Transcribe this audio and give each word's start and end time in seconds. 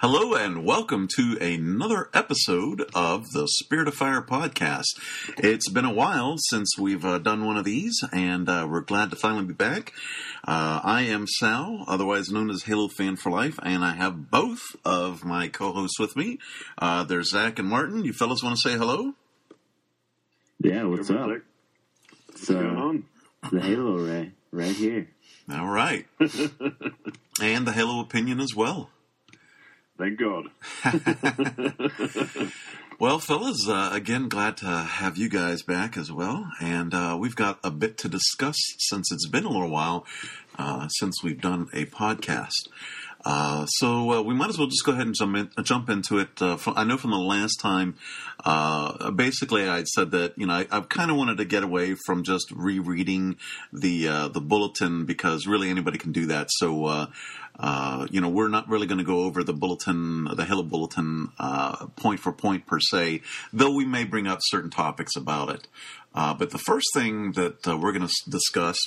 Hello 0.00 0.32
and 0.34 0.64
welcome 0.64 1.06
to 1.16 1.36
another 1.42 2.08
episode 2.14 2.88
of 2.94 3.30
the 3.32 3.46
Spirit 3.46 3.86
of 3.86 3.92
Fire 3.94 4.22
podcast. 4.22 4.86
It's 5.36 5.68
been 5.68 5.84
a 5.84 5.92
while 5.92 6.36
since 6.48 6.78
we've 6.78 7.04
uh, 7.04 7.18
done 7.18 7.44
one 7.44 7.58
of 7.58 7.66
these, 7.66 8.00
and 8.10 8.48
uh, 8.48 8.66
we're 8.70 8.80
glad 8.80 9.10
to 9.10 9.16
finally 9.16 9.44
be 9.44 9.52
back. 9.52 9.92
Uh, 10.42 10.80
I 10.82 11.02
am 11.02 11.26
Sal, 11.26 11.84
otherwise 11.86 12.30
known 12.30 12.48
as 12.48 12.62
Halo 12.62 12.88
Fan 12.88 13.16
for 13.16 13.30
Life, 13.30 13.58
and 13.62 13.84
I 13.84 13.92
have 13.94 14.30
both 14.30 14.62
of 14.86 15.22
my 15.22 15.48
co-hosts 15.48 16.00
with 16.00 16.16
me. 16.16 16.38
Uh, 16.78 17.04
there's 17.04 17.30
Zach 17.30 17.58
and 17.58 17.68
Martin. 17.68 18.02
You 18.02 18.14
fellas 18.14 18.42
want 18.42 18.56
to 18.56 18.70
say 18.70 18.78
hello? 18.78 19.12
Yeah, 20.60 20.84
what's 20.84 21.10
up? 21.10 21.26
What's 21.26 21.42
It's 22.30 22.48
going 22.50 22.76
on? 22.76 23.04
the 23.52 23.60
Halo 23.60 23.98
Array 23.98 24.32
right 24.50 24.74
here. 24.74 25.08
All 25.52 25.66
right, 25.68 26.06
and 26.18 27.66
the 27.66 27.72
Halo 27.74 28.00
opinion 28.00 28.40
as 28.40 28.54
well. 28.56 28.88
Thank 30.00 30.18
God. 30.18 30.50
Well, 33.00 33.18
fellas, 33.18 33.66
uh, 33.66 33.88
again, 33.94 34.28
glad 34.28 34.58
to 34.58 34.66
have 34.66 35.16
you 35.16 35.30
guys 35.30 35.62
back 35.62 35.96
as 35.96 36.12
well. 36.12 36.52
And 36.60 36.92
uh, 36.92 37.16
we've 37.18 37.34
got 37.34 37.58
a 37.64 37.70
bit 37.70 37.96
to 37.98 38.10
discuss 38.10 38.56
since 38.76 39.10
it's 39.10 39.26
been 39.26 39.46
a 39.46 39.48
little 39.48 39.70
while 39.70 40.04
uh, 40.58 40.86
since 40.88 41.22
we've 41.24 41.40
done 41.40 41.68
a 41.72 41.86
podcast. 41.86 42.68
Uh, 43.24 43.66
so 43.66 44.12
uh, 44.12 44.22
we 44.22 44.34
might 44.34 44.48
as 44.48 44.58
well 44.58 44.66
just 44.66 44.84
go 44.84 44.92
ahead 44.92 45.06
and 45.06 45.14
jump, 45.14 45.36
in, 45.36 45.50
uh, 45.56 45.62
jump 45.62 45.90
into 45.90 46.18
it. 46.18 46.40
Uh, 46.40 46.56
from, 46.56 46.74
I 46.76 46.84
know 46.84 46.96
from 46.96 47.10
the 47.10 47.18
last 47.18 47.56
time, 47.56 47.96
uh, 48.44 49.10
basically, 49.10 49.68
I 49.68 49.84
said 49.84 50.12
that 50.12 50.38
you 50.38 50.46
know 50.46 50.64
I, 50.70 50.80
kind 50.80 51.10
of 51.10 51.16
wanted 51.16 51.36
to 51.38 51.44
get 51.44 51.62
away 51.62 51.94
from 52.06 52.24
just 52.24 52.50
rereading 52.50 53.36
the 53.72 54.30
the 54.32 54.40
bulletin 54.40 55.04
because 55.04 55.46
really 55.46 55.68
anybody 55.68 55.98
can 55.98 56.12
do 56.12 56.26
that. 56.26 56.48
So 56.50 56.86
uh, 57.58 58.06
you 58.10 58.20
know 58.20 58.28
we're 58.28 58.48
not 58.48 58.68
really 58.68 58.86
going 58.86 58.98
to 58.98 59.04
go 59.04 59.24
over 59.24 59.44
the 59.44 59.52
bulletin, 59.52 60.24
the 60.24 60.44
Halo 60.44 60.62
bulletin, 60.62 61.28
uh, 61.38 61.86
point 61.96 62.20
for 62.20 62.32
point 62.32 62.66
per 62.66 62.80
se, 62.80 63.20
though 63.52 63.74
we 63.74 63.84
may 63.84 64.04
bring 64.04 64.26
up 64.26 64.38
certain 64.42 64.70
topics 64.70 65.14
about 65.16 65.50
it. 65.50 65.68
Uh, 66.14 66.34
but 66.34 66.50
the 66.50 66.58
first 66.58 66.86
thing 66.94 67.32
that 67.32 67.66
we're 67.66 67.92
going 67.92 68.06
to 68.06 68.30
discuss 68.30 68.78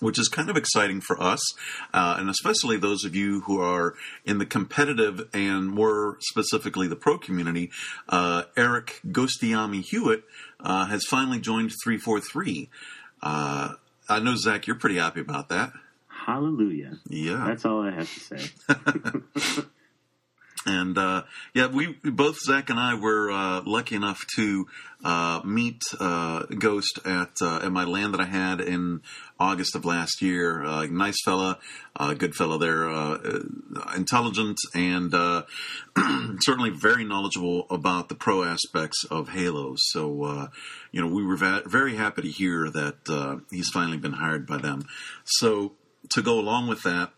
which 0.00 0.18
is 0.18 0.28
kind 0.28 0.50
of 0.50 0.56
exciting 0.56 1.00
for 1.00 1.20
us, 1.20 1.40
uh, 1.92 2.16
and 2.18 2.28
especially 2.28 2.76
those 2.76 3.04
of 3.04 3.14
you 3.14 3.42
who 3.42 3.60
are 3.60 3.94
in 4.24 4.38
the 4.38 4.46
competitive 4.46 5.28
and 5.32 5.68
more 5.68 6.18
specifically 6.20 6.86
the 6.88 6.96
pro 6.96 7.18
community. 7.18 7.70
Uh, 8.08 8.44
Eric 8.56 9.00
Ghostayame 9.06 9.82
Hewitt 9.82 10.24
uh, 10.60 10.86
has 10.86 11.04
finally 11.04 11.38
joined 11.38 11.72
343. 11.82 12.68
Uh, 13.22 13.74
I 14.08 14.20
know, 14.20 14.36
Zach, 14.36 14.66
you're 14.66 14.76
pretty 14.76 14.96
happy 14.96 15.20
about 15.20 15.48
that. 15.48 15.72
Hallelujah. 16.08 16.98
Yeah. 17.08 17.44
That's 17.46 17.64
all 17.64 17.82
I 17.82 17.90
have 17.90 18.12
to 18.12 18.20
say. 18.20 19.64
And 20.66 20.96
uh, 20.96 21.24
yeah, 21.52 21.66
we 21.66 21.98
both 22.02 22.38
Zach 22.38 22.70
and 22.70 22.80
I 22.80 22.94
were 22.94 23.30
uh, 23.30 23.62
lucky 23.66 23.96
enough 23.96 24.24
to 24.36 24.66
uh, 25.04 25.42
meet 25.44 25.82
uh, 26.00 26.44
Ghost 26.58 26.98
at 27.04 27.42
uh, 27.42 27.60
at 27.62 27.70
my 27.70 27.84
LAN 27.84 28.12
that 28.12 28.20
I 28.20 28.24
had 28.24 28.60
in 28.60 29.02
August 29.38 29.74
of 29.74 29.84
last 29.84 30.22
year. 30.22 30.64
Uh, 30.64 30.86
nice 30.86 31.16
fella, 31.22 31.58
good 32.16 32.34
fella 32.34 32.58
there, 32.58 32.88
intelligent 33.94 34.56
and 34.74 35.12
uh, 35.12 35.42
certainly 36.40 36.70
very 36.70 37.04
knowledgeable 37.04 37.66
about 37.68 38.08
the 38.08 38.14
pro 38.14 38.44
aspects 38.44 39.04
of 39.10 39.28
Halo. 39.28 39.74
So 39.76 40.24
uh, 40.24 40.46
you 40.92 41.02
know, 41.02 41.14
we 41.14 41.22
were 41.22 41.36
va- 41.36 41.62
very 41.66 41.96
happy 41.96 42.22
to 42.22 42.30
hear 42.30 42.70
that 42.70 43.42
he's 43.50 43.68
finally 43.68 43.98
been 43.98 44.14
hired 44.14 44.46
by 44.46 44.56
them. 44.56 44.86
So 45.24 45.72
to 46.10 46.22
go 46.22 46.38
along 46.38 46.68
with 46.68 46.82
that. 46.82 47.12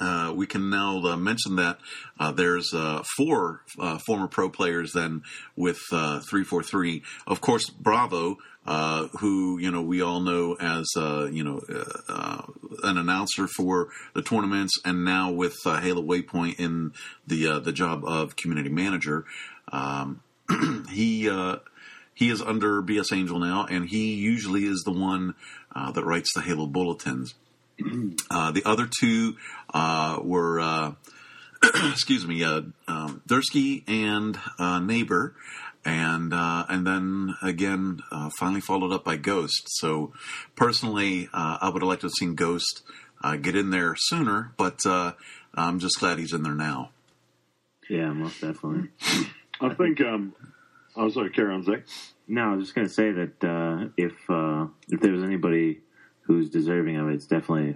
Uh, 0.00 0.32
we 0.34 0.46
can 0.46 0.70
now 0.70 0.98
uh, 1.04 1.16
mention 1.16 1.56
that 1.56 1.78
uh, 2.18 2.32
there's 2.32 2.72
uh, 2.74 3.02
four 3.16 3.62
uh, 3.78 3.98
former 3.98 4.28
pro 4.28 4.48
players 4.50 4.92
then 4.92 5.22
with 5.56 5.80
uh, 5.92 6.20
343. 6.20 7.02
Of 7.26 7.40
course, 7.40 7.70
Bravo, 7.70 8.38
uh, 8.66 9.08
who 9.18 9.58
you 9.58 9.70
know 9.70 9.82
we 9.82 10.02
all 10.02 10.20
know 10.20 10.54
as 10.60 10.86
uh, 10.96 11.26
you 11.30 11.42
know 11.42 11.60
uh, 11.68 11.84
uh, 12.08 12.42
an 12.84 12.98
announcer 12.98 13.46
for 13.48 13.88
the 14.14 14.22
tournaments, 14.22 14.74
and 14.84 15.04
now 15.04 15.30
with 15.30 15.56
uh, 15.64 15.80
Halo 15.80 16.02
Waypoint 16.02 16.60
in 16.60 16.92
the 17.26 17.48
uh, 17.48 17.58
the 17.58 17.72
job 17.72 18.04
of 18.04 18.36
community 18.36 18.68
manager. 18.68 19.24
Um, 19.72 20.22
he 20.90 21.28
uh, 21.28 21.56
he 22.14 22.28
is 22.28 22.42
under 22.42 22.82
BS 22.82 23.14
Angel 23.14 23.38
now, 23.38 23.66
and 23.66 23.88
he 23.88 24.14
usually 24.14 24.64
is 24.64 24.82
the 24.84 24.92
one 24.92 25.34
uh, 25.74 25.90
that 25.92 26.04
writes 26.04 26.30
the 26.34 26.42
Halo 26.42 26.66
bulletins. 26.66 27.34
Uh, 28.30 28.50
the 28.52 28.62
other 28.64 28.86
two 29.00 29.36
uh, 29.72 30.18
were, 30.22 30.60
uh, 30.60 30.92
excuse 31.90 32.26
me, 32.26 32.44
uh, 32.44 32.62
um, 32.88 33.22
Dursky 33.28 33.82
and 33.88 34.38
uh, 34.58 34.78
Neighbor, 34.80 35.34
and 35.84 36.32
uh, 36.34 36.66
and 36.68 36.86
then 36.86 37.34
again, 37.42 38.00
uh, 38.12 38.30
finally 38.38 38.60
followed 38.60 38.92
up 38.92 39.04
by 39.04 39.16
Ghost. 39.16 39.62
So 39.78 40.12
personally, 40.56 41.28
uh, 41.32 41.58
I 41.60 41.70
would 41.70 41.82
have 41.82 41.88
liked 41.88 42.02
to 42.02 42.06
have 42.08 42.12
seen 42.18 42.34
Ghost 42.34 42.82
uh, 43.22 43.36
get 43.36 43.56
in 43.56 43.70
there 43.70 43.94
sooner, 43.96 44.52
but 44.56 44.84
uh, 44.86 45.12
I'm 45.54 45.78
just 45.78 45.98
glad 45.98 46.18
he's 46.18 46.32
in 46.32 46.42
there 46.42 46.54
now. 46.54 46.90
yeah, 47.88 48.12
most 48.12 48.40
definitely. 48.40 48.90
I 49.60 49.74
think. 49.74 50.00
Um, 50.00 50.34
oh, 50.96 51.08
sorry, 51.08 51.30
carry 51.30 51.52
on, 51.54 51.64
Zach. 51.64 51.84
No, 52.28 52.52
I 52.52 52.54
was 52.56 52.66
just 52.66 52.74
gonna 52.74 52.88
say 52.88 53.10
that 53.12 53.44
uh, 53.44 53.88
if 53.96 54.12
uh, 54.30 54.66
if 54.88 55.00
there's 55.00 55.22
anybody 55.22 55.80
who's 56.30 56.48
deserving 56.50 56.96
of 56.96 57.08
it, 57.08 57.14
it's 57.14 57.26
definitely 57.26 57.74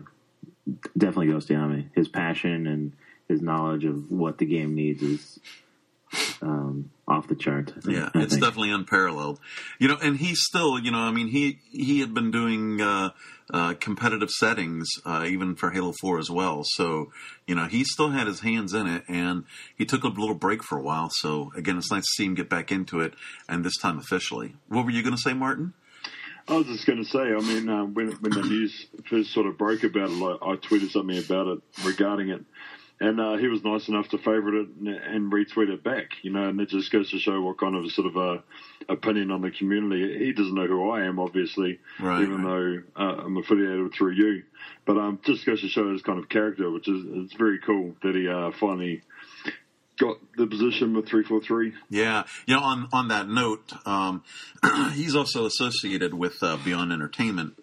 definitely 0.97 1.27
Ghostayame. 1.29 1.89
His 1.95 2.09
passion 2.09 2.67
and 2.67 2.93
his 3.29 3.43
knowledge 3.43 3.85
of 3.85 4.11
what 4.11 4.39
the 4.39 4.47
game 4.47 4.75
needs 4.75 5.03
is 5.03 5.41
um, 6.41 6.91
off 7.09 7.27
the 7.27 7.35
chart. 7.35 7.73
Think- 7.83 7.97
Yeah, 7.97 8.11
it's 8.15 8.37
definitely 8.37 8.71
unparalleled. 8.71 9.41
You 9.79 9.89
know, 9.89 9.99
and 10.01 10.17
he's 10.17 10.41
still, 10.43 10.79
you 10.79 10.91
know, 10.91 10.99
I 10.99 11.11
mean, 11.11 11.29
he 11.29 11.59
he 11.71 12.01
had 12.01 12.15
been 12.15 12.31
doing 12.31 12.81
uh, 12.81 13.11
uh, 13.53 13.75
competitive 13.81 14.31
settings 14.31 14.89
uh, 15.05 15.27
even 15.29 15.57
for 15.57 15.71
Halo 15.71 15.93
Four 16.01 16.19
as 16.19 16.31
well. 16.31 16.63
So, 16.65 17.11
you 17.47 17.55
know, 17.55 17.67
he 17.67 17.83
still 17.85 18.11
had 18.11 18.27
his 18.27 18.41
hands 18.41 18.73
in 18.73 18.87
it, 18.87 19.03
and 19.09 19.45
he 19.77 19.85
took 19.85 20.05
a 20.05 20.09
little 20.09 20.35
break 20.35 20.63
for 20.63 20.79
a 20.79 20.83
while. 20.83 21.09
So, 21.11 21.51
again, 21.57 21.77
it's 21.79 21.91
nice 21.91 22.05
to 22.05 22.13
see 22.17 22.25
him 22.27 22.35
get 22.35 22.49
back 22.49 22.71
into 22.71 23.01
it, 23.01 23.15
and 23.49 23.65
this 23.65 23.77
time 23.77 23.99
officially. 23.99 24.55
What 24.69 24.85
were 24.85 24.93
you 24.93 25.03
going 25.03 25.17
to 25.17 25.21
say, 25.21 25.35
Martin? 25.35 25.75
I 26.47 26.57
was 26.57 26.67
just 26.67 26.87
going 26.87 27.03
to 27.03 27.05
say. 27.05 27.19
I 27.19 27.41
mean, 27.41 27.69
uh, 27.69 27.85
when 27.85 28.13
when 28.13 28.33
the 28.33 28.43
news 28.43 28.87
first 29.09 29.33
sort 29.33 29.47
of 29.47 29.57
broke 29.57 29.83
about 29.83 30.11
it, 30.11 30.17
like, 30.17 30.43
I 30.43 30.57
tweeted 30.57 30.91
something 30.91 31.19
about 31.19 31.47
it 31.47 31.59
regarding 31.85 32.29
it, 32.29 32.45
and 33.01 33.19
uh, 33.19 33.37
he 33.37 33.49
was 33.49 33.65
nice 33.65 33.89
enough 33.89 34.09
to 34.11 34.19
favourite 34.19 34.55
it 34.55 34.69
and, 34.79 34.89
and 34.89 35.33
retweet 35.33 35.71
it 35.71 35.83
back. 35.83 36.11
You 36.23 36.33
know, 36.33 36.49
and 36.49 36.61
it 36.61 36.69
just 36.69 36.93
goes 36.93 37.11
to 37.11 37.19
show 37.19 37.41
what 37.41 37.59
kind 37.59 37.75
of 37.75 37.91
sort 37.93 38.09
of 38.09 38.17
a 38.17 38.43
opinion 38.89 39.31
on 39.31 39.41
the 39.41 39.51
community. 39.51 40.27
He 40.27 40.33
doesn't 40.33 40.55
know 40.55 40.67
who 40.67 40.91
I 40.91 41.05
am, 41.07 41.19
obviously, 41.19 41.81
Right, 41.99 42.23
even 42.23 42.43
though 42.43 42.83
uh, 42.95 43.23
I'm 43.25 43.39
affiliated 43.39 43.95
through 43.95 44.13
you. 44.13 44.43
But 44.85 44.99
um, 44.99 45.21
just 45.25 45.47
goes 45.47 45.63
to 45.63 45.69
show 45.69 45.91
his 45.91 46.03
kind 46.03 46.19
of 46.19 46.29
character, 46.29 46.71
which 46.71 46.89
is 46.89 47.05
it's 47.07 47.35
very 47.35 47.59
cool 47.61 47.95
that 48.03 48.15
he 48.15 48.29
uh, 48.29 48.51
finally 48.61 49.03
got 49.99 50.17
the 50.37 50.47
position 50.47 50.95
with 50.95 51.07
three 51.07 51.25
four 51.25 51.41
three. 51.41 51.73
Yeah, 51.89 52.25
you 52.47 52.55
know, 52.55 52.63
on 52.63 52.89
on 52.93 53.09
that 53.09 53.29
note, 53.29 53.73
um, 53.87 54.23
he's 54.93 55.15
also 55.15 55.47
associated 55.47 56.15
with 56.15 56.43
uh, 56.43 56.57
Beyond 56.65 56.93
Entertainment, 56.93 57.55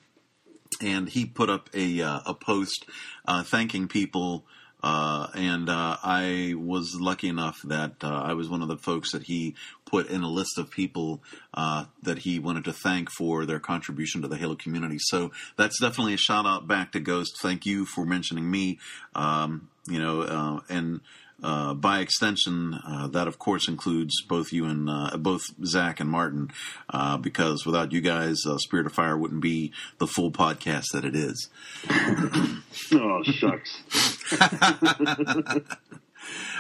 and 0.82 1.10
he 1.10 1.26
put 1.26 1.50
up 1.50 1.70
a 1.74 2.02
uh, 2.02 2.22
a 2.26 2.34
post 2.34 2.86
uh, 3.26 3.44
thanking 3.44 3.88
people. 3.88 4.46
Uh, 4.84 5.28
and 5.36 5.70
uh, 5.70 5.96
I 6.02 6.56
was 6.58 6.98
lucky 7.00 7.28
enough 7.28 7.62
that 7.66 8.04
uh, 8.04 8.08
I 8.08 8.34
was 8.34 8.50
one 8.50 8.64
of 8.64 8.68
the 8.68 8.78
folks 8.78 9.12
that 9.12 9.22
he 9.22 9.54
put 9.86 10.10
in 10.10 10.24
a 10.24 10.28
list 10.28 10.58
of 10.58 10.72
people 10.72 11.22
that 11.54 12.18
he 12.18 12.40
wanted 12.40 12.64
to 12.64 12.74
thank 12.74 13.12
for 13.12 13.46
their 13.46 13.60
contribution 13.60 14.24
to 14.24 14.28
the 14.28 14.38
Halo 14.38 14.56
community. 14.56 14.98
So 14.98 15.30
that's 15.56 15.80
definitely 15.80 16.16
a 16.16 16.18
shout 16.18 16.48
out 16.48 16.68
back 16.68 16.94
to 16.94 17.00
Ghost. 17.00 17.38
Thank 17.44 17.64
you 17.68 17.86
for 17.86 18.08
mentioning 18.08 18.50
me. 18.50 18.80
Um, 19.14 19.70
you 19.88 20.00
know, 20.00 20.64
and 20.68 21.02
uh, 21.44 21.74
by 21.74 22.00
extension, 22.00 22.80
uh, 22.86 23.08
that 23.08 23.28
of 23.28 23.40
course 23.40 23.68
includes 23.68 24.14
both 24.28 24.52
you 24.52 24.66
and 24.66 24.90
uh, 24.90 25.18
both 25.18 25.42
Zach 25.66 26.00
and 26.00 26.10
Martin, 26.10 26.52
uh, 26.90 27.18
because 27.18 27.66
without 27.66 27.92
you 27.92 28.02
guys, 28.02 28.38
uh, 28.48 28.58
Spirit 28.58 28.86
of 28.86 28.94
Fire 28.94 29.18
wouldn't 29.18 29.42
be 29.42 29.72
the 29.98 30.08
full 30.08 30.32
podcast 30.32 30.86
that 30.94 31.06
it 31.06 31.16
is. 31.16 31.50
Oh 32.94 33.24
shucks. 33.24 33.84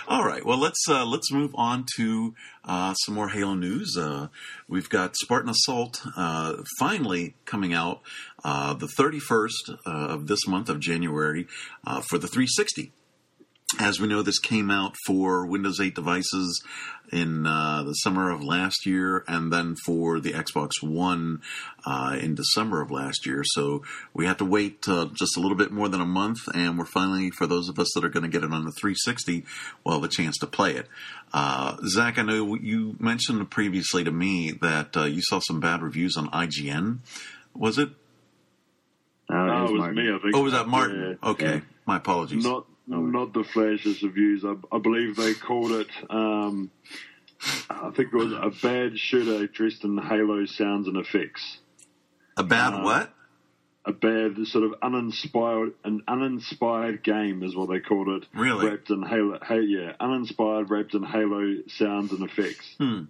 All 0.07 0.25
right, 0.25 0.45
well 0.45 0.57
let's 0.57 0.84
uh, 0.89 1.06
let's 1.06 1.31
move 1.31 1.51
on 1.56 1.86
to 1.98 2.34
uh, 2.66 2.94
some 2.95 3.16
more 3.16 3.30
Halo 3.30 3.54
news. 3.54 3.95
Uh, 3.98 4.27
we've 4.68 4.89
got 4.89 5.16
Spartan 5.16 5.50
Assault 5.50 6.01
uh, 6.16 6.57
finally 6.80 7.36
coming 7.45 7.74
out 7.74 8.01
uh, 8.44 8.74
the 8.74 8.88
31st 8.88 9.77
uh, 9.86 9.89
of 10.13 10.27
this 10.27 10.48
month 10.48 10.69
of 10.69 10.80
January 10.80 11.48
uh, 11.86 12.01
for 12.01 12.18
the 12.18 12.27
360. 12.27 12.92
As 13.80 14.00
we 14.00 14.08
know, 14.08 14.22
this 14.22 14.38
came 14.40 14.70
out 14.70 14.96
for 15.06 15.46
Windows 15.46 15.80
8 15.80 15.96
devices 15.96 16.62
in 17.12 17.46
uh, 17.48 17.84
the 17.84 17.94
summer 17.94 18.30
of 18.30 18.44
last 18.44 18.86
year, 18.86 19.24
and 19.28 19.52
then 19.52 19.76
for 19.86 20.20
the 20.20 20.34
Xbox 20.34 20.72
One 20.82 21.42
uh, 21.86 22.18
in 22.20 22.36
December 22.36 22.82
of 22.82 22.92
last 22.92 23.26
year. 23.26 23.44
So 23.46 23.84
we 24.14 24.26
have 24.26 24.38
to 24.38 24.46
wait 24.46 24.86
uh, 24.88 25.08
just 25.14 25.38
a 25.38 25.40
little 25.40 25.56
bit 25.58 25.72
more 25.72 25.88
than 25.88 26.02
a 26.02 26.06
month, 26.06 26.40
and 26.54 26.78
we're 26.78 26.86
finally, 26.86 27.32
for 27.32 27.48
those 27.48 27.70
of 27.70 27.80
us 27.80 27.90
that 27.96 28.04
are 28.04 28.10
going 28.10 28.24
to 28.24 28.30
get 28.30 28.44
it 28.44 28.52
on 28.54 28.66
the 28.66 28.72
360, 28.72 29.46
we'll 29.84 29.96
have 29.96 30.04
a 30.04 30.08
chance 30.14 30.38
to 30.40 30.48
play 30.48 30.76
it. 30.76 30.88
Uh, 31.34 31.78
Zach, 31.88 32.18
I 32.18 32.24
know 32.24 32.56
you 32.56 32.96
mentioned 33.00 33.50
previously 33.52 34.04
to 34.04 34.12
me 34.12 34.52
that 34.62 34.96
uh, 34.98 35.04
you 35.06 35.22
saw 35.22 35.40
some 35.40 35.60
bad 35.62 35.82
reviews 35.82 36.18
on 36.18 36.28
IGN. 36.30 37.00
Was 37.56 37.78
it? 37.78 37.90
Oh, 39.30 39.34
No, 39.36 39.58
it 39.60 39.62
was 39.64 39.72
Martin. 39.80 39.96
me. 39.96 40.14
I 40.14 40.20
think. 40.20 40.36
Oh, 40.36 40.44
was 40.44 40.54
that 40.54 40.68
Martin? 40.68 41.18
Yeah. 41.22 41.30
Okay, 41.30 41.54
Yeah. 41.56 41.60
my 41.86 41.98
apologies. 41.98 42.44
Not 42.44 42.66
not 43.00 43.34
the 43.34 43.42
flashiest 43.44 44.04
reviews. 44.04 44.44
I, 44.44 44.56
I 44.72 44.80
believe 44.80 45.16
they 45.16 45.34
called 45.34 45.72
it. 45.72 45.88
Um, 46.10 46.72
I 47.70 47.92
think 47.96 48.14
it 48.14 48.16
was 48.16 48.34
a 48.34 48.52
bad 48.62 49.00
shooter 49.00 49.48
dressed 49.48 49.84
in 49.84 49.98
Halo 49.98 50.46
sounds 50.46 50.88
and 50.88 50.98
effects. 50.98 51.58
a 52.38 52.44
bad 52.44 52.74
uh, 52.74 52.82
what? 52.84 53.14
A 53.84 53.92
bad 53.94 54.46
sort 54.46 54.64
of 54.64 54.76
uninspired, 54.84 55.74
an 55.84 56.04
uninspired 56.08 57.04
game 57.04 57.42
is 57.42 57.56
what 57.56 57.70
they 57.70 57.80
called 57.80 58.10
it. 58.10 58.28
Really? 58.36 58.70
Wrapped 58.70 58.92
in 58.92 59.02
Halo, 59.02 59.40
hey, 59.48 59.62
yeah, 59.62 59.94
uninspired, 60.00 60.70
wrapped 60.70 60.94
in 60.94 61.02
Halo 61.02 61.56
sounds 61.68 62.12
and 62.12 62.22
effects. 62.24 62.76
Hmm. 62.78 63.06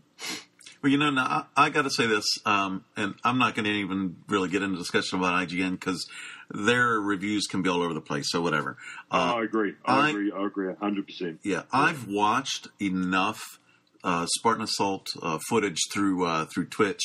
Well, 0.81 0.92
you 0.92 0.98
know, 0.98 1.12
now 1.12 1.48
I, 1.56 1.66
I 1.66 1.69
got 1.69 1.83
to 1.83 1.92
say 1.92 2.07
this, 2.07 2.25
um, 2.45 2.83
and 2.98 3.13
I'm 3.24 3.38
not 3.38 3.54
going 3.56 3.66
to 3.66 3.72
even 3.72 4.16
really 4.28 4.50
get 4.50 4.63
into 4.63 4.78
discussion 4.78 5.19
about 5.19 5.48
IGN 5.48 5.72
because 5.72 6.07
their 6.50 7.00
reviews 7.00 7.45
can 7.48 7.62
be 7.62 7.69
all 7.69 7.81
over 7.83 7.94
the 7.94 8.01
place. 8.01 8.25
So 8.31 8.42
whatever. 8.42 8.78
Uh, 9.12 9.36
I 9.38 9.44
agree. 9.44 9.74
I, 9.86 10.07
I- 10.07 10.10
agree. 10.10 10.31
I 10.31 10.45
agree. 10.45 10.74
hundred 10.80 11.06
percent. 11.07 11.39
yeah, 11.44 11.63
I've 11.72 12.07
watched 12.07 12.68
enough 12.81 13.60
uh, 14.04 14.25
Spartan 14.38 14.63
Assault 14.63 15.07
uh, 15.22 15.38
footage 15.50 15.78
through 15.94 16.25
uh, 16.25 16.45
through 16.54 16.66
Twitch, 16.66 17.01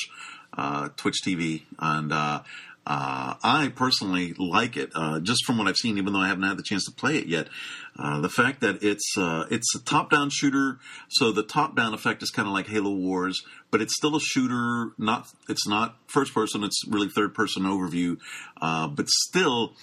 uh, 0.57 0.89
Twitch 0.97 1.17
TV, 1.25 1.63
and 1.79 2.13
uh, 2.87 3.17
uh, 3.27 3.35
I 3.43 3.69
personally 3.75 4.35
like 4.39 4.77
it 4.77 4.91
uh, 4.95 5.21
just 5.21 5.45
from 5.45 5.59
what 5.59 5.67
I've 5.67 5.77
seen. 5.77 5.99
Even 5.99 6.13
though 6.13 6.21
I 6.21 6.29
haven't 6.29 6.45
had 6.45 6.57
the 6.57 6.63
chance 6.63 6.85
to 6.85 6.93
play 6.93 7.17
it 7.17 7.27
yet, 7.27 7.49
uh, 7.99 8.21
the 8.21 8.29
fact 8.29 8.61
that 8.61 8.83
it's 8.83 9.17
uh, 9.19 9.47
it's 9.51 9.75
a 9.75 9.81
top 9.81 10.11
down 10.11 10.31
shooter, 10.31 10.79
so 11.09 11.33
the 11.33 11.43
top 11.43 11.77
down 11.77 11.95
effect 11.95 12.23
is 12.23 12.31
kind 12.31 12.47
of 12.47 12.55
like 12.55 12.69
Halo 12.69 12.95
Wars, 12.95 13.43
but 13.71 13.81
it's 13.81 13.95
still 13.97 14.15
a 14.17 14.21
shooter. 14.21 14.93
Not 14.99 15.29
it's 15.49 15.67
not 15.67 15.97
first 16.07 16.33
person; 16.33 16.63
it's 16.63 16.87
really 16.89 17.09
third 17.09 17.35
person 17.35 17.65
overview, 17.65 18.19
uh, 18.61 18.87
but 18.89 19.09
still 19.09 19.75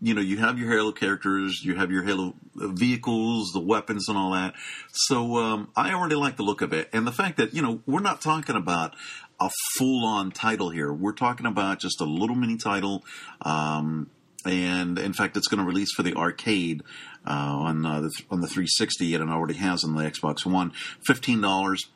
you 0.00 0.14
know, 0.14 0.20
you 0.20 0.38
have 0.38 0.58
your 0.58 0.70
Halo 0.70 0.92
characters, 0.92 1.60
you 1.62 1.74
have 1.76 1.90
your 1.90 2.02
Halo 2.02 2.34
vehicles, 2.54 3.52
the 3.52 3.60
weapons, 3.60 4.08
and 4.08 4.18
all 4.18 4.32
that. 4.32 4.54
So 4.92 5.36
um, 5.36 5.68
I 5.76 5.92
already 5.92 6.16
like 6.16 6.36
the 6.36 6.42
look 6.42 6.62
of 6.62 6.72
it, 6.72 6.88
and 6.92 7.06
the 7.06 7.12
fact 7.12 7.36
that 7.36 7.54
you 7.54 7.62
know 7.62 7.80
we're 7.86 8.00
not 8.00 8.20
talking 8.20 8.56
about 8.56 8.94
a 9.40 9.50
full-on 9.76 10.30
title 10.30 10.70
here. 10.70 10.92
We're 10.92 11.12
talking 11.12 11.46
about 11.46 11.80
just 11.80 12.00
a 12.00 12.04
little 12.04 12.36
mini 12.36 12.56
title, 12.56 13.04
um, 13.42 14.10
and 14.44 14.98
in 14.98 15.12
fact, 15.12 15.36
it's 15.36 15.48
going 15.48 15.60
to 15.60 15.66
release 15.66 15.92
for 15.94 16.02
the 16.02 16.14
arcade 16.14 16.82
uh, 17.26 17.30
on 17.30 17.86
uh, 17.86 18.00
the, 18.02 18.10
on 18.30 18.40
the 18.40 18.46
360, 18.46 19.14
and 19.14 19.22
it 19.22 19.32
already 19.32 19.54
has 19.54 19.84
on 19.84 19.94
the 19.94 20.02
Xbox 20.04 20.44
One. 20.44 20.72
Fifteen 21.06 21.40
dollars. 21.40 21.86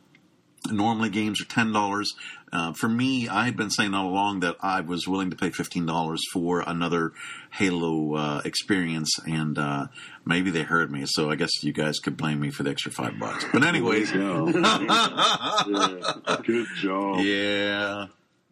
Normally, 0.70 1.08
games 1.10 1.40
are 1.40 1.46
ten 1.46 1.72
dollars. 1.72 2.12
Uh, 2.52 2.72
for 2.72 2.88
me, 2.88 3.28
I 3.28 3.44
had 3.44 3.56
been 3.56 3.70
saying 3.70 3.92
all 3.94 4.08
along 4.08 4.40
that 4.40 4.56
I 4.60 4.80
was 4.80 5.06
willing 5.06 5.30
to 5.30 5.36
pay 5.36 5.50
fifteen 5.50 5.86
dollars 5.86 6.20
for 6.32 6.60
another 6.60 7.12
Halo 7.52 8.14
uh, 8.14 8.42
experience, 8.44 9.10
and 9.26 9.58
uh, 9.58 9.86
maybe 10.24 10.50
they 10.50 10.62
heard 10.62 10.90
me. 10.90 11.04
So 11.06 11.30
I 11.30 11.36
guess 11.36 11.50
you 11.62 11.72
guys 11.72 11.98
could 11.98 12.16
blame 12.16 12.40
me 12.40 12.50
for 12.50 12.62
the 12.64 12.70
extra 12.70 12.90
five 12.90 13.18
bucks. 13.18 13.44
But 13.52 13.64
anyways. 13.64 14.12
Yeah, 14.12 14.50
good 16.44 16.66
job. 16.76 17.20
yeah, 17.20 18.06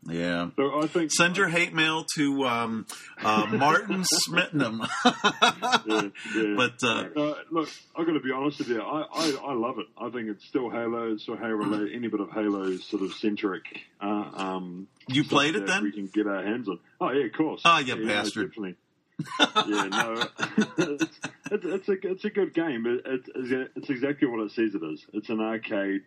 yeah. 0.08 0.50
So 0.56 0.80
I 0.82 0.86
think 0.86 1.10
Send 1.12 1.36
your 1.36 1.48
hate 1.48 1.72
mail 1.74 2.04
to 2.16 2.44
um, 2.46 2.86
uh, 3.22 3.46
Martin 3.50 4.04
Smittenham. 4.28 4.86
Yeah, 5.04 6.08
yeah. 6.34 6.54
but 6.56 6.82
uh, 6.82 7.08
Uh, 7.16 7.34
look, 7.50 7.68
I've 7.96 8.06
got 8.06 8.12
to 8.12 8.20
be 8.20 8.32
honest 8.32 8.58
with 8.58 8.68
you. 8.68 8.80
I, 8.80 9.02
I, 9.12 9.36
I 9.48 9.52
love 9.54 9.78
it. 9.78 9.86
I 9.98 10.10
think 10.10 10.28
it's 10.28 10.46
still 10.46 10.70
Halo. 10.70 11.12
It's 11.12 11.22
still 11.22 11.36
Halo. 11.36 11.84
Any 11.86 12.08
bit 12.08 12.20
of 12.20 12.30
Halo 12.30 12.76
sort 12.78 13.02
of 13.02 13.12
centric. 13.14 13.64
Uh, 14.00 14.30
um, 14.34 14.88
You 15.08 15.24
played 15.24 15.56
it 15.56 15.66
then? 15.66 15.82
We 15.84 15.92
can 15.92 16.06
get 16.06 16.26
our 16.26 16.42
hands 16.42 16.68
on. 16.68 16.78
Oh 17.00 17.10
yeah, 17.10 17.26
of 17.26 17.32
course. 17.32 17.62
You 17.64 17.70
yeah, 17.70 17.94
yeah, 17.94 18.06
bastard. 18.22 18.50
definitely. 18.50 18.76
yeah, 19.40 19.84
no, 19.86 20.28
it's, 20.58 21.18
it's, 21.50 21.64
it's 21.64 21.88
a 21.88 21.92
it's 22.10 22.24
a 22.26 22.30
good 22.30 22.52
game. 22.52 22.84
It, 22.86 23.06
it, 23.06 23.22
it's, 23.34 23.70
it's 23.76 23.88
exactly 23.90 24.28
what 24.28 24.40
it 24.44 24.50
says 24.50 24.74
it 24.74 24.82
is. 24.82 25.06
It's 25.14 25.30
an 25.30 25.40
arcade 25.40 26.02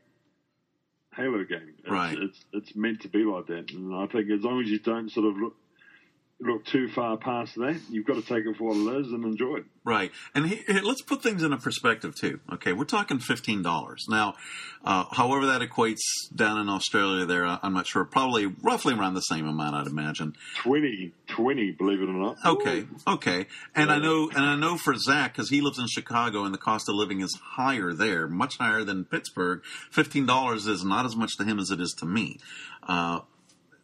Halo 1.16 1.44
game. 1.44 1.74
It's, 1.80 1.90
Right. 1.90 2.18
It's 2.18 2.46
it's 2.54 2.76
meant 2.76 3.02
to 3.02 3.08
be 3.10 3.24
like 3.24 3.48
that, 3.48 3.72
and 3.72 3.94
I 3.94 4.06
think 4.08 4.30
as 4.30 4.42
long 4.42 4.62
as 4.62 4.70
you 4.70 4.80
don't 4.80 5.10
sort 5.10 5.26
of 5.26 5.38
look 5.38 5.56
look 6.42 6.66
too 6.66 6.88
far 6.90 7.18
past 7.18 7.56
that, 7.56 7.80
you've 7.90 8.06
got 8.06 8.16
to 8.16 8.22
take 8.22 8.46
it 8.46 8.56
for 8.58 8.70
what 8.70 8.78
it 8.78 9.02
is 9.02 9.12
and 9.12 9.26
enjoy 9.26 9.58
it. 9.58 9.66
Right, 9.84 10.12
and 10.34 10.46
here, 10.46 10.60
here, 10.68 10.82
let's 10.82 11.02
put 11.02 11.22
things 11.22 11.44
in 11.44 11.52
a 11.52 11.58
perspective 11.58 12.16
too. 12.16 12.40
Okay, 12.54 12.74
we're 12.74 12.86
talking 12.86 13.20
fifteen 13.20 13.62
dollars 13.62 14.06
now. 14.10 14.36
Uh, 14.84 15.06
however, 15.12 15.48
that 15.48 15.62
equates 15.62 16.00
down 16.34 16.60
in 16.60 16.70
Australia, 16.70 17.26
there, 17.26 17.46
I'm 17.46 17.74
not 17.74 17.88
sure. 17.88 18.06
Probably 18.06 18.46
roughly 18.46 18.94
around 18.94 19.16
the 19.16 19.22
same 19.22 19.48
amount, 19.48 19.76
I'd 19.76 19.88
imagine. 19.88 20.36
20, 20.64 21.12
20, 21.28 21.72
believe 21.72 22.02
it 22.02 22.10
or 22.10 22.14
not. 22.14 22.38
Okay, 22.46 22.86
okay, 23.08 23.48
and 23.76 23.92
I 23.92 24.00
know, 24.00 24.30
and 24.30 24.46
I 24.46 24.56
know 24.56 24.78
for 24.78 24.96
Zach 24.96 25.34
because 25.34 25.50
he 25.50 25.62
lives 25.62 25.80
in 25.80 25.88
Chicago, 25.88 26.44
and 26.46 26.54
the 26.54 26.60
cost 26.60 26.88
of 26.88 26.96
living 26.96 27.22
is 27.22 27.38
higher 27.56 27.94
there, 27.94 28.28
much 28.28 28.58
higher 28.58 28.84
than 28.84 29.06
Pittsburgh. 29.06 29.62
Fifteen 29.92 30.26
dollars 30.26 30.68
is 30.68 30.84
not 30.86 31.06
as 31.06 31.16
much 31.16 31.36
to 31.38 31.44
him 31.44 31.60
as 31.60 31.72
it 31.72 31.82
is 31.82 31.94
to 32.00 32.06
me. 32.06 32.38
Uh, 32.88 33.22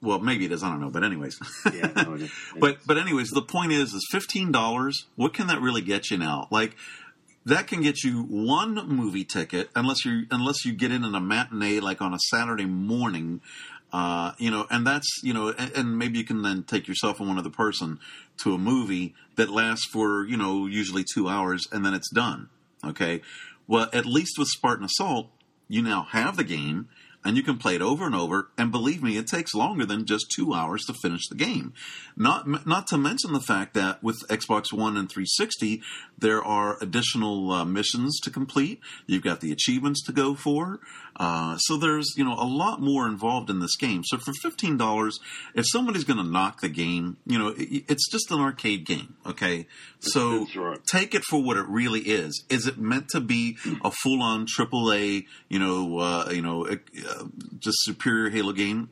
well, 0.01 0.19
maybe 0.19 0.45
it 0.45 0.51
is. 0.51 0.63
I 0.63 0.69
don't 0.69 0.80
know, 0.80 0.89
but 0.89 1.03
anyways. 1.03 1.39
Yeah, 1.74 1.92
no. 1.95 2.18
But 2.59 2.80
but 2.86 2.97
anyways, 2.97 3.30
the 3.30 3.42
point 3.42 3.71
is, 3.71 3.94
is 3.94 4.07
fifteen 4.12 4.51
dollars. 4.51 5.06
What 5.15 5.33
can 5.33 5.47
that 5.47 5.62
really 5.62 5.81
get 5.81 6.12
you 6.12 6.18
now? 6.18 6.47
Like 6.51 6.75
that 7.45 7.68
can 7.68 7.81
get 7.81 8.03
you 8.03 8.24
one 8.24 8.75
movie 8.88 9.24
ticket, 9.24 9.70
unless 9.75 10.05
you 10.05 10.25
unless 10.31 10.65
you 10.65 10.74
get 10.74 10.91
in 10.91 11.03
on 11.03 11.15
a 11.15 11.22
matinee, 11.22 11.79
like 11.79 12.01
on 12.01 12.13
a 12.13 12.20
Saturday 12.29 12.65
morning. 12.65 13.41
Uh, 13.93 14.34
you 14.39 14.51
know, 14.51 14.65
and 14.70 14.86
that's 14.86 15.08
you 15.24 15.34
know, 15.34 15.50
and, 15.50 15.72
and 15.72 15.98
maybe 15.98 16.17
you 16.17 16.25
can 16.25 16.41
then 16.41 16.63
take 16.63 16.88
yourself 16.88 17.20
and 17.20 17.29
one 17.29 17.38
other 17.38 17.50
person 17.50 18.00
to 18.38 18.53
a 18.53 18.58
movie 18.58 19.13
that 19.38 19.50
lasts 19.50 19.86
for 19.86 20.25
you 20.25 20.36
know 20.36 20.65
usually 20.65 21.05
two 21.13 21.29
hours, 21.29 21.65
and 21.72 21.86
then 21.86 21.93
it's 21.93 22.10
done. 22.12 22.50
Okay, 22.84 23.22
well, 23.67 23.89
at 23.93 24.05
least 24.05 24.38
with 24.38 24.48
Spartan 24.50 24.86
Assault, 24.86 25.29
you 25.67 25.81
now 25.81 26.08
have 26.12 26.36
the 26.36 26.43
game 26.43 26.89
and 27.25 27.36
you 27.36 27.44
can 27.44 27.58
play 27.58 27.75
it 27.75 27.82
over 27.82 28.05
and 28.05 28.15
over. 28.15 28.50
And 28.58 28.72
believe 28.72 29.01
me, 29.01 29.17
it 29.17 29.27
takes 29.27 29.55
longer 29.55 29.86
than 29.86 30.05
just 30.05 30.32
two 30.34 30.53
hours 30.53 30.86
to 30.86 30.94
finish 30.94 31.27
the 31.27 31.36
game. 31.36 31.74
Not 32.15 32.65
not 32.65 32.88
to 32.88 32.98
mention 32.98 33.34
the 33.34 33.41
fact 33.41 33.74
that 33.74 34.03
with 34.03 34.17
Xbox 34.29 34.72
One 34.72 34.96
and 34.96 35.10
360, 35.10 35.82
there 36.17 36.44
are 36.44 36.77
additional 36.79 37.51
uh, 37.51 37.65
missions 37.65 38.20
to 38.22 38.29
complete. 38.29 38.79
You've 39.08 39.24
got 39.24 39.41
the 39.41 39.51
achievements 39.51 40.03
to 40.05 40.13
go 40.13 40.36
for. 40.36 40.79
Uh, 41.17 41.57
so 41.57 41.77
there's 41.77 42.13
you 42.17 42.24
know 42.24 42.34
a 42.34 42.45
lot 42.48 42.81
more 42.81 43.07
involved 43.07 43.50
in 43.50 43.60
this 43.60 43.75
game. 43.75 44.03
So 44.05 44.17
for 44.17 44.34
fifteen 44.41 44.77
dollars, 44.77 45.19
if 45.53 45.65
somebody's 45.67 46.03
going 46.03 46.17
to 46.17 46.29
knock 46.29 46.62
the 46.62 46.69
game, 46.69 47.17
you 47.25 47.39
know 47.39 47.50
it, 47.50 47.86
it's 47.88 48.10
just 48.10 48.31
an 48.31 48.39
arcade 48.39 48.86
game. 48.86 49.15
Okay, 49.25 49.67
so 50.00 50.48
right. 50.55 50.79
take 50.86 51.15
it 51.15 51.24
for 51.24 51.41
what 51.41 51.57
it 51.57 51.67
really 51.67 52.01
is. 52.01 52.43
Is 52.50 52.67
it 52.67 52.77
meant 52.77 53.10
to 53.10 53.22
be 53.22 53.57
a 53.84 53.91
full-on 53.91 54.45
AAA, 54.45 55.25
you 55.50 55.60
know, 55.60 56.00
uh, 56.00 56.29
you 56.31 56.41
know, 56.41 56.65
uh, 56.67 56.75
just 57.60 57.77
superior 57.81 58.29
Halo 58.29 58.53
game? 58.53 58.89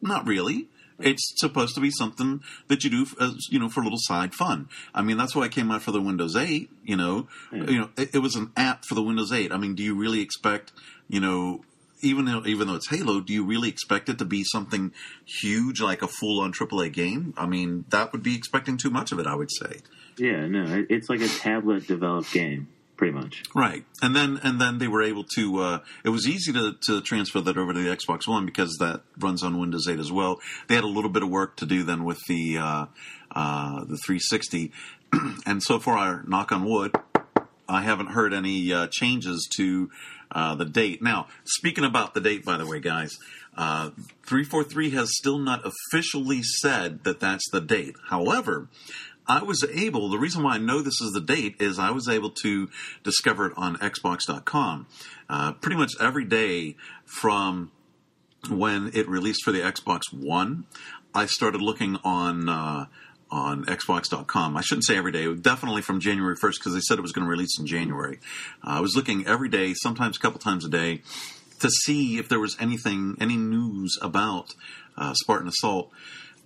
Not 0.00 0.26
really. 0.26 0.68
It's 1.00 1.32
supposed 1.36 1.76
to 1.76 1.80
be 1.80 1.90
something 1.90 2.40
that 2.66 2.82
you 2.82 2.90
do, 2.90 3.06
as, 3.20 3.46
you 3.50 3.58
know, 3.60 3.68
for 3.68 3.80
a 3.80 3.84
little 3.84 4.00
side 4.02 4.34
fun. 4.34 4.68
I 4.92 5.02
mean, 5.02 5.16
that's 5.16 5.34
why 5.34 5.44
it 5.44 5.52
came 5.52 5.70
out 5.70 5.82
for 5.82 5.92
the 5.92 6.00
Windows 6.00 6.34
8. 6.34 6.68
You 6.82 6.96
know, 6.96 7.28
you 7.52 7.78
know, 7.78 7.90
it, 7.96 8.16
it 8.16 8.18
was 8.18 8.34
an 8.34 8.50
app 8.56 8.84
for 8.84 8.94
the 8.94 9.02
Windows 9.02 9.32
8. 9.32 9.52
I 9.52 9.58
mean, 9.58 9.74
do 9.74 9.82
you 9.82 9.94
really 9.94 10.20
expect, 10.20 10.72
you 11.08 11.20
know, 11.20 11.62
even 12.00 12.26
though 12.26 12.42
even 12.46 12.68
though 12.68 12.76
it's 12.76 12.88
Halo, 12.88 13.20
do 13.20 13.32
you 13.32 13.44
really 13.44 13.68
expect 13.68 14.08
it 14.08 14.18
to 14.18 14.24
be 14.24 14.44
something 14.44 14.92
huge 15.24 15.80
like 15.80 16.02
a 16.02 16.08
full-on 16.08 16.52
AAA 16.52 16.92
game? 16.92 17.34
I 17.36 17.46
mean, 17.46 17.84
that 17.90 18.12
would 18.12 18.22
be 18.22 18.36
expecting 18.36 18.76
too 18.76 18.90
much 18.90 19.12
of 19.12 19.18
it. 19.18 19.26
I 19.26 19.34
would 19.34 19.50
say. 19.50 19.78
Yeah, 20.16 20.46
no, 20.46 20.84
it's 20.88 21.08
like 21.08 21.20
a 21.20 21.28
tablet 21.28 21.86
developed 21.86 22.32
game, 22.32 22.68
pretty 22.96 23.12
much. 23.12 23.44
Right, 23.54 23.84
and 24.02 24.14
then 24.14 24.40
and 24.42 24.60
then 24.60 24.78
they 24.78 24.88
were 24.88 25.02
able 25.02 25.24
to. 25.36 25.58
Uh, 25.58 25.78
it 26.04 26.10
was 26.10 26.26
easy 26.26 26.52
to, 26.52 26.74
to 26.86 27.00
transfer 27.00 27.40
that 27.40 27.56
over 27.56 27.72
to 27.72 27.80
the 27.80 27.88
Xbox 27.88 28.26
One 28.26 28.44
because 28.44 28.76
that 28.78 29.02
runs 29.18 29.42
on 29.42 29.58
Windows 29.58 29.86
8 29.88 29.98
as 29.98 30.10
well. 30.10 30.40
They 30.68 30.74
had 30.74 30.84
a 30.84 30.88
little 30.88 31.10
bit 31.10 31.22
of 31.22 31.28
work 31.28 31.56
to 31.58 31.66
do 31.66 31.84
then 31.84 32.04
with 32.04 32.18
the 32.26 32.58
uh, 32.58 32.86
uh, 33.30 33.80
the 33.84 33.96
360, 33.96 34.72
and 35.46 35.62
so 35.62 35.78
far, 35.78 36.24
knock 36.26 36.50
on 36.50 36.64
wood, 36.64 36.96
I 37.68 37.82
haven't 37.82 38.08
heard 38.08 38.32
any 38.32 38.72
uh, 38.72 38.88
changes 38.90 39.48
to 39.56 39.90
uh, 40.30 40.54
the 40.54 40.64
date. 40.64 41.02
Now, 41.02 41.28
speaking 41.44 41.84
about 41.84 42.14
the 42.14 42.20
date, 42.20 42.44
by 42.44 42.56
the 42.56 42.66
way, 42.66 42.80
guys, 42.80 43.18
uh, 43.56 43.90
343 44.26 44.90
has 44.90 45.10
still 45.16 45.38
not 45.38 45.62
officially 45.64 46.42
said 46.42 47.04
that 47.04 47.20
that's 47.20 47.48
the 47.50 47.60
date. 47.60 47.96
However, 48.08 48.68
I 49.26 49.42
was 49.42 49.64
able, 49.70 50.08
the 50.08 50.18
reason 50.18 50.42
why 50.42 50.54
I 50.54 50.58
know 50.58 50.80
this 50.80 51.00
is 51.00 51.12
the 51.12 51.20
date 51.20 51.56
is 51.60 51.78
I 51.78 51.90
was 51.90 52.08
able 52.08 52.30
to 52.42 52.70
discover 53.04 53.46
it 53.46 53.52
on 53.56 53.76
Xbox.com. 53.76 54.86
Uh, 55.28 55.52
pretty 55.52 55.76
much 55.76 55.92
every 56.00 56.24
day 56.24 56.76
from 57.04 57.70
when 58.48 58.90
it 58.94 59.08
released 59.08 59.42
for 59.44 59.52
the 59.52 59.60
Xbox 59.60 60.02
One, 60.12 60.64
I 61.14 61.26
started 61.26 61.60
looking 61.60 61.96
on. 62.04 62.88
On 63.30 63.66
Xbox.com. 63.66 64.56
I 64.56 64.62
shouldn't 64.62 64.86
say 64.86 64.96
every 64.96 65.12
day, 65.12 65.32
definitely 65.34 65.82
from 65.82 66.00
January 66.00 66.34
1st 66.34 66.54
because 66.60 66.72
they 66.72 66.80
said 66.80 66.96
it 66.98 67.02
was 67.02 67.12
going 67.12 67.26
to 67.26 67.30
release 67.30 67.58
in 67.58 67.66
January. 67.66 68.20
Uh, 68.64 68.78
I 68.78 68.80
was 68.80 68.96
looking 68.96 69.26
every 69.26 69.50
day, 69.50 69.74
sometimes 69.74 70.16
a 70.16 70.20
couple 70.20 70.40
times 70.40 70.64
a 70.64 70.70
day, 70.70 71.02
to 71.60 71.68
see 71.68 72.16
if 72.16 72.28
there 72.28 72.40
was 72.40 72.56
anything, 72.58 73.16
any 73.20 73.36
news 73.36 73.98
about 74.00 74.54
uh, 74.96 75.12
Spartan 75.14 75.48
Assault. 75.48 75.90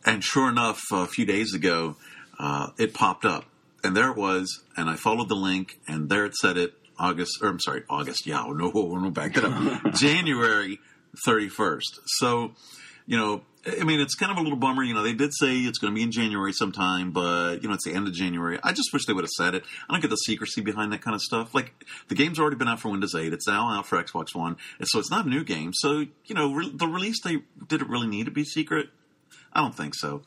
And 0.04 0.24
sure 0.24 0.48
enough, 0.48 0.80
a 0.90 1.06
few 1.06 1.24
days 1.24 1.54
ago, 1.54 1.96
uh, 2.38 2.70
it 2.78 2.94
popped 2.94 3.24
up, 3.24 3.44
and 3.84 3.96
there 3.96 4.10
it 4.10 4.16
was. 4.16 4.62
And 4.76 4.90
I 4.90 4.96
followed 4.96 5.28
the 5.28 5.36
link, 5.36 5.78
and 5.86 6.08
there 6.08 6.24
it 6.24 6.34
said 6.34 6.56
it 6.56 6.74
August, 6.98 7.38
or 7.42 7.48
I'm 7.48 7.60
sorry, 7.60 7.82
August. 7.88 8.26
Yeah, 8.26 8.44
no, 8.48 8.70
no, 8.74 9.10
back 9.10 9.34
that 9.34 9.44
up. 9.44 9.94
January 9.94 10.80
31st. 11.26 12.00
So, 12.06 12.52
you 13.06 13.16
know, 13.16 13.42
I 13.64 13.84
mean, 13.84 14.00
it's 14.00 14.16
kind 14.16 14.32
of 14.32 14.38
a 14.38 14.40
little 14.40 14.58
bummer. 14.58 14.82
You 14.82 14.94
know, 14.94 15.02
they 15.02 15.12
did 15.12 15.32
say 15.32 15.58
it's 15.58 15.78
going 15.78 15.92
to 15.92 15.94
be 15.94 16.02
in 16.02 16.10
January 16.10 16.52
sometime, 16.52 17.12
but 17.12 17.62
you 17.62 17.68
know, 17.68 17.74
it's 17.74 17.84
the 17.84 17.94
end 17.94 18.08
of 18.08 18.12
January. 18.12 18.58
I 18.62 18.72
just 18.72 18.92
wish 18.92 19.06
they 19.06 19.12
would 19.12 19.24
have 19.24 19.30
said 19.30 19.54
it. 19.54 19.64
I 19.88 19.92
don't 19.92 20.00
get 20.00 20.10
the 20.10 20.16
secrecy 20.16 20.62
behind 20.62 20.92
that 20.92 21.00
kind 21.00 21.14
of 21.14 21.22
stuff. 21.22 21.54
Like 21.54 21.72
the 22.08 22.16
game's 22.16 22.40
already 22.40 22.56
been 22.56 22.68
out 22.68 22.80
for 22.80 22.90
Windows 22.90 23.14
8. 23.14 23.32
It's 23.32 23.46
now 23.46 23.70
out 23.70 23.86
for 23.86 24.02
Xbox 24.02 24.34
One, 24.34 24.56
and 24.78 24.88
so 24.88 24.98
it's 24.98 25.10
not 25.10 25.26
a 25.26 25.28
new 25.28 25.44
game. 25.44 25.72
So 25.74 26.06
you 26.24 26.34
know, 26.34 26.52
re- 26.52 26.72
the 26.74 26.88
release 26.88 27.22
they 27.22 27.42
did 27.68 27.82
it 27.82 27.88
really 27.88 28.08
need 28.08 28.24
to 28.24 28.32
be 28.32 28.44
secret? 28.44 28.88
I 29.52 29.60
don't 29.60 29.74
think 29.74 29.94
so. 29.94 30.22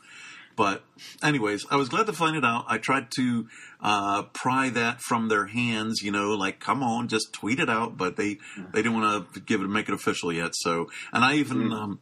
But 0.56 0.84
anyways, 1.22 1.66
I 1.70 1.76
was 1.76 1.90
glad 1.90 2.06
to 2.06 2.14
find 2.14 2.38
it 2.38 2.46
out. 2.46 2.66
I 2.70 2.78
tried 2.78 3.08
to 3.18 3.48
uh, 3.82 4.24
pry 4.34 4.70
that 4.70 5.02
from 5.02 5.28
their 5.28 5.48
hands, 5.48 6.02
you 6.02 6.12
know, 6.12 6.30
like 6.36 6.60
come 6.60 6.82
on, 6.82 7.10
just 7.10 7.34
tweet 7.34 7.60
it 7.60 7.70
out. 7.70 7.98
But 7.98 8.16
they 8.16 8.38
they 8.72 8.82
didn't 8.82 8.94
want 8.94 9.34
to 9.34 9.40
give 9.42 9.62
it 9.62 9.68
make 9.68 9.90
it 9.90 9.94
official 9.94 10.32
yet. 10.32 10.52
So, 10.54 10.90
and 11.12 11.26
I 11.26 11.36
even 11.36 11.74
um, 11.74 12.00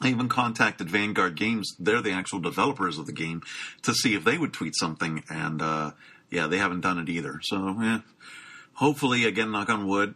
I 0.00 0.08
even 0.08 0.28
contacted 0.28 0.90
Vanguard 0.90 1.36
Games. 1.36 1.74
They're 1.78 2.02
the 2.02 2.12
actual 2.12 2.40
developers 2.40 2.98
of 2.98 3.06
the 3.06 3.12
game 3.12 3.42
to 3.82 3.94
see 3.94 4.14
if 4.14 4.24
they 4.24 4.36
would 4.36 4.52
tweet 4.52 4.74
something. 4.76 5.24
And 5.30 5.62
uh, 5.62 5.92
yeah, 6.30 6.46
they 6.46 6.58
haven't 6.58 6.82
done 6.82 6.98
it 6.98 7.08
either. 7.08 7.40
So 7.42 7.76
yeah, 7.80 8.00
hopefully, 8.74 9.24
again, 9.24 9.50
knock 9.50 9.70
on 9.70 9.86
wood, 9.86 10.14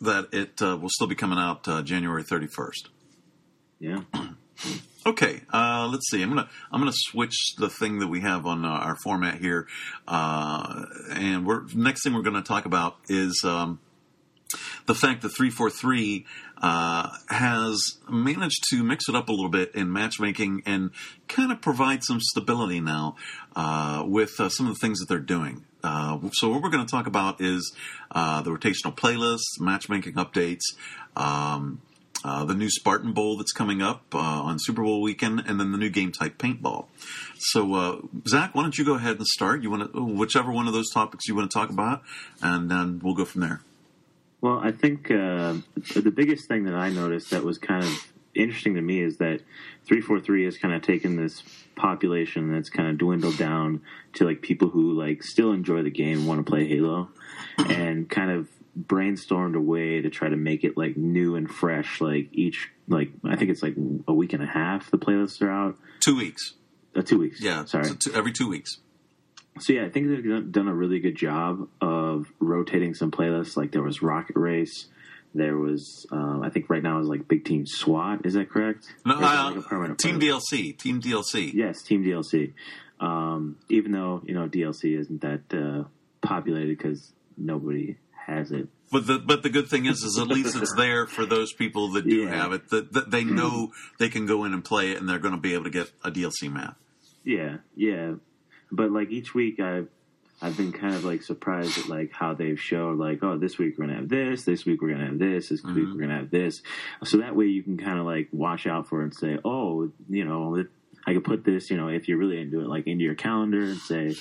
that 0.00 0.28
it 0.32 0.62
uh, 0.62 0.78
will 0.78 0.88
still 0.88 1.06
be 1.06 1.14
coming 1.14 1.38
out 1.38 1.68
uh, 1.68 1.82
January 1.82 2.22
thirty 2.22 2.46
first. 2.46 2.88
Yeah. 3.78 4.02
Okay, 5.04 5.40
uh, 5.52 5.88
let's 5.90 6.08
see. 6.08 6.22
I'm 6.22 6.28
gonna 6.28 6.48
I'm 6.70 6.80
gonna 6.80 6.92
switch 6.94 7.34
the 7.58 7.68
thing 7.68 7.98
that 7.98 8.06
we 8.06 8.20
have 8.20 8.46
on 8.46 8.64
uh, 8.64 8.68
our 8.68 8.94
format 9.02 9.40
here, 9.40 9.66
uh, 10.06 10.84
and 11.10 11.44
we're 11.44 11.64
next 11.74 12.04
thing 12.04 12.14
we're 12.14 12.22
going 12.22 12.40
to 12.40 12.42
talk 12.42 12.66
about 12.66 12.98
is 13.08 13.42
um, 13.44 13.80
the 14.86 14.94
fact 14.94 15.22
that 15.22 15.30
three 15.30 15.50
four 15.50 15.70
three 15.70 16.24
uh, 16.62 17.10
has 17.28 17.98
managed 18.08 18.64
to 18.70 18.82
mix 18.82 19.08
it 19.08 19.14
up 19.14 19.28
a 19.28 19.32
little 19.32 19.50
bit 19.50 19.74
in 19.74 19.92
matchmaking 19.92 20.62
and 20.64 20.90
kind 21.28 21.52
of 21.52 21.60
provide 21.60 22.04
some 22.04 22.20
stability 22.20 22.80
now 22.80 23.16
uh, 23.56 24.04
with 24.06 24.38
uh, 24.38 24.48
some 24.48 24.66
of 24.66 24.74
the 24.74 24.78
things 24.78 24.98
that 25.00 25.08
they're 25.08 25.18
doing. 25.18 25.64
so 25.82 26.48
what 26.48 26.62
we're 26.62 26.70
going 26.70 26.84
to 26.84 26.90
talk 26.90 27.06
about 27.06 27.40
is 27.40 27.74
the 28.12 28.44
rotational 28.46 28.96
playlists, 28.96 29.60
matchmaking 29.60 30.14
updates. 30.14 30.62
Um, 31.16 31.82
uh, 32.24 32.44
the 32.44 32.54
new 32.54 32.70
Spartan 32.70 33.12
Bowl 33.12 33.36
that's 33.36 33.52
coming 33.52 33.82
up 33.82 34.02
uh, 34.14 34.18
on 34.18 34.56
Super 34.60 34.82
Bowl 34.82 35.02
weekend, 35.02 35.42
and 35.46 35.58
then 35.58 35.72
the 35.72 35.78
new 35.78 35.90
game 35.90 36.12
type 36.12 36.38
paintball. 36.38 36.86
So, 37.38 37.74
uh, 37.74 37.96
Zach, 38.28 38.54
why 38.54 38.62
don't 38.62 38.78
you 38.78 38.84
go 38.84 38.94
ahead 38.94 39.16
and 39.16 39.26
start? 39.26 39.62
You 39.62 39.70
want 39.70 39.92
to, 39.92 40.04
whichever 40.04 40.52
one 40.52 40.68
of 40.68 40.72
those 40.72 40.90
topics 40.90 41.26
you 41.26 41.34
want 41.34 41.50
to 41.50 41.54
talk 41.58 41.70
about, 41.70 42.02
and 42.40 42.70
then 42.70 43.00
we'll 43.02 43.14
go 43.14 43.24
from 43.24 43.40
there. 43.40 43.60
Well, 44.42 44.58
I 44.58 44.72
think 44.72 45.08
uh, 45.08 45.54
the 45.94 46.12
biggest 46.14 46.48
thing 46.48 46.64
that 46.64 46.74
I 46.74 46.90
noticed 46.90 47.30
that 47.30 47.44
was 47.44 47.58
kind 47.58 47.84
of 47.84 48.12
interesting 48.34 48.74
to 48.74 48.80
me 48.80 49.00
is 49.00 49.18
that 49.18 49.40
343 49.84 50.44
has 50.46 50.58
kind 50.58 50.74
of 50.74 50.82
taken 50.82 51.16
this 51.16 51.44
population 51.76 52.52
that's 52.52 52.68
kind 52.68 52.88
of 52.88 52.98
dwindled 52.98 53.38
down 53.38 53.82
to 54.14 54.24
like 54.24 54.42
people 54.42 54.68
who 54.68 54.98
like 54.98 55.22
still 55.22 55.52
enjoy 55.52 55.82
the 55.82 55.90
game 55.90 56.18
and 56.18 56.26
want 56.26 56.44
to 56.44 56.50
play 56.50 56.66
Halo 56.66 57.08
and 57.58 58.10
kind 58.10 58.30
of 58.32 58.48
brainstormed 58.78 59.54
a 59.54 59.60
way 59.60 60.00
to 60.00 60.10
try 60.10 60.28
to 60.28 60.36
make 60.36 60.64
it 60.64 60.76
like 60.76 60.96
new 60.96 61.36
and 61.36 61.48
fresh. 61.48 62.00
Like 62.00 62.28
each, 62.32 62.68
like 62.88 63.10
I 63.24 63.36
think 63.36 63.50
it's 63.50 63.62
like 63.62 63.76
a 64.08 64.12
week 64.12 64.32
and 64.32 64.42
a 64.42 64.46
half. 64.46 64.90
The 64.90 64.98
playlists 64.98 65.40
are 65.40 65.50
out. 65.50 65.76
Two 66.00 66.16
weeks. 66.16 66.54
Uh, 66.96 67.02
two 67.02 67.18
weeks. 67.18 67.40
Yeah. 67.40 67.64
Sorry. 67.66 67.84
So 67.84 67.94
two, 67.94 68.12
every 68.12 68.32
two 68.32 68.48
weeks. 68.48 68.78
So 69.60 69.74
yeah, 69.74 69.84
I 69.84 69.90
think 69.90 70.08
they've 70.08 70.50
done 70.50 70.68
a 70.68 70.74
really 70.74 70.98
good 70.98 71.16
job 71.16 71.68
of 71.80 72.32
rotating 72.40 72.94
some 72.94 73.10
playlists. 73.10 73.56
Like 73.56 73.72
there 73.72 73.82
was 73.82 74.02
Rocket 74.02 74.36
Race. 74.36 74.86
There 75.34 75.56
was, 75.56 76.06
um, 76.10 76.42
I 76.42 76.50
think 76.50 76.68
right 76.68 76.82
now 76.82 77.00
is 77.00 77.06
like 77.06 77.26
Big 77.26 77.44
Team 77.44 77.64
SWAT. 77.66 78.26
Is 78.26 78.34
that 78.34 78.50
correct? 78.50 78.86
No, 79.06 79.14
uh, 79.14 79.54
like 79.54 79.98
Team 79.98 80.20
playlist? 80.20 80.52
DLC. 80.52 80.78
Team 80.78 81.00
DLC. 81.00 81.52
Yes, 81.54 81.82
Team 81.82 82.04
DLC. 82.04 82.52
Um, 83.00 83.56
even 83.68 83.92
though 83.92 84.22
you 84.24 84.34
know 84.34 84.48
DLC 84.48 84.98
isn't 84.98 85.22
that 85.22 85.40
uh, 85.52 85.84
populated 86.20 86.76
because 86.76 87.12
nobody 87.36 87.96
has 88.26 88.52
it. 88.52 88.68
But 88.90 89.06
the 89.06 89.18
but 89.18 89.42
the 89.42 89.48
good 89.48 89.68
thing 89.68 89.86
is, 89.86 90.02
is 90.02 90.18
at 90.18 90.28
least 90.28 90.54
it's 90.54 90.74
there 90.76 91.06
for 91.06 91.24
those 91.24 91.52
people 91.52 91.92
that 91.92 92.06
do 92.06 92.24
yeah. 92.24 92.34
have 92.34 92.52
it. 92.52 92.68
That, 92.68 92.92
that 92.92 93.10
they 93.10 93.24
know 93.24 93.72
they 93.98 94.08
can 94.08 94.26
go 94.26 94.44
in 94.44 94.52
and 94.52 94.64
play 94.64 94.92
it, 94.92 94.98
and 94.98 95.08
they're 95.08 95.18
going 95.18 95.34
to 95.34 95.40
be 95.40 95.54
able 95.54 95.64
to 95.64 95.70
get 95.70 95.90
a 96.04 96.10
DLC 96.10 96.52
map. 96.52 96.76
Yeah, 97.24 97.58
yeah. 97.74 98.14
But 98.72 98.90
like 98.90 99.10
each 99.10 99.34
week, 99.34 99.60
I've 99.60 99.88
I've 100.40 100.56
been 100.56 100.72
kind 100.72 100.94
of 100.94 101.04
like 101.04 101.22
surprised 101.22 101.78
at 101.78 101.88
like 101.88 102.10
how 102.12 102.34
they've 102.34 102.60
showed 102.60 102.98
like, 102.98 103.22
oh, 103.22 103.38
this 103.38 103.58
week 103.58 103.78
we're 103.78 103.86
gonna 103.86 103.98
have 103.98 104.08
this, 104.08 104.42
this 104.42 104.64
week 104.64 104.82
we're 104.82 104.90
gonna 104.90 105.06
have 105.06 105.18
this, 105.20 105.50
this 105.50 105.60
mm-hmm. 105.60 105.74
week 105.74 105.88
we're 105.94 106.00
gonna 106.00 106.18
have 106.18 106.30
this. 106.30 106.62
So 107.04 107.18
that 107.18 107.36
way 107.36 107.46
you 107.46 107.62
can 107.62 107.78
kind 107.78 108.00
of 108.00 108.06
like 108.06 108.28
watch 108.32 108.66
out 108.66 108.88
for 108.88 109.02
it 109.02 109.04
and 109.04 109.14
say, 109.14 109.38
oh, 109.44 109.92
you 110.08 110.24
know, 110.24 110.64
I 111.06 111.14
could 111.14 111.24
put 111.24 111.44
this, 111.44 111.70
you 111.70 111.76
know, 111.76 111.88
if 111.88 112.08
you're 112.08 112.18
really 112.18 112.40
into 112.40 112.60
it, 112.60 112.66
like 112.66 112.86
into 112.86 113.04
your 113.04 113.14
calendar 113.14 113.62
and 113.62 113.78
say, 113.78 114.14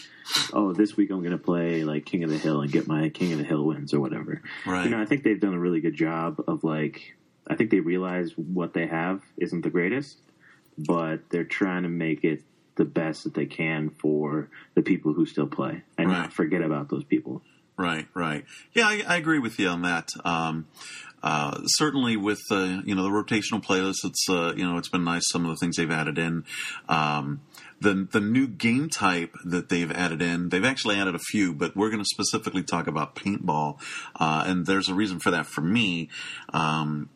oh, 0.53 0.74
this 0.74 0.96
week 0.98 1.12
I'm 1.12 1.20
going 1.20 1.31
to 1.31 1.38
play 1.38 1.84
like 1.84 2.05
King 2.05 2.24
of 2.24 2.29
the 2.29 2.38
Hill 2.38 2.62
and 2.62 2.72
get 2.72 2.88
my 2.88 3.10
King 3.10 3.34
of 3.34 3.39
the 3.39 3.46
Hill 3.46 3.63
wins 3.63 3.93
or 3.93 4.00
whatever. 4.00 4.41
Right. 4.65 4.86
You 4.86 4.89
know, 4.89 5.01
I 5.01 5.05
think 5.05 5.24
they've 5.24 5.39
done 5.39 5.53
a 5.53 5.60
really 5.60 5.79
good 5.79 5.96
job 5.96 6.43
of 6.48 6.63
like, 6.63 7.15
I 7.48 7.55
think 7.55 7.70
they 7.70 7.79
realize 7.79 8.31
what 8.36 8.74
they 8.74 8.88
have 8.88 9.22
isn't 9.38 9.62
the 9.62 9.70
greatest, 9.70 10.17
but 10.77 11.29
they're 11.29 11.43
trying 11.43 11.84
to 11.84 11.89
make 11.89 12.24
it 12.24 12.41
the 12.75 12.85
best 12.85 13.23
that 13.23 13.33
they 13.33 13.45
can 13.45 13.89
for 13.89 14.49
the 14.75 14.81
people 14.81 15.13
who 15.13 15.25
still 15.25 15.47
play 15.47 15.83
and 15.97 16.09
right. 16.09 16.17
not 16.17 16.33
forget 16.33 16.61
about 16.61 16.89
those 16.89 17.03
people. 17.03 17.41
Right, 17.77 18.07
right. 18.13 18.45
Yeah, 18.73 18.87
I, 18.87 19.03
I 19.07 19.17
agree 19.17 19.39
with 19.39 19.59
you 19.59 19.67
on 19.67 19.81
that. 19.81 20.09
Um, 20.23 20.67
uh, 21.23 21.61
certainly 21.65 22.17
with 22.17 22.41
uh, 22.49 22.81
you 22.83 22.95
know 22.95 23.03
the 23.03 23.09
rotational 23.09 23.63
playlist, 23.63 24.03
it's 24.03 24.25
uh, 24.29 24.53
you 24.55 24.67
know 24.67 24.77
it's 24.77 24.89
been 24.89 25.03
nice 25.03 25.23
some 25.31 25.45
of 25.45 25.51
the 25.51 25.57
things 25.57 25.77
they've 25.77 25.91
added 25.91 26.17
in. 26.17 26.43
Um, 26.89 27.41
the 27.79 28.07
the 28.11 28.19
new 28.19 28.47
game 28.47 28.89
type 28.89 29.35
that 29.45 29.69
they've 29.69 29.91
added 29.91 30.21
in, 30.21 30.49
they've 30.49 30.65
actually 30.65 30.97
added 30.97 31.15
a 31.15 31.19
few, 31.19 31.53
but 31.53 31.75
we're 31.75 31.89
going 31.89 32.03
to 32.03 32.09
specifically 32.11 32.63
talk 32.63 32.87
about 32.87 33.15
paintball, 33.15 33.79
uh, 34.19 34.43
and 34.47 34.65
there's 34.65 34.89
a 34.89 34.95
reason 34.95 35.19
for 35.19 35.31
that 35.31 35.45
for 35.45 35.61
me. 35.61 36.09
Um, 36.53 37.09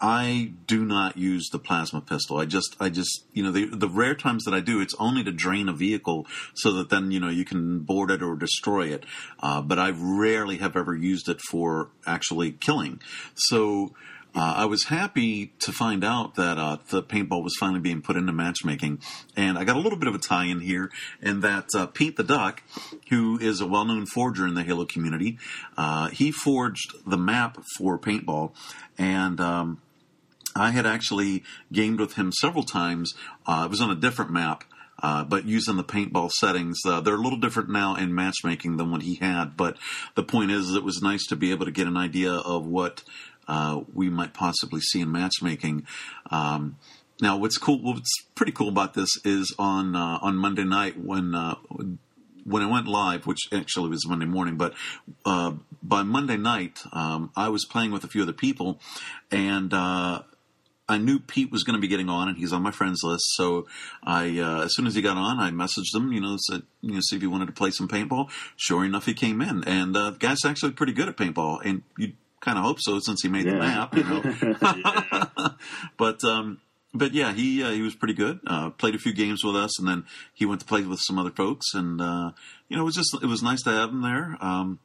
I 0.00 0.52
do 0.66 0.84
not 0.84 1.16
use 1.16 1.48
the 1.50 1.58
plasma 1.58 2.00
pistol. 2.00 2.38
I 2.38 2.44
just, 2.44 2.76
I 2.80 2.88
just, 2.88 3.24
you 3.32 3.42
know, 3.42 3.52
the, 3.52 3.66
the 3.66 3.88
rare 3.88 4.14
times 4.14 4.44
that 4.44 4.54
I 4.54 4.60
do, 4.60 4.80
it's 4.80 4.94
only 4.98 5.24
to 5.24 5.32
drain 5.32 5.68
a 5.68 5.72
vehicle 5.72 6.26
so 6.54 6.72
that 6.72 6.90
then, 6.90 7.10
you 7.10 7.20
know, 7.20 7.28
you 7.28 7.44
can 7.44 7.80
board 7.80 8.10
it 8.10 8.22
or 8.22 8.36
destroy 8.36 8.88
it. 8.88 9.04
Uh, 9.40 9.60
but 9.60 9.78
I 9.78 9.92
rarely 9.94 10.58
have 10.58 10.76
ever 10.76 10.94
used 10.94 11.28
it 11.28 11.40
for 11.50 11.90
actually 12.06 12.52
killing. 12.52 13.00
So, 13.34 13.94
uh, 14.34 14.54
I 14.56 14.64
was 14.64 14.84
happy 14.84 15.52
to 15.60 15.72
find 15.72 16.04
out 16.04 16.34
that 16.34 16.58
uh, 16.58 16.78
the 16.90 17.02
paintball 17.02 17.42
was 17.42 17.54
finally 17.58 17.80
being 17.80 18.02
put 18.02 18.16
into 18.16 18.32
matchmaking, 18.32 19.00
and 19.36 19.56
I 19.56 19.64
got 19.64 19.76
a 19.76 19.80
little 19.80 19.98
bit 19.98 20.08
of 20.08 20.14
a 20.14 20.18
tie-in 20.18 20.60
here, 20.60 20.90
and 21.22 21.42
that 21.42 21.68
uh, 21.76 21.86
Pete 21.86 22.16
the 22.16 22.24
Duck, 22.24 22.62
who 23.10 23.38
is 23.38 23.60
a 23.60 23.66
well-known 23.66 24.06
forger 24.06 24.46
in 24.46 24.54
the 24.54 24.64
Halo 24.64 24.86
community, 24.86 25.38
uh, 25.76 26.08
he 26.08 26.32
forged 26.32 26.94
the 27.06 27.18
map 27.18 27.58
for 27.78 27.98
paintball, 27.98 28.52
and 28.98 29.40
um, 29.40 29.80
I 30.56 30.70
had 30.70 30.86
actually 30.86 31.44
gamed 31.72 32.00
with 32.00 32.14
him 32.14 32.32
several 32.32 32.64
times. 32.64 33.14
Uh, 33.46 33.62
it 33.66 33.70
was 33.70 33.80
on 33.80 33.90
a 33.90 33.96
different 33.96 34.30
map. 34.30 34.64
Uh, 35.02 35.24
but 35.24 35.44
using 35.44 35.76
the 35.76 35.84
paintball 35.84 36.30
settings, 36.30 36.78
uh, 36.86 37.00
they're 37.00 37.16
a 37.16 37.20
little 37.20 37.38
different 37.38 37.68
now 37.68 37.96
in 37.96 38.14
matchmaking 38.14 38.76
than 38.76 38.90
what 38.92 39.02
he 39.02 39.16
had. 39.16 39.56
But 39.56 39.76
the 40.14 40.22
point 40.22 40.52
is, 40.52 40.72
it 40.74 40.84
was 40.84 41.02
nice 41.02 41.26
to 41.26 41.36
be 41.36 41.50
able 41.50 41.66
to 41.66 41.72
get 41.72 41.88
an 41.88 41.96
idea 41.96 42.32
of 42.32 42.64
what 42.64 43.02
uh, 43.48 43.82
we 43.92 44.10
might 44.10 44.34
possibly 44.34 44.80
see 44.80 45.00
in 45.00 45.12
matchmaking. 45.12 45.86
Um, 46.30 46.76
now, 47.20 47.36
what's 47.36 47.58
cool, 47.58 47.80
what's 47.80 48.12
pretty 48.34 48.52
cool 48.52 48.68
about 48.68 48.94
this 48.94 49.10
is 49.24 49.54
on 49.58 49.94
uh, 49.94 50.18
on 50.20 50.36
Monday 50.36 50.64
night 50.64 50.98
when 50.98 51.34
uh, 51.34 51.54
when 52.44 52.62
it 52.62 52.66
went 52.66 52.86
live, 52.86 53.26
which 53.26 53.40
actually 53.52 53.88
was 53.88 54.06
Monday 54.06 54.26
morning, 54.26 54.56
but 54.56 54.74
uh, 55.24 55.52
by 55.82 56.02
Monday 56.02 56.36
night, 56.36 56.80
um, 56.92 57.30
I 57.36 57.48
was 57.48 57.64
playing 57.64 57.90
with 57.90 58.04
a 58.04 58.08
few 58.08 58.22
other 58.22 58.32
people, 58.32 58.80
and 59.30 59.72
uh, 59.72 60.22
I 60.88 60.98
knew 60.98 61.18
Pete 61.18 61.50
was 61.50 61.64
going 61.64 61.74
to 61.74 61.80
be 61.80 61.88
getting 61.88 62.08
on, 62.08 62.28
and 62.28 62.36
he's 62.36 62.52
on 62.52 62.62
my 62.62 62.70
friends 62.70 63.00
list. 63.02 63.24
So 63.36 63.66
I, 64.02 64.38
uh, 64.38 64.64
as 64.64 64.74
soon 64.74 64.86
as 64.86 64.94
he 64.94 65.02
got 65.02 65.16
on, 65.16 65.40
I 65.40 65.50
messaged 65.50 65.94
him. 65.94 66.12
You 66.12 66.20
know, 66.20 66.36
said 66.38 66.62
you 66.82 66.92
know, 66.92 67.00
see 67.00 67.16
if 67.16 67.22
he 67.22 67.28
wanted 67.28 67.46
to 67.46 67.52
play 67.52 67.70
some 67.70 67.88
paintball. 67.88 68.28
Sure 68.56 68.84
enough, 68.84 69.06
he 69.06 69.14
came 69.14 69.40
in, 69.40 69.64
and 69.64 69.96
uh, 69.96 70.10
the 70.10 70.18
guy's 70.18 70.44
actually 70.44 70.72
pretty 70.72 70.92
good 70.92 71.08
at 71.08 71.16
paintball, 71.16 71.60
and 71.64 71.82
you 71.96 72.12
kind 72.44 72.58
of 72.58 72.64
hope 72.64 72.78
so 72.80 72.98
since 73.00 73.22
he 73.22 73.28
made 73.28 73.46
Yeah. 73.46 73.52
the 73.54 73.58
map. 73.58 73.96
You 73.96 74.04
know, 74.04 74.20
but 75.96 76.22
um, 76.24 76.60
but 76.92 77.12
yeah, 77.12 77.32
he 77.32 77.62
uh, 77.62 77.70
he 77.70 77.82
was 77.82 77.94
pretty 77.94 78.14
good. 78.14 78.40
Uh, 78.46 78.70
played 78.70 78.94
a 78.94 78.98
few 78.98 79.12
games 79.14 79.42
with 79.44 79.56
us, 79.56 79.78
and 79.78 79.88
then 79.88 80.04
he 80.34 80.44
went 80.46 80.60
to 80.60 80.66
play 80.66 80.82
with 80.82 81.00
some 81.00 81.18
other 81.18 81.30
folks, 81.30 81.74
and 81.74 82.00
uh, 82.00 82.30
you 82.68 82.76
know, 82.76 82.82
it 82.82 82.86
was 82.86 82.94
just 82.94 83.14
it 83.22 83.26
was 83.26 83.42
nice 83.42 83.62
to 83.62 83.70
have 83.70 83.90
him 83.90 84.02
there. 84.02 84.36
Um, 84.40 84.78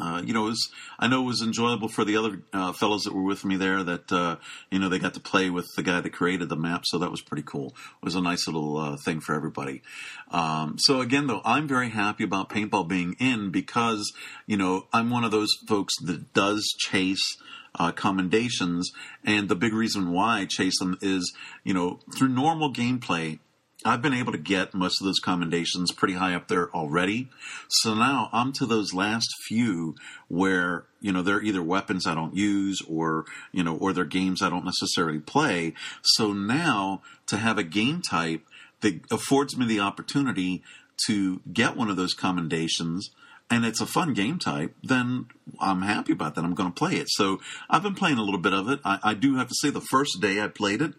uh, 0.00 0.22
you 0.24 0.32
know, 0.32 0.46
it 0.46 0.50
was, 0.50 0.70
I 0.98 1.08
know 1.08 1.22
it 1.22 1.26
was 1.26 1.42
enjoyable 1.42 1.88
for 1.88 2.04
the 2.04 2.16
other 2.16 2.42
uh, 2.52 2.72
fellows 2.72 3.02
that 3.02 3.14
were 3.14 3.22
with 3.22 3.44
me 3.44 3.56
there 3.56 3.82
that, 3.82 4.10
uh, 4.10 4.36
you 4.70 4.78
know, 4.78 4.88
they 4.88 4.98
got 4.98 5.14
to 5.14 5.20
play 5.20 5.50
with 5.50 5.68
the 5.76 5.82
guy 5.82 6.00
that 6.00 6.12
created 6.12 6.48
the 6.48 6.56
map. 6.56 6.82
So 6.86 6.98
that 6.98 7.10
was 7.10 7.20
pretty 7.20 7.42
cool. 7.42 7.68
It 7.68 8.04
was 8.04 8.14
a 8.14 8.20
nice 8.20 8.46
little 8.46 8.76
uh, 8.78 8.96
thing 9.04 9.20
for 9.20 9.34
everybody. 9.34 9.82
Um, 10.30 10.76
so 10.78 11.00
again, 11.00 11.26
though, 11.26 11.42
I'm 11.44 11.68
very 11.68 11.90
happy 11.90 12.24
about 12.24 12.48
paintball 12.48 12.88
being 12.88 13.16
in 13.18 13.50
because, 13.50 14.12
you 14.46 14.56
know, 14.56 14.86
I'm 14.92 15.10
one 15.10 15.24
of 15.24 15.30
those 15.30 15.54
folks 15.68 15.94
that 16.04 16.32
does 16.32 16.64
chase 16.78 17.36
uh, 17.78 17.92
commendations. 17.92 18.90
And 19.24 19.48
the 19.48 19.56
big 19.56 19.72
reason 19.72 20.12
why 20.12 20.40
I 20.40 20.46
chase 20.46 20.78
them 20.78 20.96
is, 21.02 21.32
you 21.64 21.74
know, 21.74 22.00
through 22.16 22.28
normal 22.28 22.72
gameplay, 22.72 23.38
I've 23.84 24.02
been 24.02 24.12
able 24.12 24.32
to 24.32 24.38
get 24.38 24.74
most 24.74 25.00
of 25.00 25.06
those 25.06 25.20
commendations 25.20 25.90
pretty 25.92 26.14
high 26.14 26.34
up 26.34 26.48
there 26.48 26.70
already. 26.74 27.30
So 27.68 27.94
now 27.94 28.28
I'm 28.32 28.52
to 28.54 28.66
those 28.66 28.92
last 28.92 29.28
few 29.48 29.94
where, 30.28 30.84
you 31.00 31.12
know, 31.12 31.22
they're 31.22 31.42
either 31.42 31.62
weapons 31.62 32.06
I 32.06 32.14
don't 32.14 32.36
use 32.36 32.82
or, 32.86 33.24
you 33.52 33.64
know, 33.64 33.76
or 33.76 33.92
they're 33.92 34.04
games 34.04 34.42
I 34.42 34.50
don't 34.50 34.66
necessarily 34.66 35.18
play. 35.18 35.72
So 36.02 36.32
now 36.34 37.00
to 37.28 37.38
have 37.38 37.56
a 37.56 37.62
game 37.62 38.02
type 38.02 38.42
that 38.82 39.00
affords 39.10 39.56
me 39.56 39.66
the 39.66 39.80
opportunity 39.80 40.62
to 41.06 41.40
get 41.50 41.76
one 41.76 41.88
of 41.88 41.96
those 41.96 42.12
commendations 42.12 43.10
and 43.50 43.64
it's 43.64 43.80
a 43.80 43.86
fun 43.86 44.12
game 44.12 44.38
type, 44.38 44.74
then 44.82 45.26
I'm 45.58 45.82
happy 45.82 46.12
about 46.12 46.34
that. 46.34 46.44
I'm 46.44 46.54
going 46.54 46.70
to 46.70 46.78
play 46.78 46.96
it. 46.96 47.08
So 47.08 47.40
I've 47.68 47.82
been 47.82 47.94
playing 47.94 48.18
a 48.18 48.22
little 48.22 48.38
bit 48.40 48.52
of 48.52 48.68
it. 48.68 48.80
I, 48.84 48.98
I 49.02 49.14
do 49.14 49.36
have 49.36 49.48
to 49.48 49.54
say 49.54 49.70
the 49.70 49.80
first 49.80 50.20
day 50.20 50.40
I 50.40 50.48
played 50.48 50.82
it, 50.82 50.92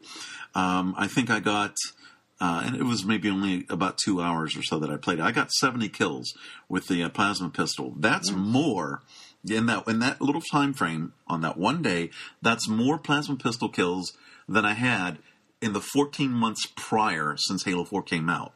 um, 0.56 0.96
I 0.98 1.08
think 1.08 1.30
I 1.30 1.40
got, 1.40 1.76
uh, 2.42 2.64
and 2.66 2.76
it 2.76 2.84
was 2.84 3.06
maybe 3.06 3.30
only 3.30 3.68
about 3.70 4.00
two 4.04 4.20
hours 4.20 4.58
or 4.58 4.64
so 4.64 4.80
that 4.80 4.90
I 4.90 4.98
played. 4.98 5.20
I 5.20 5.32
got 5.32 5.52
70 5.52 5.88
kills 5.90 6.34
with 6.68 6.88
the 6.88 7.04
uh, 7.04 7.10
plasma 7.10 7.50
pistol. 7.50 7.94
That's 7.96 8.32
more 8.32 9.04
in 9.48 9.68
that 9.68 9.88
in 9.88 10.00
that 10.00 10.20
little 10.22 10.42
time 10.42 10.74
frame 10.74 11.14
on 11.28 11.42
that 11.42 11.58
one 11.58 11.84
day. 11.84 12.10
That's 12.42 12.68
more 12.68 12.98
plasma 12.98 13.36
pistol 13.36 13.70
kills 13.70 14.14
than 14.50 14.66
I 14.66 14.74
had 14.74 15.20
in 15.62 15.74
the 15.74 15.82
14 15.82 16.32
months 16.32 16.68
prior 16.76 17.36
since 17.38 17.64
Halo 17.64 17.86
4 17.86 18.02
came 18.02 18.28
out. 18.28 18.54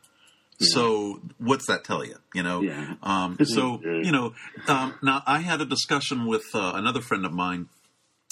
So 0.59 1.21
what's 1.37 1.67
that 1.67 1.83
tell 1.83 2.03
you? 2.03 2.15
You 2.33 2.41
know. 2.41 2.61
Yeah. 2.61 2.95
Um, 3.03 3.37
so 3.43 3.81
you 3.83 4.11
know, 4.11 4.33
um, 4.67 4.95
now 5.03 5.21
I 5.27 5.39
had 5.39 5.61
a 5.61 5.65
discussion 5.65 6.25
with 6.25 6.45
uh, 6.55 6.71
another 6.73 7.01
friend 7.01 7.25
of 7.25 7.33
mine. 7.33 7.69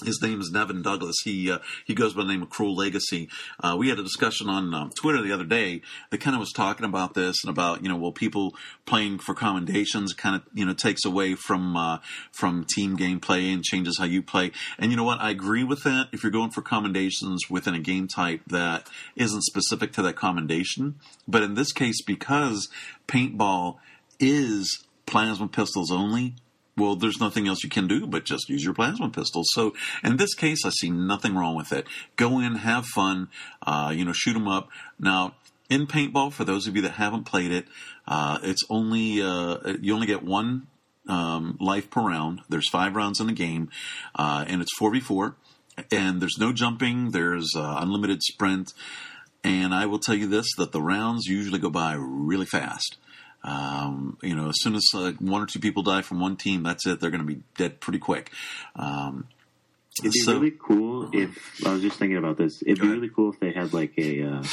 His 0.04 0.20
name 0.24 0.42
is 0.42 0.52
Nevin 0.52 0.82
Douglas. 0.82 1.18
He 1.24 1.52
uh, 1.52 1.60
he 1.86 1.94
goes 1.94 2.16
by 2.16 2.24
the 2.24 2.28
name 2.28 2.42
of 2.42 2.50
Cruel 2.50 2.76
Legacy. 2.76 3.30
Uh, 3.60 3.76
we 3.78 3.90
had 3.90 4.00
a 4.00 4.04
discussion 4.04 4.50
on 4.50 4.74
um, 4.74 4.90
Twitter 4.90 5.22
the 5.22 5.32
other 5.32 5.44
day 5.46 5.82
that 6.10 6.18
kind 6.18 6.36
of 6.36 6.40
was 6.40 6.52
talking 6.52 6.84
about 6.86 7.14
this 7.14 7.44
and 7.44 7.52
about 7.52 7.84
you 7.84 7.90
know 7.90 7.96
well 7.96 8.12
people 8.12 8.56
playing 8.88 9.20
for 9.20 9.36
commendations 9.36 10.14
kind 10.14 10.36
of 10.36 10.42
you 10.52 10.66
know 10.66 10.74
takes 10.74 11.06
away 11.06 11.36
from 11.36 11.78
uh, 11.78 12.00
from 12.32 12.66
team 12.66 12.98
gameplay 12.98 13.54
and 13.54 13.64
changes 13.64 14.00
how 14.00 14.06
you 14.06 14.24
play. 14.24 14.52
And 14.80 14.90
you 14.90 14.98
know 14.98 15.04
what? 15.04 15.22
I 15.22 15.30
agree 15.30 15.64
with 15.64 15.84
that. 15.84 16.08
If 16.12 16.24
you're 16.24 16.32
going 16.32 16.50
for 16.50 16.64
commendations 16.64 17.44
within 17.48 17.76
a 17.76 17.80
game 17.80 18.08
type 18.08 18.42
that 18.48 18.90
isn't 19.16 19.44
specific 19.44 19.94
to 19.94 20.02
that 20.02 20.16
commendation, 20.16 20.96
but 21.28 21.44
in 21.44 21.54
this 21.54 21.72
case 21.72 22.02
because 22.02 22.68
paintball 23.08 23.78
is 24.20 24.86
plasma 25.06 25.48
pistols 25.48 25.92
only 25.92 26.34
well, 26.76 26.96
there's 26.96 27.20
nothing 27.20 27.48
else 27.48 27.64
you 27.64 27.70
can 27.70 27.88
do 27.88 28.08
but 28.08 28.26
just 28.26 28.50
use 28.50 28.64
your 28.64 28.74
plasma 28.74 29.10
pistol. 29.10 29.44
So 29.46 29.74
in 30.04 30.18
this 30.18 30.34
case, 30.34 30.66
I 30.66 30.70
see 30.70 30.90
nothing 30.90 31.36
wrong 31.36 31.56
with 31.56 31.72
it. 31.72 31.88
Go 32.16 32.40
in, 32.40 32.56
have 32.56 32.86
fun, 32.86 33.30
uh, 33.62 33.94
you 33.96 34.06
know, 34.06 34.14
shoot 34.14 34.34
them 34.34 34.48
up. 34.48 34.70
Now, 35.00 35.36
in 35.70 35.88
paintball, 35.88 36.34
for 36.34 36.44
those 36.44 36.68
of 36.68 36.76
you 36.76 36.82
that 36.84 36.94
haven't 36.94 37.24
played 37.24 37.52
it, 37.52 37.68
uh, 38.08 38.40
it's 38.44 38.64
only 38.70 39.22
uh, 39.22 39.78
you 39.82 39.94
only 39.94 40.08
get 40.08 40.24
one 40.24 40.68
um, 41.08 41.58
life 41.60 41.90
per 41.90 42.02
round. 42.02 42.42
There's 42.50 42.70
five 42.70 42.96
rounds 42.96 43.20
in 43.20 43.28
the 43.28 43.34
game, 43.34 43.70
uh, 44.16 44.46
and 44.48 44.62
it's 44.62 44.76
four 44.78 44.92
v 44.92 45.00
four. 45.00 45.36
And 45.92 46.22
there's 46.22 46.38
no 46.38 46.54
jumping. 46.54 47.12
There's 47.12 47.54
uh, 47.56 47.78
unlimited 47.80 48.22
sprint. 48.22 48.74
And 49.44 49.74
I 49.74 49.88
will 49.88 50.00
tell 50.00 50.16
you 50.16 50.28
this: 50.28 50.48
that 50.58 50.72
the 50.72 50.82
rounds 50.82 51.26
usually 51.26 51.60
go 51.60 51.70
by 51.70 51.96
really 51.98 52.46
fast. 52.46 52.98
Um, 53.44 54.18
you 54.22 54.36
know, 54.36 54.50
as 54.50 54.56
soon 54.62 54.76
as 54.76 54.86
uh, 54.96 55.12
one 55.20 55.42
or 55.42 55.46
two 55.46 55.60
people 55.60 55.84
die 55.84 56.02
from 56.02 56.20
one 56.22 56.38
team, 56.38 56.64
that's 56.64 56.86
it. 56.88 57.00
They're 57.00 57.10
going 57.12 57.26
to 57.26 57.28
be 57.28 57.42
dead 57.58 57.80
pretty 57.82 58.00
quick. 58.00 58.32
Um, 58.76 59.28
It'd 60.00 60.12
be 60.14 60.20
so- 60.20 60.34
really 60.40 60.52
cool 60.58 61.10
if 61.14 61.66
I 61.66 61.74
was 61.74 61.82
just 61.82 62.00
thinking 62.00 62.18
about 62.18 62.38
this. 62.38 62.62
It'd 62.64 62.80
be 62.80 62.86
ahead. 62.88 62.96
really 62.96 63.10
cool 63.14 63.32
if 63.34 63.40
they 63.40 63.52
had 63.52 63.74
like 63.74 63.94
a 63.98 64.24
uh, 64.24 64.44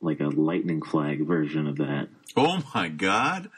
like 0.00 0.20
a 0.20 0.26
lightning 0.28 0.82
flag 0.82 1.24
version 1.26 1.66
of 1.68 1.76
that. 1.78 2.08
oh 2.36 2.62
my 2.74 2.88
god, 2.88 3.48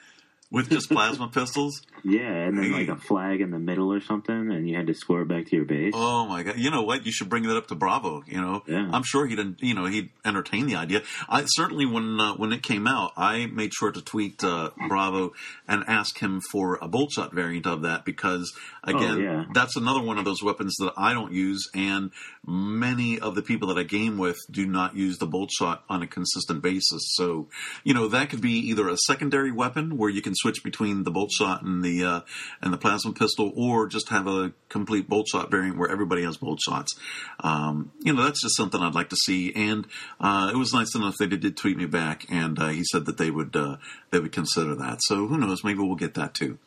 with 0.50 0.70
just 0.70 0.88
plasma 0.90 1.28
pistols. 1.28 1.80
Yeah, 2.06 2.20
and 2.30 2.58
then 2.58 2.70
like 2.70 2.88
a 2.88 2.96
flag 2.96 3.40
in 3.40 3.50
the 3.50 3.58
middle 3.58 3.90
or 3.90 3.98
something, 3.98 4.34
and 4.52 4.68
you 4.68 4.76
had 4.76 4.88
to 4.88 4.92
score 4.94 5.22
it 5.22 5.26
back 5.28 5.46
to 5.46 5.56
your 5.56 5.64
base. 5.64 5.94
Oh 5.96 6.26
my 6.26 6.42
god! 6.42 6.58
You 6.58 6.70
know 6.70 6.82
what? 6.82 7.06
You 7.06 7.12
should 7.12 7.30
bring 7.30 7.44
that 7.44 7.56
up 7.56 7.68
to 7.68 7.74
Bravo. 7.74 8.22
You 8.26 8.42
know, 8.42 8.62
Yeah. 8.68 8.90
I'm 8.92 9.04
sure 9.04 9.24
he 9.26 9.34
didn't. 9.34 9.62
you 9.62 9.72
know 9.72 9.86
he'd 9.86 10.10
entertain 10.22 10.66
the 10.66 10.76
idea. 10.76 11.00
I 11.30 11.44
certainly 11.46 11.86
when 11.86 12.20
uh, 12.20 12.34
when 12.34 12.52
it 12.52 12.62
came 12.62 12.86
out, 12.86 13.12
I 13.16 13.46
made 13.46 13.72
sure 13.72 13.90
to 13.90 14.02
tweet 14.02 14.44
uh, 14.44 14.72
Bravo 14.86 15.32
and 15.66 15.82
ask 15.88 16.18
him 16.18 16.42
for 16.52 16.78
a 16.82 16.88
bolt 16.88 17.12
shot 17.12 17.32
variant 17.32 17.66
of 17.66 17.80
that 17.80 18.04
because 18.04 18.52
again, 18.82 19.14
Oh, 19.14 19.18
yeah. 19.20 19.44
that's 19.54 19.74
another 19.76 20.02
one 20.02 20.18
of 20.18 20.26
those 20.26 20.42
weapons 20.42 20.76
that 20.80 20.92
I 20.98 21.14
don't 21.14 21.32
use, 21.32 21.66
and 21.74 22.10
many 22.46 23.18
of 23.18 23.34
the 23.34 23.40
people 23.42 23.68
that 23.68 23.78
I 23.78 23.82
game 23.84 24.18
with 24.18 24.36
do 24.50 24.66
not 24.66 24.94
use 24.94 25.16
the 25.16 25.26
bolt 25.26 25.50
shot 25.50 25.84
on 25.88 26.02
a 26.02 26.06
consistent 26.06 26.60
basis. 26.62 27.02
So 27.14 27.48
you 27.82 27.94
know 27.94 28.08
that 28.08 28.28
could 28.28 28.42
be 28.42 28.58
either 28.68 28.90
a 28.90 28.98
secondary 29.06 29.52
weapon 29.52 29.96
where 29.96 30.10
you 30.10 30.20
can 30.20 30.34
switch 30.44 30.62
between 30.62 31.04
the 31.04 31.10
bolt 31.10 31.32
shot 31.32 31.62
and 31.62 31.82
the 31.82 32.04
uh, 32.04 32.20
and 32.60 32.72
the 32.72 32.78
plasma 32.78 33.12
pistol, 33.12 33.52
or 33.56 33.86
just 33.86 34.10
have 34.10 34.26
a 34.26 34.52
complete 34.68 35.08
bolt 35.08 35.26
shot 35.28 35.50
variant 35.50 35.78
where 35.78 35.90
everybody 35.90 36.22
has 36.22 36.36
bolt 36.36 36.60
shots. 36.60 36.94
Um, 37.40 37.92
you 38.00 38.12
know, 38.12 38.22
that's 38.22 38.42
just 38.42 38.56
something 38.56 38.80
I'd 38.80 38.94
like 38.94 39.08
to 39.08 39.16
see. 39.16 39.52
And 39.54 39.86
uh, 40.20 40.50
it 40.52 40.56
was 40.56 40.74
nice 40.74 40.94
enough 40.94 41.14
they 41.18 41.26
did, 41.26 41.40
did 41.40 41.56
tweet 41.56 41.76
me 41.76 41.86
back, 41.86 42.26
and 42.28 42.58
uh, 42.58 42.68
he 42.68 42.84
said 42.84 43.06
that 43.06 43.16
they 43.16 43.30
would 43.30 43.56
uh, 43.56 43.76
they 44.10 44.20
would 44.20 44.32
consider 44.32 44.74
that. 44.76 44.98
So 45.02 45.26
who 45.26 45.38
knows? 45.38 45.64
Maybe 45.64 45.80
we'll 45.80 45.96
get 45.96 46.14
that 46.14 46.34
too. 46.34 46.58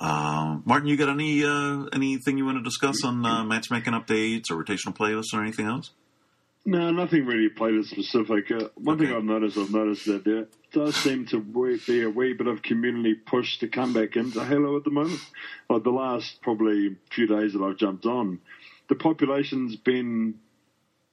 Um, 0.00 0.62
Martin, 0.64 0.88
you 0.88 0.96
got 0.96 1.08
any 1.08 1.44
uh, 1.44 1.84
anything 1.92 2.36
you 2.36 2.44
want 2.44 2.58
to 2.58 2.64
discuss 2.64 3.04
on 3.04 3.24
uh, 3.24 3.44
matchmaking 3.44 3.92
updates 3.92 4.50
or 4.50 4.62
rotational 4.62 4.96
playlists 4.96 5.32
or 5.32 5.40
anything 5.40 5.66
else? 5.66 5.92
No, 6.66 6.90
nothing 6.90 7.26
really 7.26 7.50
player 7.50 7.82
specific. 7.82 8.50
Uh, 8.50 8.68
one 8.76 8.96
Okay. 8.96 9.06
thing 9.06 9.16
I've 9.16 9.24
noticed, 9.24 9.58
I've 9.58 9.70
noticed 9.70 10.06
that 10.06 10.24
there 10.24 10.46
does 10.72 10.96
seem 10.96 11.26
to 11.26 11.40
be 11.86 12.02
a 12.02 12.08
wee 12.08 12.32
bit 12.32 12.46
of 12.46 12.62
community 12.62 13.14
push 13.14 13.58
to 13.58 13.68
come 13.68 13.92
back 13.92 14.16
into 14.16 14.42
Halo 14.42 14.76
at 14.76 14.84
the 14.84 14.90
moment. 14.90 15.20
Like 15.68 15.82
the 15.84 15.90
last 15.90 16.40
probably 16.42 16.96
few 17.10 17.26
days 17.26 17.52
that 17.52 17.62
I've 17.62 17.76
jumped 17.76 18.06
on, 18.06 18.40
the 18.88 18.94
population's 18.94 19.76
been 19.76 20.40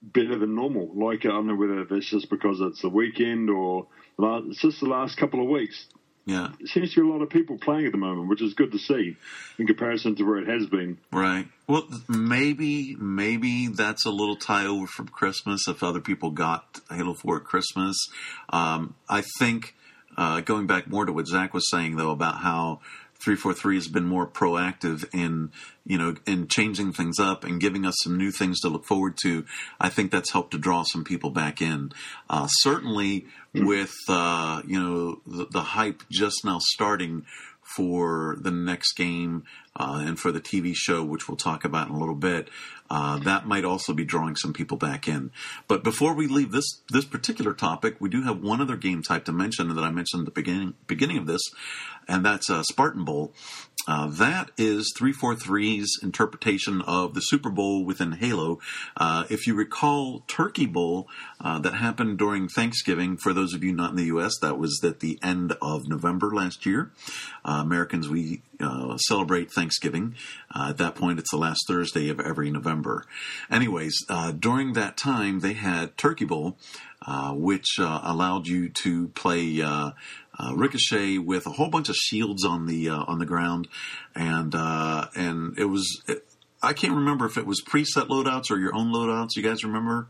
better 0.01 0.37
than 0.39 0.55
normal. 0.55 0.89
Like 0.95 1.25
I 1.25 1.29
don't 1.29 1.47
know 1.47 1.55
whether 1.55 1.83
that's 1.85 2.09
just 2.09 2.29
because 2.29 2.61
it's 2.61 2.81
the 2.81 2.89
weekend 2.89 3.49
or 3.49 3.87
it's 4.19 4.61
just 4.61 4.79
the 4.79 4.87
last 4.87 5.17
couple 5.17 5.41
of 5.41 5.49
weeks. 5.49 5.85
Yeah, 6.25 6.49
There 6.59 6.67
seems 6.67 6.93
to 6.93 7.01
be 7.01 7.07
a 7.07 7.11
lot 7.11 7.23
of 7.23 7.29
people 7.29 7.57
playing 7.57 7.87
at 7.87 7.91
the 7.91 7.97
moment, 7.97 8.29
which 8.29 8.41
is 8.41 8.53
good 8.53 8.71
to 8.73 8.77
see 8.77 9.17
in 9.57 9.65
comparison 9.65 10.15
to 10.17 10.23
where 10.23 10.37
it 10.37 10.47
has 10.47 10.67
been. 10.67 10.99
right. 11.11 11.47
Well, 11.67 11.87
maybe 12.09 12.95
maybe 12.99 13.67
that's 13.67 14.05
a 14.05 14.11
little 14.11 14.35
tie 14.35 14.65
over 14.65 14.85
from 14.87 15.07
Christmas 15.07 15.67
if 15.67 15.81
other 15.83 16.01
people 16.01 16.31
got 16.31 16.81
Halo 16.89 17.13
Four 17.13 17.37
at 17.37 17.43
Christmas. 17.45 17.97
Um, 18.49 18.95
I 19.09 19.23
think 19.39 19.73
uh, 20.17 20.41
going 20.41 20.67
back 20.67 20.87
more 20.87 21.05
to 21.05 21.13
what 21.13 21.27
Zach 21.27 21.53
was 21.53 21.69
saying 21.71 21.95
though 21.95 22.11
about 22.11 22.35
how 22.37 22.81
343 23.23 23.75
has 23.75 23.87
been 23.87 24.05
more 24.05 24.27
proactive 24.27 25.05
in 25.13 25.51
you 25.85 25.97
know 25.97 26.15
in 26.25 26.47
changing 26.47 26.93
things 26.93 27.19
up 27.19 27.43
and 27.43 27.59
giving 27.59 27.85
us 27.85 27.95
some 28.03 28.17
new 28.17 28.31
things 28.31 28.59
to 28.61 28.69
look 28.69 28.85
forward 28.85 29.17
to. 29.23 29.45
I 29.79 29.89
think 29.89 30.11
that's 30.11 30.31
helped 30.31 30.51
to 30.51 30.57
draw 30.57 30.83
some 30.83 31.03
people 31.03 31.29
back 31.29 31.61
in. 31.61 31.91
Uh, 32.29 32.47
certainly 32.47 33.25
with 33.53 33.93
uh, 34.07 34.61
you 34.65 34.81
know 34.81 35.21
the, 35.25 35.45
the 35.51 35.61
hype 35.61 36.03
just 36.09 36.43
now 36.45 36.59
starting 36.59 37.25
for 37.75 38.37
the 38.39 38.51
next 38.51 38.93
game 38.93 39.43
uh, 39.75 40.03
and 40.05 40.19
for 40.19 40.31
the 40.31 40.41
TV 40.41 40.73
show, 40.75 41.03
which 41.03 41.27
we'll 41.27 41.37
talk 41.37 41.63
about 41.63 41.87
in 41.87 41.95
a 41.95 41.99
little 41.99 42.15
bit. 42.15 42.49
Uh, 42.89 43.17
that 43.19 43.47
might 43.47 43.63
also 43.63 43.93
be 43.93 44.03
drawing 44.03 44.35
some 44.35 44.51
people 44.51 44.75
back 44.75 45.07
in. 45.07 45.31
But 45.69 45.83
before 45.83 46.13
we 46.13 46.27
leave 46.27 46.51
this 46.51 46.81
this 46.89 47.05
particular 47.05 47.53
topic, 47.53 47.95
we 47.99 48.09
do 48.09 48.23
have 48.23 48.41
one 48.41 48.59
other 48.59 48.75
game 48.75 49.01
type 49.01 49.25
to 49.25 49.31
mention 49.31 49.73
that 49.73 49.83
I 49.83 49.91
mentioned 49.91 50.21
at 50.21 50.25
the 50.25 50.41
beginning 50.41 50.73
beginning 50.87 51.17
of 51.17 51.25
this, 51.25 51.41
and 52.07 52.25
that's 52.25 52.49
uh, 52.49 52.63
Spartan 52.63 53.05
Bowl. 53.05 53.33
Uh, 53.87 54.07
that 54.07 54.51
is 54.57 54.93
343's 54.97 55.99
interpretation 56.03 56.81
of 56.83 57.13
the 57.13 57.21
Super 57.21 57.49
Bowl 57.49 57.83
within 57.83 58.13
Halo. 58.13 58.59
Uh, 58.95 59.23
if 59.29 59.47
you 59.47 59.55
recall, 59.55 60.23
Turkey 60.27 60.67
Bowl 60.67 61.07
uh, 61.39 61.57
that 61.59 61.73
happened 61.73 62.19
during 62.19 62.47
Thanksgiving, 62.47 63.17
for 63.17 63.33
those 63.33 63.53
of 63.53 63.63
you 63.63 63.73
not 63.73 63.91
in 63.91 63.95
the 63.95 64.05
U.S., 64.05 64.33
that 64.41 64.59
was 64.59 64.79
at 64.83 64.99
the 64.99 65.17
end 65.23 65.55
of 65.61 65.87
November 65.87 66.31
last 66.33 66.65
year. 66.65 66.91
Uh, 67.43 67.61
Americans, 67.63 68.07
we 68.07 68.43
uh, 68.59 68.97
celebrate 68.97 69.51
Thanksgiving. 69.51 70.15
Uh, 70.53 70.67
at 70.69 70.77
that 70.77 70.95
point, 70.95 71.17
it's 71.17 71.31
the 71.31 71.37
last 71.37 71.61
Thursday 71.67 72.09
of 72.09 72.19
every 72.19 72.51
November. 72.51 73.05
Anyways, 73.49 73.95
during 74.39 74.73
that 74.73 74.95
time, 74.95 75.39
they 75.39 75.53
had 75.53 75.97
Turkey 75.97 76.25
Bowl, 76.25 76.57
which 77.31 77.79
allowed 77.79 78.47
you 78.47 78.69
to 78.69 79.07
play 79.09 79.61
uh, 79.61 79.91
Ricochet 80.55 81.17
with 81.17 81.45
a 81.45 81.51
whole 81.51 81.69
bunch 81.69 81.89
of 81.89 81.95
shields 81.95 82.45
on 82.45 82.65
the 82.65 82.89
uh, 82.89 83.03
on 83.07 83.19
the 83.19 83.25
ground, 83.25 83.67
and 84.15 84.53
uh, 84.55 85.07
and 85.15 85.57
it 85.57 85.65
was 85.65 86.01
it, 86.07 86.25
I 86.61 86.73
can't 86.73 86.93
remember 86.93 87.25
if 87.25 87.37
it 87.37 87.45
was 87.45 87.61
preset 87.61 88.07
loadouts 88.07 88.51
or 88.51 88.57
your 88.57 88.75
own 88.75 88.93
loadouts. 88.93 89.35
You 89.35 89.43
guys 89.43 89.63
remember 89.63 90.07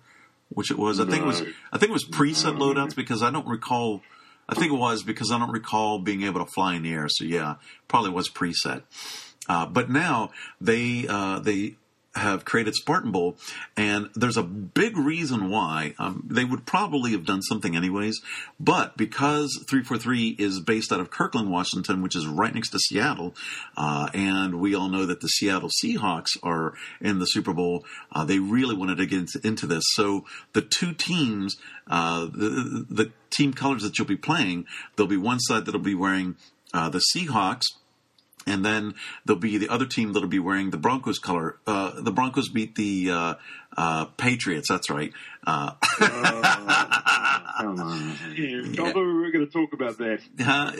which 0.50 0.72
it 0.72 0.78
was? 0.78 1.00
I 1.00 1.06
think 1.06 1.24
it 1.24 1.28
was 1.28 1.41
I 1.72 1.78
think 1.78 1.89
it 1.89 1.94
was 1.94 2.06
preset 2.06 2.58
loadouts 2.58 2.96
because 2.96 3.24
I 3.24 3.32
don't 3.32 3.48
recall. 3.48 4.02
I 4.50 4.56
think 4.56 4.72
it 4.72 4.78
was 4.78 5.04
because 5.04 5.32
I 5.32 5.39
don't 5.39 5.52
recall 5.52 6.00
being 6.00 6.24
able 6.24 6.44
to 6.44 6.52
fly 6.52 6.76
in 6.76 6.84
the 6.84 6.94
air. 6.94 7.08
So 7.10 7.24
yeah, 7.24 7.56
probably 7.88 8.12
was 8.12 8.30
preset. 8.30 8.84
Uh, 9.48 9.65
but 9.65 9.89
now 9.89 10.32
they 10.60 11.08
uh, 11.08 11.39
they 11.39 11.76
have 12.13 12.43
created 12.43 12.76
Spartan 12.76 13.12
Bowl, 13.12 13.38
and 13.78 14.10
there's 14.15 14.38
a 14.38 14.43
big 14.43 14.97
reason 14.97 15.50
why. 15.50 15.95
Um, 15.97 16.28
they 16.30 16.43
would 16.43 16.65
probably 16.65 17.12
have 17.12 17.26
done 17.26 17.41
something 17.41 17.76
anyways, 17.76 18.19
but 18.60 18.97
because 18.97 19.63
343 19.69 20.36
is 20.38 20.60
based 20.60 20.91
out 20.91 21.00
of 21.00 21.10
Kirkland, 21.10 21.50
Washington, 21.50 22.02
which 22.02 22.15
is 22.15 22.28
right 22.28 22.54
next 22.54 22.69
to 22.71 22.80
Seattle, 22.80 23.36
uh, 23.78 24.10
and 24.13 24.60
we 24.60 24.76
all 24.76 24.89
know 24.89 25.06
that 25.06 25.21
the 25.21 25.28
Seattle 25.28 25.69
Seahawks 25.84 26.38
are 26.43 26.74
in 27.00 27.19
the 27.19 27.26
Super 27.26 27.54
Bowl, 27.54 27.86
uh, 28.12 28.26
they 28.26 28.39
really 28.39 28.76
wanted 28.76 28.97
to 28.97 29.06
get 29.06 29.30
into, 29.43 29.67
this. 29.67 29.84
So 29.93 30.26
the 30.54 30.62
two 30.62 30.93
teams, 30.93 31.56
uh, 31.88 32.26
the, 32.26 32.86
the 32.89 33.12
team 33.30 33.54
colors 33.54 33.84
that 33.84 33.97
you'll 33.97 34.08
be 34.08 34.17
playing, 34.17 34.65
there'll 34.95 35.08
be 35.08 35.17
one 35.17 35.39
side 35.39 35.65
that'll 35.65 35.80
be 35.80 35.95
wearing 35.95 36.36
uh, 36.74 36.89
the 36.89 37.02
Seahawks 37.15 37.65
and 38.47 38.65
then 38.65 38.95
there'll 39.25 39.39
be 39.39 39.58
the 39.58 39.69
other 39.69 39.86
team 39.86 40.13
that'll 40.13 40.27
be 40.27 40.39
wearing 40.39 40.71
the 40.71 40.77
Broncos 40.77 41.19
color. 41.19 41.58
Uh, 41.67 42.01
the 42.01 42.12
Broncos 42.12 42.49
beat 42.49 42.75
the 42.75 43.12
uh, 43.12 43.34
uh, 43.77 44.06
Patriots. 44.17 44.67
That's 44.69 44.89
right. 44.89 45.13
Uh, 45.45 45.71
come 45.99 47.80
on. 47.80 48.17
Yeah, 48.36 48.62
yeah. 48.63 48.93
we 48.93 49.13
were 49.13 49.32
going 49.32 49.45
to 49.45 49.51
talk 49.51 49.73
about 49.73 49.97
that. 49.97 50.21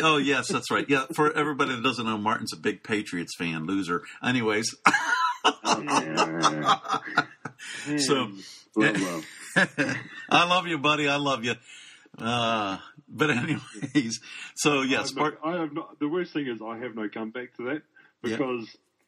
oh 0.02 0.17
yes, 0.17 0.47
that's 0.47 0.71
right. 0.71 0.86
Yeah, 0.88 1.06
for 1.13 1.36
everybody 1.36 1.76
that 1.76 1.84
doesn't 1.84 2.06
know, 2.06 2.17
Martin's 2.17 2.54
a 2.54 2.58
big 2.58 2.84
Patriots 2.84 3.36
fan. 3.38 3.65
Loser. 3.65 4.04
Anyways. 4.24 4.76
so. 7.97 8.32
I 10.30 10.45
love 10.45 10.67
you, 10.67 10.78
buddy. 10.78 11.10
I 11.10 11.17
love 11.17 11.43
you. 11.43 11.56
But 13.12 13.30
anyways, 13.93 14.21
so 14.56 14.82
yeah, 14.82 15.00
I 15.00 15.02
have, 15.02 15.15
no, 15.15 15.32
I 15.43 15.60
have 15.60 15.74
not. 15.74 16.00
The 16.00 16.08
worst 16.08 16.34
thing 16.34 16.47
is 16.47 16.60
I 16.65 16.78
have 16.78 16.95
no 16.95 17.10
comeback 17.10 17.56
to 17.58 17.63
that 17.65 17.82
because 18.24 18.67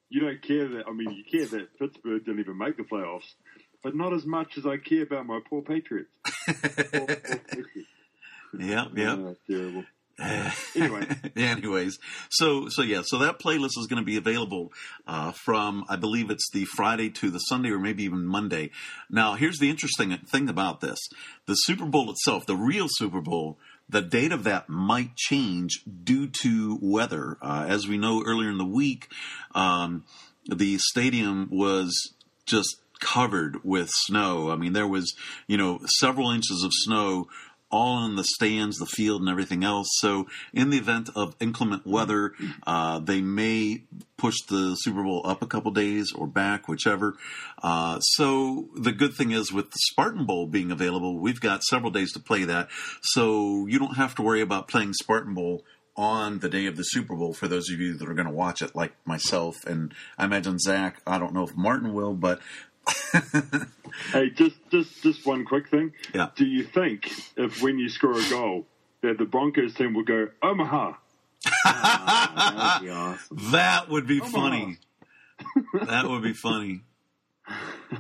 you 0.09 0.21
don't 0.21 0.41
care 0.41 0.67
that. 0.67 0.87
I 0.87 0.91
mean, 0.91 1.11
you 1.11 1.23
care 1.23 1.47
that 1.57 1.79
Pittsburgh 1.79 2.23
didn't 2.25 2.41
even 2.41 2.57
make 2.57 2.77
the 2.77 2.83
playoffs, 2.83 3.33
but 3.81 3.95
not 3.95 4.13
as 4.13 4.25
much 4.25 4.57
as 4.57 4.65
I 4.65 4.77
care 4.77 5.03
about 5.03 5.25
my 5.25 5.39
poor 5.49 5.61
Patriots. 5.61 6.09
poor, 6.45 6.55
poor 6.55 7.07
Patriots. 7.07 7.89
Yeah, 8.59 8.85
yeah. 8.93 9.15
Oh, 9.17 9.35
terrible. 9.49 9.83
anyway, 10.75 11.07
anyways, 11.35 11.97
so 12.29 12.69
so 12.69 12.83
yeah, 12.83 13.01
so 13.03 13.17
that 13.17 13.39
playlist 13.39 13.79
is 13.79 13.87
going 13.89 14.01
to 14.01 14.05
be 14.05 14.15
available 14.15 14.71
uh, 15.07 15.31
from 15.31 15.83
I 15.89 15.95
believe 15.95 16.29
it's 16.29 16.47
the 16.53 16.65
Friday 16.65 17.09
to 17.09 17.31
the 17.31 17.39
Sunday 17.39 17.69
or 17.69 17.79
maybe 17.79 18.03
even 18.03 18.23
Monday. 18.23 18.69
Now, 19.09 19.33
here's 19.33 19.57
the 19.57 19.71
interesting 19.71 20.15
thing 20.19 20.49
about 20.49 20.81
this: 20.81 20.99
the 21.47 21.55
Super 21.55 21.85
Bowl 21.85 22.11
itself, 22.11 22.45
the 22.45 22.55
real 22.55 22.87
Super 22.89 23.21
Bowl, 23.21 23.57
the 23.93 24.01
date 24.01 24.31
of 24.31 24.43
that 24.43 24.67
might 24.67 25.15
change 25.15 25.83
due 26.03 26.27
to 26.41 26.79
weather. 26.81 27.37
Uh, 27.41 27.65
as 27.69 27.87
we 27.87 27.97
know, 27.97 28.23
earlier 28.25 28.49
in 28.49 28.57
the 28.57 28.65
week, 28.65 29.07
um, 29.53 30.03
the 30.47 30.77
stadium 30.79 31.47
was 31.51 32.13
just 32.45 32.77
covered 32.99 33.63
with 33.63 33.89
snow. 33.91 34.49
I 34.49 34.55
mean, 34.55 34.73
there 34.73 34.87
was 34.87 35.13
you 35.47 35.57
know 35.57 35.79
several 35.99 36.31
inches 36.31 36.63
of 36.63 36.71
snow 36.73 37.27
all 37.73 38.05
in 38.05 38.15
the 38.15 38.23
stands, 38.23 38.77
the 38.77 38.85
field, 38.85 39.19
and 39.19 39.29
everything 39.29 39.63
else. 39.63 39.87
So, 39.93 40.27
in 40.53 40.69
the 40.69 40.77
event 40.77 41.09
of 41.15 41.35
inclement 41.39 41.87
weather, 41.87 42.33
uh, 42.67 42.99
they 42.99 43.19
may 43.19 43.83
push 44.15 44.35
the 44.47 44.75
Super 44.75 45.01
Bowl 45.01 45.23
up 45.25 45.41
a 45.41 45.47
couple 45.47 45.71
days 45.71 46.13
or 46.13 46.27
back, 46.27 46.67
whichever. 46.67 47.17
Uh, 47.63 47.99
so, 47.99 48.69
the 48.75 48.91
good 48.91 49.15
thing 49.15 49.31
is 49.31 49.51
with 49.51 49.71
the 49.71 49.79
Spartan 49.89 50.27
Bowl 50.27 50.45
being 50.45 50.71
available, 50.71 51.17
we've 51.17 51.41
got 51.41 51.63
several 51.63 51.91
days 51.91 52.13
to 52.13 52.19
play 52.19 52.43
that. 52.43 52.69
So, 53.01 53.65
you 53.65 53.79
don't 53.79 53.97
have 53.97 54.13
to 54.15 54.21
worry 54.21 54.41
about 54.41 54.67
playing 54.67 54.93
Spartan 54.93 55.33
Bowl 55.33 55.63
on 55.95 56.39
the 56.39 56.49
day 56.49 56.67
of 56.67 56.77
the 56.77 56.83
Super 56.83 57.15
Bowl 57.15 57.33
for 57.33 57.47
those 57.47 57.69
of 57.71 57.79
you 57.79 57.95
that 57.95 58.07
are 58.07 58.13
going 58.13 58.27
to 58.27 58.33
watch 58.33 58.61
it, 58.61 58.75
like 58.75 58.93
myself. 59.05 59.65
And 59.65 59.93
I 60.17 60.25
imagine 60.25 60.59
Zach, 60.59 61.01
I 61.05 61.17
don't 61.17 61.33
know 61.33 61.43
if 61.43 61.55
Martin 61.55 61.93
will, 61.93 62.13
but 62.13 62.39
hey, 64.11 64.29
just 64.31 64.55
just 64.71 65.01
just 65.03 65.25
one 65.25 65.45
quick 65.45 65.69
thing. 65.69 65.93
Yeah. 66.13 66.29
Do 66.35 66.45
you 66.45 66.63
think 66.63 67.11
if 67.37 67.61
when 67.61 67.77
you 67.79 67.89
score 67.89 68.19
a 68.19 68.29
goal 68.29 68.65
that 69.01 69.17
the 69.17 69.25
Broncos 69.25 69.73
team 69.73 69.93
will 69.93 70.03
go 70.03 70.27
Omaha? 70.41 70.93
Ah, 71.65 72.79
that 72.81 72.81
would 72.81 72.87
be 72.87 72.91
awesome. 72.91 73.51
That 73.51 73.89
would 73.89 74.07
be 74.07 74.21
Omaha. 74.21 74.31
funny. 74.37 74.77
that 75.85 76.09
would 76.09 76.23
be 76.23 76.33
funny. 76.33 76.81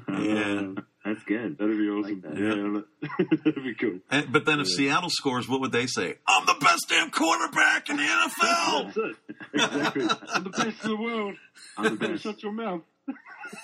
Yeah. 0.07 0.71
That's 1.05 1.21
good. 1.25 1.57
That'd 1.57 1.77
be 1.77 1.89
awesome. 1.89 2.21
Like 2.21 2.33
that. 2.33 2.37
Yeah, 2.39 3.37
that'd 3.43 3.63
be 3.63 3.75
cool. 3.75 3.99
And, 4.09 4.31
but 4.31 4.45
then 4.45 4.61
if 4.61 4.69
yeah. 4.69 4.75
Seattle 4.77 5.09
scores, 5.09 5.49
what 5.49 5.59
would 5.59 5.73
they 5.73 5.85
say? 5.85 6.15
I'm 6.25 6.45
the 6.45 6.55
best 6.61 6.85
damn 6.89 7.11
quarterback 7.11 7.89
in 7.89 7.97
the 7.97 8.03
NFL. 8.03 8.85
That's 8.85 8.97
it. 8.97 9.15
Exactly. 9.53 10.07
I'm 10.33 10.43
the 10.45 10.49
best 10.49 10.83
in 10.83 10.89
the 10.91 10.95
world. 10.97 11.35
I'm 11.77 11.97
the 11.97 12.07
best. 12.07 12.23
Shut 12.23 12.41
your 12.41 12.53
mouth. 12.53 12.81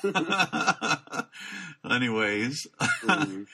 Anyways. 1.89 2.67
Mm-hmm. 2.79 3.43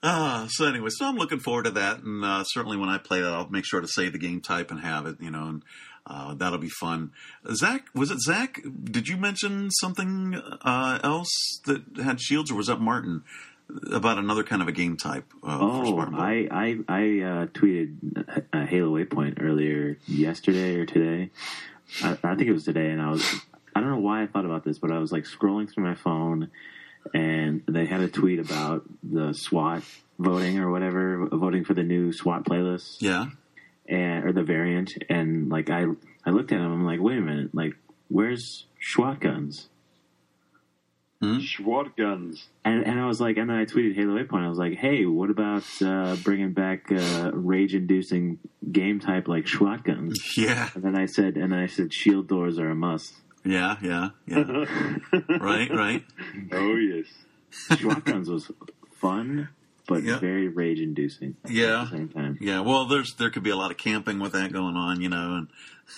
Uh, 0.00 0.46
so 0.48 0.64
anyway, 0.66 0.90
so 0.90 1.06
I'm 1.06 1.16
looking 1.16 1.40
forward 1.40 1.64
to 1.64 1.72
that, 1.72 2.04
and 2.04 2.24
uh, 2.24 2.44
certainly 2.44 2.76
when 2.76 2.88
I 2.88 2.98
play 2.98 3.20
that, 3.20 3.32
I'll 3.32 3.48
make 3.48 3.64
sure 3.64 3.80
to 3.80 3.88
save 3.88 4.12
the 4.12 4.18
game 4.18 4.40
type 4.40 4.70
and 4.70 4.78
have 4.78 5.06
it, 5.06 5.16
you 5.20 5.28
know, 5.28 5.48
and 5.48 5.64
uh, 6.06 6.34
that'll 6.34 6.58
be 6.58 6.68
fun. 6.68 7.10
Zach, 7.52 7.86
was 7.94 8.12
it 8.12 8.20
Zach? 8.20 8.60
Did 8.84 9.08
you 9.08 9.16
mention 9.16 9.70
something 9.72 10.40
uh, 10.62 11.00
else 11.02 11.60
that 11.66 11.82
had 12.02 12.20
shields, 12.20 12.50
or 12.50 12.54
was 12.54 12.68
that 12.68 12.80
Martin 12.80 13.24
about 13.92 14.18
another 14.18 14.44
kind 14.44 14.62
of 14.62 14.68
a 14.68 14.72
game 14.72 14.96
type? 14.96 15.24
Uh, 15.42 15.58
oh, 15.60 15.98
I 16.14 16.48
I, 16.50 16.78
I 16.88 17.00
uh, 17.00 17.46
tweeted 17.46 18.46
a 18.52 18.66
Halo 18.66 18.96
Waypoint 18.96 19.42
earlier 19.42 19.98
yesterday 20.06 20.76
or 20.76 20.86
today. 20.86 21.30
I, 22.02 22.12
I 22.22 22.34
think 22.36 22.48
it 22.48 22.52
was 22.52 22.64
today, 22.64 22.90
and 22.90 23.02
I 23.02 23.10
was 23.10 23.40
I 23.78 23.80
don't 23.80 23.90
know 23.90 24.00
why 24.00 24.24
I 24.24 24.26
thought 24.26 24.44
about 24.44 24.64
this, 24.64 24.80
but 24.80 24.90
I 24.90 24.98
was 24.98 25.12
like 25.12 25.22
scrolling 25.22 25.72
through 25.72 25.84
my 25.84 25.94
phone 25.94 26.50
and 27.14 27.62
they 27.68 27.86
had 27.86 28.00
a 28.00 28.08
tweet 28.08 28.40
about 28.40 28.82
the 29.04 29.32
SWAT 29.32 29.84
voting 30.18 30.58
or 30.58 30.68
whatever, 30.68 31.28
voting 31.30 31.64
for 31.64 31.74
the 31.74 31.84
new 31.84 32.12
SWAT 32.12 32.44
playlist. 32.44 32.96
Yeah. 32.98 33.26
And, 33.88 34.24
or 34.24 34.32
the 34.32 34.42
variant. 34.42 34.92
And 35.08 35.48
like, 35.48 35.70
I, 35.70 35.84
I 36.26 36.30
looked 36.30 36.50
at 36.50 36.58
them, 36.58 36.72
I'm 36.72 36.84
like, 36.84 37.00
wait 37.00 37.18
a 37.18 37.20
minute, 37.20 37.54
like, 37.54 37.74
where's 38.08 38.66
SWAT 38.80 39.20
guns? 39.20 39.68
Hmm? 41.22 41.38
SWAT 41.40 41.96
guns. 41.96 42.48
And, 42.64 42.84
and 42.84 43.00
I 43.00 43.06
was 43.06 43.20
like, 43.20 43.36
and 43.36 43.48
then 43.48 43.56
I 43.56 43.64
tweeted 43.64 43.94
Halo 43.94 44.18
Waypoint. 44.18 44.44
I 44.44 44.48
was 44.48 44.58
like, 44.58 44.74
hey, 44.74 45.04
what 45.04 45.30
about 45.30 45.64
uh, 45.80 46.16
bringing 46.16 46.52
back 46.52 46.90
uh, 46.90 47.30
rage-inducing 47.32 48.40
game 48.72 48.98
type 48.98 49.28
like 49.28 49.46
SWAT 49.46 49.84
guns? 49.84 50.36
Yeah. 50.36 50.68
And 50.74 50.82
then 50.82 50.96
I 50.96 51.06
said, 51.06 51.36
and 51.36 51.52
then 51.52 51.60
I 51.60 51.66
said, 51.66 51.94
shield 51.94 52.26
doors 52.26 52.58
are 52.58 52.70
a 52.70 52.74
must. 52.74 53.14
Yeah, 53.44 53.76
yeah, 53.82 54.10
yeah. 54.26 54.44
right, 55.40 55.70
right. 55.70 56.04
Oh 56.52 56.76
yes. 56.76 57.06
Shotguns 57.78 58.28
was 58.28 58.50
fun, 59.00 59.48
but 59.86 60.02
very 60.02 60.48
rage 60.48 60.80
inducing. 60.80 61.36
Yeah. 61.48 61.82
At 61.82 61.90
the 61.90 61.96
same 61.96 62.08
time. 62.08 62.38
Yeah. 62.40 62.60
Well, 62.60 62.86
there's 62.86 63.14
there 63.14 63.30
could 63.30 63.42
be 63.42 63.50
a 63.50 63.56
lot 63.56 63.70
of 63.70 63.76
camping 63.76 64.18
with 64.18 64.32
that 64.32 64.52
going 64.52 64.76
on, 64.76 65.00
you 65.00 65.08
know, 65.08 65.46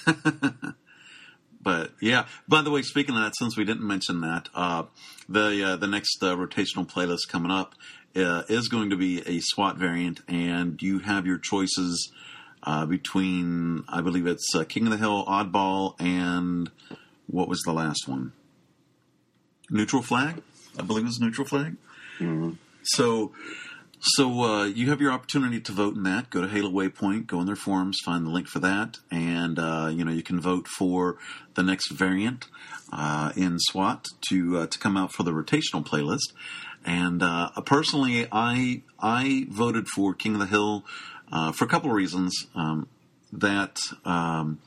and. 0.07 0.74
but 1.62 1.92
yeah. 2.00 2.26
By 2.46 2.62
the 2.62 2.70
way, 2.70 2.83
speaking 2.83 3.16
of 3.16 3.22
that, 3.22 3.37
since 3.37 3.57
we 3.57 3.64
didn't 3.64 3.87
mention 3.87 4.20
that, 4.20 4.48
uh, 4.55 4.85
the 5.29 5.72
uh, 5.72 5.76
the 5.76 5.87
next 5.87 6.22
uh, 6.22 6.37
rotational 6.37 6.88
playlist 6.88 7.29
coming 7.29 7.50
up 7.50 7.74
uh, 8.16 8.42
is 8.48 8.68
going 8.68 8.90
to 8.90 8.96
be 8.96 9.22
a 9.26 9.40
SWAT 9.40 9.76
variant, 9.76 10.20
and 10.29 10.81
you 10.83 11.00
have 11.00 11.26
your 11.26 11.38
choices 11.38 12.12
uh, 12.62 12.87
between, 12.87 13.85
I 13.88 14.00
believe 14.00 14.26
it's 14.26 14.55
uh, 14.55 14.64
King 14.64 14.87
of 14.87 14.92
the 14.92 14.98
Hill, 14.98 15.24
Oddball, 15.26 15.94
and 16.00 16.70
what 17.30 17.48
was 17.48 17.60
the 17.62 17.72
last 17.72 18.06
one? 18.06 18.32
Neutral 19.70 20.02
flag, 20.02 20.42
I 20.78 20.82
believe 20.82 21.04
it 21.04 21.06
was 21.06 21.20
neutral 21.20 21.46
flag. 21.46 21.76
Mm-hmm. 22.18 22.52
So 22.82 23.32
So 24.02 24.42
uh, 24.44 24.64
you 24.64 24.88
have 24.88 25.00
your 25.02 25.12
opportunity 25.12 25.60
to 25.60 25.72
vote 25.72 25.94
in 25.94 26.04
that. 26.04 26.30
Go 26.30 26.40
to 26.40 26.48
Halo 26.48 26.70
Waypoint, 26.70 27.26
go 27.26 27.38
in 27.40 27.46
their 27.46 27.56
forums, 27.56 27.98
find 28.02 28.26
the 28.26 28.30
link 28.30 28.48
for 28.48 28.58
that, 28.60 28.96
and 29.10 29.58
uh, 29.58 29.90
you 29.92 30.04
know 30.04 30.10
you 30.10 30.22
can 30.22 30.40
vote 30.40 30.66
for 30.66 31.18
the 31.54 31.62
next 31.62 31.90
variant 31.90 32.46
uh, 32.92 33.32
in 33.36 33.58
SWAT 33.58 34.06
to 34.30 34.58
uh, 34.58 34.66
to 34.66 34.78
come 34.78 34.96
out 34.96 35.12
for 35.12 35.22
the 35.22 35.32
rotational 35.32 35.86
playlist. 35.86 36.32
And 36.84 37.22
uh, 37.22 37.50
personally, 37.66 38.26
I 38.32 38.82
I 38.98 39.46
voted 39.50 39.86
for 39.88 40.14
King 40.14 40.32
of 40.34 40.40
the 40.40 40.46
Hill 40.46 40.84
uh, 41.30 41.52
for 41.52 41.66
a 41.66 41.68
couple 41.68 41.90
of 41.90 41.96
reasons. 41.96 42.46
Um, 42.54 42.88
that 43.32 43.78
um, 44.04 44.60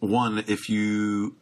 one, 0.00 0.44
if 0.46 0.68
you 0.68 1.36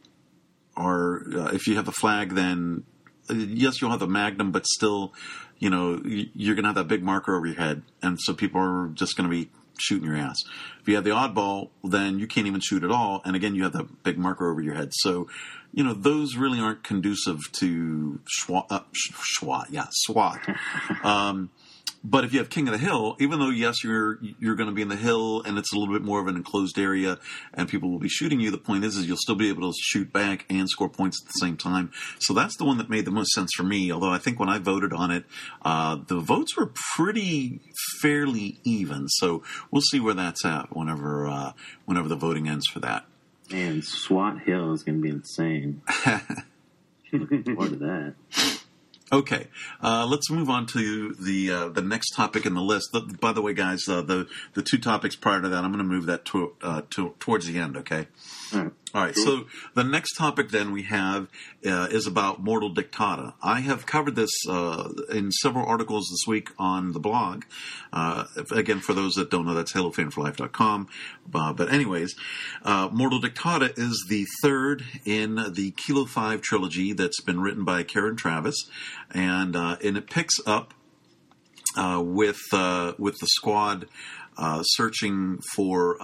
are 0.76 1.22
if 1.52 1.66
you 1.66 1.76
have 1.76 1.86
the 1.86 1.92
flag, 1.92 2.34
then 2.34 2.84
yes, 3.28 3.80
you'll 3.80 3.90
have 3.90 4.00
the 4.00 4.06
Magnum, 4.06 4.52
but 4.52 4.66
still 4.66 5.12
you 5.58 5.70
know, 5.70 6.00
you're 6.04 6.54
going 6.54 6.64
to 6.64 6.68
have 6.68 6.74
that 6.74 6.88
big 6.88 7.02
marker 7.02 7.36
over 7.36 7.46
your 7.46 7.56
head, 7.56 7.82
and 8.02 8.20
so 8.20 8.34
people 8.34 8.60
are 8.60 8.88
just 8.88 9.16
going 9.16 9.28
to 9.28 9.34
be 9.34 9.50
shooting 9.78 10.06
your 10.08 10.16
ass. 10.16 10.36
If 10.80 10.88
you 10.88 10.94
have 10.96 11.04
the 11.04 11.10
oddball, 11.10 11.70
then 11.82 12.18
you 12.18 12.26
can't 12.26 12.46
even 12.46 12.60
shoot 12.60 12.84
at 12.84 12.90
all, 12.90 13.22
and 13.24 13.34
again, 13.34 13.54
you 13.54 13.62
have 13.62 13.72
that 13.72 14.02
big 14.02 14.18
marker 14.18 14.50
over 14.50 14.60
your 14.60 14.74
head. 14.74 14.90
So, 14.92 15.28
you 15.72 15.82
know, 15.82 15.94
those 15.94 16.36
really 16.36 16.60
aren't 16.60 16.84
conducive 16.84 17.40
to 17.52 18.20
SWAT. 18.26 18.66
Uh, 18.70 18.80
SWAT, 18.94 19.68
yeah, 19.70 19.86
SWAT. 19.90 20.40
um, 21.02 21.50
but 22.08 22.24
if 22.24 22.32
you 22.32 22.38
have 22.38 22.50
King 22.50 22.68
of 22.68 22.72
the 22.72 22.78
Hill, 22.78 23.16
even 23.18 23.40
though 23.40 23.50
yes, 23.50 23.82
you're 23.82 24.20
you're 24.38 24.54
going 24.54 24.68
to 24.68 24.74
be 24.74 24.80
in 24.80 24.88
the 24.88 24.96
hill 24.96 25.42
and 25.42 25.58
it's 25.58 25.72
a 25.72 25.78
little 25.78 25.92
bit 25.92 26.02
more 26.04 26.20
of 26.20 26.28
an 26.28 26.36
enclosed 26.36 26.78
area 26.78 27.18
and 27.52 27.68
people 27.68 27.90
will 27.90 27.98
be 27.98 28.08
shooting 28.08 28.38
you, 28.38 28.52
the 28.52 28.58
point 28.58 28.84
is 28.84 28.96
is 28.96 29.08
you'll 29.08 29.16
still 29.16 29.34
be 29.34 29.48
able 29.48 29.72
to 29.72 29.76
shoot 29.76 30.12
back 30.12 30.46
and 30.48 30.68
score 30.70 30.88
points 30.88 31.20
at 31.20 31.26
the 31.26 31.38
same 31.40 31.56
time. 31.56 31.90
So 32.20 32.32
that's 32.32 32.56
the 32.58 32.64
one 32.64 32.78
that 32.78 32.88
made 32.88 33.06
the 33.06 33.10
most 33.10 33.32
sense 33.32 33.50
for 33.56 33.64
me. 33.64 33.90
Although 33.90 34.12
I 34.12 34.18
think 34.18 34.38
when 34.38 34.48
I 34.48 34.58
voted 34.58 34.92
on 34.92 35.10
it, 35.10 35.24
uh, 35.62 35.98
the 36.06 36.20
votes 36.20 36.56
were 36.56 36.70
pretty 36.94 37.60
fairly 38.00 38.60
even. 38.62 39.08
So 39.08 39.42
we'll 39.72 39.82
see 39.82 39.98
where 39.98 40.14
that's 40.14 40.44
at 40.44 40.76
whenever 40.76 41.26
uh, 41.26 41.52
whenever 41.86 42.06
the 42.06 42.16
voting 42.16 42.48
ends 42.48 42.68
for 42.68 42.78
that. 42.80 43.04
And 43.50 43.84
SWAT 43.84 44.42
Hill 44.42 44.72
is 44.72 44.84
going 44.84 44.98
to 44.98 45.02
be 45.02 45.10
insane. 45.10 45.82
what 47.10 47.72
is 47.72 47.78
that? 47.80 48.14
Okay, 49.12 49.46
uh, 49.84 50.04
let's 50.04 50.28
move 50.32 50.50
on 50.50 50.66
to 50.66 51.14
the 51.14 51.52
uh, 51.52 51.68
the 51.68 51.80
next 51.80 52.10
topic 52.10 52.44
in 52.44 52.54
the 52.54 52.60
list. 52.60 52.90
The, 52.92 53.02
by 53.20 53.32
the 53.32 53.40
way, 53.40 53.54
guys, 53.54 53.88
uh, 53.88 54.02
the 54.02 54.26
the 54.54 54.62
two 54.62 54.78
topics 54.78 55.14
prior 55.14 55.40
to 55.40 55.48
that, 55.48 55.62
I'm 55.62 55.70
going 55.70 55.78
to 55.78 55.84
move 55.84 56.06
that 56.06 56.24
to, 56.26 56.54
uh, 56.60 56.82
to, 56.90 57.14
towards 57.20 57.46
the 57.46 57.56
end. 57.58 57.76
Okay. 57.76 58.08
All 58.52 58.62
right. 58.62 58.72
All 58.94 59.02
right. 59.02 59.14
So 59.16 59.44
the 59.74 59.84
next 59.84 60.14
topic 60.14 60.50
then 60.50 60.72
we 60.72 60.84
have 60.84 61.28
uh, 61.66 61.88
is 61.90 62.06
about 62.06 62.42
Mortal 62.42 62.72
Dictata. 62.72 63.34
I 63.42 63.60
have 63.60 63.84
covered 63.84 64.16
this 64.16 64.30
uh, 64.48 64.88
in 65.12 65.32
several 65.32 65.66
articles 65.66 66.08
this 66.10 66.26
week 66.26 66.50
on 66.58 66.92
the 66.92 67.00
blog. 67.00 67.44
Uh, 67.92 68.24
again, 68.52 68.80
for 68.80 68.94
those 68.94 69.14
that 69.16 69.30
don't 69.30 69.44
know, 69.44 69.54
that's 69.54 69.72
HaloFanForLife.com. 69.72 70.88
Uh, 71.34 71.52
but 71.52 71.72
anyways, 71.72 72.14
uh, 72.64 72.88
Mortal 72.92 73.20
Dictata 73.20 73.76
is 73.76 74.06
the 74.08 74.24
third 74.42 74.84
in 75.04 75.34
the 75.52 75.72
Kilo 75.72 76.06
Five 76.06 76.40
trilogy 76.40 76.92
that's 76.92 77.20
been 77.20 77.40
written 77.40 77.64
by 77.64 77.82
Karen 77.82 78.16
Traviss, 78.16 78.56
and 79.10 79.56
uh, 79.56 79.76
and 79.84 79.98
it 79.98 80.08
picks 80.08 80.36
up 80.46 80.72
with 81.76 82.40
with 82.52 83.18
the 83.18 83.26
squad 83.26 83.88
searching 84.62 85.40
for. 85.54 85.98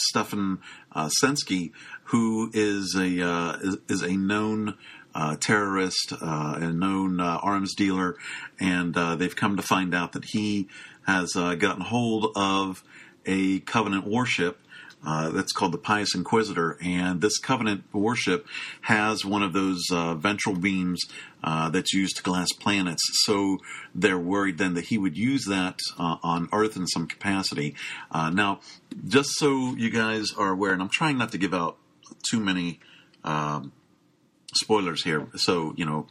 Stefan 0.00 0.60
uh, 0.98 1.08
Sentzke, 1.22 1.70
who 2.04 2.50
is 2.52 2.96
a 2.98 3.24
uh, 3.24 3.58
is, 3.62 3.76
is, 3.88 4.02
a 4.02 4.16
known 4.16 4.74
uh, 5.14 5.36
terrorist, 5.36 6.12
uh, 6.12 6.58
a 6.60 6.72
known 6.72 7.20
uh, 7.20 7.38
arms 7.40 7.74
dealer, 7.74 8.16
and 8.58 8.96
uh, 8.96 9.14
they've 9.14 9.36
come 9.36 9.56
to 9.56 9.62
find 9.62 9.94
out 9.94 10.12
that 10.12 10.24
he 10.24 10.68
has 11.06 11.32
gotten 11.34 11.82
hold 11.82 12.32
of 12.36 12.82
a 13.24 13.60
Covenant 13.60 14.06
warship. 14.06 14.58
Uh, 15.06 15.30
that's 15.30 15.52
called 15.52 15.72
the 15.72 15.78
Pious 15.78 16.14
Inquisitor, 16.14 16.76
and 16.82 17.20
this 17.20 17.38
Covenant 17.38 17.84
warship 17.92 18.46
has 18.82 19.24
one 19.24 19.44
of 19.44 19.52
those 19.52 19.84
uh, 19.92 20.14
ventral 20.14 20.56
beams 20.56 21.00
uh, 21.44 21.70
that's 21.70 21.92
used 21.92 22.16
to 22.16 22.22
glass 22.22 22.52
planets. 22.52 23.02
So 23.24 23.58
they're 23.94 24.18
worried 24.18 24.58
then 24.58 24.74
that 24.74 24.86
he 24.86 24.98
would 24.98 25.16
use 25.16 25.44
that 25.44 25.78
on 25.98 26.48
Earth 26.52 26.76
in 26.76 26.86
some 26.88 27.06
capacity. 27.06 27.76
now, 28.12 28.60
just 29.06 29.30
so 29.36 29.76
you 29.76 29.90
guys 29.90 30.32
are 30.36 30.50
aware, 30.50 30.72
and 30.72 30.82
I'm 30.82 30.90
trying 30.92 31.16
not 31.16 31.30
to 31.32 31.38
give 31.38 31.54
out 31.54 31.78
too 32.28 32.40
many 32.40 32.80
um, 33.24 33.72
spoilers 34.54 35.04
here. 35.04 35.28
So, 35.36 35.74
you 35.76 35.84
know, 35.84 36.06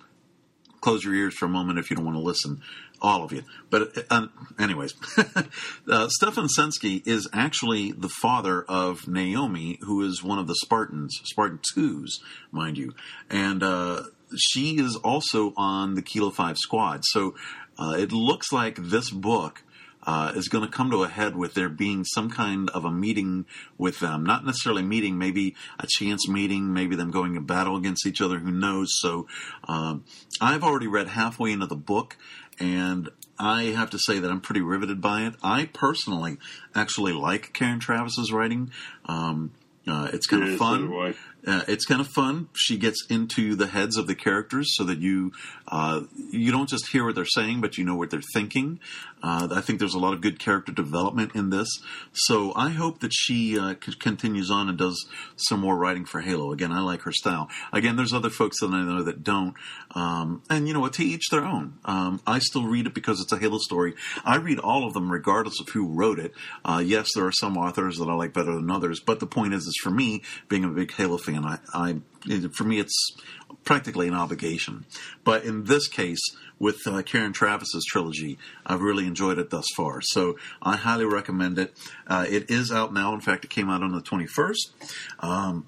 close 0.81 1.03
your 1.03 1.15
ears 1.15 1.35
for 1.35 1.45
a 1.45 1.49
moment 1.49 1.79
if 1.79 1.89
you 1.89 1.95
don't 1.95 2.05
want 2.05 2.17
to 2.17 2.21
listen, 2.21 2.61
all 3.01 3.23
of 3.23 3.31
you. 3.31 3.43
But, 3.69 4.05
uh, 4.09 4.27
anyways, 4.59 4.93
uh, 5.89 6.07
Stefan 6.09 6.47
Sentzke 6.47 7.05
is 7.05 7.27
actually 7.33 7.91
the 7.91 8.09
father 8.09 8.63
of 8.63 9.07
Naomi, 9.07 9.79
who 9.81 10.03
is 10.03 10.23
one 10.23 10.39
of 10.39 10.47
the 10.47 10.55
Spartans, 10.63 11.19
Spartan 11.25 11.59
2s, 11.75 12.19
mind 12.51 12.77
you. 12.77 12.93
And 13.29 13.63
uh, 13.63 14.03
she 14.37 14.77
is 14.79 14.95
also 14.95 15.53
on 15.57 15.95
the 15.95 16.01
Kilo 16.01 16.31
5 16.31 16.57
squad. 16.57 17.01
So 17.05 17.35
uh, 17.77 17.95
it 17.97 18.11
looks 18.11 18.51
like 18.51 18.75
this 18.77 19.09
book 19.09 19.63
uh, 20.07 20.31
is 20.35 20.47
going 20.47 20.63
to 20.63 20.71
come 20.71 20.89
to 20.89 21.03
a 21.03 21.09
head 21.09 21.35
with 21.35 21.53
there 21.53 21.67
being 21.67 22.05
some 22.05 22.31
kind 22.31 22.69
of 22.69 22.85
a 22.85 22.91
meeting 22.91 23.45
with 23.77 23.99
them. 23.99 24.23
Not 24.23 24.45
necessarily 24.45 24.81
meeting, 24.81 25.17
maybe 25.17 25.53
a 25.77 25.85
chance 25.85 26.29
meeting, 26.29 26.73
maybe 26.73 26.95
them 26.95 27.11
going 27.11 27.33
to 27.33 27.41
battle 27.41 27.75
against 27.75 28.07
each 28.07 28.21
other. 28.21 28.39
Who 28.39 28.49
knows? 28.49 28.87
So 28.99 29.27
um, 29.67 30.05
I've 30.39 30.63
already 30.63 30.87
read 30.87 31.09
halfway 31.09 31.51
into 31.51 31.67
the 31.67 31.75
book, 31.75 32.15
and 32.57 33.09
I 33.37 33.63
have 33.63 33.89
to 33.89 33.99
say 33.99 34.19
that 34.19 34.31
I'm 34.31 34.39
pretty 34.39 34.61
riveted 34.61 35.01
by 35.01 35.23
it. 35.23 35.35
I 35.43 35.65
personally 35.73 36.37
actually 36.73 37.11
like 37.11 37.51
Karen 37.53 37.81
Traviss's 37.81 38.31
writing. 38.31 38.71
Um, 39.05 39.51
uh, 39.85 40.09
it's 40.13 40.25
kind 40.25 40.45
yeah, 40.45 40.53
of 40.53 40.57
fun. 40.57 40.89
So 40.89 41.13
uh, 41.47 41.63
it's 41.67 41.85
kind 41.85 42.01
of 42.01 42.07
fun. 42.07 42.49
She 42.53 42.77
gets 42.77 43.05
into 43.09 43.55
the 43.55 43.67
heads 43.67 43.97
of 43.97 44.05
the 44.05 44.15
characters 44.15 44.75
so 44.75 44.83
that 44.83 44.99
you 44.99 45.31
uh, 45.67 46.01
you 46.29 46.51
don't 46.51 46.67
just 46.67 46.87
hear 46.87 47.05
what 47.05 47.15
they're 47.15 47.25
saying, 47.25 47.61
but 47.61 47.77
you 47.77 47.85
know 47.85 47.95
what 47.95 48.09
they're 48.09 48.21
thinking. 48.33 48.79
Uh, 49.23 49.47
I 49.51 49.61
think 49.61 49.79
there's 49.79 49.95
a 49.95 49.99
lot 49.99 50.13
of 50.13 50.21
good 50.21 50.39
character 50.39 50.71
development 50.71 51.35
in 51.35 51.49
this. 51.49 51.67
So 52.13 52.53
I 52.55 52.69
hope 52.69 52.99
that 52.99 53.11
she 53.13 53.57
uh, 53.57 53.75
c- 53.83 53.93
continues 53.93 54.51
on 54.51 54.69
and 54.69 54.77
does 54.77 55.07
some 55.35 55.59
more 55.59 55.75
writing 55.75 56.05
for 56.05 56.21
Halo. 56.21 56.51
Again, 56.51 56.71
I 56.71 56.81
like 56.81 57.01
her 57.01 57.11
style. 57.11 57.49
Again, 57.73 57.95
there's 57.95 58.13
other 58.13 58.29
folks 58.29 58.59
that 58.59 58.69
I 58.69 58.83
know 58.83 59.03
that 59.03 59.23
don't. 59.23 59.55
Um, 59.95 60.43
and 60.49 60.67
you 60.67 60.73
know 60.73 60.79
what? 60.81 60.93
To 60.93 61.03
each 61.03 61.29
their 61.31 61.43
own. 61.45 61.79
Um, 61.85 62.21
I 62.27 62.39
still 62.39 62.65
read 62.65 62.85
it 62.85 62.93
because 62.93 63.19
it's 63.19 63.31
a 63.31 63.37
Halo 63.39 63.57
story. 63.57 63.95
I 64.23 64.35
read 64.35 64.59
all 64.59 64.85
of 64.85 64.93
them 64.93 65.11
regardless 65.11 65.59
of 65.59 65.69
who 65.69 65.87
wrote 65.87 66.19
it. 66.19 66.33
Uh, 66.63 66.83
yes, 66.85 67.07
there 67.15 67.25
are 67.25 67.31
some 67.31 67.57
authors 67.57 67.97
that 67.97 68.09
I 68.09 68.13
like 68.13 68.33
better 68.33 68.53
than 68.53 68.69
others, 68.69 68.99
but 68.99 69.19
the 69.19 69.27
point 69.27 69.53
is, 69.53 69.63
is 69.63 69.75
for 69.81 69.89
me, 69.89 70.21
being 70.47 70.63
a 70.63 70.69
big 70.69 70.91
Halo 70.93 71.17
fan, 71.17 71.36
I, 71.45 71.59
I 71.73 71.99
for 72.51 72.63
me, 72.63 72.79
it's 72.79 73.11
practically 73.63 74.07
an 74.07 74.13
obligation. 74.13 74.85
But 75.23 75.43
in 75.43 75.65
this 75.65 75.87
case, 75.87 76.21
with 76.59 76.87
uh, 76.87 77.01
Karen 77.03 77.33
Traviss's 77.33 77.85
trilogy, 77.87 78.37
I've 78.65 78.81
really 78.81 79.05
enjoyed 79.05 79.37
it 79.37 79.49
thus 79.49 79.65
far. 79.75 80.01
So 80.01 80.37
I 80.61 80.75
highly 80.75 81.05
recommend 81.05 81.59
it. 81.59 81.77
Uh, 82.07 82.25
it 82.27 82.49
is 82.49 82.71
out 82.71 82.93
now. 82.93 83.13
In 83.13 83.21
fact, 83.21 83.45
it 83.45 83.49
came 83.49 83.69
out 83.69 83.83
on 83.83 83.91
the 83.91 84.01
21st. 84.01 84.55
Um, 85.19 85.67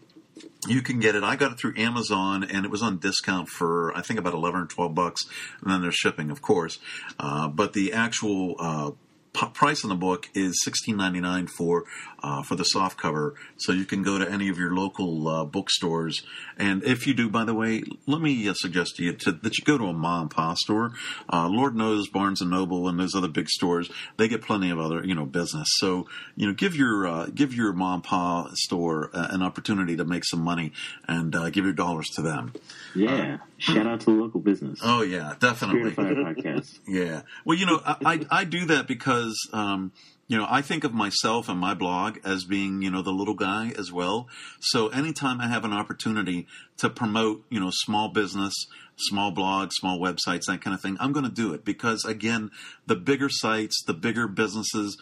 you 0.67 0.81
can 0.81 0.99
get 0.99 1.15
it. 1.15 1.23
I 1.23 1.35
got 1.35 1.51
it 1.51 1.59
through 1.59 1.75
Amazon, 1.77 2.43
and 2.43 2.65
it 2.65 2.71
was 2.71 2.81
on 2.81 2.97
discount 2.97 3.49
for 3.49 3.95
I 3.95 4.01
think 4.01 4.19
about 4.19 4.33
eleven 4.33 4.61
or 4.61 4.65
twelve 4.65 4.93
bucks, 4.93 5.21
and 5.61 5.71
then 5.71 5.81
there's 5.81 5.95
shipping, 5.95 6.31
of 6.31 6.41
course. 6.41 6.79
Uh, 7.17 7.47
but 7.47 7.73
the 7.73 7.93
actual 7.93 8.55
uh, 8.59 8.91
price 9.33 9.83
on 9.83 9.89
the 9.89 9.95
book 9.95 10.27
is 10.33 10.61
sixteen 10.63 10.97
ninety 10.97 11.19
nine 11.19 11.47
for 11.47 11.85
uh, 12.23 12.43
for 12.43 12.55
the 12.55 12.63
soft 12.63 12.97
cover. 12.97 13.35
So 13.57 13.71
you 13.71 13.85
can 13.85 14.03
go 14.03 14.17
to 14.17 14.29
any 14.29 14.49
of 14.49 14.57
your 14.57 14.73
local 14.73 15.27
uh, 15.27 15.45
bookstores, 15.45 16.23
and 16.57 16.83
if 16.83 17.07
you 17.07 17.13
do, 17.13 17.29
by 17.29 17.45
the 17.45 17.53
way, 17.53 17.83
let 18.07 18.21
me 18.21 18.47
uh, 18.47 18.53
suggest 18.55 18.97
to 18.97 19.03
you 19.03 19.13
to, 19.13 19.31
that 19.31 19.57
you 19.57 19.63
go 19.63 19.77
to 19.77 19.85
a 19.85 19.93
mom 19.93 20.23
and 20.23 20.31
pop 20.31 20.57
store. 20.57 20.91
Uh, 21.31 21.47
Lord 21.47 21.75
knows 21.75 22.09
Barnes 22.09 22.41
and 22.41 22.49
Noble 22.51 22.87
and 22.87 22.99
those 22.99 23.15
other 23.15 23.27
big 23.27 23.49
stores 23.49 23.89
they 24.17 24.27
get 24.27 24.41
plenty 24.41 24.69
of 24.69 24.79
other 24.79 25.05
you 25.05 25.15
know 25.15 25.25
business. 25.25 25.67
So 25.77 26.07
you 26.35 26.47
know 26.47 26.53
give 26.53 26.75
your 26.75 27.07
uh, 27.07 27.25
give 27.27 27.53
your 27.53 27.73
mom 27.73 27.89
and 27.95 28.03
pop 28.03 28.51
store 28.55 29.09
uh, 29.13 29.27
an 29.31 29.41
opportunity 29.41 29.95
to 29.97 30.05
make 30.05 30.25
some 30.25 30.41
money 30.41 30.73
and 31.07 31.31
give 31.53 31.65
your 31.65 31.73
dollars 31.73 32.07
to 32.15 32.21
them. 32.21 32.53
Yeah, 32.95 33.37
shout 33.57 33.87
out 33.87 34.01
to 34.01 34.05
the 34.07 34.11
local 34.11 34.39
business. 34.39 34.79
Oh 34.83 35.01
yeah, 35.01 35.35
definitely. 35.39 35.91
podcast. 35.91 36.79
Yeah, 36.89 37.21
well 37.45 37.57
you 37.57 37.65
know 37.65 37.81
I, 37.85 37.95
I, 38.05 38.39
I 38.39 38.43
do 38.43 38.65
that 38.65 38.87
because. 38.87 39.18
Um, 39.53 39.91
you 40.27 40.37
know, 40.37 40.45
I 40.47 40.61
think 40.61 40.83
of 40.83 40.93
myself 40.93 41.49
and 41.49 41.59
my 41.59 41.73
blog 41.73 42.19
as 42.23 42.45
being, 42.45 42.83
you 42.83 42.91
know, 42.91 43.01
the 43.01 43.11
little 43.11 43.33
guy 43.33 43.73
as 43.79 43.91
well. 43.91 44.27
So 44.59 44.89
anytime 44.89 45.41
I 45.41 45.47
have 45.47 45.65
an 45.65 45.73
opportunity 45.73 46.45
to 46.77 46.89
promote, 46.89 47.43
you 47.49 47.59
know, 47.59 47.71
small 47.71 48.09
business, 48.09 48.53
small 48.95 49.33
blogs, 49.33 49.71
small 49.73 49.99
websites, 49.99 50.45
that 50.45 50.61
kind 50.61 50.75
of 50.75 50.81
thing, 50.81 50.97
I'm 50.99 51.13
going 51.13 51.25
to 51.25 51.31
do 51.31 51.53
it 51.53 51.65
because 51.65 52.05
again, 52.05 52.51
the 52.85 52.95
bigger 52.95 53.27
sites, 53.27 53.81
the 53.87 53.95
bigger 53.95 54.27
businesses, 54.27 54.99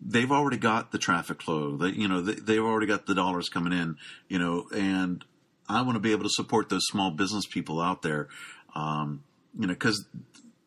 they've 0.00 0.30
already 0.30 0.58
got 0.58 0.92
the 0.92 0.98
traffic 0.98 1.42
flow. 1.42 1.76
They, 1.76 1.88
you 1.88 2.06
know, 2.06 2.20
they, 2.20 2.54
have 2.54 2.64
already 2.64 2.86
got 2.86 3.06
the 3.06 3.16
dollars 3.16 3.48
coming 3.48 3.72
in, 3.72 3.96
you 4.28 4.38
know, 4.38 4.68
and 4.72 5.24
I 5.68 5.82
want 5.82 5.96
to 5.96 6.00
be 6.00 6.12
able 6.12 6.22
to 6.22 6.30
support 6.30 6.68
those 6.68 6.86
small 6.86 7.10
business 7.10 7.46
people 7.46 7.80
out 7.80 8.02
there. 8.02 8.28
Um, 8.76 9.24
you 9.58 9.66
know, 9.66 9.72
because 9.72 10.06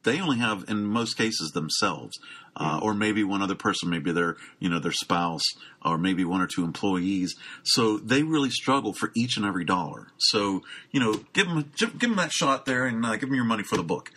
they 0.03 0.19
only 0.19 0.37
have 0.37 0.65
in 0.67 0.85
most 0.85 1.17
cases 1.17 1.51
themselves. 1.51 2.17
Uh, 2.53 2.81
or 2.83 2.93
maybe 2.93 3.23
one 3.23 3.41
other 3.41 3.55
person 3.55 3.89
maybe 3.89 4.11
their 4.11 4.35
you 4.59 4.67
know 4.67 4.77
their 4.77 4.91
spouse 4.91 5.41
or 5.85 5.97
maybe 5.97 6.25
one 6.25 6.41
or 6.41 6.47
two 6.47 6.65
employees. 6.65 7.33
So 7.63 7.97
they 7.97 8.23
really 8.23 8.49
struggle 8.49 8.91
for 8.91 9.09
each 9.15 9.37
and 9.37 9.45
every 9.45 9.63
dollar. 9.63 10.07
So 10.17 10.61
you 10.91 10.99
know 10.99 11.21
give 11.31 11.47
them 11.47 11.71
give 11.77 11.97
them 11.97 12.17
that 12.17 12.33
shot 12.33 12.65
there 12.65 12.85
and 12.85 13.05
uh, 13.05 13.11
give 13.11 13.29
them 13.29 13.35
your 13.35 13.45
money 13.45 13.63
for 13.63 13.77
the 13.77 13.83
book 13.83 14.11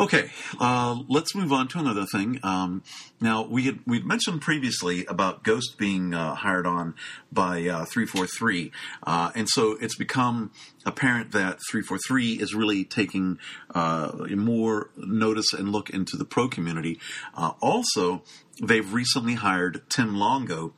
Okay, 0.00 0.30
uh, 0.58 1.02
let's 1.08 1.34
move 1.34 1.52
on 1.52 1.68
to 1.68 1.78
another 1.78 2.06
thing. 2.06 2.40
Um, 2.42 2.82
now 3.20 3.42
we 3.42 3.64
had 3.64 3.80
we 3.86 4.00
mentioned 4.00 4.40
previously 4.40 5.04
about 5.04 5.42
Ghost 5.42 5.76
being 5.76 6.14
uh, 6.14 6.34
hired 6.36 6.66
on 6.66 6.94
by 7.30 7.66
uh, 7.66 7.84
three 7.84 8.06
four 8.06 8.26
three, 8.26 8.72
uh, 9.02 9.30
and 9.34 9.46
so 9.46 9.76
it's 9.78 9.96
become 9.96 10.52
apparent 10.86 11.32
that 11.32 11.58
three 11.70 11.82
four 11.82 11.98
three 11.98 12.32
is 12.32 12.54
really 12.54 12.82
taking 12.82 13.38
uh, 13.74 14.12
more 14.30 14.88
notice 14.96 15.52
and 15.52 15.68
look 15.70 15.90
into 15.90 16.16
the 16.16 16.24
pro 16.24 16.48
community. 16.48 16.98
Also, 17.36 18.22
they've 18.62 18.94
recently 18.94 19.34
hired 19.34 19.82
Tim 19.90 20.16
Longo 20.16 20.72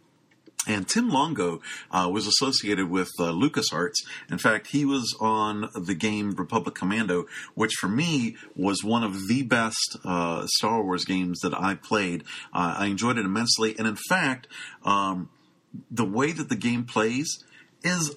and 0.66 0.88
Tim 0.88 1.08
Longo 1.08 1.60
uh, 1.90 2.08
was 2.12 2.26
associated 2.26 2.88
with 2.88 3.10
uh, 3.18 3.32
LucasArts. 3.32 3.96
In 4.30 4.38
fact, 4.38 4.68
he 4.68 4.84
was 4.84 5.16
on 5.20 5.68
the 5.74 5.94
game 5.94 6.32
Republic 6.32 6.74
Commando, 6.74 7.26
which 7.54 7.72
for 7.80 7.88
me 7.88 8.36
was 8.54 8.84
one 8.84 9.02
of 9.02 9.26
the 9.26 9.42
best 9.42 9.96
uh, 10.04 10.46
Star 10.46 10.82
Wars 10.82 11.04
games 11.04 11.40
that 11.40 11.52
I 11.52 11.74
played. 11.74 12.22
Uh, 12.52 12.76
I 12.78 12.86
enjoyed 12.86 13.18
it 13.18 13.24
immensely. 13.24 13.74
And 13.76 13.88
in 13.88 13.98
fact, 14.08 14.46
um, 14.84 15.30
the 15.90 16.04
way 16.04 16.32
that 16.32 16.48
the 16.48 16.56
game 16.56 16.84
plays 16.84 17.42
is 17.82 18.14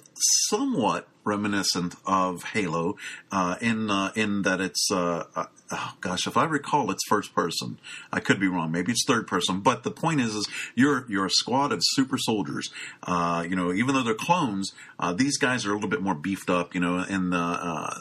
somewhat 0.48 1.08
reminiscent 1.26 1.96
of 2.06 2.44
Halo 2.44 2.96
uh, 3.32 3.56
in 3.60 3.90
uh, 3.90 4.12
in 4.14 4.42
that 4.42 4.60
it's 4.60 4.88
uh, 4.90 5.24
uh, 5.34 5.46
oh 5.72 5.94
gosh, 6.00 6.26
if 6.26 6.36
I 6.36 6.44
recall, 6.44 6.90
it's 6.90 7.02
first 7.08 7.34
person. 7.34 7.78
I 8.12 8.20
could 8.20 8.40
be 8.40 8.46
wrong. 8.46 8.70
Maybe 8.70 8.92
it's 8.92 9.04
third 9.06 9.26
person. 9.26 9.60
But 9.60 9.82
the 9.82 9.90
point 9.90 10.20
is, 10.20 10.34
is 10.34 10.48
you're 10.74 11.04
you're 11.08 11.26
a 11.26 11.30
squad 11.30 11.72
of 11.72 11.80
super 11.82 12.16
soldiers. 12.16 12.70
Uh, 13.02 13.44
you 13.46 13.56
know, 13.56 13.72
even 13.72 13.94
though 13.94 14.04
they're 14.04 14.14
clones, 14.14 14.72
uh, 14.98 15.12
these 15.12 15.36
guys 15.36 15.66
are 15.66 15.72
a 15.72 15.74
little 15.74 15.90
bit 15.90 16.00
more 16.00 16.14
beefed 16.14 16.48
up. 16.48 16.74
You 16.74 16.80
know, 16.80 16.98
and 16.98 17.32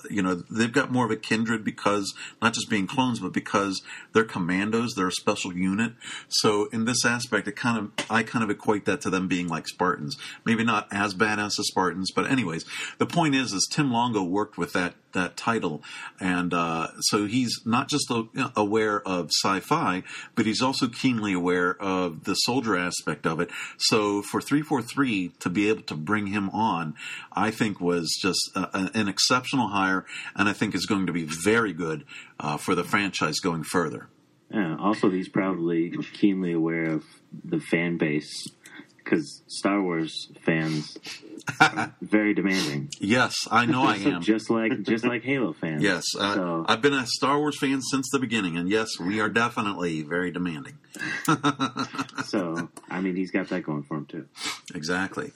you 0.10 0.22
know 0.22 0.36
they've 0.50 0.72
got 0.72 0.92
more 0.92 1.06
of 1.06 1.12
a 1.12 1.18
kindred 1.18 1.64
because 1.64 2.14
not 2.42 2.54
just 2.54 2.70
being 2.70 2.88
clones, 2.88 3.20
but 3.20 3.34
because 3.34 3.82
they're 4.14 4.24
commandos. 4.24 4.94
They're 4.94 5.08
a 5.08 5.12
special 5.12 5.54
unit. 5.54 5.94
So 6.30 6.68
in 6.72 6.86
this 6.86 7.04
aspect, 7.04 7.48
it 7.48 7.56
kind 7.56 7.78
of 7.80 8.12
I 8.12 8.22
kind 8.24 8.44
of 8.44 8.50
equate 8.52 8.86
that 8.86 9.02
to 9.02 9.10
them 9.10 9.28
being 9.28 9.48
like 9.48 9.68
Spartans. 9.68 10.16
Maybe 10.46 10.64
not 10.64 10.88
as 10.92 11.16
badass 11.16 11.60
as 11.60 11.68
Spartans, 11.68 12.12
but 12.12 12.30
anyways, 12.30 12.66
the 13.00 13.06
point 13.16 13.34
is, 13.34 13.54
is 13.54 13.68
Tim 13.72 13.92
Longo 13.92 14.22
worked 14.24 14.58
with 14.58 14.74
that 14.74 14.94
that 15.14 15.38
title, 15.38 15.82
and 16.20 16.54
uh, 16.54 16.88
so 17.00 17.26
he's 17.26 17.62
not 17.66 17.88
just 17.88 18.12
aware 18.56 19.02
of 19.08 19.32
sci-fi, 19.32 20.04
but 20.36 20.46
he's 20.46 20.62
also 20.62 20.90
keenly 20.90 21.32
aware 21.32 21.74
of 21.82 22.26
the 22.26 22.34
soldier 22.34 22.76
aspect 22.78 23.26
of 23.26 23.40
it. 23.40 23.50
So 23.78 24.22
for 24.22 24.42
three 24.42 24.62
four 24.62 24.82
three 24.82 25.32
to 25.40 25.50
be 25.50 25.70
able 25.70 25.84
to 25.84 25.96
bring 25.96 26.28
him 26.28 26.50
on, 26.50 26.96
I 27.32 27.50
think 27.52 27.80
was 27.80 28.08
just 28.22 28.52
a, 28.56 28.92
an 28.94 29.08
exceptional 29.08 29.70
hire, 29.70 30.06
and 30.36 30.50
I 30.50 30.54
think 30.54 30.76
is 30.76 30.86
going 30.86 31.08
to 31.08 31.14
be 31.14 31.24
very 31.24 31.74
good 31.74 32.04
uh, 32.40 32.58
for 32.58 32.76
the 32.76 32.84
franchise 32.84 33.40
going 33.40 33.64
further. 33.64 34.10
Yeah, 34.52 34.76
also, 34.80 35.10
he's 35.10 35.30
probably 35.30 35.92
keenly 36.14 36.54
aware 36.54 36.92
of 36.92 37.04
the 37.44 37.60
fan 37.60 37.98
base 37.98 38.48
because 39.06 39.44
Star 39.48 39.82
Wars 39.82 40.32
fans 40.42 40.98
very 42.02 42.34
demanding. 42.34 42.90
Yes, 43.00 43.34
I 43.52 43.66
know 43.66 43.84
I 43.84 43.96
am. 44.06 44.22
just 44.22 44.50
like 44.50 44.82
just 44.82 45.06
like 45.06 45.24
Halo 45.24 45.54
fans. 45.54 45.84
Yes, 45.84 46.04
uh, 46.20 46.34
so. 46.34 46.66
I've 46.68 46.82
been 46.82 46.94
a 46.94 47.06
Star 47.06 47.40
Wars 47.40 47.58
fan 47.58 47.82
since 47.82 48.10
the 48.12 48.20
beginning, 48.20 48.58
and 48.58 48.70
yes, 48.70 49.00
we 49.00 49.20
are 49.20 49.30
definitely 49.30 50.02
very 50.02 50.32
demanding. 50.32 50.78
so, 52.26 52.70
I 52.90 53.02
mean, 53.02 53.16
he's 53.16 53.32
got 53.32 53.50
that 53.50 53.64
going 53.64 53.84
for 53.84 53.98
him 53.98 54.06
too. 54.08 54.26
Exactly. 54.74 55.32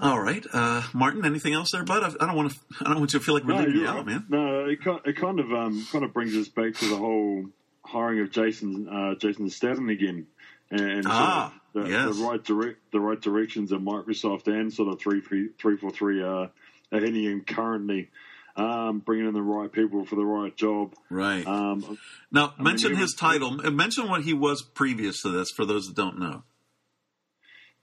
All 0.00 0.20
right, 0.20 0.44
uh, 0.52 0.82
Martin. 0.92 1.24
Anything 1.24 1.54
else 1.54 1.70
there, 1.72 1.84
bud? 1.84 2.16
I 2.20 2.26
don't 2.26 2.36
want 2.36 2.52
to. 2.52 2.58
I 2.82 2.90
don't 2.90 2.98
want 2.98 3.12
you 3.14 3.18
to 3.20 3.24
feel 3.24 3.34
like 3.34 3.44
we're 3.44 3.54
no, 3.54 3.60
leaving 3.60 3.80
you 3.80 3.86
out, 3.86 4.04
man. 4.04 4.26
No, 4.28 4.66
it, 4.66 4.78
it 5.06 5.16
kind 5.16 5.40
of 5.40 5.50
um, 5.52 5.86
kind 5.90 6.04
of 6.04 6.12
brings 6.12 6.36
us 6.36 6.48
back 6.48 6.74
to 6.74 6.88
the 6.88 6.96
whole 6.96 7.46
hiring 7.82 8.20
of 8.20 8.30
Jason 8.30 8.88
uh, 8.88 9.14
Jason 9.14 9.48
Staten 9.48 9.88
again 9.88 10.26
and 10.70 11.06
ah, 11.06 11.48
sort 11.48 11.54
of 11.54 11.60
the, 11.76 11.90
yes. 11.90 12.16
the, 12.16 12.24
right 12.24 12.42
direct 12.42 12.78
the 12.90 13.00
right 13.00 13.20
directions 13.20 13.70
of 13.70 13.82
Microsoft 13.82 14.46
and 14.46 14.72
sort 14.72 14.88
of 14.88 14.98
three 14.98 15.20
three 15.20 15.50
three 15.58 15.76
four 15.76 15.90
three 15.90 16.22
uh, 16.22 16.26
are 16.26 16.50
heading 16.90 17.24
in 17.24 17.42
currently. 17.42 18.10
Um, 18.56 19.00
bringing 19.00 19.26
in 19.26 19.34
the 19.34 19.42
right 19.42 19.70
people 19.70 20.06
for 20.06 20.16
the 20.16 20.24
right 20.24 20.56
job. 20.56 20.94
Right. 21.10 21.46
Um, 21.46 21.98
now, 22.32 22.54
I 22.58 22.62
mention 22.62 22.92
mean, 22.92 23.00
his 23.00 23.08
was, 23.08 23.14
title. 23.14 23.50
Mention 23.50 24.08
what 24.08 24.22
he 24.22 24.32
was 24.32 24.62
previous 24.62 25.20
to 25.22 25.28
this 25.28 25.50
for 25.54 25.66
those 25.66 25.88
that 25.88 25.94
don't 25.94 26.18
know. 26.18 26.42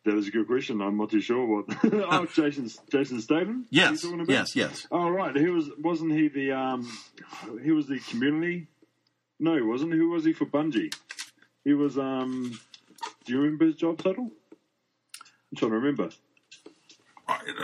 That 0.06 0.16
is 0.16 0.30
a 0.30 0.32
good 0.32 0.48
question. 0.48 0.82
I'm 0.82 0.98
not 0.98 1.12
too 1.12 1.22
sure 1.22 1.46
what. 1.46 1.66
oh, 1.94 2.26
Jason 2.34 2.72
Jason 2.92 3.22
Staten. 3.22 3.68
Yes. 3.70 4.04
Yes. 4.28 4.56
Yes. 4.56 4.88
Oh, 4.90 5.10
right. 5.10 5.36
He 5.36 5.48
was. 5.48 5.70
Wasn't 5.78 6.12
he 6.12 6.28
the? 6.28 6.54
Um, 6.54 6.92
he 7.62 7.72
was 7.72 7.86
the 7.86 8.00
community. 8.00 8.66
No, 9.40 9.54
he 9.54 9.62
wasn't. 9.62 9.94
Who 9.94 10.10
was 10.10 10.26
he 10.26 10.34
for 10.34 10.48
Bungie? 10.48 10.92
He 11.64 11.76
was. 11.76 12.00
Um, 12.00 12.60
do 13.26 13.34
you 13.34 13.40
remember 13.40 13.66
his 13.66 13.76
job 13.76 13.98
title? 13.98 14.32
I'm 15.52 15.58
trying 15.58 15.72
to 15.72 15.78
remember. 15.78 16.10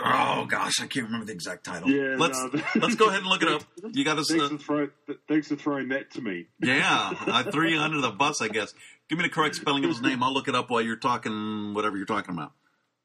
Oh 0.02 0.46
gosh, 0.48 0.80
I 0.80 0.86
can't 0.86 1.06
remember 1.06 1.26
the 1.26 1.32
exact 1.32 1.64
title. 1.64 1.90
Yeah, 1.90 2.16
let's 2.18 2.38
no, 2.38 2.62
let's 2.76 2.94
go 2.94 3.08
ahead 3.08 3.20
and 3.20 3.28
look 3.28 3.42
it 3.42 3.48
up. 3.48 3.62
You 3.92 4.04
got 4.04 4.16
to. 4.16 4.24
Thanks, 4.24 4.44
uh, 4.44 4.48
for 4.56 4.58
throw, 4.58 5.16
thanks 5.28 5.48
for 5.48 5.56
throwing 5.56 5.88
that 5.88 6.10
to 6.12 6.22
me. 6.22 6.46
Yeah, 6.62 7.12
I 7.26 7.42
threw 7.42 7.68
you 7.68 7.78
under 7.78 8.00
the 8.00 8.10
bus, 8.10 8.40
I 8.40 8.48
guess. 8.48 8.72
Give 9.08 9.18
me 9.18 9.24
the 9.24 9.30
correct 9.30 9.56
spelling 9.56 9.84
of 9.84 9.90
his 9.90 10.00
name. 10.00 10.22
I'll 10.22 10.32
look 10.32 10.48
it 10.48 10.54
up 10.54 10.70
while 10.70 10.80
you're 10.80 10.96
talking 10.96 11.74
whatever 11.74 11.96
you're 11.96 12.06
talking 12.06 12.34
about. 12.34 12.52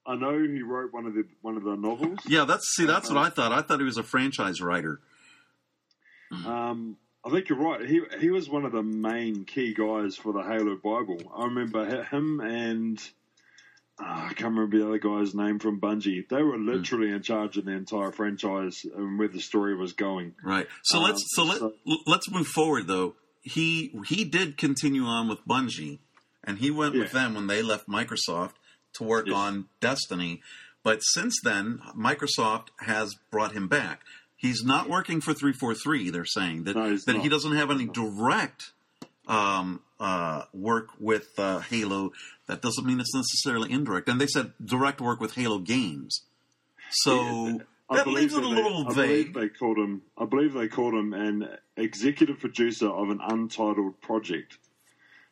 I 0.08 0.15
know 0.15 0.38
he 0.38 0.62
wrote 0.62 0.93
one 0.93 1.06
of 1.06 1.13
the 1.13 1.26
one 1.41 1.58
of 1.58 1.63
the 1.63 1.76
novels. 1.76 2.19
Yeah, 2.28 2.45
that's 2.45 2.65
see, 2.76 2.86
that's 2.86 3.12
uh, 3.12 3.15
what 3.15 3.26
I 3.26 3.30
thought. 3.30 3.52
I 3.52 3.62
thought 3.62 3.80
he 3.80 3.86
was 3.86 3.98
a 3.98 4.04
franchise 4.04 4.62
writer. 4.62 5.02
Um, 6.45 6.98
I 7.26 7.32
think 7.32 7.50
you're 7.50 7.58
right. 7.58 7.82
He 7.82 8.02
he 8.20 8.30
was 8.30 8.48
one 8.50 8.66
of 8.66 8.72
the 8.72 8.84
main 8.84 9.46
key 9.46 9.74
guys 9.74 10.16
for 10.16 10.32
the 10.32 10.44
Halo 10.44 10.76
Bible. 10.76 11.18
I 11.36 11.46
remember 11.46 12.04
him 12.04 12.40
and 12.40 13.02
uh, 14.00 14.28
I 14.30 14.34
can't 14.34 14.54
remember 14.54 14.78
the 14.78 14.88
other 14.88 15.00
guy's 15.00 15.34
name 15.34 15.58
from 15.58 15.80
Bungie. 15.80 16.28
They 16.28 16.44
were 16.44 16.58
hmm. 16.58 16.68
literally 16.68 17.08
mm. 17.08 17.16
in 17.16 17.22
charge 17.24 17.58
of 17.58 17.66
the 17.66 17.72
entire 17.72 18.12
franchise 18.12 18.86
and 18.96 19.18
where 19.18 19.30
the 19.30 19.40
story 19.40 19.76
was 19.76 19.94
going. 19.94 20.36
Right. 20.44 20.68
So 20.84 21.00
um, 21.00 21.04
let's 21.06 21.24
so, 21.30 21.44
let 21.44 21.60
so, 21.60 21.74
let's 22.06 22.30
move 22.30 22.48
forward 22.48 22.88
though. 22.88 23.16
He 23.42 23.96
he 24.08 24.24
did 24.26 24.58
continue 24.58 25.06
on 25.06 25.28
with 25.28 25.40
Bungie, 25.48 26.00
and 26.44 26.60
he 26.60 26.70
went 26.70 26.94
yeah. 26.94 27.02
with 27.02 27.12
them 27.12 27.34
when 27.34 27.48
they 27.48 27.62
left 27.62 27.88
Microsoft 27.88 28.54
to 28.94 29.04
work 29.04 29.28
yes. 29.28 29.36
on 29.36 29.66
Destiny. 29.80 30.42
But 30.84 31.00
since 31.00 31.40
then, 31.44 31.80
Microsoft 31.98 32.68
has 32.82 33.16
brought 33.32 33.54
him 33.54 33.68
back. 33.68 34.02
He's 34.38 34.63
not 34.63 34.89
working 34.89 35.21
for 35.21 35.34
343, 35.34 36.10
they're 36.10 36.26
saying. 36.26 36.65
That, 36.65 36.76
no, 36.76 36.98
that 36.98 37.15
he 37.17 37.30
doesn't 37.30 37.54
have 37.54 37.71
any 37.71 37.86
direct 37.86 38.71
um, 39.28 39.82
uh, 40.00 40.43
work 40.54 40.89
with 41.00 41.30
uh, 41.38 41.60
Halo. 41.60 42.12
That 42.48 42.62
doesn't 42.62 42.86
mean 42.86 43.00
it's 43.00 43.15
necessarily 43.15 43.71
indirect. 43.71 44.10
And 44.10 44.19
they 44.19 44.28
said 44.28 44.54
direct 44.63 45.02
work 45.02 45.19
with 45.19 45.36
Halo 45.36 45.60
games. 45.60 46.24
So 46.91 47.48
yeah, 47.48 47.58
that 47.89 48.08
leaves 48.08 48.34
it 48.34 48.43
a 48.43 48.48
little 48.48 48.86
they, 48.86 48.93
vague. 48.93 49.30
I 49.30 49.32
believe 49.32 49.34
they 49.34 49.50
called 49.50 49.78
him. 49.78 50.02
I 50.17 50.26
believe 50.26 50.54
they 50.54 50.67
called 50.67 50.93
him 50.93 51.13
an 51.13 51.48
executive 51.78 52.39
producer 52.39 52.89
of 52.89 53.10
an 53.10 53.19
untitled 53.21 54.02
project. 54.02 54.58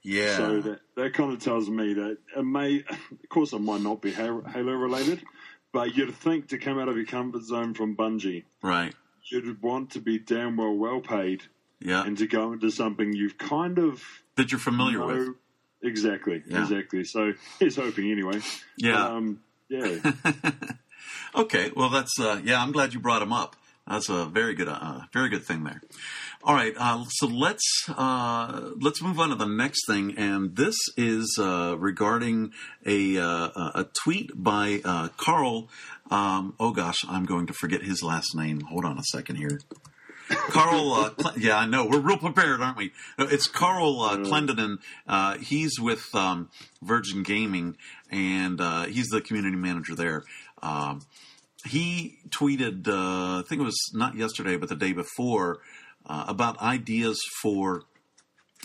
Yeah. 0.04 0.38
So 0.38 0.62
that 0.62 0.80
that 0.96 1.14
kind 1.14 1.32
of 1.32 1.40
tells 1.40 1.70
me 1.70 1.94
that 1.94 2.18
it 2.36 2.44
may, 2.44 2.84
of 2.90 3.30
course, 3.30 3.54
it 3.54 3.62
might 3.62 3.82
not 3.82 4.02
be 4.02 4.12
Halo 4.12 4.74
related, 4.74 5.24
but 5.74 5.96
you'd 5.98 6.16
think 6.16 6.50
to 6.50 6.58
come 6.58 6.80
out 6.80 6.88
of 6.88 6.96
your 6.96 7.06
comfort 7.06 7.44
zone 7.44 7.74
from 7.74 7.98
Bungie, 7.98 8.46
right? 8.62 8.94
you'd 9.26 9.62
want 9.62 9.92
to 9.92 10.00
be 10.00 10.20
damn 10.20 10.56
well 10.56 10.74
well 10.74 11.02
paid. 11.02 11.44
Yeah. 11.82 12.06
And 12.06 12.18
to 12.20 12.28
go 12.28 12.54
into 12.54 12.72
something 12.72 13.12
you've 13.12 13.38
kind 13.38 13.78
of 13.78 14.02
that 14.38 14.52
you're 14.52 14.60
familiar 14.60 15.00
know, 15.00 15.08
with. 15.08 15.30
Exactly. 15.82 16.42
Yeah. 16.48 16.62
Exactly. 16.62 17.04
So 17.04 17.34
he's 17.60 17.76
hoping 17.76 18.10
anyway. 18.10 18.40
Yeah. 18.78 19.06
Um, 19.06 19.42
yeah. 19.68 19.98
okay. 21.36 21.72
Well, 21.76 21.90
that's 21.90 22.18
uh, 22.20 22.40
yeah. 22.44 22.62
I'm 22.62 22.72
glad 22.72 22.94
you 22.94 23.02
brought 23.02 23.22
him 23.22 23.34
up. 23.34 23.58
That's 23.86 24.08
a 24.08 24.26
very 24.26 24.54
good, 24.54 24.70
uh, 24.70 25.02
very 25.12 25.28
good 25.28 25.44
thing 25.44 25.66
there. 25.66 25.82
All 26.46 26.56
right, 26.56 26.74
uh, 26.78 27.06
so 27.08 27.26
let's 27.28 27.86
uh, 27.88 28.72
let's 28.82 29.02
move 29.02 29.18
on 29.18 29.30
to 29.30 29.36
the 29.36 29.46
next 29.46 29.88
thing, 29.88 30.18
and 30.18 30.58
this 30.58 30.76
is 30.98 31.38
uh, 31.40 31.78
regarding 31.80 32.52
a 32.86 33.18
uh, 33.18 33.50
a 33.76 33.88
tweet 34.04 34.32
by 34.36 34.82
uh, 34.84 35.08
Carl. 35.16 35.70
Um, 36.12 36.54
oh 36.60 36.72
gosh, 36.72 37.06
I'm 37.08 37.24
going 37.24 37.48
to 37.48 37.54
forget 37.54 37.82
his 37.82 38.04
last 38.04 38.36
name. 38.36 38.60
Hold 38.60 38.84
on 38.84 38.98
a 38.98 39.04
second 39.04 39.38
here. 39.38 39.62
Carl, 40.28 40.92
uh, 40.92 41.10
Cle- 41.12 41.32
yeah, 41.38 41.56
I 41.56 41.66
know 41.66 41.86
we're 41.86 42.02
real 42.02 42.18
prepared, 42.18 42.60
aren't 42.60 42.78
we? 42.78 42.92
It's 43.18 43.48
Carl 43.48 44.02
uh, 44.02 44.18
Clendenin. 44.18 44.80
Uh, 45.08 45.38
he's 45.38 45.80
with 45.80 46.14
um, 46.14 46.50
Virgin 46.82 47.24
Gaming, 47.24 47.78
and 48.12 48.60
uh, 48.60 48.84
he's 48.84 49.08
the 49.08 49.22
community 49.22 49.56
manager 49.56 49.96
there. 49.96 50.24
Um, 50.62 51.04
he 51.66 52.18
tweeted, 52.28 52.86
uh, 52.90 53.40
I 53.40 53.44
think 53.48 53.62
it 53.62 53.66
was 53.66 53.92
not 53.94 54.16
yesterday, 54.16 54.58
but 54.58 54.68
the 54.68 54.76
day 54.76 54.92
before, 54.92 55.60
uh, 56.06 56.26
about 56.28 56.62
ideas 56.62 57.22
for 57.42 57.84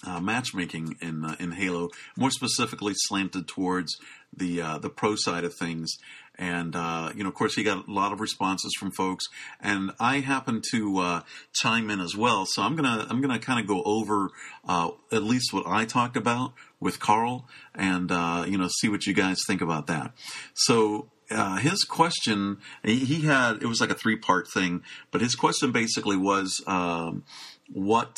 uh, 0.06 0.20
matchmaking 0.20 0.96
in 1.00 1.24
uh, 1.24 1.36
in 1.40 1.52
Halo, 1.52 1.88
more 2.16 2.30
specifically 2.30 2.92
slanted 2.94 3.48
towards 3.48 3.96
the 4.36 4.60
uh, 4.60 4.78
the 4.78 4.90
pro 4.90 5.16
side 5.16 5.44
of 5.44 5.54
things. 5.54 5.96
And 6.40 6.76
uh, 6.76 7.10
you 7.16 7.24
know, 7.24 7.30
of 7.30 7.34
course, 7.34 7.56
he 7.56 7.64
got 7.64 7.88
a 7.88 7.92
lot 7.92 8.12
of 8.12 8.20
responses 8.20 8.72
from 8.78 8.92
folks, 8.92 9.24
and 9.60 9.90
I 9.98 10.20
happen 10.20 10.62
to 10.70 10.98
uh, 10.98 11.20
chime 11.52 11.90
in 11.90 12.00
as 12.00 12.14
well. 12.16 12.46
So 12.46 12.62
I'm 12.62 12.76
gonna 12.76 13.06
I'm 13.10 13.20
gonna 13.20 13.40
kind 13.40 13.58
of 13.58 13.66
go 13.66 13.82
over 13.82 14.30
uh, 14.68 14.90
at 15.10 15.24
least 15.24 15.52
what 15.52 15.66
I 15.66 15.84
talked 15.84 16.16
about 16.16 16.52
with 16.78 17.00
Carl, 17.00 17.48
and 17.74 18.10
you 18.48 18.56
know, 18.56 18.68
see 18.68 18.88
what 18.88 19.04
you 19.04 19.14
guys 19.14 19.38
think 19.48 19.60
about 19.60 19.88
that. 19.88 20.12
So 20.54 21.08
uh, 21.30 21.56
his 21.56 21.84
question 21.84 22.58
he 22.82 23.22
had 23.22 23.62
it 23.62 23.66
was 23.66 23.80
like 23.80 23.90
a 23.90 23.94
three 23.94 24.16
part 24.16 24.46
thing, 24.52 24.82
but 25.10 25.20
his 25.20 25.34
question 25.34 25.72
basically 25.72 26.16
was 26.16 26.62
um, 26.66 27.24
what 27.72 28.16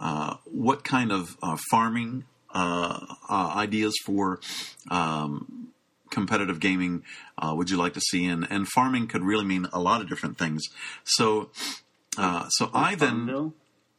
uh, 0.00 0.36
what 0.44 0.84
kind 0.84 1.12
of 1.12 1.36
uh, 1.42 1.56
farming 1.70 2.24
uh, 2.54 2.98
uh, 3.28 3.52
ideas 3.56 3.94
for 4.04 4.40
um, 4.90 5.68
competitive 6.10 6.60
gaming 6.60 7.02
uh, 7.38 7.54
would 7.56 7.70
you 7.70 7.76
like 7.76 7.94
to 7.94 8.00
see? 8.00 8.26
And 8.26 8.46
and 8.50 8.68
farming 8.68 9.06
could 9.06 9.22
really 9.22 9.44
mean 9.44 9.68
a 9.72 9.80
lot 9.80 10.00
of 10.00 10.08
different 10.08 10.38
things. 10.38 10.62
So 11.04 11.50
so 12.16 12.70
I 12.74 12.94
then. 12.94 13.52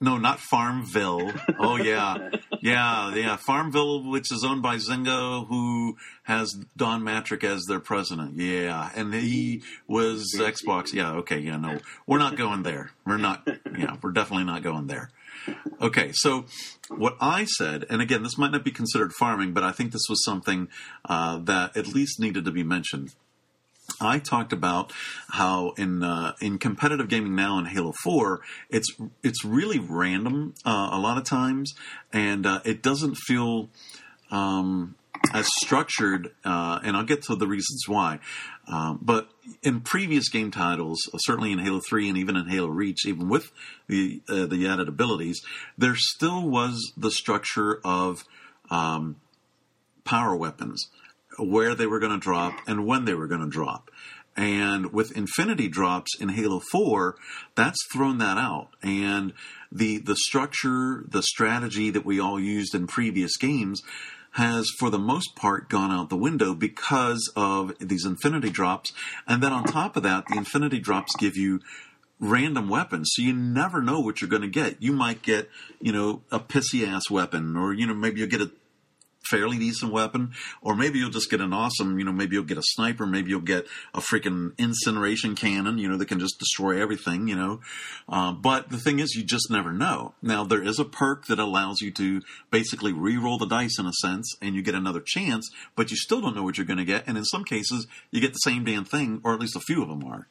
No, 0.03 0.17
not 0.17 0.41
Farmville. 0.41 1.31
Oh 1.57 1.77
yeah, 1.77 2.29
yeah, 2.61 3.15
yeah. 3.15 3.37
Farmville, 3.37 4.03
which 4.11 4.33
is 4.33 4.43
owned 4.43 4.61
by 4.61 4.75
Zynga, 4.75 5.47
who 5.47 5.95
has 6.23 6.51
Don 6.75 7.03
Mattrick 7.03 7.45
as 7.45 7.63
their 7.69 7.79
president. 7.79 8.37
Yeah, 8.37 8.89
and 8.93 9.13
he 9.13 9.63
was 9.87 10.35
Xbox. 10.37 10.91
Yeah, 10.91 11.13
okay, 11.19 11.39
yeah, 11.39 11.55
no, 11.55 11.79
we're 12.05 12.17
not 12.17 12.35
going 12.35 12.63
there. 12.63 12.91
We're 13.05 13.15
not. 13.15 13.47
Yeah, 13.77 13.95
we're 14.01 14.11
definitely 14.11 14.43
not 14.43 14.61
going 14.61 14.87
there. 14.87 15.09
Okay, 15.81 16.11
so 16.11 16.47
what 16.89 17.15
I 17.21 17.45
said, 17.45 17.85
and 17.89 18.01
again, 18.01 18.23
this 18.23 18.37
might 18.37 18.51
not 18.51 18.65
be 18.65 18.71
considered 18.71 19.13
farming, 19.13 19.53
but 19.53 19.63
I 19.63 19.71
think 19.71 19.93
this 19.93 20.07
was 20.09 20.21
something 20.25 20.67
uh, 21.05 21.37
that 21.37 21.77
at 21.77 21.87
least 21.87 22.19
needed 22.19 22.43
to 22.43 22.51
be 22.51 22.63
mentioned. 22.63 23.15
I 24.01 24.19
talked 24.19 24.53
about 24.53 24.91
how 25.29 25.73
in 25.77 26.03
uh, 26.03 26.33
in 26.41 26.57
competitive 26.57 27.07
gaming 27.09 27.35
now 27.35 27.57
in 27.59 27.65
Halo 27.65 27.93
Four, 28.03 28.41
it's 28.69 28.91
it's 29.23 29.43
really 29.45 29.79
random 29.79 30.53
uh, 30.65 30.89
a 30.91 30.99
lot 30.99 31.17
of 31.17 31.23
times, 31.23 31.73
and 32.11 32.45
uh, 32.45 32.61
it 32.65 32.81
doesn't 32.81 33.15
feel 33.15 33.69
um, 34.31 34.95
as 35.33 35.47
structured. 35.61 36.31
Uh, 36.43 36.79
and 36.83 36.95
I'll 36.95 37.03
get 37.03 37.23
to 37.23 37.35
the 37.35 37.47
reasons 37.47 37.83
why. 37.87 38.19
Um, 38.67 38.99
but 39.01 39.29
in 39.61 39.81
previous 39.81 40.29
game 40.29 40.51
titles, 40.51 40.99
certainly 41.17 41.51
in 41.51 41.59
Halo 41.59 41.81
Three 41.87 42.07
and 42.07 42.17
even 42.17 42.35
in 42.35 42.47
Halo 42.47 42.67
Reach, 42.67 43.05
even 43.05 43.29
with 43.29 43.51
the 43.87 44.21
uh, 44.29 44.45
the 44.45 44.67
added 44.67 44.87
abilities, 44.87 45.41
there 45.77 45.95
still 45.95 46.47
was 46.47 46.93
the 46.95 47.11
structure 47.11 47.79
of 47.83 48.23
um, 48.69 49.17
power 50.05 50.35
weapons 50.35 50.89
where 51.37 51.75
they 51.75 51.87
were 51.87 51.99
going 51.99 52.11
to 52.11 52.17
drop 52.17 52.53
and 52.67 52.85
when 52.85 53.05
they 53.05 53.13
were 53.13 53.27
going 53.27 53.41
to 53.41 53.49
drop. 53.49 53.89
And 54.35 54.91
with 54.91 55.15
infinity 55.15 55.67
drops 55.67 56.19
in 56.19 56.29
Halo 56.29 56.59
4, 56.71 57.15
that's 57.55 57.77
thrown 57.93 58.17
that 58.17 58.37
out. 58.37 58.69
And 58.81 59.33
the 59.71 59.99
the 59.99 60.15
structure, 60.15 61.05
the 61.07 61.21
strategy 61.21 61.91
that 61.91 62.05
we 62.05 62.19
all 62.19 62.39
used 62.39 62.73
in 62.73 62.87
previous 62.87 63.37
games 63.37 63.81
has 64.33 64.67
for 64.79 64.89
the 64.89 64.99
most 64.99 65.35
part 65.35 65.69
gone 65.69 65.91
out 65.91 66.09
the 66.09 66.17
window 66.17 66.55
because 66.55 67.31
of 67.35 67.77
these 67.79 68.05
infinity 68.05 68.49
drops. 68.49 68.91
And 69.27 69.43
then 69.43 69.53
on 69.53 69.63
top 69.65 69.95
of 69.95 70.01
that, 70.03 70.25
the 70.27 70.37
infinity 70.37 70.79
drops 70.79 71.15
give 71.17 71.37
you 71.37 71.59
random 72.19 72.69
weapons, 72.69 73.11
so 73.13 73.21
you 73.21 73.33
never 73.33 73.81
know 73.81 73.99
what 73.99 74.21
you're 74.21 74.29
going 74.29 74.41
to 74.41 74.47
get. 74.47 74.81
You 74.81 74.93
might 74.93 75.21
get, 75.21 75.49
you 75.81 75.91
know, 75.91 76.21
a 76.31 76.39
pissy 76.39 76.87
ass 76.87 77.09
weapon, 77.11 77.55
or 77.55 77.73
you 77.73 77.85
know, 77.85 77.93
maybe 77.93 78.19
you'll 78.19 78.29
get 78.29 78.41
a 78.41 78.51
fairly 79.29 79.57
decent 79.57 79.91
weapon, 79.91 80.31
or 80.61 80.75
maybe 80.75 80.99
you'll 80.99 81.09
just 81.09 81.29
get 81.29 81.41
an 81.41 81.53
awesome, 81.53 81.99
you 81.99 82.05
know, 82.05 82.11
maybe 82.11 82.35
you'll 82.35 82.43
get 82.43 82.57
a 82.57 82.63
sniper, 82.63 83.05
maybe 83.05 83.29
you'll 83.29 83.41
get 83.41 83.65
a 83.93 83.99
freaking 83.99 84.57
incineration 84.57 85.35
cannon, 85.35 85.77
you 85.77 85.87
know, 85.87 85.97
that 85.97 86.07
can 86.07 86.19
just 86.19 86.39
destroy 86.39 86.81
everything, 86.81 87.27
you 87.27 87.35
know. 87.35 87.61
Uh, 88.07 88.31
but 88.31 88.69
the 88.69 88.77
thing 88.77 88.99
is, 88.99 89.15
you 89.15 89.23
just 89.23 89.49
never 89.49 89.71
know. 89.71 90.13
Now, 90.21 90.43
there 90.43 90.63
is 90.63 90.79
a 90.79 90.85
perk 90.85 91.25
that 91.27 91.39
allows 91.39 91.81
you 91.81 91.91
to 91.91 92.21
basically 92.51 92.93
re-roll 92.93 93.37
the 93.37 93.45
dice 93.45 93.79
in 93.79 93.85
a 93.85 93.93
sense, 94.01 94.35
and 94.41 94.55
you 94.55 94.61
get 94.61 94.75
another 94.75 95.01
chance, 95.01 95.49
but 95.75 95.91
you 95.91 95.97
still 95.97 96.21
don't 96.21 96.35
know 96.35 96.43
what 96.43 96.57
you're 96.57 96.65
going 96.65 96.77
to 96.77 96.85
get, 96.85 97.07
and 97.07 97.17
in 97.17 97.25
some 97.25 97.43
cases, 97.43 97.87
you 98.11 98.21
get 98.21 98.33
the 98.33 98.37
same 98.37 98.63
damn 98.63 98.85
thing, 98.85 99.21
or 99.23 99.33
at 99.33 99.39
least 99.39 99.55
a 99.55 99.61
few 99.61 99.81
of 99.81 99.89
them 99.89 100.03
are. 100.03 100.27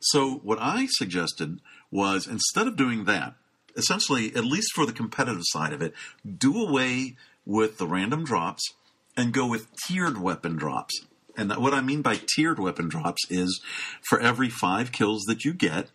So, 0.00 0.36
what 0.42 0.58
I 0.60 0.86
suggested 0.90 1.60
was 1.90 2.26
instead 2.26 2.66
of 2.66 2.76
doing 2.76 3.04
that, 3.04 3.34
essentially, 3.76 4.34
at 4.34 4.44
least 4.44 4.72
for 4.74 4.86
the 4.86 4.92
competitive 4.92 5.42
side 5.44 5.72
of 5.72 5.82
it, 5.82 5.92
do 6.38 6.60
away 6.60 7.16
with 7.46 7.78
the 7.78 7.86
random 7.86 8.24
drops 8.24 8.74
and 9.16 9.32
go 9.32 9.46
with 9.46 9.68
tiered 9.86 10.18
weapon 10.18 10.56
drops. 10.56 11.06
And 11.36 11.54
what 11.56 11.72
I 11.72 11.80
mean 11.80 12.02
by 12.02 12.18
tiered 12.34 12.58
weapon 12.58 12.88
drops 12.88 13.22
is 13.30 13.62
for 14.08 14.20
every 14.20 14.48
five 14.48 14.92
kills 14.92 15.22
that 15.24 15.44
you 15.44 15.52
get, 15.52 15.88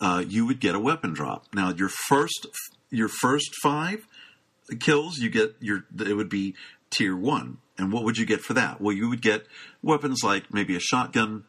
uh, 0.00 0.22
you 0.26 0.46
would 0.46 0.60
get 0.60 0.74
a 0.74 0.80
weapon 0.80 1.12
drop. 1.12 1.46
Now 1.52 1.72
your 1.72 1.88
first 1.88 2.46
your 2.90 3.08
first 3.08 3.50
five 3.62 4.06
kills, 4.80 5.18
you 5.18 5.30
get 5.30 5.56
your 5.60 5.84
it 5.98 6.14
would 6.14 6.28
be 6.28 6.54
tier 6.90 7.16
one. 7.16 7.58
And 7.76 7.92
what 7.92 8.04
would 8.04 8.18
you 8.18 8.26
get 8.26 8.40
for 8.40 8.54
that? 8.54 8.80
Well, 8.80 8.94
you 8.94 9.08
would 9.08 9.22
get 9.22 9.46
weapons 9.82 10.22
like 10.24 10.52
maybe 10.52 10.74
a 10.74 10.80
shotgun, 10.80 11.44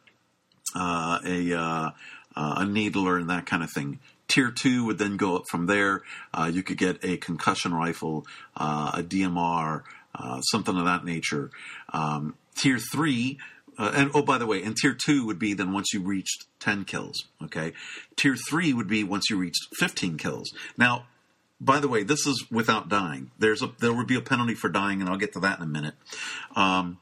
uh, 0.74 1.18
a 1.24 1.52
uh, 1.52 1.90
uh 2.36 2.54
a 2.58 2.64
needler, 2.64 3.18
and 3.18 3.28
that 3.30 3.46
kind 3.46 3.62
of 3.62 3.70
thing. 3.72 3.98
Tier 4.30 4.50
two 4.50 4.86
would 4.86 4.98
then 4.98 5.16
go 5.16 5.36
up 5.36 5.44
from 5.50 5.66
there. 5.66 6.02
Uh, 6.32 6.50
you 6.52 6.62
could 6.62 6.78
get 6.78 7.04
a 7.04 7.16
concussion 7.16 7.74
rifle, 7.74 8.26
uh, 8.56 8.92
a 8.94 9.02
DMR, 9.02 9.82
uh, 10.14 10.40
something 10.40 10.76
of 10.76 10.84
that 10.84 11.04
nature. 11.04 11.50
Um, 11.92 12.36
tier 12.54 12.78
three, 12.78 13.38
uh, 13.76 13.92
and 13.94 14.10
oh, 14.14 14.22
by 14.22 14.38
the 14.38 14.46
way, 14.46 14.62
and 14.62 14.76
tier 14.76 14.94
two 14.94 15.26
would 15.26 15.38
be 15.38 15.54
then 15.54 15.72
once 15.72 15.92
you 15.92 16.00
reached 16.00 16.46
10 16.60 16.84
kills. 16.84 17.24
Okay. 17.44 17.72
Tier 18.16 18.36
three 18.36 18.72
would 18.72 18.88
be 18.88 19.02
once 19.02 19.30
you 19.30 19.36
reached 19.36 19.66
15 19.78 20.16
kills. 20.16 20.52
Now, 20.76 21.06
by 21.60 21.80
the 21.80 21.88
way, 21.88 22.02
this 22.04 22.26
is 22.26 22.46
without 22.50 22.88
dying. 22.88 23.32
There's 23.38 23.62
a 23.62 23.70
there 23.80 23.92
would 23.92 24.06
be 24.06 24.16
a 24.16 24.22
penalty 24.22 24.54
for 24.54 24.68
dying, 24.68 25.00
and 25.00 25.10
I'll 25.10 25.18
get 25.18 25.32
to 25.34 25.40
that 25.40 25.58
in 25.58 25.64
a 25.64 25.68
minute. 25.68 25.94
Um, 26.56 26.98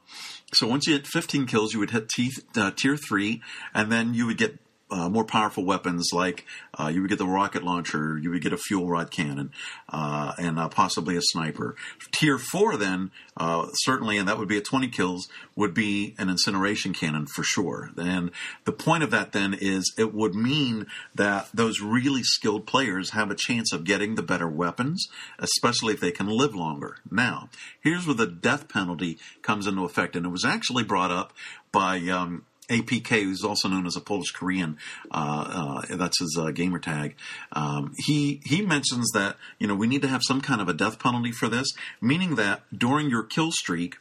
so 0.52 0.66
once 0.66 0.86
you 0.86 0.94
hit 0.94 1.06
15 1.06 1.46
kills, 1.46 1.72
you 1.72 1.78
would 1.78 1.90
hit 1.90 2.08
t- 2.08 2.32
uh, 2.56 2.70
tier 2.72 2.96
three, 2.96 3.42
and 3.74 3.92
then 3.92 4.14
you 4.14 4.26
would 4.26 4.38
get 4.38 4.58
uh, 4.90 5.08
more 5.08 5.24
powerful 5.24 5.64
weapons 5.64 6.10
like 6.12 6.44
uh, 6.78 6.88
you 6.88 7.00
would 7.00 7.10
get 7.10 7.18
the 7.18 7.26
rocket 7.26 7.62
launcher, 7.62 8.18
you 8.18 8.30
would 8.30 8.42
get 8.42 8.52
a 8.52 8.56
fuel 8.56 8.88
rod 8.88 9.10
cannon, 9.10 9.52
uh, 9.88 10.32
and 10.38 10.58
uh, 10.58 10.68
possibly 10.68 11.16
a 11.16 11.22
sniper. 11.22 11.76
Tier 12.12 12.38
four, 12.38 12.76
then 12.76 13.10
uh, 13.36 13.68
certainly, 13.74 14.16
and 14.16 14.28
that 14.28 14.38
would 14.38 14.48
be 14.48 14.56
at 14.56 14.64
20 14.64 14.88
kills, 14.88 15.28
would 15.56 15.74
be 15.74 16.14
an 16.18 16.30
incineration 16.30 16.92
cannon 16.92 17.26
for 17.26 17.42
sure. 17.42 17.90
And 17.96 18.30
the 18.64 18.72
point 18.72 19.02
of 19.02 19.10
that 19.10 19.32
then 19.32 19.54
is 19.54 19.92
it 19.98 20.14
would 20.14 20.34
mean 20.34 20.86
that 21.14 21.48
those 21.52 21.80
really 21.80 22.22
skilled 22.22 22.66
players 22.66 23.10
have 23.10 23.30
a 23.30 23.36
chance 23.36 23.72
of 23.72 23.84
getting 23.84 24.14
the 24.14 24.22
better 24.22 24.48
weapons, 24.48 25.06
especially 25.38 25.94
if 25.94 26.00
they 26.00 26.12
can 26.12 26.28
live 26.28 26.54
longer. 26.54 26.96
Now, 27.10 27.50
here's 27.80 28.06
where 28.06 28.14
the 28.14 28.26
death 28.26 28.68
penalty 28.68 29.18
comes 29.42 29.66
into 29.66 29.84
effect, 29.84 30.16
and 30.16 30.26
it 30.26 30.30
was 30.30 30.44
actually 30.44 30.84
brought 30.84 31.10
up 31.10 31.32
by 31.72 31.98
um, 32.08 32.44
APK, 32.68 33.22
who's 33.22 33.44
also 33.44 33.68
known 33.68 33.86
as 33.86 33.96
a 33.96 34.00
Polish 34.00 34.30
Korean, 34.30 34.76
uh, 35.10 35.82
uh, 35.90 35.96
that's 35.96 36.20
his 36.20 36.38
uh, 36.38 36.50
gamer 36.50 36.78
tag. 36.78 37.16
Um, 37.52 37.94
he 38.06 38.40
he 38.44 38.62
mentions 38.62 39.10
that 39.12 39.36
you 39.58 39.66
know 39.66 39.74
we 39.74 39.86
need 39.86 40.02
to 40.02 40.08
have 40.08 40.20
some 40.26 40.40
kind 40.40 40.60
of 40.60 40.68
a 40.68 40.74
death 40.74 40.98
penalty 40.98 41.32
for 41.32 41.48
this, 41.48 41.68
meaning 42.00 42.34
that 42.36 42.62
during 42.76 43.08
your 43.08 43.22
kill 43.22 43.50
streak, 43.52 43.96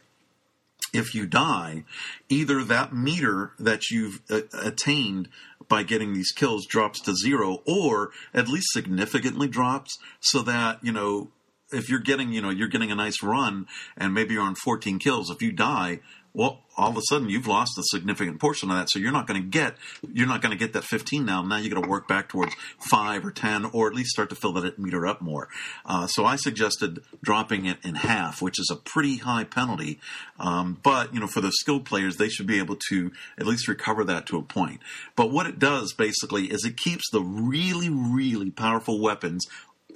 if 0.92 1.14
you 1.14 1.26
die, 1.26 1.84
either 2.28 2.62
that 2.64 2.92
meter 2.92 3.52
that 3.58 3.90
you've 3.90 4.20
uh, 4.30 4.42
attained 4.62 5.28
by 5.68 5.82
getting 5.82 6.14
these 6.14 6.32
kills 6.32 6.66
drops 6.66 7.00
to 7.02 7.14
zero, 7.14 7.62
or 7.66 8.10
at 8.32 8.48
least 8.48 8.68
significantly 8.72 9.48
drops, 9.48 9.98
so 10.20 10.42
that 10.42 10.78
you 10.82 10.92
know 10.92 11.30
if 11.72 11.88
you're 11.88 12.00
getting 12.00 12.32
you 12.32 12.42
know 12.42 12.50
you're 12.50 12.68
getting 12.68 12.90
a 12.90 12.94
nice 12.94 13.22
run 13.22 13.66
and 13.96 14.14
maybe 14.14 14.34
you're 14.34 14.42
on 14.42 14.54
14 14.54 14.98
kills, 14.98 15.30
if 15.30 15.42
you 15.42 15.52
die 15.52 16.00
well, 16.38 16.60
all 16.76 16.90
of 16.90 16.96
a 16.96 17.00
sudden 17.08 17.28
you've 17.28 17.48
lost 17.48 17.76
a 17.78 17.82
significant 17.82 18.38
portion 18.38 18.70
of 18.70 18.76
that. 18.76 18.88
So 18.88 19.00
you're 19.00 19.10
not 19.10 19.26
going 19.26 19.42
to 19.42 19.48
get 19.48 19.74
you're 20.12 20.28
not 20.28 20.40
going 20.40 20.52
to 20.52 20.56
get 20.56 20.72
that 20.74 20.84
15 20.84 21.24
now. 21.24 21.42
Now 21.42 21.56
you 21.56 21.68
got 21.68 21.82
to 21.82 21.88
work 21.88 22.06
back 22.06 22.28
towards 22.28 22.54
five 22.78 23.26
or 23.26 23.32
10, 23.32 23.64
or 23.72 23.88
at 23.88 23.94
least 23.94 24.10
start 24.10 24.30
to 24.30 24.36
fill 24.36 24.52
that 24.52 24.78
meter 24.78 25.04
up 25.04 25.20
more. 25.20 25.48
Uh, 25.84 26.06
so 26.06 26.24
I 26.24 26.36
suggested 26.36 27.00
dropping 27.24 27.66
it 27.66 27.78
in 27.82 27.96
half, 27.96 28.40
which 28.40 28.60
is 28.60 28.70
a 28.70 28.76
pretty 28.76 29.16
high 29.16 29.42
penalty. 29.42 29.98
Um, 30.38 30.78
but 30.80 31.12
you 31.12 31.18
know, 31.18 31.26
for 31.26 31.40
the 31.40 31.50
skilled 31.50 31.84
players, 31.84 32.18
they 32.18 32.28
should 32.28 32.46
be 32.46 32.60
able 32.60 32.76
to 32.88 33.10
at 33.36 33.44
least 33.44 33.66
recover 33.66 34.04
that 34.04 34.26
to 34.26 34.38
a 34.38 34.42
point. 34.42 34.80
But 35.16 35.32
what 35.32 35.48
it 35.48 35.58
does 35.58 35.92
basically 35.92 36.44
is 36.44 36.64
it 36.64 36.76
keeps 36.76 37.10
the 37.10 37.20
really 37.20 37.88
really 37.90 38.52
powerful 38.52 39.00
weapons 39.00 39.44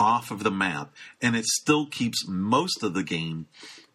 off 0.00 0.32
of 0.32 0.42
the 0.42 0.50
map, 0.50 0.92
and 1.20 1.36
it 1.36 1.44
still 1.44 1.86
keeps 1.86 2.26
most 2.26 2.82
of 2.82 2.94
the 2.94 3.04
game. 3.04 3.46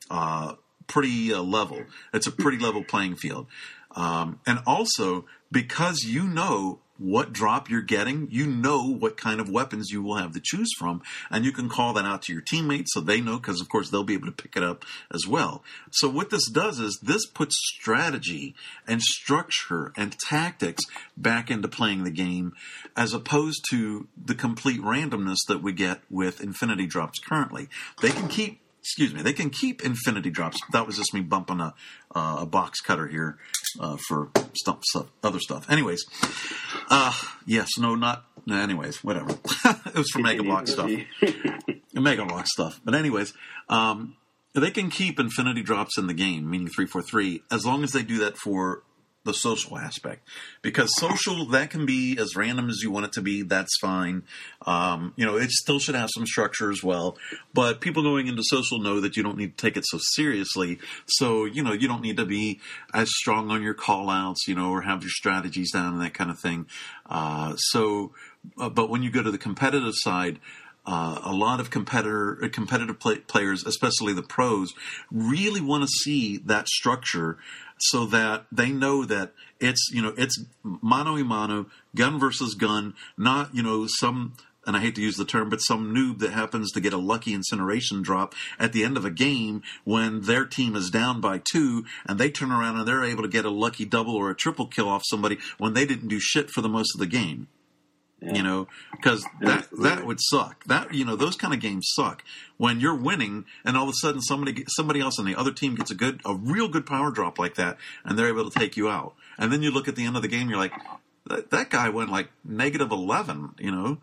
Uh, 0.09 0.53
pretty 0.88 1.33
uh, 1.33 1.41
level. 1.41 1.83
It's 2.13 2.27
a 2.27 2.31
pretty 2.31 2.57
level 2.57 2.83
playing 2.83 3.15
field. 3.15 3.47
Um, 3.95 4.39
and 4.45 4.59
also 4.65 5.25
because 5.51 6.03
you 6.03 6.27
know 6.27 6.79
what 6.99 7.31
drop 7.31 7.69
you're 7.69 7.81
getting, 7.81 8.27
you 8.31 8.47
know 8.47 8.83
what 8.83 9.17
kind 9.17 9.39
of 9.39 9.49
weapons 9.49 9.91
you 9.91 10.01
will 10.01 10.15
have 10.15 10.33
to 10.33 10.41
choose 10.43 10.69
from, 10.77 11.01
and 11.29 11.45
you 11.45 11.51
can 11.51 11.69
call 11.69 11.93
that 11.93 12.05
out 12.05 12.23
to 12.23 12.33
your 12.33 12.41
teammates 12.41 12.93
so 12.93 13.01
they 13.01 13.21
know 13.21 13.38
because 13.38 13.61
of 13.61 13.69
course 13.69 13.89
they'll 13.89 14.03
be 14.03 14.15
able 14.15 14.25
to 14.27 14.31
pick 14.31 14.55
it 14.55 14.63
up 14.63 14.83
as 15.13 15.27
well. 15.27 15.63
So 15.91 16.09
what 16.09 16.29
this 16.29 16.49
does 16.49 16.79
is 16.79 16.99
this 17.01 17.25
puts 17.27 17.55
strategy 17.75 18.55
and 18.88 19.01
structure 19.01 19.93
and 19.95 20.17
tactics 20.17 20.83
back 21.15 21.51
into 21.51 21.67
playing 21.67 22.03
the 22.03 22.11
game 22.11 22.53
as 22.95 23.13
opposed 23.13 23.65
to 23.69 24.07
the 24.17 24.35
complete 24.35 24.81
randomness 24.81 25.38
that 25.47 25.61
we 25.61 25.73
get 25.73 26.01
with 26.09 26.41
infinity 26.41 26.88
drops 26.88 27.19
currently. 27.19 27.67
They 28.01 28.09
can 28.09 28.27
keep 28.27 28.61
excuse 28.88 29.13
me, 29.13 29.21
they 29.21 29.33
can 29.33 29.49
keep 29.49 29.83
infinity 29.83 30.29
drops. 30.29 30.61
That 30.71 30.88
was 30.88 30.95
just 30.95 31.13
me 31.13 31.19
bumping 31.19 31.59
a, 31.59 31.73
uh, 32.15 32.38
a 32.39 32.45
box 32.45 32.79
cutter 32.79 33.05
here 33.05 33.38
uh, 33.81 33.97
for 34.07 34.29
stuff, 34.53 34.81
stuff, 34.85 35.07
other 35.21 35.39
stuff. 35.39 35.69
Anyways, 35.69 36.05
uh, 36.89 37.11
yes, 37.45 37.67
no, 37.77 37.95
not. 37.95 38.23
Anyways, 38.49 39.03
whatever. 39.03 39.31
it 39.65 39.93
was 39.93 40.09
for 40.09 40.19
Mega 40.19 40.41
Block 40.41 40.69
stuff. 40.69 40.89
Mega 41.93 42.23
Block 42.23 42.47
stuff. 42.47 42.79
But 42.85 42.95
anyways, 42.95 43.33
um, 43.67 44.15
they 44.55 44.71
can 44.71 44.89
keep 44.89 45.19
infinity 45.19 45.63
drops 45.63 45.97
in 45.97 46.07
the 46.07 46.13
game, 46.13 46.49
meaning 46.49 46.69
three 46.69 46.85
four 46.85 47.01
three, 47.01 47.43
as 47.51 47.65
long 47.65 47.83
as 47.83 47.91
they 47.91 48.03
do 48.03 48.19
that 48.19 48.38
for 48.38 48.83
the 49.28 49.34
social 49.34 49.78
aspect. 49.78 50.28
Because 50.63 50.89
social 50.97 51.45
that 51.47 51.69
can 51.69 51.86
be 51.86 52.17
as 52.17 52.36
random 52.36 52.69
as 52.69 52.82
you 52.82 52.89
want 52.89 53.05
it 53.05 53.11
to 53.13 53.21
be 53.21 53.43
that's 53.43 53.78
fine. 53.80 54.23
Um, 54.65 55.13
you 55.15 55.25
know 55.25 55.38
it 55.38 55.51
still 55.51 55.78
should 55.78 55.95
have 55.95 56.09
some 56.11 56.25
structure 56.25 56.71
as 56.71 56.84
well. 56.84 57.17
But 57.53 57.80
people 57.80 58.01
going 58.01 58.28
into 58.28 58.41
social 58.43 58.80
know 58.80 58.99
that 59.01 59.15
you 59.15 59.23
don't 59.23 59.38
need 59.38 59.57
to 59.57 59.61
take 59.61 59.78
it 59.78 59.86
so 59.86 59.99
seriously. 60.15 60.80
So 61.05 61.45
you 61.45 61.63
know 61.63 61.73
you 61.73 61.88
don't 61.88 62.01
need 62.01 62.17
to 62.17 62.25
be 62.25 62.59
as 62.93 63.09
strong 63.11 63.51
on 63.51 63.61
your 63.61 63.75
call 63.75 64.09
outs 64.09 64.47
you 64.47 64.55
know 64.55 64.71
or 64.71 64.82
have 64.82 65.03
your 65.03 65.11
strategies 65.11 65.71
down 65.71 65.93
and 65.93 66.01
that 66.01 66.15
kind 66.15 66.32
of 66.32 66.39
thing. 66.39 66.65
Uh, 67.05 67.55
so 67.57 68.13
uh, 68.57 68.69
but 68.69 68.89
when 68.89 69.03
you 69.03 69.11
go 69.11 69.21
to 69.21 69.32
the 69.32 69.38
competitive 69.38 69.93
side 69.93 70.39
uh, 70.88 71.19
a 71.25 71.34
lot 71.34 71.59
of 71.59 71.69
competitor 71.69 72.49
competitive 72.51 72.97
play, 72.97 73.17
players, 73.17 73.65
especially 73.65 74.13
the 74.13 74.23
pros, 74.23 74.73
really 75.11 75.59
want 75.59 75.84
to 75.84 75.88
see 75.88 76.38
that 76.38 76.67
structure 76.69 77.38
so 77.80 78.05
that 78.07 78.45
they 78.51 78.69
know 78.69 79.05
that 79.05 79.32
it's 79.59 79.89
you 79.91 80.01
know 80.01 80.13
it's 80.17 80.43
mano 80.63 81.15
a 81.15 81.23
mano, 81.23 81.67
gun 81.95 82.19
versus 82.19 82.55
gun, 82.55 82.93
not 83.17 83.53
you 83.53 83.63
know 83.63 83.88
some 83.88 84.34
and 84.67 84.75
I 84.75 84.82
hate 84.82 84.95
to 84.95 85.01
use 85.01 85.15
the 85.15 85.23
term, 85.23 85.49
but 85.49 85.59
some 85.59 85.95
noob 85.95 86.19
that 86.19 86.34
happens 86.34 86.73
to 86.73 86.82
get 86.82 86.91
a 86.91 86.97
lucky 86.97 87.34
incineration 87.34 88.01
drop 88.01 88.36
at 88.59 88.73
the 88.73 88.84
end 88.84 88.97
of 88.97 89.05
a 89.05 89.09
game 89.09 89.63
when 89.86 90.23
their 90.23 90.45
team 90.45 90.75
is 90.75 90.89
down 90.89 91.21
by 91.21 91.39
two 91.51 91.86
and 92.05 92.19
they 92.19 92.30
turn 92.30 92.51
around 92.51 92.78
and 92.78 92.86
they're 92.86 93.05
able 93.05 93.23
to 93.23 93.30
get 93.30 93.45
a 93.45 93.49
lucky 93.49 93.86
double 93.86 94.13
or 94.13 94.30
a 94.30 94.36
triple 94.36 94.67
kill 94.67 94.89
off 94.89 95.03
somebody 95.05 95.38
when 95.57 95.73
they 95.73 95.86
didn't 95.86 96.09
do 96.09 96.19
shit 96.19 96.49
for 96.51 96.59
the 96.59 96.67
most 96.67 96.93
of 96.93 96.99
the 96.99 97.07
game. 97.07 97.47
Yeah. 98.20 98.34
You 98.34 98.43
know, 98.43 98.68
because 98.91 99.24
that 99.41 99.68
that 99.80 100.03
would 100.03 100.18
suck. 100.20 100.63
That 100.65 100.91
you 100.91 101.05
know, 101.05 101.15
those 101.15 101.36
kind 101.36 101.53
of 101.53 101.59
games 101.59 101.88
suck 101.93 102.24
when 102.57 102.80
you're 102.80 102.95
winning 102.95 103.45
and 103.63 103.78
all 103.78 103.84
of 103.84 103.89
a 103.89 103.93
sudden 103.93 104.22
somebody 104.22 104.65
somebody 104.70 104.99
else 104.99 105.20
on 105.20 105.26
the 105.26 105.36
other 105.36 105.51
team 105.51 105.76
gets 105.76 105.91
a 105.91 105.95
good, 105.95 106.22
a 106.26 106.34
real 106.34 106.68
good 106.68 106.88
power 106.88 107.11
drop 107.11 107.38
like 107.38 107.55
that, 107.55 107.78
and 108.03 108.18
they're 108.18 108.28
able 108.28 108.49
to 108.49 108.59
take 108.59 108.76
you 108.76 108.89
out. 108.89 109.13
And 109.38 109.53
then 109.53 109.61
you 109.61 109.70
look 109.70 109.88
at 109.88 109.95
the 109.95 110.03
end 110.03 110.15
of 110.15 110.24
the 110.24 110.28
game, 110.28 110.49
you're 110.49 110.57
like, 110.57 110.74
that, 111.28 111.51
that 111.51 111.70
guy 111.70 111.89
went 111.89 112.09
like 112.09 112.30
negative 112.43 112.91
eleven. 112.91 113.51
You 113.59 113.72
know, 113.72 113.97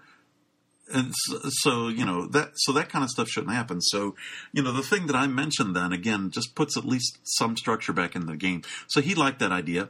and 0.92 1.12
so, 1.12 1.38
so, 1.48 1.88
you 1.88 2.04
know 2.04 2.28
that 2.28 2.52
so 2.54 2.72
that 2.72 2.88
kind 2.88 3.02
of 3.02 3.10
stuff 3.10 3.28
shouldn't 3.28 3.52
happen. 3.52 3.80
So 3.80 4.14
you 4.52 4.62
know 4.62 4.72
the 4.72 4.82
thing 4.82 5.08
that 5.08 5.16
I 5.16 5.26
mentioned 5.26 5.74
then 5.74 5.92
again 5.92 6.30
just 6.30 6.54
puts 6.54 6.76
at 6.76 6.84
least 6.84 7.18
some 7.24 7.56
structure 7.56 7.92
back 7.92 8.14
in 8.14 8.26
the 8.26 8.36
game. 8.36 8.62
So 8.86 9.00
he 9.00 9.16
liked 9.16 9.40
that 9.40 9.50
idea. 9.50 9.88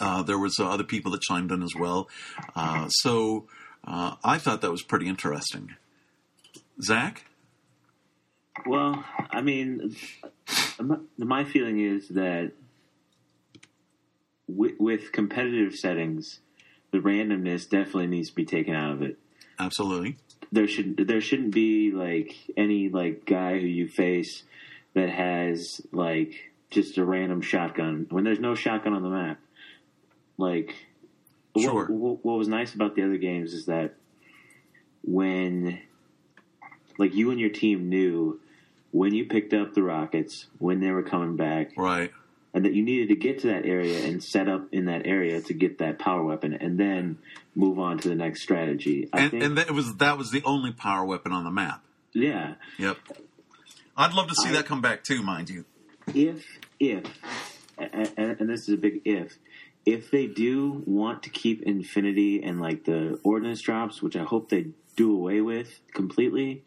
Uh, 0.00 0.22
there 0.22 0.38
was 0.38 0.58
uh, 0.58 0.68
other 0.68 0.84
people 0.84 1.12
that 1.12 1.20
chimed 1.22 1.52
in 1.52 1.62
as 1.62 1.74
well. 1.74 2.08
Uh, 2.56 2.88
so 2.88 3.46
uh, 3.84 4.16
I 4.24 4.38
thought 4.38 4.62
that 4.62 4.70
was 4.70 4.82
pretty 4.82 5.08
interesting. 5.08 5.74
Zach? 6.82 7.24
Well, 8.66 9.04
I 9.30 9.42
mean, 9.42 9.96
my 11.18 11.44
feeling 11.44 11.80
is 11.80 12.08
that 12.08 12.52
with, 14.48 14.74
with 14.78 15.12
competitive 15.12 15.74
settings, 15.74 16.40
the 16.92 16.98
randomness 16.98 17.68
definitely 17.68 18.06
needs 18.06 18.30
to 18.30 18.34
be 18.34 18.44
taken 18.44 18.74
out 18.74 18.92
of 18.92 19.02
it. 19.02 19.18
Absolutely. 19.58 20.16
There 20.52 20.68
should 20.68 20.96
there 21.08 21.20
shouldn't 21.20 21.52
be 21.52 21.90
like 21.90 22.34
any 22.56 22.88
like 22.88 23.24
guy 23.24 23.58
who 23.58 23.66
you 23.66 23.88
face 23.88 24.44
that 24.94 25.08
has 25.08 25.80
like 25.90 26.52
just 26.70 26.98
a 26.98 27.04
random 27.04 27.40
shotgun 27.40 28.06
when 28.10 28.24
there's 28.24 28.38
no 28.38 28.54
shotgun 28.54 28.94
on 28.94 29.02
the 29.02 29.08
map. 29.08 29.40
Like, 30.36 30.74
sure. 31.56 31.86
what, 31.86 32.24
what 32.24 32.38
was 32.38 32.48
nice 32.48 32.74
about 32.74 32.94
the 32.96 33.02
other 33.02 33.18
games 33.18 33.52
is 33.52 33.66
that 33.66 33.94
when, 35.02 35.80
like, 36.98 37.14
you 37.14 37.30
and 37.30 37.38
your 37.38 37.50
team 37.50 37.88
knew 37.88 38.40
when 38.90 39.12
you 39.12 39.26
picked 39.26 39.52
up 39.52 39.74
the 39.74 39.82
rockets, 39.82 40.46
when 40.58 40.80
they 40.80 40.90
were 40.90 41.02
coming 41.02 41.36
back, 41.36 41.72
right, 41.76 42.12
and 42.54 42.64
that 42.64 42.72
you 42.72 42.84
needed 42.84 43.08
to 43.08 43.16
get 43.16 43.40
to 43.40 43.48
that 43.48 43.66
area 43.66 44.06
and 44.06 44.22
set 44.22 44.48
up 44.48 44.68
in 44.72 44.84
that 44.84 45.06
area 45.06 45.40
to 45.42 45.52
get 45.52 45.78
that 45.78 45.98
power 45.98 46.22
weapon, 46.22 46.54
and 46.54 46.78
then 46.78 47.18
move 47.56 47.78
on 47.80 47.98
to 47.98 48.08
the 48.08 48.14
next 48.14 48.42
strategy. 48.42 49.08
I 49.12 49.22
and, 49.22 49.30
think, 49.32 49.42
and 49.42 49.58
that 49.58 49.70
was 49.72 49.96
that 49.96 50.16
was 50.16 50.30
the 50.30 50.42
only 50.44 50.70
power 50.70 51.04
weapon 51.04 51.32
on 51.32 51.42
the 51.44 51.50
map. 51.50 51.82
Yeah. 52.12 52.54
Yep. 52.78 52.98
I'd 53.96 54.12
love 54.12 54.28
to 54.28 54.34
see 54.36 54.50
I, 54.50 54.52
that 54.52 54.66
come 54.66 54.80
back 54.80 55.02
too, 55.02 55.22
mind 55.22 55.50
you. 55.50 55.64
If 56.14 56.44
if 56.78 57.04
and, 57.76 58.40
and 58.40 58.48
this 58.48 58.68
is 58.68 58.74
a 58.74 58.76
big 58.76 59.02
if 59.04 59.36
if 59.86 60.10
they 60.10 60.26
do 60.26 60.82
want 60.86 61.22
to 61.24 61.30
keep 61.30 61.62
Infinity 61.62 62.42
and 62.42 62.60
like 62.60 62.84
the 62.84 63.18
ordinance 63.22 63.62
drops, 63.62 64.02
which 64.02 64.16
I 64.16 64.24
hope 64.24 64.48
they 64.48 64.68
do 64.96 65.14
away 65.14 65.40
with 65.40 65.80
completely, 65.92 66.64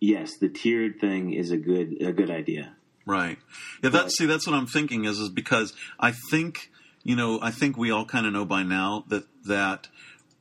yes, 0.00 0.36
the 0.38 0.48
tiered 0.48 1.00
thing 1.00 1.32
is 1.32 1.50
a 1.50 1.56
good 1.56 2.00
a 2.00 2.12
good 2.12 2.30
idea. 2.30 2.76
Right. 3.04 3.38
Yeah. 3.82 3.90
That 3.90 4.12
see, 4.12 4.26
that's 4.26 4.46
what 4.46 4.54
I'm 4.54 4.66
thinking 4.66 5.04
is 5.04 5.18
is 5.18 5.28
because 5.28 5.74
I 5.98 6.12
think 6.30 6.70
you 7.02 7.16
know 7.16 7.40
I 7.42 7.50
think 7.50 7.76
we 7.76 7.90
all 7.90 8.04
kind 8.04 8.26
of 8.26 8.32
know 8.32 8.44
by 8.44 8.62
now 8.62 9.04
that 9.08 9.24
that 9.46 9.88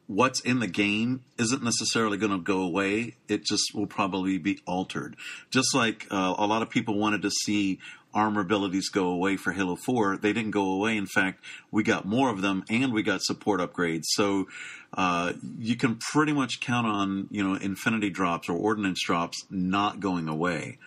what's 0.07 0.41
in 0.41 0.59
the 0.59 0.67
game 0.67 1.23
isn't 1.37 1.63
necessarily 1.63 2.17
going 2.17 2.33
to 2.33 2.37
go 2.37 2.61
away. 2.61 3.15
It 3.29 3.45
just 3.45 3.73
will 3.73 3.87
probably 3.87 4.37
be 4.37 4.59
altered. 4.67 5.15
Just 5.49 5.73
like 5.73 6.05
uh, 6.11 6.35
a 6.37 6.45
lot 6.45 6.61
of 6.61 6.69
people 6.69 6.97
wanted 6.99 7.21
to 7.21 7.31
see 7.31 7.79
armor 8.13 8.41
abilities 8.41 8.89
go 8.89 9.07
away 9.07 9.37
for 9.37 9.51
Halo 9.51 9.75
4. 9.75 10.17
They 10.17 10.33
didn't 10.33 10.51
go 10.51 10.71
away. 10.71 10.97
In 10.97 11.07
fact, 11.07 11.43
we 11.71 11.83
got 11.83 12.05
more 12.05 12.29
of 12.29 12.41
them 12.41 12.63
and 12.69 12.93
we 12.93 13.03
got 13.03 13.21
support 13.21 13.59
upgrades. 13.59 14.05
So 14.05 14.47
uh, 14.93 15.33
you 15.57 15.75
can 15.75 15.95
pretty 15.95 16.33
much 16.33 16.59
count 16.59 16.87
on, 16.87 17.27
you 17.31 17.43
know, 17.43 17.55
infinity 17.55 18.09
drops 18.09 18.49
or 18.49 18.53
ordnance 18.53 19.01
drops 19.03 19.45
not 19.49 19.99
going 19.99 20.27
away. 20.27 20.77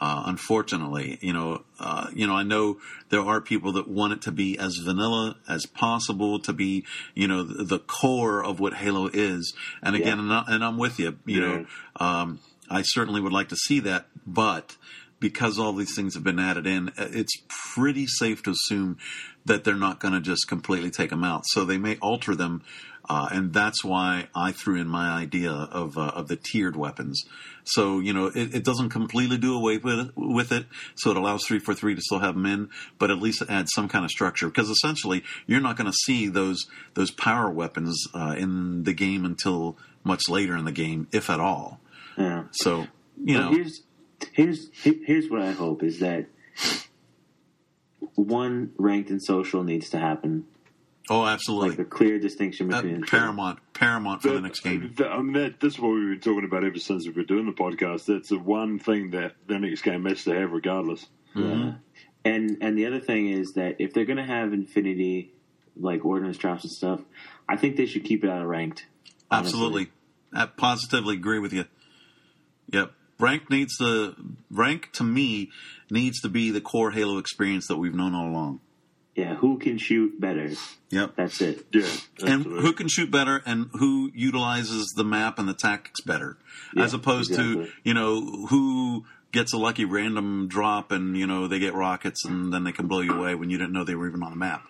Uh, 0.00 0.22
unfortunately, 0.26 1.18
you 1.20 1.32
know, 1.32 1.62
uh, 1.78 2.06
you 2.14 2.26
know, 2.26 2.34
I 2.34 2.42
know 2.42 2.78
there 3.10 3.20
are 3.20 3.38
people 3.38 3.72
that 3.72 3.86
want 3.86 4.14
it 4.14 4.22
to 4.22 4.32
be 4.32 4.58
as 4.58 4.76
vanilla 4.76 5.36
as 5.46 5.66
possible, 5.66 6.38
to 6.40 6.54
be, 6.54 6.86
you 7.14 7.28
know, 7.28 7.42
the, 7.42 7.64
the 7.64 7.78
core 7.78 8.42
of 8.42 8.60
what 8.60 8.72
Halo 8.72 9.10
is. 9.12 9.52
And 9.82 9.94
again, 9.94 10.16
yeah. 10.16 10.22
and, 10.22 10.32
I, 10.32 10.44
and 10.48 10.64
I'm 10.64 10.78
with 10.78 10.98
you. 10.98 11.18
You 11.26 11.40
yeah. 11.42 11.48
know, 11.48 11.66
um, 11.96 12.40
I 12.70 12.80
certainly 12.80 13.20
would 13.20 13.32
like 13.32 13.48
to 13.48 13.56
see 13.56 13.80
that, 13.80 14.06
but 14.26 14.76
because 15.20 15.58
all 15.58 15.74
these 15.74 15.94
things 15.94 16.14
have 16.14 16.24
been 16.24 16.38
added 16.38 16.66
in, 16.66 16.90
it's 16.96 17.36
pretty 17.48 18.06
safe 18.06 18.42
to 18.42 18.50
assume 18.50 18.96
that 19.44 19.64
they're 19.64 19.74
not 19.74 20.00
going 20.00 20.14
to 20.14 20.20
just 20.20 20.48
completely 20.48 20.90
take 20.90 21.10
them 21.10 21.24
out. 21.24 21.44
So 21.46 21.64
they 21.64 21.78
may 21.78 21.96
alter 21.96 22.34
them, 22.34 22.62
uh, 23.08 23.28
and 23.30 23.52
that's 23.52 23.84
why 23.84 24.28
I 24.34 24.52
threw 24.52 24.80
in 24.80 24.88
my 24.88 25.10
idea 25.10 25.50
of 25.50 25.98
uh, 25.98 26.12
of 26.14 26.28
the 26.28 26.36
tiered 26.36 26.76
weapons. 26.76 27.24
So 27.64 28.00
you 28.00 28.12
know, 28.12 28.26
it, 28.26 28.54
it, 28.54 28.64
doesn't 28.64 28.90
completely 28.90 29.36
do 29.36 29.54
away 29.54 29.78
with 29.78 29.98
it, 29.98 30.10
with 30.16 30.52
it. 30.52 30.66
So 30.96 31.10
it 31.10 31.16
allows 31.16 31.44
three 31.44 31.58
four 31.58 31.74
three 31.74 31.94
to 31.94 32.00
still 32.00 32.20
have 32.20 32.34
them 32.34 32.46
in, 32.46 32.68
but 32.98 33.10
at 33.10 33.18
least 33.18 33.42
it 33.42 33.50
adds 33.50 33.72
some 33.74 33.88
kind 33.88 34.04
of 34.04 34.10
structure. 34.10 34.46
Because 34.48 34.70
essentially, 34.70 35.22
you're 35.46 35.60
not 35.60 35.76
going 35.76 35.90
to 35.90 35.96
see 36.04 36.28
those 36.28 36.66
those 36.94 37.10
power 37.10 37.50
weapons 37.50 38.02
uh, 38.14 38.34
in 38.38 38.84
the 38.84 38.92
game 38.92 39.24
until 39.24 39.76
much 40.04 40.28
later 40.28 40.56
in 40.56 40.64
the 40.64 40.72
game, 40.72 41.08
if 41.12 41.28
at 41.28 41.40
all. 41.40 41.80
Yeah. 42.16 42.44
So 42.52 42.86
you 43.22 43.38
know, 43.38 43.50
here's 43.50 43.82
here's 44.32 44.68
here's 44.72 45.30
what 45.30 45.42
I 45.42 45.52
hope 45.52 45.82
is 45.82 46.00
that 46.00 46.26
one 48.14 48.72
ranked 48.76 49.10
and 49.10 49.22
social 49.22 49.62
needs 49.62 49.90
to 49.90 49.98
happen. 49.98 50.46
Oh, 51.08 51.26
absolutely! 51.26 51.70
Like 51.70 51.78
a 51.80 51.84
clear 51.84 52.18
distinction 52.18 52.68
between 52.68 53.02
paramount, 53.02 53.58
paramount 53.72 54.22
for 54.22 54.28
that, 54.28 54.34
the 54.34 54.40
next 54.42 54.60
game. 54.60 54.94
That, 54.96 55.10
I 55.10 55.20
mean, 55.20 55.32
that, 55.32 55.58
that's 55.58 55.78
what 55.78 55.88
we've 55.88 56.10
been 56.10 56.20
talking 56.20 56.44
about 56.44 56.62
ever 56.62 56.78
since 56.78 57.04
we've 57.04 57.14
been 57.14 57.26
doing 57.26 57.46
the 57.46 57.52
podcast. 57.52 58.06
That's 58.06 58.28
the 58.28 58.38
one 58.38 58.78
thing 58.78 59.10
that 59.10 59.34
the 59.46 59.58
next 59.58 59.82
game 59.82 60.04
has 60.04 60.22
to 60.24 60.38
have, 60.38 60.52
regardless. 60.52 61.06
Mm-hmm. 61.34 61.62
Yeah. 61.62 61.72
And 62.24 62.58
and 62.60 62.78
the 62.78 62.86
other 62.86 63.00
thing 63.00 63.28
is 63.28 63.54
that 63.54 63.76
if 63.80 63.92
they're 63.92 64.04
going 64.04 64.18
to 64.18 64.24
have 64.24 64.52
Infinity, 64.52 65.32
like 65.76 66.04
ordnance 66.04 66.36
drops 66.36 66.64
and 66.64 66.72
stuff, 66.72 67.00
I 67.48 67.56
think 67.56 67.76
they 67.76 67.86
should 67.86 68.04
keep 68.04 68.22
it 68.22 68.30
out 68.30 68.42
of 68.42 68.48
ranked. 68.48 68.86
Honestly. 69.30 69.48
Absolutely, 69.48 69.88
I 70.32 70.46
positively 70.46 71.16
agree 71.16 71.40
with 71.40 71.52
you. 71.52 71.64
Yep 72.68 72.92
rank 73.20 73.50
needs 73.50 73.76
to 73.78 74.14
rank 74.50 74.90
to 74.94 75.04
me 75.04 75.50
needs 75.90 76.20
to 76.20 76.28
be 76.28 76.50
the 76.50 76.60
core 76.60 76.90
Halo 76.92 77.18
experience 77.18 77.66
that 77.68 77.76
we've 77.76 77.94
known 77.94 78.14
all 78.14 78.28
along. 78.28 78.60
Yeah, 79.14 79.34
who 79.34 79.58
can 79.58 79.76
shoot 79.76 80.20
better? 80.20 80.50
Yep. 80.90 81.16
That's 81.16 81.40
it. 81.40 81.66
Yeah, 81.72 81.82
and 82.20 82.40
absolutely. 82.40 82.62
who 82.62 82.72
can 82.72 82.88
shoot 82.88 83.10
better 83.10 83.42
and 83.44 83.68
who 83.72 84.10
utilizes 84.14 84.86
the 84.96 85.04
map 85.04 85.38
and 85.38 85.48
the 85.48 85.54
tactics 85.54 86.00
better 86.00 86.38
Yeah, 86.74 86.84
as 86.84 86.94
opposed 86.94 87.30
exactly. 87.32 87.66
to 87.66 87.72
you 87.84 87.94
know 87.94 88.46
who 88.46 89.04
gets 89.32 89.52
a 89.52 89.58
lucky 89.58 89.84
random 89.84 90.48
drop 90.48 90.90
and 90.90 91.16
you 91.16 91.26
know 91.26 91.48
they 91.48 91.58
get 91.58 91.74
rockets 91.74 92.24
and 92.24 92.52
then 92.52 92.64
they 92.64 92.72
can 92.72 92.86
blow 92.86 93.00
you 93.00 93.12
away 93.12 93.34
when 93.34 93.50
you 93.50 93.58
didn't 93.58 93.72
know 93.72 93.84
they 93.84 93.94
were 93.94 94.08
even 94.08 94.22
on 94.22 94.30
the 94.30 94.36
map 94.36 94.62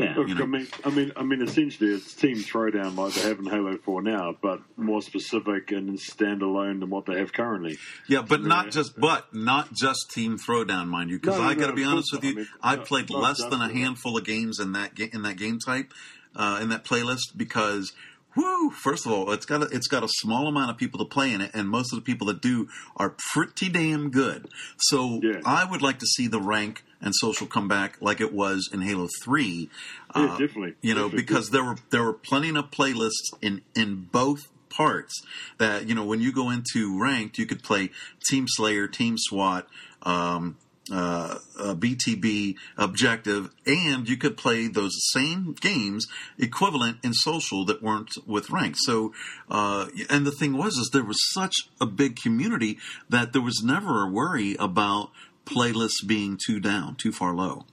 Yeah, 0.00 0.14
Look, 0.16 0.28
you 0.28 0.34
know. 0.34 0.42
I 0.42 0.46
mean, 0.46 0.66
I 0.84 0.90
mean, 0.90 1.12
I 1.16 1.22
mean, 1.22 1.42
essentially, 1.42 1.90
it's 1.92 2.14
team 2.14 2.36
throwdown 2.38 2.96
like 2.96 3.14
they 3.14 3.22
have 3.22 3.38
in 3.38 3.46
Halo 3.46 3.76
Four 3.76 4.02
now, 4.02 4.34
but 4.40 4.60
more 4.76 5.02
specific 5.02 5.70
and 5.72 5.98
standalone 5.98 6.80
than 6.80 6.90
what 6.90 7.06
they 7.06 7.18
have 7.18 7.32
currently. 7.32 7.78
yeah 8.08 8.22
but 8.22 8.42
not 8.42 8.70
just 8.70 8.98
but 8.98 9.34
not 9.34 9.72
just 9.74 10.10
team 10.10 10.38
throwdown 10.38 10.88
mind 10.88 11.10
you 11.10 11.18
because 11.18 11.36
No, 11.36 11.42
no, 11.44 11.48
i 11.50 11.54
got 11.54 11.62
to 11.66 11.68
no, 11.68 11.74
be 11.76 11.84
honest 11.84 12.12
with 12.12 12.24
you. 12.24 12.30
I 12.30 12.34
mean, 12.34 12.48
i've 12.62 12.84
played 12.84 13.10
not 13.10 13.22
less 13.22 13.38
than 13.44 13.60
a 13.60 13.68
handful 13.68 14.16
of 14.16 14.24
games 14.24 14.58
in 14.58 14.72
that 14.72 14.94
ga- 14.94 15.10
in 15.12 15.22
that 15.22 15.36
game 15.36 15.58
type 15.58 15.92
uh, 16.34 16.58
in 16.62 16.68
that 16.70 16.84
playlist 16.84 17.36
because 17.36 17.92
Woo! 18.36 18.70
First 18.70 19.06
of 19.06 19.12
all, 19.12 19.32
it's 19.32 19.44
got 19.46 19.62
a, 19.62 19.66
it's 19.66 19.88
got 19.88 20.04
a 20.04 20.08
small 20.08 20.46
amount 20.46 20.70
of 20.70 20.76
people 20.76 20.98
to 20.98 21.04
play 21.04 21.32
in 21.32 21.40
it, 21.40 21.50
and 21.54 21.68
most 21.68 21.92
of 21.92 21.96
the 21.96 22.02
people 22.02 22.26
that 22.28 22.40
do 22.40 22.68
are 22.96 23.14
pretty 23.32 23.68
damn 23.68 24.10
good. 24.10 24.48
So 24.78 25.20
Yeah. 25.22 25.40
I 25.44 25.64
would 25.64 25.82
like 25.82 25.98
to 25.98 26.06
see 26.06 26.28
the 26.28 26.40
rank 26.40 26.84
and 27.00 27.12
social 27.14 27.46
come 27.46 27.66
back 27.66 27.96
like 28.00 28.20
it 28.20 28.32
was 28.32 28.68
in 28.72 28.82
Halo 28.82 29.08
Three. 29.22 29.68
Yeah, 30.14 30.22
Uh, 30.22 30.26
definitely. 30.38 30.74
You 30.82 30.94
know, 30.94 31.04
Definitely. 31.08 31.22
because 31.22 31.50
there 31.50 31.64
were 31.64 31.76
there 31.90 32.04
were 32.04 32.12
plenty 32.12 32.50
of 32.50 32.70
playlists 32.70 33.30
in 33.42 33.62
in 33.74 34.08
both 34.12 34.48
parts 34.68 35.22
that 35.58 35.88
you 35.88 35.94
know 35.96 36.04
when 36.04 36.20
you 36.20 36.30
go 36.32 36.50
into 36.50 37.00
ranked, 37.00 37.36
you 37.38 37.46
could 37.46 37.62
play 37.62 37.90
Team 38.28 38.46
Slayer, 38.48 38.86
Team 38.86 39.16
SWAT. 39.18 39.66
Um, 40.02 40.56
uh, 40.90 41.38
uh, 41.58 41.74
BTB 41.74 42.56
objective, 42.76 43.50
and 43.66 44.08
you 44.08 44.16
could 44.16 44.36
play 44.36 44.66
those 44.66 44.92
same 45.12 45.54
games 45.60 46.06
equivalent 46.38 46.98
in 47.02 47.12
social 47.12 47.64
that 47.66 47.82
weren't 47.82 48.10
with 48.26 48.50
rank. 48.50 48.76
So, 48.78 49.12
uh, 49.50 49.86
and 50.08 50.26
the 50.26 50.32
thing 50.32 50.56
was, 50.56 50.76
is 50.76 50.90
there 50.92 51.04
was 51.04 51.18
such 51.32 51.54
a 51.80 51.86
big 51.86 52.16
community 52.16 52.78
that 53.08 53.32
there 53.32 53.42
was 53.42 53.62
never 53.62 54.02
a 54.02 54.10
worry 54.10 54.56
about 54.58 55.10
playlists 55.44 56.06
being 56.06 56.38
too 56.44 56.60
down, 56.60 56.96
too 56.96 57.12
far 57.12 57.34
low. 57.34 57.64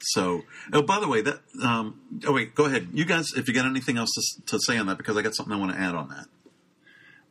So, 0.00 0.42
oh, 0.72 0.82
by 0.82 1.00
the 1.00 1.08
way, 1.08 1.22
that, 1.22 1.40
um, 1.62 2.00
oh 2.26 2.32
wait, 2.32 2.54
go 2.54 2.66
ahead. 2.66 2.88
You 2.92 3.04
guys, 3.04 3.32
if 3.36 3.48
you 3.48 3.54
got 3.54 3.64
anything 3.66 3.96
else 3.96 4.10
to, 4.12 4.46
to 4.46 4.58
say 4.60 4.76
on 4.76 4.86
that, 4.86 4.98
because 4.98 5.16
I 5.16 5.22
got 5.22 5.34
something 5.34 5.54
I 5.54 5.58
want 5.58 5.72
to 5.72 5.78
add 5.78 5.94
on 5.94 6.08
that. 6.08 6.26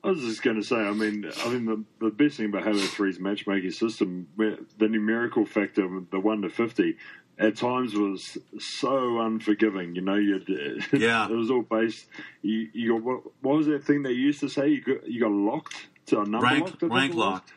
I 0.04 0.10
was 0.10 0.20
just 0.22 0.44
going 0.44 0.58
to 0.58 0.64
say, 0.64 0.76
I 0.76 0.92
mean, 0.92 1.26
I 1.26 1.32
think 1.32 1.66
the, 1.66 1.84
the 2.02 2.10
best 2.10 2.36
thing 2.38 2.48
about 2.48 2.64
Halo 2.64 2.78
3's 2.78 3.20
matchmaking 3.20 3.72
system, 3.72 4.28
the 4.38 4.88
numerical 4.90 5.46
factor, 5.46 5.88
the 6.12 6.20
1 6.20 6.42
to 6.42 6.50
50, 6.50 6.98
at 7.40 7.56
times 7.56 7.96
was 7.96 8.38
so 8.60 9.20
unforgiving. 9.22 9.96
You 9.96 10.02
know, 10.02 10.16
you 10.16 10.42
Yeah. 10.94 11.26
it 11.30 11.32
was 11.34 11.50
all 11.50 11.62
based. 11.62 12.06
You, 12.42 12.68
you 12.74 12.94
got, 12.94 13.04
what, 13.04 13.22
what 13.42 13.58
was 13.58 13.68
that 13.68 13.86
thing 13.86 14.04
they 14.04 14.12
used 14.12 14.42
to 14.42 14.50
say? 14.50 14.68
You 14.68 14.82
got, 14.84 15.08
you 15.10 15.22
got 15.22 15.32
locked 15.32 15.88
to 16.08 16.20
a 16.20 16.26
number 16.26 16.48
Rank, 16.48 16.66
locked? 16.70 16.84
I 16.84 16.88
rank 16.88 17.14
locked. 17.16 17.54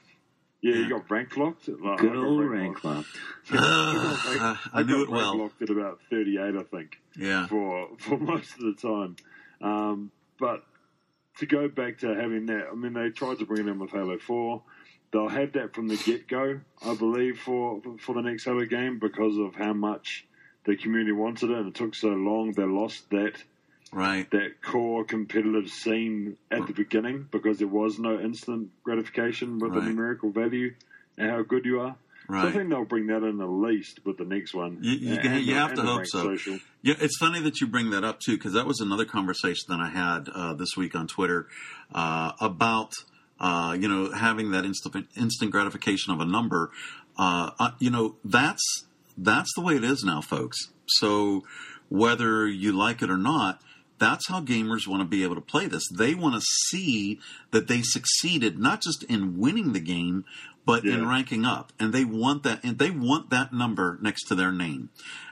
Yeah, 0.63 0.75
Yeah. 0.75 0.81
you 0.83 0.89
got 0.89 1.11
rank 1.11 1.37
locked. 1.37 1.69
Like, 1.69 1.99
good 1.99 2.13
I 2.13 2.17
old 2.17 2.41
rank 2.45 2.85
rank 2.85 2.85
locked. 2.85 3.09
locked. 3.51 3.53
Uh, 3.53 4.57
I 4.73 4.83
knew 4.85 5.03
it 5.03 5.11
well. 5.11 5.31
rank 5.37 5.43
locked 5.43 5.63
at 5.63 5.71
about 5.71 5.99
38, 6.11 6.57
I 6.57 6.63
think 6.63 6.99
Yeah. 7.17 7.47
for 7.49 7.89
for 7.99 8.17
most 8.19 8.53
of 8.55 8.61
the 8.61 8.75
time. 8.81 9.17
Um, 9.61 10.11
but 10.39 10.65
to 11.39 11.47
go 11.47 11.69
back 11.69 11.99
to 11.99 12.15
having 12.15 12.47
that, 12.47 12.67
I 12.71 12.75
mean, 12.75 12.95
they 12.95 13.11
tried 13.11 13.39
to 13.39 13.47
bring 13.47 13.67
it 13.67 13.71
in 13.71 13.79
with 13.79 13.91
Halo 13.91 14.19
Four. 14.19 14.63
They'll 15.13 15.29
have 15.29 15.53
that 15.53 15.75
from 15.75 15.89
the 15.89 15.97
get 15.97 16.27
go, 16.29 16.61
I 16.85 16.95
believe, 16.95 17.39
for 17.39 17.81
for 18.01 18.15
the 18.15 18.23
next 18.23 18.45
Halo 18.45 18.65
game 18.65 18.99
because 18.99 19.39
of 19.39 19.55
how 19.55 19.73
much 19.73 20.27
the 20.65 20.77
community 20.77 21.13
wanted 21.13 21.51
it, 21.51 21.59
and 21.59 21.69
it 21.69 21.75
took 21.75 21.95
so 21.95 22.09
long. 22.09 22.53
They 22.53 22.65
lost 22.65 23.11
that 23.11 23.43
Right. 23.93 24.29
that 24.33 24.61
core 24.63 25.05
competitive 25.05 25.71
scene 25.71 26.37
at 26.51 26.67
the 26.67 26.73
beginning 26.73 27.29
because 27.31 27.59
there 27.59 27.69
was 27.69 27.99
no 28.01 28.19
instant 28.21 28.71
gratification 28.83 29.59
with 29.59 29.73
Right. 29.73 29.85
the 29.85 29.89
numerical 29.91 30.31
value 30.31 30.75
and 31.17 31.31
how 31.31 31.43
good 31.43 31.65
you 31.65 31.81
are. 31.81 31.97
So 32.29 32.35
I 32.37 32.51
think 32.53 32.69
they'll 32.71 32.85
bring 32.85 33.07
that 33.07 33.23
in 33.23 33.41
at 33.41 33.49
least 33.49 34.01
with 34.05 34.19
the 34.19 34.25
next 34.25 34.53
one. 34.55 34.79
You- 34.81 34.93
you 34.99 35.15
And 35.15 35.45
you 35.45 35.55
have 35.55 35.71
and 35.71 35.77
to 35.79 35.83
the 35.83 35.89
hope 35.93 36.07
so. 36.07 36.23
social. 36.23 36.59
Yeah, 36.83 36.95
it's 37.01 37.17
funny 37.19 37.41
that 37.41 37.61
you 37.61 37.67
bring 37.67 37.91
that 37.91 38.05
up 38.05 38.21
too, 38.21 38.37
because 38.37 38.53
that 38.55 38.67
was 38.67 38.81
another 38.81 39.05
conversation 39.05 39.65
that 39.69 39.81
I 39.81 39.89
had 39.91 40.29
uh, 40.29 40.55
this 40.55 40.77
week 40.77 40.95
on 40.95 41.07
Twitter 41.07 41.47
uh, 41.95 42.33
about 42.41 42.93
uh, 43.39 43.77
you 43.79 43.89
know 43.89 44.11
having 44.13 44.51
that 44.53 44.65
instant 44.65 45.07
instant 45.17 45.51
gratification 45.51 46.13
of 46.13 46.21
a 46.21 46.25
number. 46.25 46.71
Uh, 47.19 47.51
uh, 47.59 47.71
you 47.79 47.91
know 47.91 48.17
that's 48.25 48.63
that's 49.17 49.53
the 49.55 49.61
way 49.63 49.77
it 49.77 49.85
is 49.85 50.03
now, 50.05 50.21
folks. 50.21 50.59
So 50.87 51.43
whether 51.89 52.47
you 52.49 52.73
like 52.73 53.03
it 53.03 53.11
or 53.11 53.17
not. 53.19 53.61
That's 53.99 54.29
how 54.29 54.41
gamers 54.41 54.87
want 54.87 55.01
to 55.01 55.07
be 55.07 55.23
able 55.23 55.37
to 55.37 55.41
play 55.41 55.67
this. 55.67 55.85
They 55.89 56.15
want 56.15 56.35
to 56.35 56.41
see 56.69 57.19
that 57.51 57.67
they 57.69 57.83
succeeded 57.83 58.59
not 58.59 58.83
just 58.83 59.03
in 59.05 59.39
winning 59.39 59.73
the 59.73 59.81
game, 59.81 60.25
but 60.67 60.85
in 60.85 61.07
ranking 61.09 61.45
up, 61.45 61.73
and 61.79 61.93
they 61.93 62.05
want 62.05 62.43
that. 62.43 62.63
And 62.65 62.79
they 62.79 62.91
want 62.91 63.31
that 63.31 63.53
number 63.53 63.99
next 64.03 64.25
to 64.25 64.35
their 64.35 64.51
name. 64.53 64.91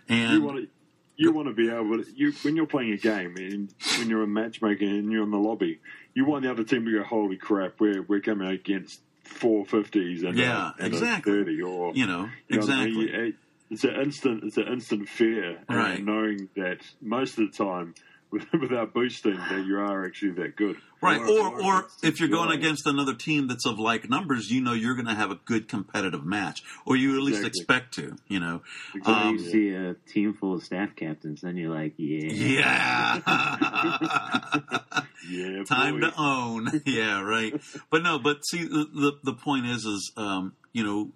And 0.08 0.32
you 0.34 0.42
want 0.42 0.56
to 0.58 0.68
you 1.16 1.32
want 1.32 1.48
to 1.48 1.54
be 1.54 1.68
able 1.70 2.02
to 2.02 2.06
you 2.14 2.32
when 2.42 2.56
you're 2.56 2.66
playing 2.66 2.92
a 2.92 2.96
game 2.96 3.36
and 3.36 3.72
when 3.98 4.08
you're 4.08 4.22
a 4.22 4.26
matchmaker 4.26 4.84
and 4.84 5.10
you're 5.12 5.24
in 5.24 5.30
the 5.30 5.38
lobby, 5.38 5.80
you 6.14 6.24
want 6.24 6.42
the 6.44 6.50
other 6.50 6.64
team 6.64 6.84
to 6.84 6.92
go, 6.92 7.02
"Holy 7.04 7.36
crap, 7.36 7.80
we're 7.80 8.02
we're 8.02 8.20
coming 8.20 8.48
against 8.48 9.00
four 9.24 9.64
fifties 9.66 10.22
and 10.22 10.36
Yeah, 10.36 10.72
a, 10.78 10.82
and 10.82 10.94
exactly. 10.94 11.32
thirty 11.32 11.60
or 11.62 11.92
you 11.94 12.06
know 12.06 12.28
you 12.48 12.58
know 12.60 12.66
what 12.66 12.70
I 12.74 12.84
mean? 12.86 13.00
exactly. 13.08 13.34
It's 13.70 13.82
an 13.84 13.94
instant. 13.96 14.44
It's 14.44 14.56
an 14.56 14.68
instant 14.68 15.08
fear, 15.08 15.58
Right. 15.68 16.04
knowing 16.04 16.48
that 16.54 16.78
most 17.00 17.38
of 17.38 17.50
the 17.50 17.56
time, 17.56 17.94
without 18.60 18.94
boosting, 18.94 19.36
that 19.36 19.64
you 19.66 19.78
are 19.78 20.06
actually 20.06 20.32
that 20.32 20.56
good. 20.56 20.76
Right, 21.02 21.20
or 21.20 21.60
or 21.62 21.78
it's- 21.80 21.98
if 22.02 22.20
you're 22.20 22.28
going 22.30 22.50
against 22.50 22.86
another 22.86 23.14
team 23.14 23.46
that's 23.48 23.66
of 23.66 23.78
like 23.78 24.08
numbers, 24.08 24.50
you 24.50 24.60
know 24.62 24.72
you're 24.72 24.94
going 24.94 25.06
to 25.06 25.14
have 25.14 25.30
a 25.30 25.34
good 25.36 25.68
competitive 25.68 26.24
match, 26.24 26.62
or 26.86 26.96
you 26.96 27.16
at 27.16 27.22
least 27.22 27.38
Exactly. 27.44 27.60
expect 27.60 27.94
to. 27.94 28.16
You 28.28 28.40
know, 28.40 28.62
Exactly. 28.94 29.28
Um, 29.28 29.36
you 29.36 29.50
see 29.50 29.70
a 29.74 29.94
team 30.10 30.34
full 30.34 30.54
of 30.54 30.62
staff 30.64 30.96
captains, 30.96 31.42
then 31.42 31.56
you're 31.56 31.74
like, 31.74 31.94
yeah. 31.98 33.20
yeah, 33.24 33.24
yeah, 35.30 35.64
time 35.68 36.00
boy. 36.00 36.08
to 36.08 36.12
own. 36.18 36.82
Yeah, 36.86 37.20
right. 37.22 37.54
But 37.90 38.02
no, 38.02 38.18
but 38.18 38.44
see, 38.46 38.64
the 38.64 38.86
the, 38.92 39.12
the 39.24 39.34
point 39.34 39.66
is, 39.66 39.84
is 39.84 40.12
um, 40.16 40.54
you 40.72 40.84
know, 40.84 41.12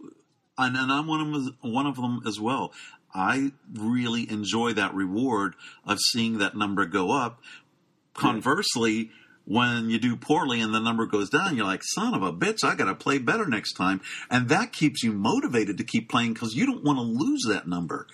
and, 0.59 0.77
and 0.77 0.91
I'm 0.93 1.07
one 1.07 1.21
of 1.21 1.33
them, 1.33 1.57
one 1.73 1.87
of 1.87 1.97
them 1.97 2.23
as 2.27 2.41
well. 2.41 2.73
I 3.15 3.53
really 3.73 4.31
enjoy 4.31 4.75
that 4.75 4.95
reward 4.95 5.55
of 5.87 5.99
seeing 5.99 6.39
that 6.39 6.57
number 6.57 6.85
go 6.87 7.11
up. 7.11 7.41
Conversely, 8.15 9.11
when 9.49 9.89
you 9.89 9.99
do 9.99 10.15
poorly 10.15 10.61
and 10.61 10.75
the 10.75 10.79
number 10.79 11.07
goes 11.07 11.31
down, 11.31 11.57
you're 11.57 11.65
like, 11.65 11.83
son 11.83 12.13
of 12.13 12.23
a 12.23 12.33
bitch, 12.33 12.63
I 12.63 12.75
got 12.75 12.85
to 12.85 12.95
play 12.95 13.19
better 13.19 13.47
next 13.47 13.73
time. 13.73 14.03
And 14.31 14.51
that 14.51 14.73
keeps 14.73 15.03
you 15.03 15.13
motivated 15.13 15.79
to 15.79 15.85
keep 15.85 16.11
playing 16.11 16.35
because 16.35 16.55
you 16.55 16.67
don't 16.67 16.85
want 16.85 16.99
to 16.99 17.03
lose 17.03 17.45
that 17.49 17.67
number. 17.67 18.07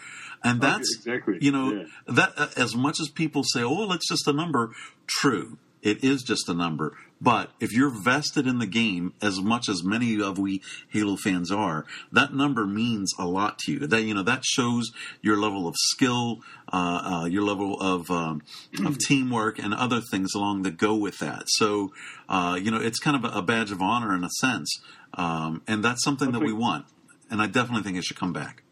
And 0.45 0.62
Okay, 0.62 0.70
that's, 0.72 0.97
exactly, 0.97 1.38
you 1.40 1.51
know, 1.51 1.72
yeah. 1.72 1.84
that 2.07 2.32
uh, 2.36 2.49
as 2.57 2.76
much 2.76 3.01
as 3.01 3.09
people 3.09 3.42
say, 3.42 3.62
oh, 3.62 3.78
well, 3.78 3.92
it's 3.92 4.09
just 4.09 4.28
a 4.28 4.32
number, 4.32 4.70
true. 5.07 5.59
It 5.82 6.05
is 6.05 6.22
just 6.22 6.49
a 6.49 6.55
number. 6.55 6.97
But 7.21 7.53
if 7.61 7.73
you're 7.73 7.91
vested 7.91 8.47
in 8.47 8.59
the 8.59 8.67
game, 8.67 9.15
as 9.23 9.41
much 9.41 9.69
as 9.69 9.83
many 9.83 10.21
of 10.21 10.39
we 10.39 10.61
Halo 10.91 11.17
fans 11.17 11.51
are, 11.51 11.87
that 12.12 12.35
number 12.35 12.67
means 12.67 13.12
a 13.19 13.25
lot 13.25 13.59
to 13.61 13.73
you. 13.73 13.87
That 13.87 14.03
you 14.03 14.15
know 14.15 14.23
that 14.23 14.45
shows 14.45 14.91
your 15.23 15.37
level 15.37 15.67
of 15.67 15.75
skill, 15.79 16.41
uh, 16.73 17.23
uh, 17.23 17.25
your 17.27 17.43
level 17.43 17.81
of 17.81 18.11
um, 18.11 18.43
of 18.85 18.99
teamwork, 18.99 19.59
and 19.59 19.73
other 19.73 20.01
things 20.11 20.35
along 20.35 20.62
that 20.65 20.77
go 20.77 20.95
with 20.95 21.19
that. 21.19 21.45
So 21.47 21.93
uh, 22.29 22.59
you 22.61 22.71
know 22.71 22.79
it's 22.79 22.99
kind 22.99 23.17
of 23.17 23.25
a, 23.25 23.39
a 23.39 23.43
badge 23.43 23.71
of 23.71 23.81
honor 23.81 24.15
in 24.15 24.25
a 24.25 24.31
sense, 24.41 24.71
um, 25.15 25.62
and 25.67 25.85
that's 25.85 26.05
something 26.05 26.33
that 26.33 26.41
we 26.41 26.53
want. 26.53 26.87
And 27.31 27.41
I 27.41 27.47
definitely 27.47 27.83
think 27.83 27.97
it 27.97 28.05
should 28.05 28.19
come 28.19 28.33
back. 28.33 28.64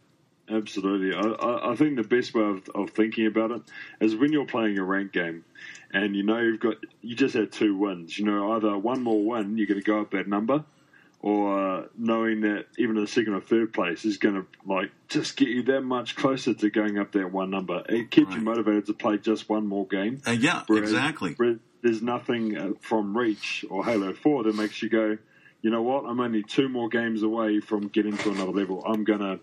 Absolutely. 0.53 1.15
I, 1.15 1.73
I, 1.73 1.77
think 1.77 1.97
the 1.97 2.03
best 2.03 2.35
way 2.35 2.43
of, 2.43 2.69
of 2.75 2.91
thinking 2.91 3.27
about 3.27 3.51
it 3.53 3.63
is 4.01 4.15
when 4.15 4.33
you're 4.33 4.47
playing 4.47 4.79
a 4.79 4.85
ranked 4.85 5.15
game 5.15 5.45
and 5.93 6.15
you 6.15 6.23
know 6.23 6.39
you've 6.39 6.61
got, 6.61 6.77
you 7.01 7.17
just 7.17 7.35
had 7.35 7.53
two 7.53 7.77
wins. 7.77 8.19
You 8.19 8.27
know, 8.27 8.53
either 8.53 8.77
one 8.77 9.03
more 9.03 9.25
win, 9.25 9.57
you're 9.57 9.67
going 9.67 9.81
to 9.81 9.85
go 9.85 10.01
up 10.01 10.11
that 10.11 10.29
number, 10.29 10.65
or 11.21 11.89
knowing 11.97 12.43
that 12.43 12.67
even 12.79 12.99
a 12.99 13.07
second 13.07 13.35
or 13.35 13.41
third 13.41 13.73
place 13.73 14.05
is 14.05 14.19
going 14.19 14.35
to, 14.35 14.47
like, 14.67 14.91
just 15.09 15.37
get 15.37 15.49
you 15.49 15.63
that 15.65 15.83
much 15.83 16.17
closer 16.17 16.53
to 16.53 16.71
going 16.71 16.99
up 16.99 17.13
that 17.13 17.33
one 17.33 17.51
number. 17.51 17.83
It 17.89 18.11
keeps 18.11 18.35
you 18.35 18.41
motivated 18.41 18.87
to 18.87 18.95
play 18.95 19.19
just 19.19 19.49
one 19.49 19.67
more 19.67 19.87
game. 19.87 20.21
Uh, 20.27 20.33
yeah, 20.33 20.65
Whereas- 20.67 20.91
exactly. 20.91 21.35
whereas 21.37 21.59
There's 21.83 22.03
nothing 22.03 22.57
uh, 22.57 22.71
from 22.81 23.17
Reach 23.17 23.65
or 23.71 23.85
Halo 23.85 24.13
4 24.13 24.45
that 24.45 24.55
makes 24.55 24.83
you 24.83 24.89
go, 24.89 25.17
you 25.63 25.71
know 25.71 25.83
what? 25.83 26.05
I'm 26.05 26.19
only 26.19 26.43
two 26.43 26.69
more 26.69 26.89
games 26.89 27.23
away 27.23 27.61
from 27.61 27.87
getting 27.87 28.17
to 28.19 28.31
another 28.31 28.51
level. 28.51 28.83
I'm 28.85 29.05
gonna, 29.05 29.39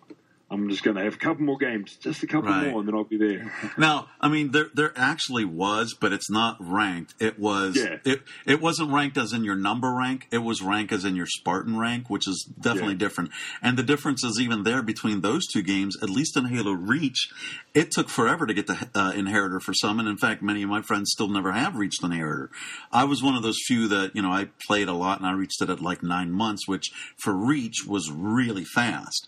I'm 0.52 0.68
just 0.70 0.84
going 0.84 0.98
to 0.98 1.04
have 1.04 1.14
a 1.14 1.18
couple 1.18 1.44
more 1.44 1.58
games, 1.58 1.96
just 1.98 2.24
a 2.24 2.28
couple 2.28 2.50
Right. 2.50 2.72
more, 2.72 2.80
and 2.80 2.88
then 2.88 2.96
I'll 2.96 3.04
be 3.04 3.18
there. 3.18 3.52
Now, 3.78 4.08
I 4.20 4.28
mean, 4.30 4.52
there 4.52 4.68
there 4.74 4.92
actually 4.96 5.46
was, 5.46 5.94
but 6.00 6.12
it's 6.12 6.30
not 6.30 6.58
ranked. 6.60 7.14
It 7.20 7.38
was 7.40 7.76
Yeah. 7.78 7.98
it 8.04 8.24
it 8.46 8.60
wasn't 8.60 8.92
ranked 8.92 9.18
as 9.18 9.32
in 9.34 9.44
your 9.44 9.56
number 9.56 9.92
rank. 9.94 10.28
It 10.32 10.40
was 10.40 10.62
ranked 10.62 10.92
as 10.92 11.06
in 11.06 11.16
your 11.16 11.28
Spartan 11.28 11.78
rank, 11.78 12.10
which 12.10 12.28
is 12.28 12.50
definitely 12.60 12.94
Yeah. 12.94 13.00
different. 13.00 13.30
And 13.62 13.78
the 13.78 13.84
difference 13.84 14.24
is 14.24 14.40
even 14.40 14.64
there 14.64 14.82
between 14.82 15.22
those 15.22 15.46
two 15.48 15.62
games. 15.62 15.96
At 16.02 16.10
least 16.10 16.36
in 16.36 16.46
Halo 16.46 16.72
Reach, 16.72 17.30
it 17.74 17.92
took 17.92 18.10
forever 18.10 18.46
to 18.48 18.54
get 18.54 18.68
the 18.68 18.90
uh, 18.96 19.12
Inheritor 19.16 19.60
for 19.60 19.74
some, 19.74 20.00
and 20.00 20.08
in 20.10 20.18
fact, 20.18 20.42
many 20.42 20.64
of 20.64 20.70
my 20.70 20.82
friends 20.82 21.12
still 21.12 21.28
never 21.30 21.52
have 21.52 21.76
reached 21.76 22.02
the 22.02 22.08
Inheritor. 22.08 22.50
I 22.92 23.04
was 23.04 23.22
one 23.22 23.36
of 23.36 23.44
those 23.44 23.60
few 23.68 23.88
that 23.90 24.16
you 24.16 24.22
know 24.24 24.32
I 24.32 24.50
played 24.68 24.88
a 24.88 24.94
lot, 24.94 25.20
and 25.20 25.28
I 25.28 25.34
reached 25.34 25.62
it 25.62 25.70
at 25.70 25.80
like 25.82 26.02
nine 26.02 26.32
months, 26.32 26.68
which 26.68 26.90
for 27.18 27.34
Reach 27.34 27.86
was 27.88 28.12
really 28.12 28.66
fast. 28.66 29.28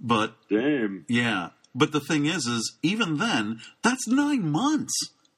But 0.00 0.36
Damn. 0.50 1.04
yeah, 1.08 1.50
but 1.74 1.92
the 1.92 2.00
thing 2.00 2.26
is, 2.26 2.46
is 2.46 2.76
even 2.82 3.18
then, 3.18 3.60
that's 3.82 4.06
nine 4.08 4.50
months. 4.50 4.94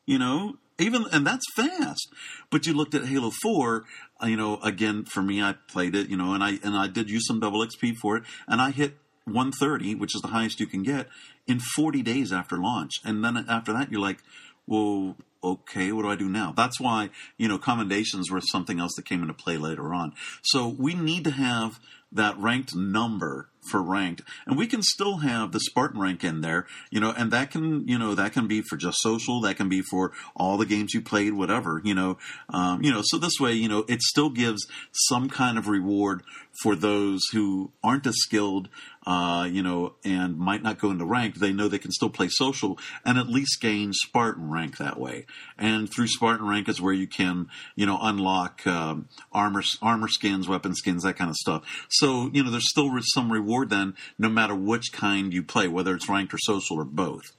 You 0.07 0.18
know, 0.18 0.57
even 0.78 1.05
and 1.12 1.26
that's 1.26 1.44
fast. 1.55 2.09
But 2.51 2.66
you 2.66 2.72
looked 2.72 2.94
at 2.94 3.07
Halo 3.07 3.30
Four. 3.42 3.84
uh, 4.22 4.26
You 4.26 4.36
know, 4.36 4.59
again 4.62 5.05
for 5.05 5.22
me, 5.22 5.42
I 5.42 5.55
played 5.68 5.94
it. 5.94 6.09
You 6.09 6.16
know, 6.16 6.32
and 6.34 6.42
I 6.42 6.59
and 6.62 6.76
I 6.76 6.86
did 6.86 7.11
use 7.11 7.26
some 7.26 7.40
double 7.40 7.64
XP 7.66 7.96
for 8.01 8.16
it, 8.16 8.22
and 8.46 8.61
I 8.61 8.70
hit 8.70 8.96
130, 9.24 9.94
which 9.96 10.14
is 10.14 10.22
the 10.22 10.28
highest 10.28 10.59
you 10.61 10.66
can 10.66 10.82
get, 10.82 11.07
in 11.46 11.61
40 11.61 12.03
days 12.03 12.32
after 12.32 12.57
launch. 12.57 12.94
And 13.05 13.22
then 13.22 13.36
after 13.49 13.74
that, 13.74 13.92
you're 13.92 14.01
like, 14.01 14.18
well, 14.66 15.16
okay, 15.44 15.92
what 15.92 16.03
do 16.03 16.09
I 16.11 16.16
do 16.16 16.28
now? 16.30 16.53
That's 16.57 16.80
why, 16.80 17.11
you 17.36 17.46
know, 17.46 17.59
commendations 17.59 18.30
were 18.30 18.40
something 18.40 18.80
else 18.80 18.94
that 18.96 19.05
came 19.05 19.20
into 19.20 19.34
play 19.34 19.59
later 19.59 19.92
on. 19.92 20.14
So 20.42 20.66
we 20.66 20.94
need 20.94 21.24
to 21.24 21.30
have 21.30 21.78
that 22.11 22.38
ranked 22.38 22.74
number 22.74 23.51
for 23.70 23.82
ranked. 23.82 24.22
And 24.46 24.56
we 24.56 24.66
can 24.66 24.82
still 24.82 25.18
have 25.18 25.52
the 25.52 25.60
spartan 25.60 26.00
rank 26.00 26.24
in 26.24 26.40
there 26.40 26.66
you 26.90 27.00
know 27.00 27.12
and 27.16 27.30
that 27.30 27.50
can 27.50 27.86
you 27.86 27.98
know 27.98 28.14
that 28.14 28.32
can 28.32 28.46
be 28.46 28.62
for 28.62 28.76
just 28.76 28.98
social 28.98 29.40
that 29.40 29.56
can 29.56 29.68
be 29.68 29.82
for 29.82 30.12
all 30.34 30.56
the 30.56 30.66
games 30.66 30.94
you 30.94 31.00
played 31.00 31.34
whatever 31.34 31.80
you 31.84 31.94
know 31.94 32.18
um, 32.50 32.82
you 32.82 32.90
know 32.90 33.02
so 33.04 33.18
this 33.18 33.38
way 33.40 33.52
you 33.52 33.68
know 33.68 33.84
it 33.88 34.02
still 34.02 34.30
gives 34.30 34.66
some 34.92 35.28
kind 35.28 35.58
of 35.58 35.68
reward 35.68 36.22
for 36.62 36.74
those 36.74 37.22
who 37.32 37.70
aren't 37.82 38.06
as 38.06 38.16
skilled 38.16 38.68
uh, 39.09 39.44
you 39.50 39.62
know 39.62 39.94
and 40.04 40.36
might 40.38 40.62
not 40.62 40.78
go 40.78 40.90
into 40.90 41.04
ranked 41.04 41.40
they 41.40 41.52
know 41.52 41.66
they 41.66 41.78
can 41.78 41.90
still 41.90 42.11
play 42.11 42.28
social 42.28 42.78
and 43.06 43.16
at 43.16 43.26
least 43.26 43.59
gain 43.61 43.90
spartan 43.94 44.50
rank 44.50 44.76
that 44.76 45.00
way. 45.00 45.24
And 45.56 45.90
through 45.90 46.09
spartan 46.09 46.46
rank 46.46 46.68
is 46.68 46.78
where 46.80 46.92
you 46.92 47.06
can 47.06 47.48
you 47.74 47.86
know 47.86 47.98
unlock 48.02 48.66
um, 48.66 49.09
armor 49.32 49.62
armor 49.80 50.09
skins 50.09 50.46
weapon 50.46 50.74
skins 50.74 51.04
that 51.04 51.16
kind 51.16 51.30
of 51.30 51.36
stuff. 51.36 51.62
So 51.88 52.30
you 52.34 52.44
know 52.44 52.50
there's 52.50 52.68
still 52.68 52.90
some 53.14 53.32
reward 53.32 53.70
then 53.70 53.94
no 54.18 54.28
matter 54.28 54.54
which 54.54 54.92
kind 54.92 55.32
you 55.32 55.42
play 55.42 55.68
whether 55.68 55.94
it's 55.94 56.09
ranked 56.09 56.34
or 56.34 56.38
social 56.38 56.76
or 56.78 56.84
both. 56.84 57.32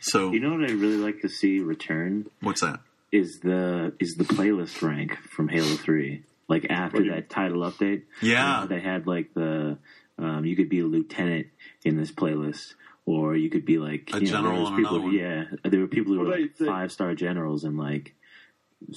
So 0.00 0.30
You 0.32 0.38
know 0.38 0.50
what 0.50 0.70
I 0.70 0.72
really 0.72 0.98
like 0.98 1.20
to 1.22 1.28
see 1.28 1.58
return? 1.58 2.28
What's 2.40 2.60
that? 2.60 2.78
Is 3.10 3.40
the 3.42 3.92
is 3.98 4.14
the 4.16 4.24
playlist 4.24 4.80
rank 4.82 5.16
from 5.34 5.48
Halo 5.48 5.74
Three. 5.76 6.22
Like 6.46 6.66
after 6.70 6.98
What 6.98 7.02
do 7.02 7.08
you- 7.08 7.14
that 7.16 7.28
title 7.28 7.60
update, 7.68 8.02
Yeah. 8.22 8.66
they 8.68 8.80
had 8.80 9.06
like 9.08 9.34
the 9.34 9.78
um, 10.18 10.44
you 10.44 10.56
could 10.56 10.68
be 10.68 10.80
a 10.80 10.84
lieutenant 10.84 11.46
in 11.84 11.96
this 11.96 12.10
playlist, 12.12 12.74
or 13.06 13.36
you 13.36 13.48
could 13.50 13.64
be 13.64 13.78
like 13.78 14.10
A 14.12 14.16
you 14.16 14.22
know, 14.22 14.30
general 14.30 14.52
there 14.64 14.72
was 14.72 14.80
people, 14.80 15.00
one. 15.02 15.12
Yeah, 15.14 15.44
there 15.64 15.80
were 15.80 15.86
people 15.86 16.12
who 16.14 16.20
Well, 16.20 16.30
were 16.30 16.38
like 16.38 16.56
five 16.56 16.92
star 16.92 17.14
generals 17.14 17.64
and 17.64 17.78
like 17.78 18.14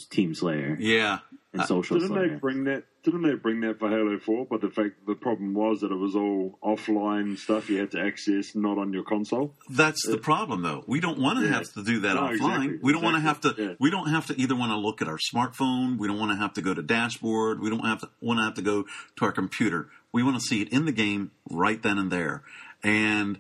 Team 0.10 0.34
Slayer 0.36 0.78
yeah 0.80 1.20
and 1.54 1.64
Social 1.66 1.98
Didn't 1.98 2.10
Slayer. 2.16 2.30
they 2.30 2.36
bring 2.36 2.64
that? 2.66 2.84
Didn't 3.04 3.24
they 3.24 3.34
bring 3.34 3.62
that 3.62 3.80
for 3.80 3.90
Halo 3.90 4.18
Four? 4.20 4.46
But 4.50 4.62
the 4.62 4.70
fact, 4.70 5.06
the 5.08 5.16
problem 5.16 5.54
was 5.56 5.82
that 5.82 5.92
it 5.92 5.96
was 5.98 6.16
all 6.16 6.58
offline 6.64 7.38
stuff 7.38 7.68
you 7.70 7.80
had 7.80 7.92
to 7.92 8.00
access, 8.00 8.56
not 8.56 8.78
on 8.78 8.94
your 8.94 9.04
console. 9.04 9.56
That's 9.70 10.06
the 10.08 10.18
problem, 10.20 10.62
though. 10.62 10.84
We 10.88 11.00
don't 11.02 11.18
want 11.20 11.40
to 11.40 11.46
Yeah. 11.46 11.54
have 11.54 11.74
to 11.74 11.84
do 11.84 12.00
that 12.02 12.14
No, 12.14 12.22
offline. 12.22 12.34
exactly, 12.36 12.80
we 12.84 12.94
don't 12.94 13.04
want 13.04 13.16
to 13.16 13.22
have 13.22 13.42
to. 13.42 13.56
yeah. 13.58 13.74
We 13.80 13.90
don't 13.90 14.08
have 14.10 14.28
to 14.28 14.40
either 14.40 14.56
want 14.56 14.72
to 14.72 14.78
look 14.78 15.02
at 15.02 15.08
our 15.08 15.18
smartphone. 15.18 15.98
We 15.98 16.08
don't 16.08 16.20
want 16.20 16.32
to 16.32 16.38
have 16.38 16.54
to 16.54 16.62
go 16.62 16.74
to 16.76 16.82
dashboard. 16.84 17.60
We 17.60 17.70
don't 17.72 17.86
have 17.86 18.00
to 18.02 18.10
want 18.22 18.38
to 18.40 18.44
have 18.44 18.54
to 18.54 18.62
go 18.62 18.84
to 19.18 19.26
our 19.26 19.32
computer. 19.32 19.90
We 20.14 20.24
want 20.24 20.36
to 20.36 20.42
see 20.42 20.62
it 20.62 20.72
in 20.72 20.86
the 20.86 20.92
game 20.92 21.32
right 21.50 21.82
then 21.82 21.98
and 21.98 22.12
there. 22.12 22.44
And 22.84 23.40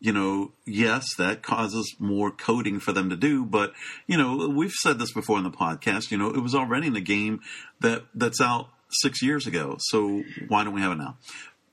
you 0.00 0.12
know, 0.12 0.52
yes, 0.66 1.14
that 1.18 1.42
causes 1.42 1.94
more 1.98 2.30
coding 2.30 2.80
for 2.80 2.92
them 2.92 3.10
to 3.10 3.16
do. 3.16 3.44
But 3.44 3.74
you 4.06 4.16
know, 4.16 4.48
we've 4.48 4.72
said 4.72 4.98
this 4.98 5.12
before 5.12 5.38
in 5.38 5.44
the 5.44 5.50
podcast. 5.50 6.10
You 6.10 6.18
know, 6.18 6.28
it 6.30 6.40
was 6.40 6.54
already 6.54 6.86
in 6.86 6.94
the 6.94 7.00
game 7.00 7.40
that 7.80 8.04
that's 8.14 8.40
out 8.40 8.68
six 8.90 9.22
years 9.22 9.46
ago. 9.46 9.76
So 9.78 10.24
why 10.48 10.64
don't 10.64 10.74
we 10.74 10.80
have 10.80 10.92
it 10.92 10.98
now? 10.98 11.16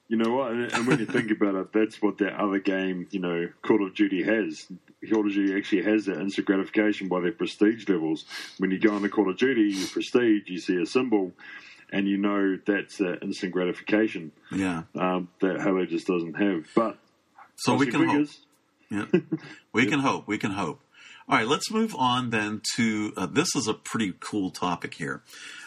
You 0.09 0.15
know 0.15 0.35
what? 0.35 0.51
And, 0.51 0.87
when 0.87 0.99
you 0.99 1.05
think 1.05 1.31
about 1.31 1.55
it, 1.55 1.73
that's 1.73 2.01
what 2.01 2.19
that 2.19 2.39
other 2.39 2.59
game, 2.59 3.07
you 3.11 3.19
know, 3.19 3.49
Call 3.61 3.85
of 3.85 3.93
Duty 3.93 4.23
has. 4.23 4.65
Call 5.09 5.27
of 5.27 5.33
Duty 5.33 5.53
actually 5.57 5.83
has 5.83 6.05
that 6.05 6.21
instant 6.21 6.47
gratification 6.47 7.09
by 7.09 7.19
their 7.19 7.33
prestige 7.33 7.89
levels. 7.89 8.23
When 8.57 8.71
you 8.71 8.79
go 8.79 8.95
into 8.95 9.09
Call 9.09 9.29
of 9.29 9.37
Duty, 9.37 9.63
you 9.63 9.85
prestige, 9.87 10.43
you 10.47 10.59
see 10.59 10.81
a 10.81 10.85
symbol, 10.85 11.33
and 11.91 12.07
you 12.07 12.17
know 12.17 12.57
that's 12.65 12.97
that 12.97 13.19
instant 13.21 13.51
gratification 13.53 14.31
Yeah. 14.51 14.83
um, 14.95 15.29
that 15.41 15.61
Halo 15.61 15.85
just 15.85 16.07
doesn't 16.07 16.35
have. 16.35 16.65
But 16.75 16.97
So 17.57 17.75
we 17.75 17.87
can 17.87 18.07
hope. 18.07 18.27
Yeah, 18.89 19.05
we 19.73 19.85
can 19.85 19.99
hope. 19.99 20.27
We 20.27 20.37
can 20.37 20.51
hope. 20.51 20.79
All 21.29 21.37
right, 21.37 21.47
let's 21.47 21.69
move 21.71 21.93
on 21.95 22.29
then 22.29 22.61
to 22.77 23.13
uh, 23.17 23.25
this 23.25 23.53
is 23.55 23.67
a 23.67 23.73
pretty 23.73 24.13
cool 24.21 24.49
topic 24.49 24.93
here. 24.93 25.21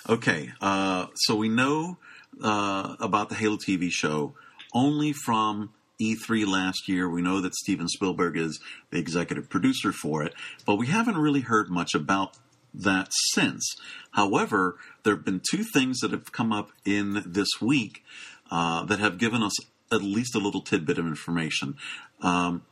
Okay, 0.08 0.52
uh, 0.62 1.06
so 1.14 1.36
we 1.36 1.48
know 1.50 1.98
uh, 2.42 2.96
about 2.98 3.28
the 3.28 3.34
Halo 3.34 3.56
TV 3.58 3.90
show 3.90 4.34
only 4.72 5.12
from 5.12 5.70
E3 6.00 6.46
last 6.46 6.88
year. 6.88 7.10
We 7.10 7.20
know 7.20 7.42
that 7.42 7.54
Steven 7.54 7.88
Spielberg 7.88 8.38
is 8.38 8.58
the 8.90 8.98
executive 8.98 9.50
producer 9.50 9.92
for 9.92 10.22
it, 10.22 10.32
but 10.64 10.76
we 10.76 10.86
haven't 10.86 11.18
really 11.18 11.40
heard 11.42 11.68
much 11.68 11.94
about 11.94 12.38
that 12.74 13.08
since. 13.32 13.76
However, 14.12 14.76
there 15.02 15.14
have 15.14 15.24
been 15.24 15.40
two 15.50 15.64
things 15.64 15.98
that 16.00 16.10
have 16.12 16.32
come 16.32 16.52
up 16.52 16.70
in 16.84 17.22
this 17.26 17.48
week 17.60 18.04
uh, 18.50 18.84
that 18.84 18.98
have 18.98 19.18
given 19.18 19.42
us 19.42 19.52
at 19.92 20.02
least 20.02 20.34
a 20.34 20.38
little 20.38 20.60
tidbit 20.60 20.98
of 20.98 21.06
information. 21.06 21.76
Um, 22.22 22.62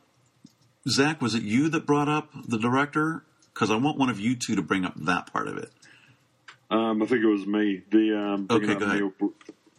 Zach, 0.87 1.21
was 1.21 1.35
it 1.35 1.43
you 1.43 1.69
that 1.69 1.85
brought 1.85 2.07
up 2.07 2.29
the 2.47 2.57
director? 2.57 3.23
Because 3.53 3.71
I 3.71 3.75
want 3.75 3.97
one 3.97 4.09
of 4.09 4.19
you 4.19 4.35
two 4.35 4.55
to 4.55 4.61
bring 4.61 4.85
up 4.85 4.93
that 4.95 5.31
part 5.33 5.47
of 5.47 5.57
it. 5.57 5.69
um, 6.71 7.01
I 7.03 7.05
think 7.05 7.23
it 7.23 7.27
was 7.27 7.45
me. 7.45 7.81
The 7.91 8.17
um, 8.17 8.47
Okay, 8.49 8.75
go 8.75 8.85
ahead. 8.85 8.99
Neil, 9.01 9.13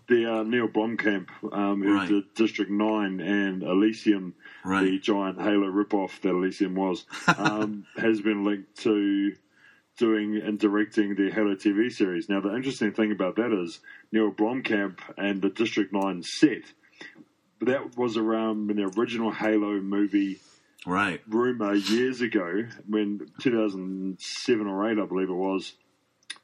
the 0.09 0.27
uh, 0.27 0.43
Neil 0.43 0.69
Blomkamp, 0.69 1.29
um, 1.53 1.83
who 1.83 1.95
Right. 1.95 2.09
did 2.09 2.35
District 2.35 2.71
Nine 2.71 3.21
and 3.21 3.63
Elysium, 3.63 4.35
the 4.65 4.99
giant 4.99 5.41
Halo 5.41 5.69
ripoff 5.71 6.21
that 6.21 6.31
Elysium 6.31 6.75
was, 6.75 7.05
um, 7.39 7.87
has 7.97 8.21
been 8.21 8.45
linked 8.45 8.77
to 8.83 9.35
doing 10.01 10.41
and 10.43 10.59
directing 10.59 11.15
the 11.15 11.31
Halo 11.31 11.55
TV 11.55 11.93
series. 11.93 12.29
Now, 12.29 12.41
the 12.41 12.57
interesting 12.57 12.93
thing 12.93 13.13
about 13.13 13.37
that 13.37 13.53
is 13.53 13.81
Neil 14.11 14.33
Blomkamp 14.33 14.99
and 15.19 15.41
the 15.43 15.51
District 15.51 15.93
Nine 15.93 16.23
set. 16.23 16.63
That 17.61 17.97
was 17.97 18.17
around 18.17 18.67
when 18.67 18.79
the 18.79 18.91
original 18.99 19.31
Halo 19.31 19.79
movie 19.81 20.41
Right. 20.87 21.21
rumor 21.29 21.75
years 21.75 22.23
ago, 22.23 22.65
when 22.89 23.31
2007 23.41 24.67
or 24.67 24.91
8, 24.91 24.99
I 24.99 25.05
believe 25.05 25.29
it 25.29 25.35
was, 25.35 25.75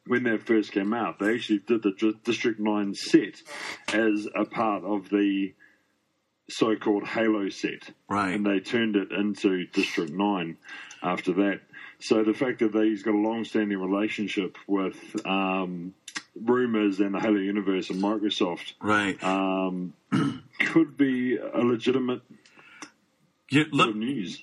when 0.06 0.24
that 0.24 0.42
first 0.42 0.72
came 0.72 0.92
out, 0.92 1.18
they 1.18 1.34
actually 1.34 1.60
did 1.60 1.82
the 1.82 2.14
District 2.22 2.60
9 2.60 2.94
set 2.94 3.42
as 3.88 4.28
a 4.36 4.44
part 4.44 4.84
of 4.84 5.08
the 5.08 5.54
so 6.50 6.76
called 6.76 7.06
Halo 7.06 7.48
set. 7.48 7.90
Right. 8.08 8.34
And 8.34 8.44
they 8.44 8.60
turned 8.60 8.96
it 8.96 9.10
into 9.10 9.66
District 9.68 10.12
9 10.12 10.58
after 11.02 11.32
that. 11.32 11.60
So 11.98 12.22
the 12.22 12.34
fact 12.34 12.58
that 12.60 12.72
he's 12.74 13.02
got 13.02 13.14
a 13.14 13.18
long 13.18 13.44
standing 13.44 13.78
relationship 13.78 14.56
with 14.66 14.96
um, 15.26 15.94
rumors 16.40 17.00
and 17.00 17.14
the 17.14 17.20
Halo 17.20 17.38
universe 17.38 17.90
and 17.90 18.02
Microsoft 18.02 18.72
Right. 18.80 19.22
um, 19.24 19.94
could 20.58 20.96
be 20.96 21.36
a 21.36 21.58
legitimate 21.60 22.20
Bit 23.48 23.72
let, 23.72 23.94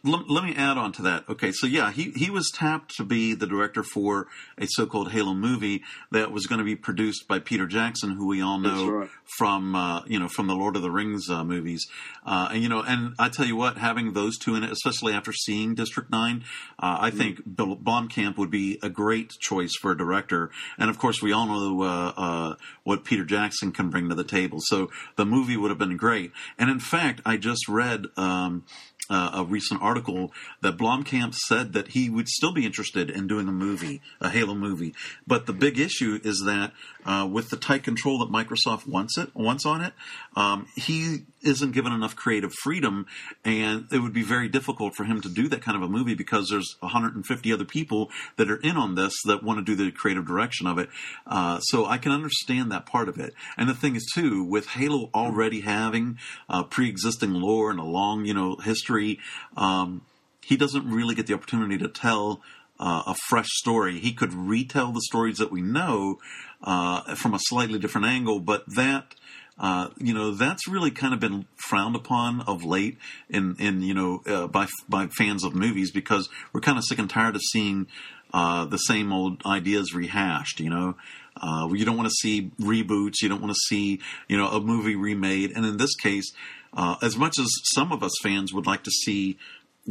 let, 0.05 0.29
let 0.29 0.43
me 0.45 0.55
add 0.55 0.77
on 0.77 0.93
to 0.93 1.01
that. 1.01 1.27
Okay, 1.27 1.51
so 1.51 1.67
yeah, 1.67 1.91
he, 1.91 2.11
he 2.15 2.29
was 2.29 2.49
tapped 2.53 2.95
to 2.95 3.03
be 3.03 3.33
the 3.33 3.45
director 3.45 3.83
for 3.83 4.27
a 4.57 4.65
so-called 4.65 5.11
Halo 5.11 5.33
movie 5.33 5.83
that 6.11 6.31
was 6.31 6.47
going 6.47 6.59
to 6.59 6.63
be 6.65 6.77
produced 6.77 7.27
by 7.27 7.39
Peter 7.39 7.67
Jackson, 7.67 8.11
who 8.11 8.27
we 8.27 8.41
all 8.41 8.59
know 8.59 8.89
right. 8.89 9.09
from 9.37 9.75
uh, 9.75 10.03
you 10.05 10.19
know 10.19 10.29
from 10.29 10.47
the 10.47 10.55
Lord 10.55 10.77
of 10.77 10.83
the 10.83 10.89
Rings 10.91 11.29
uh, 11.29 11.43
movies. 11.43 11.85
Uh, 12.25 12.47
and 12.51 12.63
you 12.63 12.69
know, 12.69 12.81
and 12.81 13.13
I 13.19 13.27
tell 13.27 13.45
you 13.45 13.57
what, 13.57 13.77
having 13.77 14.13
those 14.13 14.37
two 14.37 14.55
in 14.55 14.63
it, 14.63 14.71
especially 14.71 15.11
after 15.11 15.33
seeing 15.33 15.75
District 15.75 16.09
Nine, 16.09 16.45
uh, 16.79 16.97
I 17.01 17.09
think 17.09 17.41
Bill 17.57 17.75
Blomkamp 17.75 18.37
would 18.37 18.51
be 18.51 18.79
a 18.81 18.89
great 18.89 19.31
choice 19.41 19.73
for 19.81 19.91
a 19.91 19.97
director. 19.97 20.49
And 20.77 20.89
of 20.89 20.97
course, 20.97 21.21
we 21.21 21.33
all 21.33 21.47
know 21.47 21.83
uh, 21.83 22.13
uh, 22.15 22.55
what 22.85 23.03
Peter 23.03 23.25
Jackson 23.25 23.73
can 23.73 23.89
bring 23.89 24.07
to 24.07 24.15
the 24.15 24.23
table. 24.23 24.59
So 24.61 24.89
the 25.17 25.25
movie 25.25 25.57
would 25.57 25.71
have 25.71 25.77
been 25.77 25.97
great. 25.97 26.31
And 26.57 26.69
in 26.69 26.79
fact, 26.79 27.19
I 27.25 27.35
just 27.35 27.67
read. 27.67 28.05
Um, 28.15 28.63
uh, 29.09 29.31
a 29.33 29.43
recent 29.43 29.81
article 29.81 30.31
that 30.61 30.77
Blomkamp 30.77 31.35
said 31.35 31.73
that 31.73 31.89
he 31.89 32.09
would 32.09 32.27
still 32.27 32.53
be 32.53 32.65
interested 32.65 33.09
in 33.09 33.27
doing 33.27 33.47
a 33.47 33.51
movie, 33.51 34.01
a 34.21 34.29
Halo 34.29 34.55
movie. 34.55 34.93
But 35.27 35.45
the 35.45 35.53
big 35.53 35.79
issue 35.79 36.19
is 36.23 36.43
that 36.45 36.71
uh, 37.05 37.27
with 37.29 37.49
the 37.49 37.57
tight 37.57 37.83
control 37.83 38.19
that 38.19 38.31
Microsoft 38.31 38.87
wants 38.87 39.17
it 39.17 39.35
wants 39.35 39.65
on 39.65 39.81
it, 39.81 39.93
um, 40.35 40.67
he 40.75 41.25
isn't 41.43 41.71
given 41.71 41.91
enough 41.91 42.15
creative 42.15 42.53
freedom, 42.63 43.05
and 43.43 43.87
it 43.91 43.99
would 43.99 44.13
be 44.13 44.23
very 44.23 44.47
difficult 44.47 44.95
for 44.95 45.03
him 45.03 45.21
to 45.21 45.29
do 45.29 45.47
that 45.49 45.61
kind 45.61 45.75
of 45.75 45.83
a 45.83 45.87
movie 45.87 46.15
because 46.15 46.49
there's 46.49 46.75
150 46.79 47.53
other 47.53 47.65
people 47.65 48.09
that 48.37 48.49
are 48.49 48.57
in 48.57 48.77
on 48.77 48.95
this 48.95 49.13
that 49.25 49.43
want 49.43 49.59
to 49.59 49.63
do 49.63 49.75
the 49.75 49.91
creative 49.91 50.25
direction 50.25 50.67
of 50.67 50.77
it. 50.77 50.89
Uh, 51.27 51.59
so 51.59 51.85
I 51.85 51.97
can 51.97 52.11
understand 52.11 52.71
that 52.71 52.85
part 52.85 53.09
of 53.09 53.19
it. 53.19 53.33
And 53.57 53.69
the 53.69 53.73
thing 53.73 53.95
is, 53.95 54.09
too, 54.13 54.43
with 54.43 54.67
Halo 54.69 55.09
already 55.13 55.61
having 55.61 56.17
uh, 56.49 56.63
pre-existing 56.63 57.33
lore 57.33 57.69
and 57.69 57.79
a 57.79 57.83
long, 57.83 58.25
you 58.25 58.33
know, 58.33 58.55
history, 58.57 59.19
um, 59.57 60.01
he 60.41 60.57
doesn't 60.57 60.89
really 60.89 61.15
get 61.15 61.27
the 61.27 61.33
opportunity 61.33 61.77
to 61.77 61.87
tell 61.87 62.41
uh, 62.79 63.03
a 63.07 63.15
fresh 63.27 63.47
story. 63.49 63.99
He 63.99 64.13
could 64.13 64.33
retell 64.33 64.91
the 64.91 65.01
stories 65.01 65.37
that 65.37 65.51
we 65.51 65.61
know 65.61 66.19
uh, 66.63 67.15
from 67.15 67.33
a 67.33 67.39
slightly 67.39 67.79
different 67.79 68.07
angle, 68.07 68.39
but 68.39 68.63
that 68.75 69.15
uh, 69.63 69.87
you 69.97 70.13
know 70.13 70.31
that's 70.31 70.67
really 70.67 70.91
kind 70.91 71.13
of 71.13 71.21
been 71.21 71.45
frowned 71.55 71.95
upon 71.95 72.41
of 72.41 72.65
late 72.65 72.97
in 73.29 73.55
in 73.59 73.81
you 73.81 73.93
know 73.93 74.21
uh, 74.27 74.45
by 74.45 74.67
by 74.89 75.07
fans 75.07 75.45
of 75.45 75.55
movies 75.55 75.89
because 75.89 76.27
we're 76.51 76.59
kind 76.59 76.77
of 76.77 76.83
sick 76.83 76.99
and 76.99 77.09
tired 77.09 77.33
of 77.33 77.41
seeing 77.53 77.87
uh, 78.33 78.65
the 78.65 78.77
same 78.77 79.13
old 79.13 79.41
ideas 79.45 79.93
rehashed. 79.93 80.59
You 80.59 80.69
know, 80.69 80.95
uh, 81.41 81.69
you 81.71 81.85
don't 81.85 81.95
want 81.95 82.09
to 82.09 82.15
see 82.21 82.51
reboots. 82.59 83.21
You 83.21 83.29
don't 83.29 83.39
want 83.39 83.53
to 83.53 83.59
see 83.69 84.01
you 84.27 84.35
know 84.35 84.47
a 84.47 84.59
movie 84.59 84.97
remade. 84.97 85.53
And 85.55 85.65
in 85.65 85.77
this 85.77 85.95
case, 85.95 86.33
uh, 86.75 86.97
as 87.01 87.15
much 87.15 87.39
as 87.39 87.47
some 87.73 87.93
of 87.93 88.03
us 88.03 88.13
fans 88.21 88.53
would 88.53 88.67
like 88.67 88.83
to 88.83 88.91
see. 88.91 89.37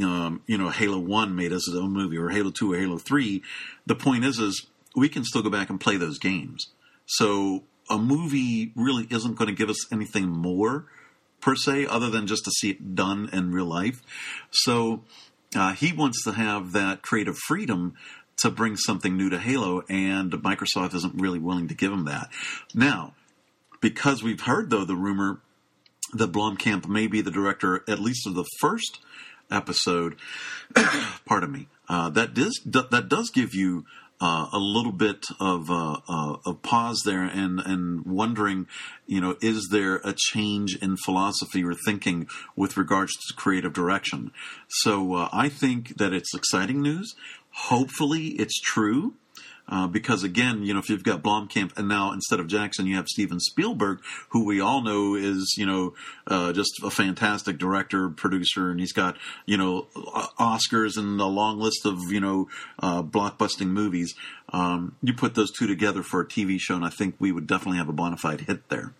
Um, 0.02 0.40
you 0.46 0.56
know, 0.56 0.70
Halo 0.70 0.98
One 0.98 1.36
made 1.36 1.52
as 1.52 1.68
a 1.68 1.82
movie, 1.82 2.16
or 2.16 2.30
Halo 2.30 2.50
Two, 2.50 2.72
or 2.72 2.78
Halo 2.78 2.96
Three. 2.96 3.42
The 3.84 3.94
point 3.94 4.24
is, 4.24 4.38
is 4.38 4.66
we 4.96 5.10
can 5.10 5.22
still 5.22 5.42
go 5.42 5.50
back 5.50 5.68
and 5.68 5.78
play 5.78 5.98
those 5.98 6.18
games. 6.18 6.68
So 7.04 7.64
a 7.90 7.98
movie 7.98 8.72
really 8.74 9.06
isn't 9.10 9.36
going 9.36 9.48
to 9.48 9.54
give 9.54 9.70
us 9.70 9.92
anything 9.92 10.28
more 10.28 10.86
per 11.40 11.56
se, 11.56 11.86
other 11.86 12.08
than 12.08 12.26
just 12.26 12.44
to 12.44 12.50
see 12.50 12.70
it 12.70 12.94
done 12.94 13.28
in 13.32 13.52
real 13.52 13.66
life. 13.66 14.00
So 14.50 15.02
uh, 15.56 15.72
he 15.72 15.92
wants 15.92 16.22
to 16.24 16.32
have 16.32 16.72
that 16.72 17.02
creative 17.02 17.36
freedom 17.46 17.94
to 18.38 18.50
bring 18.50 18.76
something 18.76 19.16
new 19.16 19.28
to 19.30 19.38
Halo, 19.38 19.82
and 19.88 20.32
Microsoft 20.32 20.94
isn't 20.94 21.20
really 21.20 21.38
willing 21.38 21.68
to 21.68 21.74
give 21.74 21.92
him 21.92 22.04
that. 22.06 22.30
Now, 22.74 23.14
because 23.80 24.22
we've 24.22 24.40
heard 24.40 24.70
though 24.70 24.84
the 24.84 24.96
rumor 24.96 25.40
that 26.14 26.32
Blomkamp 26.32 26.86
may 26.88 27.06
be 27.06 27.20
the 27.20 27.30
director 27.30 27.84
at 27.88 27.98
least 27.98 28.26
of 28.26 28.34
the 28.34 28.44
first 28.60 28.98
episode. 29.50 30.16
pardon 31.26 31.52
me. 31.52 31.68
Uh, 31.88 32.08
that 32.10 32.34
does 32.34 32.60
that 32.64 33.08
does 33.08 33.30
give 33.30 33.54
you 33.54 33.84
uh, 34.22 34.46
a 34.52 34.58
little 34.58 34.92
bit 34.92 35.24
of 35.40 35.68
uh, 35.68 35.96
uh, 36.08 36.36
of 36.46 36.62
pause 36.62 37.02
there 37.04 37.24
and 37.24 37.58
and 37.58 38.06
wondering, 38.06 38.68
you 39.06 39.20
know, 39.20 39.36
is 39.42 39.68
there 39.72 39.96
a 39.96 40.14
change 40.16 40.76
in 40.76 40.96
philosophy 40.96 41.64
or 41.64 41.74
thinking 41.74 42.28
with 42.54 42.76
regards 42.76 43.12
to 43.12 43.34
creative 43.34 43.72
direction? 43.72 44.30
So 44.68 45.14
uh, 45.14 45.28
I 45.32 45.48
think 45.48 45.98
that 45.98 46.12
it's 46.12 46.34
exciting 46.34 46.80
news. 46.80 47.16
Hopefully, 47.50 48.28
it's 48.38 48.60
true. 48.60 49.14
Uh, 49.68 49.86
because 49.86 50.22
again, 50.22 50.62
you 50.62 50.74
know, 50.74 50.80
if 50.80 50.90
you've 50.90 51.04
got 51.04 51.22
Blomkamp 51.22 51.76
and 51.78 51.88
now 51.88 52.12
instead 52.12 52.40
of 52.40 52.46
Jackson, 52.46 52.86
you 52.86 52.96
have 52.96 53.08
Steven 53.08 53.40
Spielberg, 53.40 54.00
who 54.30 54.44
we 54.44 54.60
all 54.60 54.82
know 54.82 55.14
is, 55.14 55.54
you 55.56 55.64
know, 55.64 55.94
uh, 56.26 56.52
just 56.52 56.72
a 56.82 56.90
fantastic 56.90 57.58
director, 57.58 58.10
producer, 58.10 58.70
and 58.70 58.80
he's 58.80 58.92
got, 58.92 59.16
you 59.46 59.56
know, 59.56 59.86
Oscars 60.38 60.98
and 60.98 61.20
a 61.20 61.26
long 61.26 61.58
list 61.58 61.86
of, 61.86 61.98
you 62.10 62.20
know, 62.20 62.48
uh, 62.80 63.02
blockbusting 63.02 63.68
movies. 63.68 64.14
Um, 64.52 64.96
you 65.02 65.14
put 65.14 65.34
those 65.34 65.50
two 65.50 65.66
together 65.66 66.02
for 66.02 66.20
a 66.20 66.26
TV 66.26 66.58
show, 66.60 66.74
and 66.74 66.84
I 66.84 66.90
think 66.90 67.14
we 67.18 67.32
would 67.32 67.46
definitely 67.46 67.78
have 67.78 67.88
a 67.88 67.92
bona 67.92 68.16
fide 68.16 68.42
hit 68.42 68.68
there. 68.68 68.92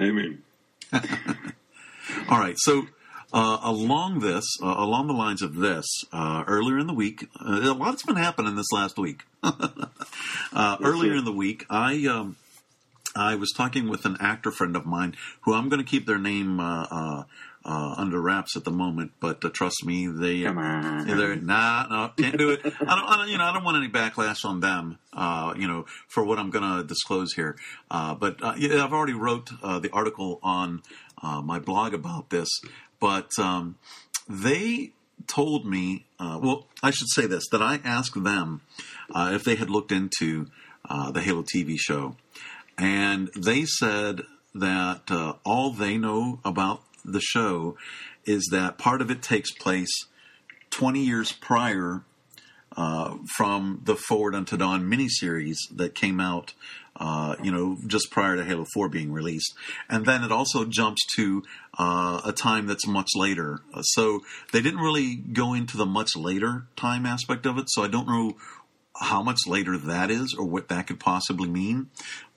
Amen. 0.00 0.42
all 0.92 2.40
right, 2.40 2.56
so 2.58 2.86
uh, 3.32 3.58
along 3.62 4.20
this, 4.20 4.44
uh, 4.62 4.74
along 4.76 5.06
the 5.06 5.12
lines 5.12 5.42
of 5.42 5.56
this, 5.56 5.86
uh, 6.12 6.44
earlier 6.46 6.78
in 6.78 6.86
the 6.86 6.94
week, 6.94 7.28
uh, 7.40 7.60
a 7.62 7.74
lot's 7.74 8.02
been 8.02 8.16
happening 8.16 8.56
this 8.56 8.70
last 8.72 8.98
week. 8.98 9.22
Uh, 10.52 10.76
earlier 10.82 11.14
in 11.14 11.24
the 11.24 11.32
week, 11.32 11.64
I 11.70 12.06
um, 12.06 12.36
I 13.14 13.36
was 13.36 13.52
talking 13.56 13.88
with 13.88 14.04
an 14.04 14.16
actor 14.18 14.50
friend 14.50 14.74
of 14.74 14.84
mine 14.84 15.14
who 15.42 15.54
I'm 15.54 15.68
going 15.68 15.82
to 15.82 15.88
keep 15.88 16.06
their 16.06 16.18
name 16.18 16.58
uh, 16.58 17.24
under 17.64 18.20
wraps 18.20 18.56
at 18.56 18.64
the 18.64 18.72
moment, 18.72 19.12
but 19.20 19.40
trust 19.54 19.86
me, 19.86 20.08
they 20.08 20.42
Come 20.42 20.58
on. 20.58 21.06
they're 21.06 21.36
nah, 21.36 21.86
no, 21.88 22.08
can't 22.16 22.36
do 22.36 22.50
it. 22.50 22.60
I 22.64 22.70
don't, 22.70 22.82
I 22.82 23.16
don't, 23.18 23.28
you 23.28 23.38
know, 23.38 23.44
I 23.44 23.52
don't 23.52 23.62
want 23.62 23.76
any 23.76 23.88
backlash 23.88 24.44
on 24.44 24.58
them, 24.58 24.98
you 25.56 25.68
know, 25.68 25.86
for 26.08 26.24
what 26.24 26.40
I'm 26.40 26.50
going 26.50 26.78
to 26.78 26.84
disclose 26.84 27.32
here. 27.32 27.56
but 27.88 28.40
yeah, 28.58 28.84
I've 28.84 28.92
already 28.92 29.14
wrote 29.14 29.50
the 29.62 29.90
article 29.92 30.40
on 30.42 30.82
my 31.22 31.60
blog 31.60 31.94
about 31.94 32.30
this 32.30 32.48
but 33.00 33.30
um, 33.38 33.76
they 34.28 34.92
told 35.26 35.66
me, 35.66 36.06
uh, 36.18 36.38
well, 36.42 36.66
I 36.82 36.90
should 36.90 37.08
say 37.10 37.26
this, 37.26 37.48
that 37.50 37.62
I 37.62 37.80
asked 37.84 38.22
them 38.22 38.62
uh, 39.14 39.30
if 39.34 39.44
they 39.44 39.56
had 39.56 39.70
looked 39.70 39.92
into 39.92 40.48
uh, 40.88 41.10
the 41.10 41.20
Halo 41.20 41.42
TV 41.42 41.76
show. 41.78 42.16
And 42.78 43.28
they 43.36 43.64
said 43.64 44.22
that 44.54 45.10
uh, 45.10 45.34
all 45.44 45.70
they 45.70 45.98
know 45.98 46.40
about 46.44 46.82
the 47.04 47.20
show 47.20 47.76
is 48.24 48.48
that 48.50 48.78
part 48.78 49.00
of 49.00 49.10
it 49.10 49.22
takes 49.22 49.50
place 49.50 49.92
20 50.70 51.00
years 51.00 51.32
prior 51.32 52.04
uh, 52.76 53.16
from 53.36 53.80
the 53.84 53.96
Forward 53.96 54.34
Unto 54.34 54.56
Dawn 54.56 54.88
miniseries 54.90 55.56
that 55.72 55.94
came 55.94 56.20
out 56.20 56.54
uh, 57.00 57.34
you 57.42 57.50
know, 57.50 57.78
just 57.86 58.10
prior 58.10 58.36
to 58.36 58.44
Halo 58.44 58.66
4 58.74 58.90
being 58.90 59.10
released. 59.10 59.54
And 59.88 60.04
then 60.04 60.22
it 60.22 60.30
also 60.30 60.66
jumps 60.66 61.00
to 61.16 61.42
uh, 61.78 62.20
a 62.26 62.32
time 62.32 62.66
that's 62.66 62.86
much 62.86 63.08
later. 63.16 63.60
Uh, 63.72 63.80
so 63.82 64.20
they 64.52 64.60
didn't 64.60 64.80
really 64.80 65.16
go 65.16 65.54
into 65.54 65.78
the 65.78 65.86
much 65.86 66.14
later 66.14 66.66
time 66.76 67.06
aspect 67.06 67.46
of 67.46 67.56
it. 67.56 67.64
So 67.68 67.82
I 67.82 67.88
don't 67.88 68.06
know 68.06 68.36
how 69.00 69.22
much 69.22 69.38
later 69.46 69.78
that 69.78 70.10
is 70.10 70.36
or 70.38 70.44
what 70.44 70.68
that 70.68 70.86
could 70.86 71.00
possibly 71.00 71.48
mean. 71.48 71.88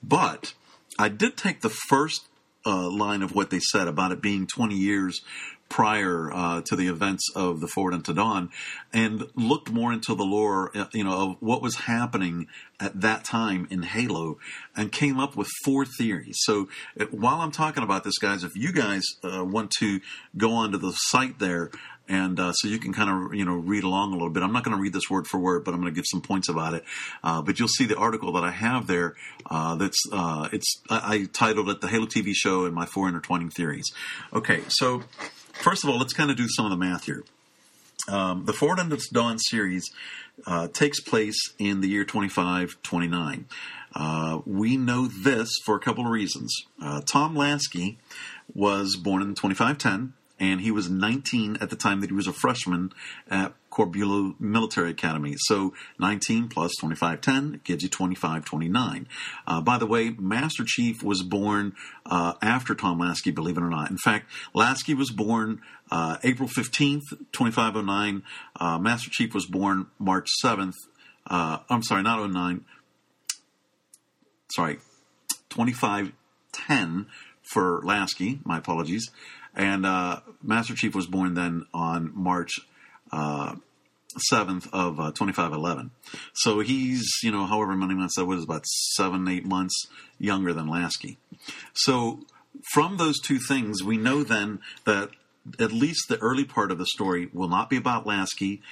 But 0.02 0.54
I 0.98 1.10
did 1.10 1.36
take 1.36 1.60
the 1.60 1.68
first 1.68 2.26
uh, 2.64 2.90
line 2.90 3.22
of 3.22 3.34
what 3.34 3.50
they 3.50 3.60
said 3.60 3.86
about 3.86 4.12
it 4.12 4.22
being 4.22 4.46
20 4.46 4.74
years 4.74 5.20
prior 5.68 6.30
uh, 6.32 6.62
to 6.62 6.76
the 6.76 6.88
events 6.88 7.28
of 7.34 7.60
the 7.60 7.66
Forward 7.66 7.94
Unto 7.94 8.12
Dawn, 8.12 8.50
and 8.92 9.24
looked 9.34 9.70
more 9.70 9.92
into 9.92 10.14
the 10.14 10.22
lore, 10.22 10.70
uh, 10.76 10.86
you 10.92 11.04
know, 11.04 11.30
of 11.30 11.36
what 11.40 11.62
was 11.62 11.74
happening 11.74 12.46
at 12.78 13.00
that 13.00 13.24
time 13.24 13.66
in 13.70 13.82
Halo, 13.82 14.38
and 14.76 14.92
came 14.92 15.18
up 15.18 15.36
with 15.36 15.48
four 15.64 15.84
theories. 15.84 16.36
So 16.40 16.68
uh, 17.00 17.06
while 17.06 17.40
I'm 17.40 17.50
talking 17.50 17.82
about 17.82 18.04
this, 18.04 18.18
guys, 18.18 18.44
if 18.44 18.54
you 18.54 18.72
guys 18.72 19.02
uh, 19.24 19.44
want 19.44 19.72
to 19.80 20.00
go 20.36 20.52
onto 20.52 20.78
the 20.78 20.92
site 20.92 21.38
there. 21.38 21.70
And 22.06 22.38
uh, 22.38 22.52
so 22.52 22.68
you 22.68 22.78
can 22.78 22.92
kind 22.92 23.08
of 23.08 23.34
you 23.34 23.46
know 23.46 23.54
read 23.54 23.82
along 23.82 24.10
a 24.10 24.12
little 24.12 24.28
bit. 24.28 24.42
I'm 24.42 24.52
not 24.52 24.62
going 24.62 24.76
to 24.76 24.82
read 24.82 24.92
this 24.92 25.08
word 25.08 25.26
for 25.26 25.40
word, 25.40 25.64
but 25.64 25.72
I'm 25.72 25.80
going 25.80 25.90
to 25.90 25.96
give 25.96 26.04
some 26.06 26.20
points 26.20 26.50
about 26.50 26.74
it. 26.74 26.84
Uh, 27.22 27.40
but 27.40 27.58
you'll 27.58 27.66
see 27.66 27.86
the 27.86 27.96
article 27.96 28.30
that 28.32 28.44
I 28.44 28.50
have 28.50 28.86
there. 28.86 29.14
that's 29.50 29.98
it's 30.52 30.82
I, 30.90 31.14
I 31.14 31.24
titled 31.32 31.70
it 31.70 31.80
"The 31.80 31.88
Halo 31.88 32.04
TV 32.04 32.32
Show 32.34 32.66
and 32.66 32.74
My 32.74 32.84
Four 32.84 33.08
Intertwining 33.08 33.48
Theories." 33.48 33.90
Okay, 34.34 34.60
so 34.68 35.02
First 35.54 35.84
of 35.84 35.90
all, 35.90 35.98
let's 35.98 36.12
kind 36.12 36.30
of 36.30 36.36
do 36.36 36.46
some 36.48 36.66
of 36.66 36.70
the 36.70 36.76
math 36.76 37.04
here. 37.04 37.24
Um, 38.08 38.44
the 38.44 38.52
Forward 38.52 38.80
Unto 38.80 38.98
Dawn 39.12 39.38
series 39.38 39.90
uh, 40.46 40.68
takes 40.68 41.00
place 41.00 41.38
in 41.58 41.80
the 41.80 41.88
year 41.88 42.04
2529. 42.04 43.46
Uh, 43.94 44.40
we 44.44 44.76
know 44.76 45.06
this 45.06 45.48
for 45.64 45.76
a 45.76 45.80
couple 45.80 46.04
of 46.04 46.10
reasons. 46.10 46.54
Uh, 46.82 47.00
Tom 47.00 47.34
Lasky 47.34 47.98
was 48.52 48.96
born 48.96 49.22
in 49.22 49.34
2510, 49.34 50.12
and 50.40 50.60
he 50.60 50.70
was 50.70 50.90
19 50.90 51.58
at 51.60 51.70
the 51.70 51.76
time 51.76 52.00
that 52.00 52.10
he 52.10 52.16
was 52.16 52.26
a 52.26 52.32
freshman 52.32 52.92
at 53.30 53.54
Corbulo 53.70 54.38
Military 54.40 54.90
Academy. 54.90 55.34
So 55.38 55.74
19 55.98 56.48
plus 56.48 56.72
2510 56.80 57.60
gives 57.64 57.82
you 57.82 57.88
2529. 57.88 59.08
Uh, 59.46 59.60
by 59.60 59.78
the 59.78 59.86
way, 59.86 60.10
Master 60.10 60.64
Chief 60.66 61.02
was 61.02 61.22
born 61.22 61.74
uh, 62.06 62.34
after 62.42 62.74
Tom 62.74 62.98
Lasky, 62.98 63.30
believe 63.30 63.56
it 63.56 63.62
or 63.62 63.70
not. 63.70 63.90
In 63.90 63.98
fact, 63.98 64.30
Lasky 64.54 64.94
was 64.94 65.10
born 65.10 65.60
uh, 65.90 66.18
April 66.24 66.48
15th, 66.48 67.02
2509. 67.32 68.22
Uh, 68.58 68.78
Master 68.78 69.10
Chief 69.10 69.34
was 69.34 69.46
born 69.46 69.86
March 69.98 70.28
7th. 70.44 70.74
Uh, 71.26 71.58
I'm 71.70 71.82
sorry, 71.82 72.02
not 72.02 72.24
09. 72.30 72.64
Sorry, 74.52 74.78
2510 75.50 77.06
for 77.42 77.80
Lasky. 77.82 78.40
My 78.44 78.58
apologies. 78.58 79.10
And 79.54 79.86
uh, 79.86 80.20
Master 80.42 80.74
Chief 80.74 80.94
was 80.94 81.06
born 81.06 81.34
then 81.34 81.66
on 81.72 82.10
March 82.14 82.60
uh, 83.12 83.56
7th 84.30 84.68
of 84.72 85.00
uh, 85.00 85.12
2511. 85.12 85.90
So 86.34 86.60
he's, 86.60 87.08
you 87.22 87.30
know, 87.30 87.46
however 87.46 87.74
many 87.74 87.94
months 87.94 88.16
that 88.16 88.26
was, 88.26 88.44
about 88.44 88.66
seven, 88.66 89.28
eight 89.28 89.44
months 89.44 89.86
younger 90.18 90.52
than 90.52 90.68
Lasky. 90.68 91.18
So 91.72 92.20
from 92.72 92.96
those 92.96 93.20
two 93.20 93.38
things, 93.38 93.82
we 93.82 93.96
know 93.96 94.22
then 94.22 94.60
that 94.86 95.10
at 95.58 95.72
least 95.72 96.08
the 96.08 96.18
early 96.18 96.44
part 96.44 96.70
of 96.70 96.78
the 96.78 96.86
story 96.86 97.28
will 97.32 97.48
not 97.48 97.68
be 97.68 97.76
about 97.76 98.06
Lasky, 98.06 98.62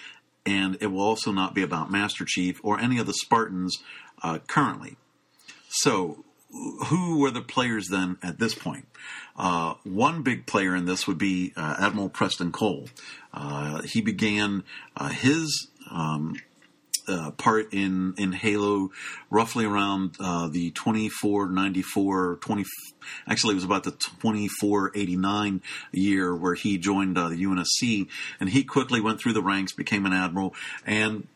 and 0.46 0.76
it 0.80 0.86
will 0.86 1.02
also 1.02 1.32
not 1.32 1.54
be 1.54 1.62
about 1.62 1.90
Master 1.90 2.24
Chief 2.26 2.60
or 2.62 2.78
any 2.78 2.98
of 2.98 3.06
the 3.06 3.14
Spartans 3.14 3.76
uh, 4.22 4.38
currently. 4.46 4.96
So 5.68 6.24
who 6.52 7.18
were 7.18 7.30
the 7.30 7.40
players 7.40 7.88
then 7.88 8.18
at 8.22 8.38
this 8.38 8.54
point? 8.54 8.86
Uh, 9.36 9.74
one 9.84 10.22
big 10.22 10.46
player 10.46 10.74
in 10.76 10.84
this 10.84 11.06
would 11.06 11.18
be 11.18 11.52
uh, 11.56 11.76
Admiral 11.78 12.08
Preston 12.08 12.52
Cole. 12.52 12.88
Uh, 13.32 13.82
he 13.82 14.00
began 14.00 14.62
uh, 14.96 15.08
his 15.08 15.68
um, 15.90 16.34
uh, 17.08 17.30
part 17.32 17.72
in 17.72 18.14
in 18.16 18.32
Halo 18.32 18.90
roughly 19.30 19.64
around 19.64 20.14
uh, 20.20 20.48
the 20.48 20.70
2494 20.70 22.36
20 22.36 22.64
actually 23.26 23.52
it 23.52 23.54
was 23.56 23.64
about 23.64 23.82
the 23.82 23.90
2489 23.90 25.62
year 25.90 26.34
where 26.34 26.54
he 26.54 26.78
joined 26.78 27.16
the 27.16 27.30
UNSC 27.30 28.06
and 28.38 28.48
he 28.50 28.62
quickly 28.62 29.00
went 29.00 29.20
through 29.20 29.32
the 29.32 29.42
ranks 29.42 29.72
became 29.72 30.06
an 30.06 30.12
admiral 30.12 30.54
and 30.86 31.26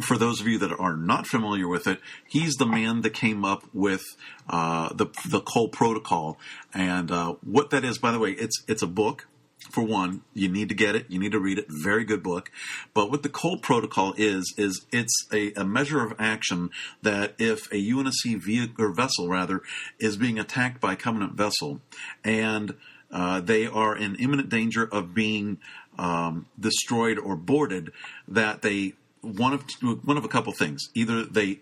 for 0.00 0.16
those 0.16 0.40
of 0.40 0.46
you 0.46 0.58
that 0.58 0.72
are 0.72 0.96
not 0.96 1.26
familiar 1.26 1.68
with 1.68 1.86
it, 1.86 2.00
he's 2.26 2.54
the 2.54 2.66
man 2.66 3.02
that 3.02 3.10
came 3.10 3.44
up 3.44 3.64
with 3.72 4.02
uh, 4.48 4.92
the 4.94 5.06
the 5.28 5.40
Cole 5.40 5.68
Protocol, 5.68 6.38
and 6.72 7.10
uh, 7.10 7.34
what 7.42 7.70
that 7.70 7.84
is. 7.84 7.98
By 7.98 8.10
the 8.10 8.18
way, 8.18 8.32
it's 8.32 8.62
it's 8.68 8.82
a 8.82 8.86
book 8.86 9.26
for 9.70 9.82
one, 9.82 10.22
you 10.34 10.48
need 10.48 10.68
to 10.68 10.74
get 10.74 10.96
it. 10.96 11.06
You 11.08 11.18
need 11.18 11.32
to 11.32 11.38
read 11.38 11.58
it. 11.58 11.66
Very 11.68 12.04
good 12.04 12.22
book. 12.22 12.50
But 12.94 13.10
what 13.10 13.22
the 13.22 13.28
Cole 13.28 13.58
Protocol 13.58 14.14
is, 14.16 14.52
is 14.58 14.84
it's 14.92 15.26
a, 15.32 15.52
a 15.54 15.64
measure 15.64 16.04
of 16.04 16.14
action 16.18 16.70
that 17.02 17.34
if 17.38 17.66
a 17.70 17.76
UNSC 17.76 18.42
vehicle, 18.42 18.84
or 18.84 18.92
vessel 18.92 19.28
rather 19.28 19.62
is 19.98 20.16
being 20.16 20.38
attacked 20.38 20.80
by 20.80 20.94
a 20.94 20.96
Covenant 20.96 21.34
vessel 21.34 21.80
and 22.24 22.74
uh, 23.12 23.40
they 23.40 23.66
are 23.66 23.96
in 23.96 24.16
imminent 24.16 24.48
danger 24.48 24.88
of 24.90 25.14
being 25.14 25.58
um, 25.98 26.46
destroyed 26.58 27.18
or 27.18 27.36
boarded, 27.36 27.92
that 28.26 28.62
they 28.62 28.94
one 29.22 29.52
of 29.52 29.64
one 30.04 30.16
of 30.16 30.24
a 30.24 30.28
couple 30.28 30.52
things. 30.52 30.88
Either 30.94 31.24
they 31.24 31.60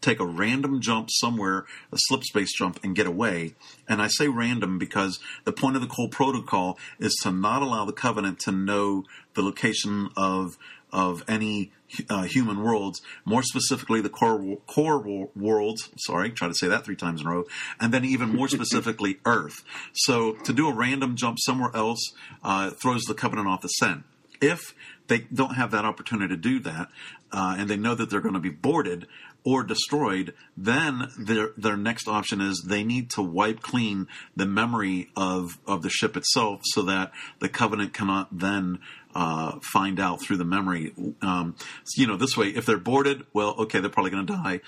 take 0.00 0.20
a 0.20 0.26
random 0.26 0.80
jump 0.80 1.08
somewhere, 1.10 1.64
a 1.92 1.96
slip 1.96 2.24
space 2.24 2.52
jump, 2.52 2.78
and 2.82 2.94
get 2.94 3.06
away. 3.06 3.54
And 3.88 4.00
I 4.00 4.08
say 4.08 4.28
random 4.28 4.78
because 4.78 5.18
the 5.44 5.52
point 5.52 5.76
of 5.76 5.82
the 5.82 5.88
Cole 5.88 6.08
Protocol 6.08 6.78
is 6.98 7.14
to 7.22 7.30
not 7.30 7.62
allow 7.62 7.84
the 7.84 7.92
Covenant 7.92 8.38
to 8.40 8.52
know 8.52 9.04
the 9.34 9.42
location 9.42 10.10
of 10.16 10.56
of 10.92 11.24
any 11.26 11.72
uh, 12.10 12.22
human 12.24 12.62
worlds, 12.62 13.00
more 13.24 13.42
specifically 13.42 14.00
the 14.00 14.10
core 14.10 14.58
core 14.66 15.28
worlds. 15.34 15.90
Sorry, 15.98 16.30
try 16.30 16.48
to 16.48 16.54
say 16.54 16.68
that 16.68 16.84
three 16.84 16.96
times 16.96 17.22
in 17.22 17.26
a 17.26 17.30
row, 17.30 17.44
and 17.80 17.92
then 17.92 18.04
even 18.04 18.34
more 18.34 18.48
specifically 18.48 19.18
Earth. 19.24 19.62
So 19.92 20.32
to 20.44 20.52
do 20.52 20.68
a 20.68 20.74
random 20.74 21.16
jump 21.16 21.38
somewhere 21.40 21.70
else 21.74 22.12
uh, 22.42 22.70
throws 22.70 23.02
the 23.02 23.14
Covenant 23.14 23.48
off 23.48 23.62
the 23.62 23.68
scent. 23.68 24.04
If 24.40 24.74
they 25.08 25.26
don't 25.32 25.54
have 25.54 25.70
that 25.72 25.84
opportunity 25.84 26.34
to 26.34 26.40
do 26.40 26.60
that, 26.60 26.88
uh, 27.32 27.56
and 27.58 27.68
they 27.68 27.76
know 27.76 27.94
that 27.94 28.10
they're 28.10 28.20
going 28.20 28.34
to 28.34 28.40
be 28.40 28.50
boarded, 28.50 29.06
or 29.44 29.62
destroyed, 29.64 30.34
then 30.56 31.08
their 31.18 31.50
their 31.56 31.76
next 31.76 32.06
option 32.06 32.40
is 32.40 32.64
they 32.66 32.84
need 32.84 33.10
to 33.10 33.22
wipe 33.22 33.60
clean 33.60 34.06
the 34.36 34.46
memory 34.46 35.10
of 35.16 35.58
of 35.66 35.82
the 35.82 35.90
ship 35.90 36.16
itself, 36.16 36.60
so 36.64 36.82
that 36.82 37.12
the 37.40 37.48
Covenant 37.48 37.92
cannot 37.92 38.28
then 38.30 38.78
uh, 39.14 39.58
find 39.72 39.98
out 39.98 40.22
through 40.22 40.36
the 40.36 40.44
memory. 40.44 40.92
Um, 41.20 41.56
you 41.96 42.06
know, 42.06 42.16
this 42.16 42.36
way, 42.36 42.48
if 42.48 42.66
they're 42.66 42.78
boarded, 42.78 43.26
well, 43.32 43.54
okay, 43.60 43.80
they're 43.80 43.90
probably 43.90 44.12
going 44.12 44.26
to 44.26 44.32
die. 44.32 44.60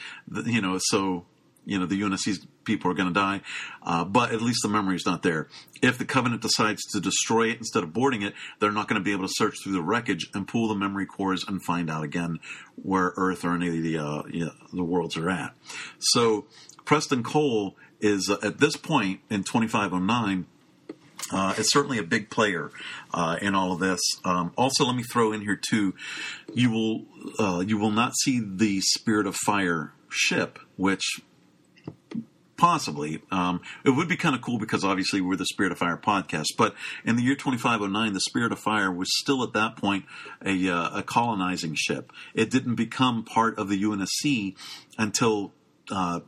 You 0.45 0.61
know, 0.61 0.79
so 0.81 1.25
you 1.65 1.79
know 1.79 1.87
the 1.87 2.01
UNSC's 2.01 2.47
people 2.65 2.91
are 2.91 2.95
going 2.95 3.09
to 3.09 3.15
die, 3.15 3.41
uh, 3.83 4.05
but 4.05 4.33
at 4.33 4.43
least 4.43 4.61
the 4.63 4.69
memory 4.69 4.97
is 4.97 5.07
not 5.07 5.23
there. 5.23 5.49
If 5.83 5.99
the 5.99 6.05
Covenant 6.05 6.43
decides 6.43 6.83
to 6.93 7.01
destroy 7.01 7.51
it 7.51 7.59
instead 7.59 7.83
of 7.83 7.93
boarding 7.93 8.23
it, 8.23 8.35
they're 8.61 8.73
not 8.73 8.89
going 8.89 9.01
to 9.01 9.05
be 9.05 9.13
able 9.13 9.27
to 9.27 9.33
search 9.35 9.57
through 9.63 9.75
the 9.75 9.83
wreckage 9.83 10.31
and 10.35 10.49
pull 10.49 10.69
the 10.69 10.75
memory 10.75 11.07
cores 11.07 11.45
and 11.47 11.63
find 11.63 11.91
out 11.91 12.05
again 12.05 12.41
where 12.77 13.13
Earth 13.17 13.45
or 13.45 13.55
any 13.55 13.69
of 13.69 13.83
the 13.83 13.99
uh, 13.99 14.23
you 14.31 14.47
know, 14.47 14.53
the 14.73 14.85
worlds 14.85 15.17
are 15.17 15.31
at. 15.31 15.55
So 15.99 16.47
Preston 16.85 17.23
Cole 17.23 17.77
is 18.01 18.31
uh, 18.31 18.37
at 18.43 18.59
this 18.59 18.77
point 18.77 19.21
in 19.31 19.43
2509. 19.43 20.47
Uh, 21.33 21.55
it's 21.57 21.73
certainly 21.73 21.99
a 21.99 22.03
big 22.03 22.29
player 22.29 22.71
uh, 23.15 23.39
in 23.41 23.55
all 23.55 23.73
of 23.73 23.81
this. 23.81 24.01
Um, 24.25 24.53
also, 24.57 24.85
let 24.85 24.95
me 24.95 25.03
throw 25.03 25.33
in 25.33 25.41
here 25.41 25.57
too. 25.57 25.95
You 26.53 26.71
will 26.71 27.05
uh, 27.39 27.61
you 27.61 27.79
will 27.79 27.91
not 27.91 28.13
see 28.23 28.43
the 28.45 28.81
Spirit 28.83 29.27
of 29.27 29.35
Fire 29.35 29.93
ship, 30.11 30.59
which 30.77 31.03
Possibly. 32.57 33.21
Um, 33.33 33.63
it 33.85 33.91
would 33.91 34.09
be 34.09 34.17
kind 34.17 34.35
of 34.35 34.41
cool 34.41 34.59
because 34.59 34.85
obviously 34.85 35.21
we're 35.21 35.37
the 35.37 35.47
Spirit 35.47 35.73
of 35.73 35.79
Fire 35.79 35.97
podcast. 35.97 36.57
But 36.57 36.75
in 37.05 37.17
the 37.17 37.23
year 37.23 37.35
2509, 37.35 38.13
the 38.13 38.21
Spirit 38.21 38.53
of 38.53 38.61
Fire 38.61 38.93
was 38.93 39.09
still 39.19 39.43
at 39.43 39.53
that 39.55 39.77
point 39.77 40.05
a, 40.45 40.69
uh, 40.69 40.99
a 40.99 41.03
colonizing 41.03 41.75
ship. 41.75 42.13
It 42.33 42.51
didn't 42.51 42.77
become 42.77 43.25
part 43.25 43.59
of 43.59 43.69
the 43.69 43.83
UNSC 43.83 44.55
until 44.97 45.53
uh, 45.91 46.21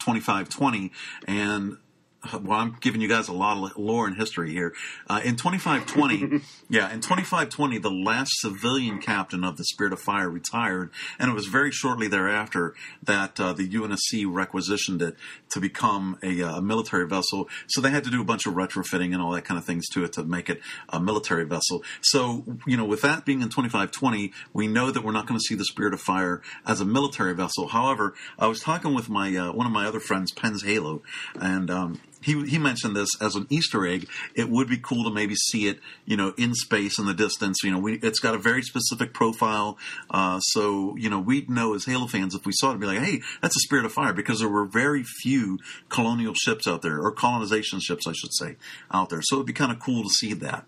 2520. 0.00 0.90
And 1.28 1.78
well, 2.42 2.58
I'm 2.58 2.76
giving 2.80 3.00
you 3.00 3.08
guys 3.08 3.28
a 3.28 3.32
lot 3.32 3.56
of 3.56 3.78
lore 3.78 4.06
and 4.06 4.16
history 4.16 4.50
here. 4.50 4.74
Uh, 5.08 5.20
in 5.24 5.36
2520, 5.36 6.42
yeah, 6.68 6.92
in 6.92 7.00
2520, 7.00 7.78
the 7.78 7.90
last 7.90 8.30
civilian 8.40 9.00
captain 9.00 9.44
of 9.44 9.56
the 9.56 9.64
Spirit 9.64 9.92
of 9.92 10.00
Fire 10.00 10.28
retired, 10.28 10.90
and 11.18 11.30
it 11.30 11.34
was 11.34 11.46
very 11.46 11.70
shortly 11.70 12.08
thereafter 12.08 12.74
that 13.02 13.38
uh, 13.38 13.52
the 13.52 13.68
UNSC 13.68 14.26
requisitioned 14.28 15.00
it 15.00 15.16
to 15.50 15.60
become 15.60 16.18
a, 16.22 16.42
uh, 16.42 16.56
a, 16.56 16.62
military 16.62 17.06
vessel. 17.06 17.48
So 17.68 17.80
they 17.80 17.90
had 17.90 18.04
to 18.04 18.10
do 18.10 18.20
a 18.20 18.24
bunch 18.24 18.46
of 18.46 18.54
retrofitting 18.54 19.12
and 19.12 19.22
all 19.22 19.32
that 19.32 19.44
kind 19.44 19.56
of 19.56 19.64
things 19.64 19.88
to 19.90 20.04
it 20.04 20.12
to 20.14 20.24
make 20.24 20.50
it 20.50 20.60
a 20.88 21.00
military 21.00 21.44
vessel. 21.44 21.82
So, 22.00 22.44
you 22.66 22.76
know, 22.76 22.84
with 22.84 23.02
that 23.02 23.24
being 23.24 23.40
in 23.40 23.48
2520, 23.48 24.32
we 24.52 24.66
know 24.66 24.90
that 24.90 25.02
we're 25.02 25.12
not 25.12 25.26
going 25.26 25.38
to 25.38 25.44
see 25.44 25.54
the 25.54 25.64
Spirit 25.64 25.94
of 25.94 26.00
Fire 26.00 26.42
as 26.66 26.80
a 26.80 26.84
military 26.84 27.34
vessel. 27.34 27.68
However, 27.68 28.14
I 28.38 28.48
was 28.48 28.60
talking 28.60 28.94
with 28.94 29.08
my 29.08 29.34
uh, 29.34 29.52
one 29.52 29.66
of 29.66 29.72
my 29.72 29.86
other 29.86 30.00
friends, 30.00 30.32
Penn's 30.32 30.62
Halo, 30.62 31.02
and 31.40 31.70
um, 31.70 32.00
he 32.20 32.44
he 32.46 32.58
mentioned 32.58 32.96
this 32.96 33.10
as 33.20 33.34
an 33.34 33.46
Easter 33.50 33.86
egg. 33.86 34.08
It 34.34 34.48
would 34.48 34.68
be 34.68 34.78
cool 34.78 35.04
to 35.04 35.10
maybe 35.10 35.34
see 35.34 35.68
it, 35.68 35.78
you 36.04 36.16
know, 36.16 36.34
in 36.36 36.54
space 36.54 36.98
in 36.98 37.06
the 37.06 37.14
distance. 37.14 37.58
You 37.62 37.70
know, 37.70 37.78
we 37.78 37.94
it's 37.94 38.20
got 38.20 38.34
a 38.34 38.38
very 38.38 38.62
specific 38.62 39.14
profile, 39.14 39.78
uh, 40.10 40.40
so 40.40 40.96
you 40.96 41.10
know 41.10 41.20
we'd 41.20 41.50
know 41.50 41.74
as 41.74 41.84
Halo 41.84 42.06
fans 42.06 42.34
if 42.34 42.44
we 42.46 42.52
saw 42.52 42.72
it, 42.72 42.80
be 42.80 42.86
like, 42.86 42.98
hey, 42.98 43.20
that's 43.40 43.56
a 43.56 43.60
Spirit 43.60 43.84
of 43.84 43.92
Fire 43.92 44.12
because 44.12 44.40
there 44.40 44.48
were 44.48 44.64
very 44.64 45.04
few 45.22 45.58
colonial 45.88 46.34
ships 46.34 46.66
out 46.66 46.82
there 46.82 47.00
or 47.00 47.12
colonization 47.12 47.80
ships, 47.80 48.06
I 48.06 48.12
should 48.12 48.34
say, 48.34 48.56
out 48.90 49.10
there. 49.10 49.22
So 49.22 49.36
it'd 49.36 49.46
be 49.46 49.52
kind 49.52 49.72
of 49.72 49.78
cool 49.78 50.02
to 50.02 50.08
see 50.08 50.34
that. 50.34 50.66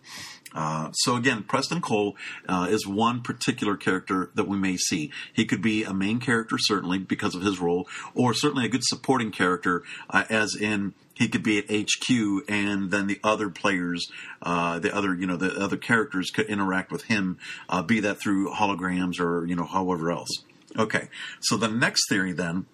Uh, 0.55 0.91
so 0.93 1.17
again, 1.17 1.43
Preston 1.43 1.81
Cole 1.81 2.17
uh, 2.49 2.67
is 2.71 2.87
one 2.87 3.23
particular 3.23 3.77
character 3.77 4.31
that 4.35 4.49
we 4.49 4.57
may 4.57 4.77
see. 4.77 5.13
He 5.33 5.45
could 5.45 5.63
be 5.63 5.85
a 5.85 5.95
main 5.95 6.19
character 6.19 6.57
certainly 6.59 6.99
because 6.99 7.35
of 7.35 7.43
his 7.43 7.61
role, 7.61 7.87
or 8.15 8.35
certainly 8.35 8.65
a 8.65 8.69
good 8.69 8.85
supporting 8.85 9.31
character, 9.31 9.83
uh, 10.09 10.25
as 10.29 10.57
in 10.57 10.95
he 11.21 11.29
could 11.29 11.43
be 11.43 11.59
at 11.59 11.71
HQ, 11.71 12.11
and 12.49 12.91
then 12.91 13.07
the 13.07 13.21
other 13.23 13.51
players, 13.51 14.11
uh, 14.41 14.79
the 14.79 14.93
other 14.95 15.15
you 15.15 15.27
know 15.27 15.37
the 15.37 15.55
other 15.63 15.77
characters 15.77 16.31
could 16.31 16.47
interact 16.47 16.91
with 16.91 17.05
him, 17.05 17.39
uh, 17.69 17.83
be 17.83 18.01
that 18.01 18.21
through 18.21 18.51
holograms 18.51 19.21
or 19.21 19.47
you 19.47 19.55
know 19.55 19.67
however 19.67 20.11
else. 20.11 20.31
Okay, 20.79 21.09
so 21.41 21.57
the 21.57 21.69
next 21.69 22.09
theory 22.09 22.33
then 22.33 22.67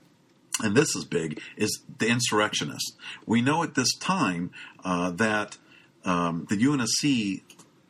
and 0.62 0.74
this 0.74 0.96
is 0.96 1.04
big, 1.04 1.40
is 1.56 1.82
the 1.98 2.08
insurrectionist. 2.08 2.96
We 3.26 3.42
know 3.42 3.62
at 3.62 3.74
this 3.74 3.94
time 3.98 4.52
uh, 4.84 5.10
that 5.10 5.58
um, 6.04 6.46
the 6.48 6.56
UNSC 6.56 7.42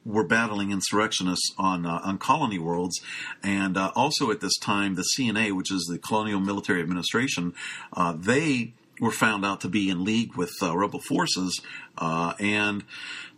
were 0.04 0.24
battling 0.24 0.70
insurrectionists 0.70 1.52
on 1.58 1.84
uh, 1.84 2.00
on 2.02 2.18
colony 2.18 2.58
worlds, 2.58 3.00
and 3.42 3.76
uh, 3.76 3.92
also 3.94 4.30
at 4.30 4.40
this 4.40 4.56
time, 4.58 4.94
the 4.94 5.04
CMA, 5.16 5.52
which 5.52 5.70
is 5.70 5.86
the 5.90 5.98
Colonial 5.98 6.40
Military 6.40 6.80
Administration, 6.80 7.54
uh, 7.92 8.14
they 8.16 8.72
were 9.00 9.12
found 9.12 9.44
out 9.44 9.60
to 9.62 9.68
be 9.68 9.90
in 9.90 10.04
league 10.04 10.36
with 10.36 10.52
uh, 10.62 10.76
rebel 10.76 11.00
forces, 11.00 11.60
uh, 11.98 12.34
and 12.38 12.84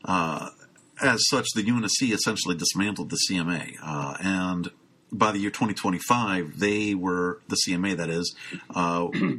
uh, 0.05 0.51
as 1.01 1.21
such, 1.29 1.47
the 1.55 1.63
UNSC 1.63 2.13
essentially 2.13 2.57
dismantled 2.57 3.11
the 3.11 3.19
CMA, 3.31 3.77
and 4.21 4.71
by 5.11 5.33
the 5.33 5.39
year 5.39 5.51
2025, 5.51 6.59
they 6.59 6.95
were 6.95 7.41
the 7.49 7.57
CMA, 7.67 7.97
that 7.97 8.11
is, 8.11 8.35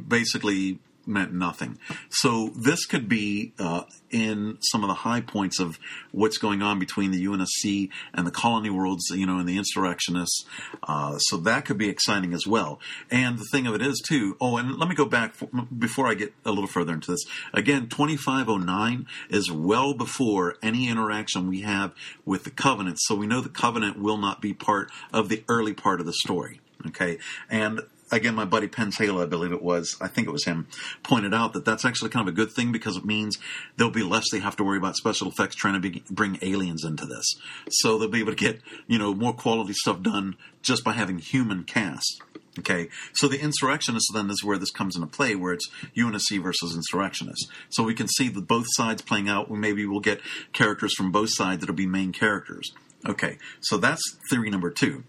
basically 0.08 0.80
meant 1.10 1.32
nothing. 1.32 1.78
So 2.08 2.50
this 2.56 2.86
could 2.86 3.08
be 3.08 3.52
uh, 3.58 3.82
in 4.10 4.58
some 4.60 4.82
of 4.82 4.88
the 4.88 4.94
high 4.94 5.20
points 5.20 5.60
of 5.60 5.78
what's 6.12 6.38
going 6.38 6.62
on 6.62 6.78
between 6.78 7.10
the 7.10 7.24
UNSC 7.24 7.90
and 8.14 8.26
the 8.26 8.30
colony 8.30 8.70
worlds, 8.70 9.04
you 9.10 9.26
know, 9.26 9.38
and 9.38 9.48
the 9.48 9.58
insurrectionists. 9.58 10.44
Uh, 10.82 11.18
so 11.18 11.36
that 11.38 11.64
could 11.64 11.78
be 11.78 11.88
exciting 11.88 12.32
as 12.32 12.46
well. 12.46 12.80
And 13.10 13.38
the 13.38 13.46
thing 13.50 13.66
of 13.66 13.74
it 13.74 13.82
is 13.82 14.00
too. 14.06 14.36
Oh, 14.40 14.56
and 14.56 14.78
let 14.78 14.88
me 14.88 14.94
go 14.94 15.04
back 15.04 15.34
for, 15.34 15.46
before 15.46 16.06
I 16.06 16.14
get 16.14 16.32
a 16.44 16.50
little 16.50 16.66
further 16.66 16.94
into 16.94 17.10
this. 17.10 17.24
Again, 17.52 17.88
2509 17.88 19.06
is 19.28 19.50
well 19.50 19.94
before 19.94 20.56
any 20.62 20.88
interaction 20.88 21.48
we 21.48 21.62
have 21.62 21.92
with 22.24 22.44
the 22.44 22.50
Covenant. 22.50 22.98
So 23.00 23.14
we 23.14 23.26
know 23.26 23.40
the 23.40 23.48
Covenant 23.48 23.98
will 23.98 24.18
not 24.18 24.40
be 24.40 24.54
part 24.54 24.90
of 25.12 25.28
the 25.28 25.44
early 25.48 25.74
part 25.74 26.00
of 26.00 26.06
the 26.06 26.12
story. 26.12 26.60
Okay, 26.86 27.18
and 27.50 27.82
again, 28.12 28.34
my 28.34 28.44
buddy 28.44 28.68
Penn 28.68 28.90
Taylor, 28.90 29.22
I 29.22 29.26
believe 29.26 29.52
it 29.52 29.62
was, 29.62 29.96
I 30.00 30.08
think 30.08 30.26
it 30.26 30.32
was 30.32 30.44
him, 30.44 30.66
pointed 31.02 31.34
out 31.34 31.52
that 31.52 31.64
that's 31.64 31.84
actually 31.84 32.10
kind 32.10 32.26
of 32.28 32.32
a 32.32 32.36
good 32.36 32.52
thing 32.52 32.72
because 32.72 32.96
it 32.96 33.04
means 33.04 33.38
there'll 33.76 33.92
be 33.92 34.02
less 34.02 34.24
they 34.30 34.40
have 34.40 34.56
to 34.56 34.64
worry 34.64 34.78
about 34.78 34.96
special 34.96 35.28
effects 35.28 35.56
trying 35.56 35.74
to 35.74 35.80
be, 35.80 36.02
bring 36.10 36.38
aliens 36.42 36.84
into 36.84 37.06
this. 37.06 37.34
So 37.70 37.98
they'll 37.98 38.08
be 38.08 38.20
able 38.20 38.32
to 38.32 38.36
get, 38.36 38.60
you 38.86 38.98
know, 38.98 39.14
more 39.14 39.32
quality 39.32 39.72
stuff 39.74 40.02
done 40.02 40.36
just 40.62 40.84
by 40.84 40.92
having 40.92 41.18
human 41.18 41.64
cast. 41.64 42.22
Okay, 42.58 42.88
so 43.12 43.28
the 43.28 43.40
insurrectionists 43.40 44.08
then 44.12 44.28
is 44.28 44.42
where 44.42 44.58
this 44.58 44.72
comes 44.72 44.96
into 44.96 45.06
play, 45.06 45.36
where 45.36 45.52
it's 45.52 45.70
UNSC 45.96 46.42
versus 46.42 46.74
insurrectionists. 46.74 47.46
So 47.68 47.84
we 47.84 47.94
can 47.94 48.08
see 48.08 48.28
that 48.28 48.48
both 48.48 48.66
sides 48.70 49.02
playing 49.02 49.28
out. 49.28 49.50
Maybe 49.50 49.86
we'll 49.86 50.00
get 50.00 50.20
characters 50.52 50.92
from 50.94 51.12
both 51.12 51.30
sides 51.32 51.60
that'll 51.60 51.76
be 51.76 51.86
main 51.86 52.12
characters. 52.12 52.72
Okay, 53.08 53.38
so 53.60 53.76
that's 53.76 54.02
theory 54.28 54.50
number 54.50 54.68
two. 54.70 55.04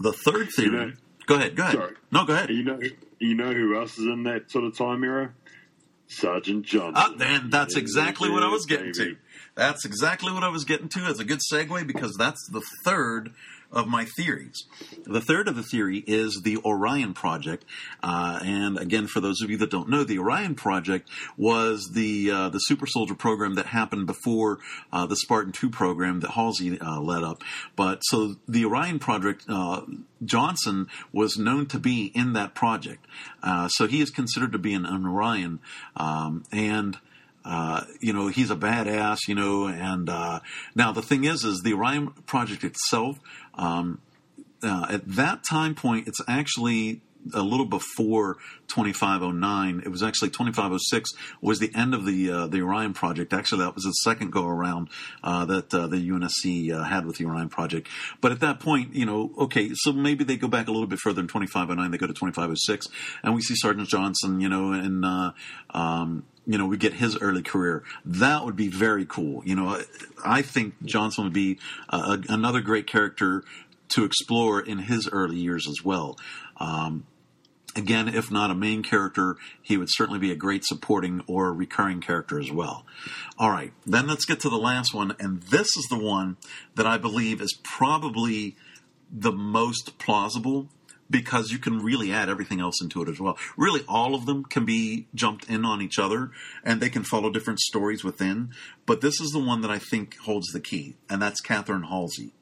The 0.00 0.12
third 0.12 0.48
theory. 0.56 0.70
You 0.70 0.86
know- 0.86 0.92
go 1.26 1.34
ahead. 1.36 1.56
Go 1.56 1.62
ahead. 1.62 1.74
Sorry. 1.74 1.94
No, 2.10 2.24
go 2.24 2.34
ahead. 2.34 2.50
You 2.50 2.64
know, 2.64 2.80
you 3.18 3.34
know 3.34 3.52
who 3.52 3.78
else 3.78 3.98
is 3.98 4.06
in 4.06 4.24
that 4.24 4.50
sort 4.50 4.64
of 4.64 4.76
time 4.76 5.04
era? 5.04 5.32
Sergeant 6.08 6.66
Johnson. 6.66 6.94
Ah, 6.94 7.14
and 7.24 7.50
that's 7.50 7.76
exactly 7.76 8.28
what 8.28 8.42
I 8.42 8.48
was 8.48 8.66
getting 8.66 8.92
to. 8.94 9.16
That's 9.54 9.84
exactly 9.84 10.32
what 10.32 10.42
I 10.44 10.48
was 10.48 10.64
getting 10.64 10.88
to. 10.90 11.08
It's 11.08 11.20
a 11.20 11.24
good 11.24 11.40
segue 11.52 11.86
because 11.86 12.14
that's 12.18 12.46
the 12.50 12.62
third 12.84 13.30
of 13.72 13.88
my 13.88 14.04
theories. 14.04 14.64
The 15.04 15.20
third 15.20 15.48
of 15.48 15.56
the 15.56 15.62
theory 15.62 16.04
is 16.06 16.42
the 16.44 16.58
Orion 16.58 17.14
Project, 17.14 17.64
uh, 18.02 18.40
and 18.42 18.78
again, 18.78 19.06
for 19.06 19.20
those 19.20 19.40
of 19.42 19.50
you 19.50 19.56
that 19.58 19.70
don't 19.70 19.88
know, 19.88 20.04
the 20.04 20.18
Orion 20.18 20.54
Project 20.54 21.08
was 21.36 21.90
the 21.92 22.30
uh, 22.30 22.48
the 22.50 22.58
super 22.58 22.86
soldier 22.86 23.14
program 23.14 23.54
that 23.54 23.66
happened 23.66 24.06
before 24.06 24.58
uh, 24.92 25.06
the 25.06 25.16
Spartan 25.16 25.52
Two 25.52 25.70
program 25.70 26.20
that 26.20 26.30
Halsey 26.32 26.78
uh, 26.80 27.00
led 27.00 27.22
up. 27.22 27.42
But 27.74 28.00
so 28.04 28.36
the 28.46 28.64
Orion 28.64 28.98
Project, 28.98 29.44
uh, 29.48 29.82
Johnson 30.24 30.88
was 31.12 31.36
known 31.38 31.66
to 31.66 31.78
be 31.78 32.12
in 32.14 32.34
that 32.34 32.54
project, 32.54 33.06
uh, 33.42 33.68
so 33.68 33.86
he 33.86 34.00
is 34.00 34.10
considered 34.10 34.52
to 34.52 34.58
be 34.58 34.74
an, 34.74 34.84
an 34.84 35.06
Orion, 35.06 35.60
um, 35.96 36.44
and 36.52 36.98
uh, 37.44 37.84
you 38.00 38.12
know 38.12 38.28
he's 38.28 38.50
a 38.50 38.56
badass 38.56 39.18
you 39.26 39.34
know 39.34 39.66
and 39.66 40.08
uh, 40.08 40.40
now 40.74 40.92
the 40.92 41.02
thing 41.02 41.24
is 41.24 41.44
is 41.44 41.60
the 41.64 41.72
orion 41.72 42.08
project 42.26 42.62
itself 42.62 43.18
um, 43.54 44.00
uh, 44.62 44.86
at 44.90 45.06
that 45.06 45.42
time 45.48 45.74
point 45.74 46.08
it's 46.08 46.20
actually 46.28 47.00
a 47.34 47.42
little 47.42 47.66
before 47.66 48.36
2509 48.68 49.82
it 49.84 49.88
was 49.88 50.02
actually 50.02 50.30
2506 50.30 51.10
was 51.40 51.58
the 51.58 51.70
end 51.74 51.94
of 51.94 52.04
the 52.04 52.30
uh, 52.30 52.46
the 52.46 52.60
orion 52.60 52.92
project. 52.92 53.32
Actually 53.32 53.64
that 53.64 53.74
was 53.74 53.84
the 53.84 53.92
second 53.92 54.32
go 54.32 54.46
around 54.46 54.88
uh, 55.22 55.44
that 55.44 55.72
uh, 55.72 55.86
the 55.86 55.96
unsc 56.08 56.72
uh, 56.72 56.82
had 56.84 57.06
with 57.06 57.18
the 57.18 57.24
orion 57.24 57.48
project. 57.48 57.88
But 58.20 58.32
at 58.32 58.40
that 58.40 58.60
point 58.60 58.94
you 58.94 59.06
know 59.06 59.32
okay 59.38 59.70
so 59.74 59.92
maybe 59.92 60.24
they 60.24 60.36
go 60.36 60.48
back 60.48 60.68
a 60.68 60.72
little 60.72 60.86
bit 60.86 60.98
further 60.98 61.20
in 61.20 61.28
2509 61.28 61.90
they 61.90 61.98
go 61.98 62.06
to 62.06 62.12
2506 62.12 62.88
and 63.22 63.34
we 63.34 63.40
see 63.40 63.54
sergeant 63.56 63.88
johnson 63.88 64.40
you 64.40 64.48
know 64.48 64.72
and 64.72 65.04
uh, 65.04 65.32
um, 65.70 66.24
you 66.46 66.58
know, 66.58 66.66
we 66.66 66.76
get 66.76 66.94
his 66.94 67.16
early 67.18 67.42
career. 67.42 67.84
That 68.04 68.44
would 68.44 68.56
be 68.56 68.68
very 68.68 69.06
cool. 69.06 69.42
You 69.44 69.54
know, 69.54 69.80
I 70.24 70.42
think 70.42 70.74
Johnson 70.84 71.24
would 71.24 71.32
be 71.32 71.58
uh, 71.88 72.18
another 72.28 72.60
great 72.60 72.86
character 72.86 73.44
to 73.90 74.04
explore 74.04 74.60
in 74.60 74.78
his 74.78 75.08
early 75.08 75.36
years 75.36 75.68
as 75.68 75.84
well. 75.84 76.18
Um, 76.56 77.06
again, 77.76 78.08
if 78.08 78.30
not 78.30 78.50
a 78.50 78.54
main 78.54 78.82
character, 78.82 79.36
he 79.60 79.76
would 79.76 79.88
certainly 79.90 80.18
be 80.18 80.30
a 80.30 80.36
great 80.36 80.64
supporting 80.64 81.22
or 81.26 81.52
recurring 81.52 82.00
character 82.00 82.40
as 82.40 82.50
well. 82.50 82.86
All 83.38 83.50
right, 83.50 83.72
then 83.86 84.06
let's 84.06 84.24
get 84.24 84.40
to 84.40 84.50
the 84.50 84.56
last 84.56 84.94
one, 84.94 85.14
and 85.18 85.42
this 85.42 85.76
is 85.76 85.86
the 85.90 85.98
one 85.98 86.36
that 86.74 86.86
I 86.86 86.98
believe 86.98 87.40
is 87.40 87.58
probably 87.62 88.56
the 89.10 89.32
most 89.32 89.98
plausible 89.98 90.68
because 91.12 91.52
you 91.52 91.58
can 91.58 91.78
really 91.78 92.10
add 92.10 92.28
everything 92.28 92.60
else 92.60 92.82
into 92.82 93.02
it 93.02 93.08
as 93.08 93.20
well. 93.20 93.38
Really, 93.56 93.84
all 93.86 94.16
of 94.16 94.26
them 94.26 94.44
can 94.44 94.64
be 94.64 95.06
jumped 95.14 95.48
in 95.48 95.64
on 95.64 95.80
each 95.80 95.98
other 95.98 96.30
and 96.64 96.80
they 96.80 96.90
can 96.90 97.04
follow 97.04 97.30
different 97.30 97.60
stories 97.60 98.02
within. 98.02 98.50
But 98.86 99.00
this 99.00 99.20
is 99.20 99.30
the 99.30 99.38
one 99.38 99.60
that 99.60 99.70
I 99.70 99.78
think 99.78 100.16
holds 100.18 100.48
the 100.48 100.60
key, 100.60 100.96
and 101.08 101.22
that's 101.22 101.40
Catherine 101.40 101.84
Halsey. 101.84 102.32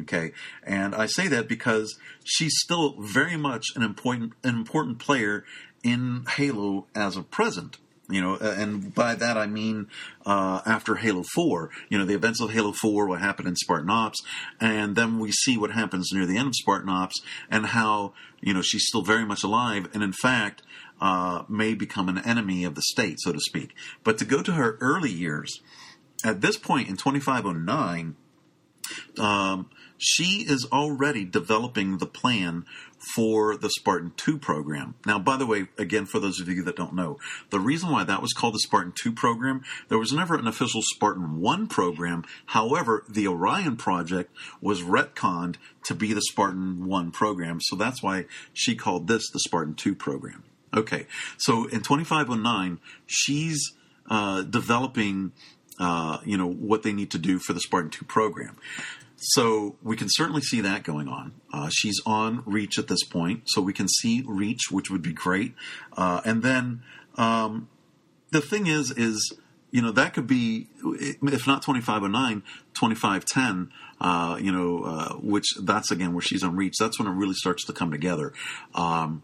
Okay, 0.00 0.32
and 0.64 0.92
I 0.92 1.06
say 1.06 1.28
that 1.28 1.46
because 1.46 1.96
she's 2.24 2.54
still 2.56 2.96
very 3.00 3.36
much 3.36 3.66
an 3.76 3.82
important 3.82 4.32
an 4.42 4.56
important 4.56 4.98
player 4.98 5.44
in 5.84 6.24
Halo 6.36 6.86
as 6.96 7.16
of 7.16 7.30
present. 7.30 7.78
You 8.10 8.20
know, 8.20 8.36
and 8.36 8.94
by 8.94 9.14
that 9.14 9.38
I 9.38 9.46
mean 9.46 9.88
uh, 10.26 10.60
after 10.66 10.96
Halo 10.96 11.24
Four. 11.34 11.70
You 11.88 11.96
know, 11.96 12.04
the 12.04 12.14
events 12.14 12.40
of 12.40 12.50
Halo 12.50 12.72
Four, 12.72 13.06
what 13.06 13.20
happened 13.20 13.48
in 13.48 13.56
Spartan 13.56 13.88
Ops, 13.88 14.22
and 14.60 14.94
then 14.94 15.18
we 15.18 15.32
see 15.32 15.56
what 15.56 15.70
happens 15.70 16.10
near 16.12 16.26
the 16.26 16.36
end 16.36 16.48
of 16.48 16.54
Spartan 16.54 16.90
Ops, 16.90 17.22
and 17.50 17.66
how 17.66 18.12
you 18.42 18.52
know 18.52 18.60
she's 18.60 18.86
still 18.86 19.02
very 19.02 19.24
much 19.24 19.42
alive, 19.42 19.88
and 19.94 20.02
in 20.02 20.12
fact 20.12 20.62
uh, 21.00 21.44
may 21.48 21.74
become 21.74 22.08
an 22.08 22.18
enemy 22.18 22.64
of 22.64 22.74
the 22.74 22.82
state, 22.82 23.20
so 23.20 23.32
to 23.32 23.40
speak. 23.40 23.74
But 24.02 24.18
to 24.18 24.24
go 24.24 24.42
to 24.42 24.52
her 24.52 24.76
early 24.80 25.10
years, 25.10 25.60
at 26.24 26.40
this 26.40 26.56
point 26.56 26.88
in 26.88 26.96
2509, 26.96 28.16
um, 29.18 29.70
she 29.98 30.44
is 30.46 30.66
already 30.72 31.24
developing 31.24 31.98
the 31.98 32.06
plan 32.06 32.64
for 33.14 33.56
the 33.56 33.70
Spartan 33.70 34.12
2 34.16 34.38
program. 34.38 34.94
Now, 35.06 35.18
by 35.18 35.36
the 35.36 35.46
way, 35.46 35.66
again, 35.78 36.06
for 36.06 36.18
those 36.18 36.40
of 36.40 36.48
you 36.48 36.62
that 36.62 36.76
don't 36.76 36.94
know, 36.94 37.18
the 37.50 37.60
reason 37.60 37.90
why 37.90 38.04
that 38.04 38.22
was 38.22 38.32
called 38.32 38.54
the 38.54 38.60
Spartan 38.60 38.92
2 38.92 39.12
program, 39.12 39.62
there 39.88 39.98
was 39.98 40.12
never 40.12 40.34
an 40.34 40.46
official 40.46 40.80
Spartan 40.82 41.40
1 41.40 41.66
program. 41.66 42.24
However, 42.46 43.04
the 43.08 43.26
Orion 43.26 43.76
project 43.76 44.34
was 44.60 44.82
retconned 44.82 45.56
to 45.84 45.94
be 45.94 46.12
the 46.12 46.22
Spartan 46.22 46.86
1 46.86 47.10
program. 47.10 47.60
So 47.60 47.76
that's 47.76 48.02
why 48.02 48.24
she 48.52 48.74
called 48.74 49.06
this 49.06 49.30
the 49.30 49.40
Spartan 49.40 49.74
2 49.74 49.94
program. 49.94 50.44
Okay, 50.74 51.06
so 51.36 51.66
in 51.66 51.82
2509, 51.82 52.80
she's 53.06 53.72
uh, 54.10 54.42
developing, 54.42 55.32
uh, 55.78 56.18
you 56.24 56.36
know, 56.36 56.50
what 56.50 56.82
they 56.82 56.92
need 56.92 57.12
to 57.12 57.18
do 57.18 57.38
for 57.38 57.52
the 57.52 57.60
Spartan 57.60 57.90
2 57.90 58.04
program. 58.06 58.56
So 59.28 59.76
we 59.82 59.96
can 59.96 60.08
certainly 60.10 60.42
see 60.42 60.60
that 60.60 60.82
going 60.82 61.08
on. 61.08 61.32
Uh, 61.52 61.70
she's 61.72 62.00
on 62.04 62.42
Reach 62.44 62.78
at 62.78 62.88
this 62.88 63.04
point, 63.04 63.44
so 63.46 63.62
we 63.62 63.72
can 63.72 63.88
see 63.88 64.22
Reach, 64.26 64.70
which 64.70 64.90
would 64.90 65.02
be 65.02 65.12
great. 65.12 65.54
Uh, 65.96 66.20
and 66.24 66.42
then 66.42 66.82
um, 67.16 67.68
the 68.30 68.40
thing 68.40 68.66
is, 68.66 68.90
is 68.90 69.34
you 69.74 69.82
know 69.82 69.90
that 69.90 70.14
could 70.14 70.28
be 70.28 70.68
if 70.84 71.48
not 71.48 71.60
2509 71.62 72.44
2510 72.74 73.72
uh, 74.00 74.38
you 74.40 74.52
know 74.52 74.84
uh, 74.84 75.14
which 75.14 75.46
that's 75.60 75.90
again 75.90 76.14
where 76.14 76.22
she's 76.22 76.44
on 76.44 76.54
reach 76.54 76.74
that's 76.78 76.96
when 76.96 77.08
it 77.08 77.10
really 77.10 77.34
starts 77.34 77.64
to 77.64 77.72
come 77.72 77.90
together 77.90 78.32
um, 78.76 79.22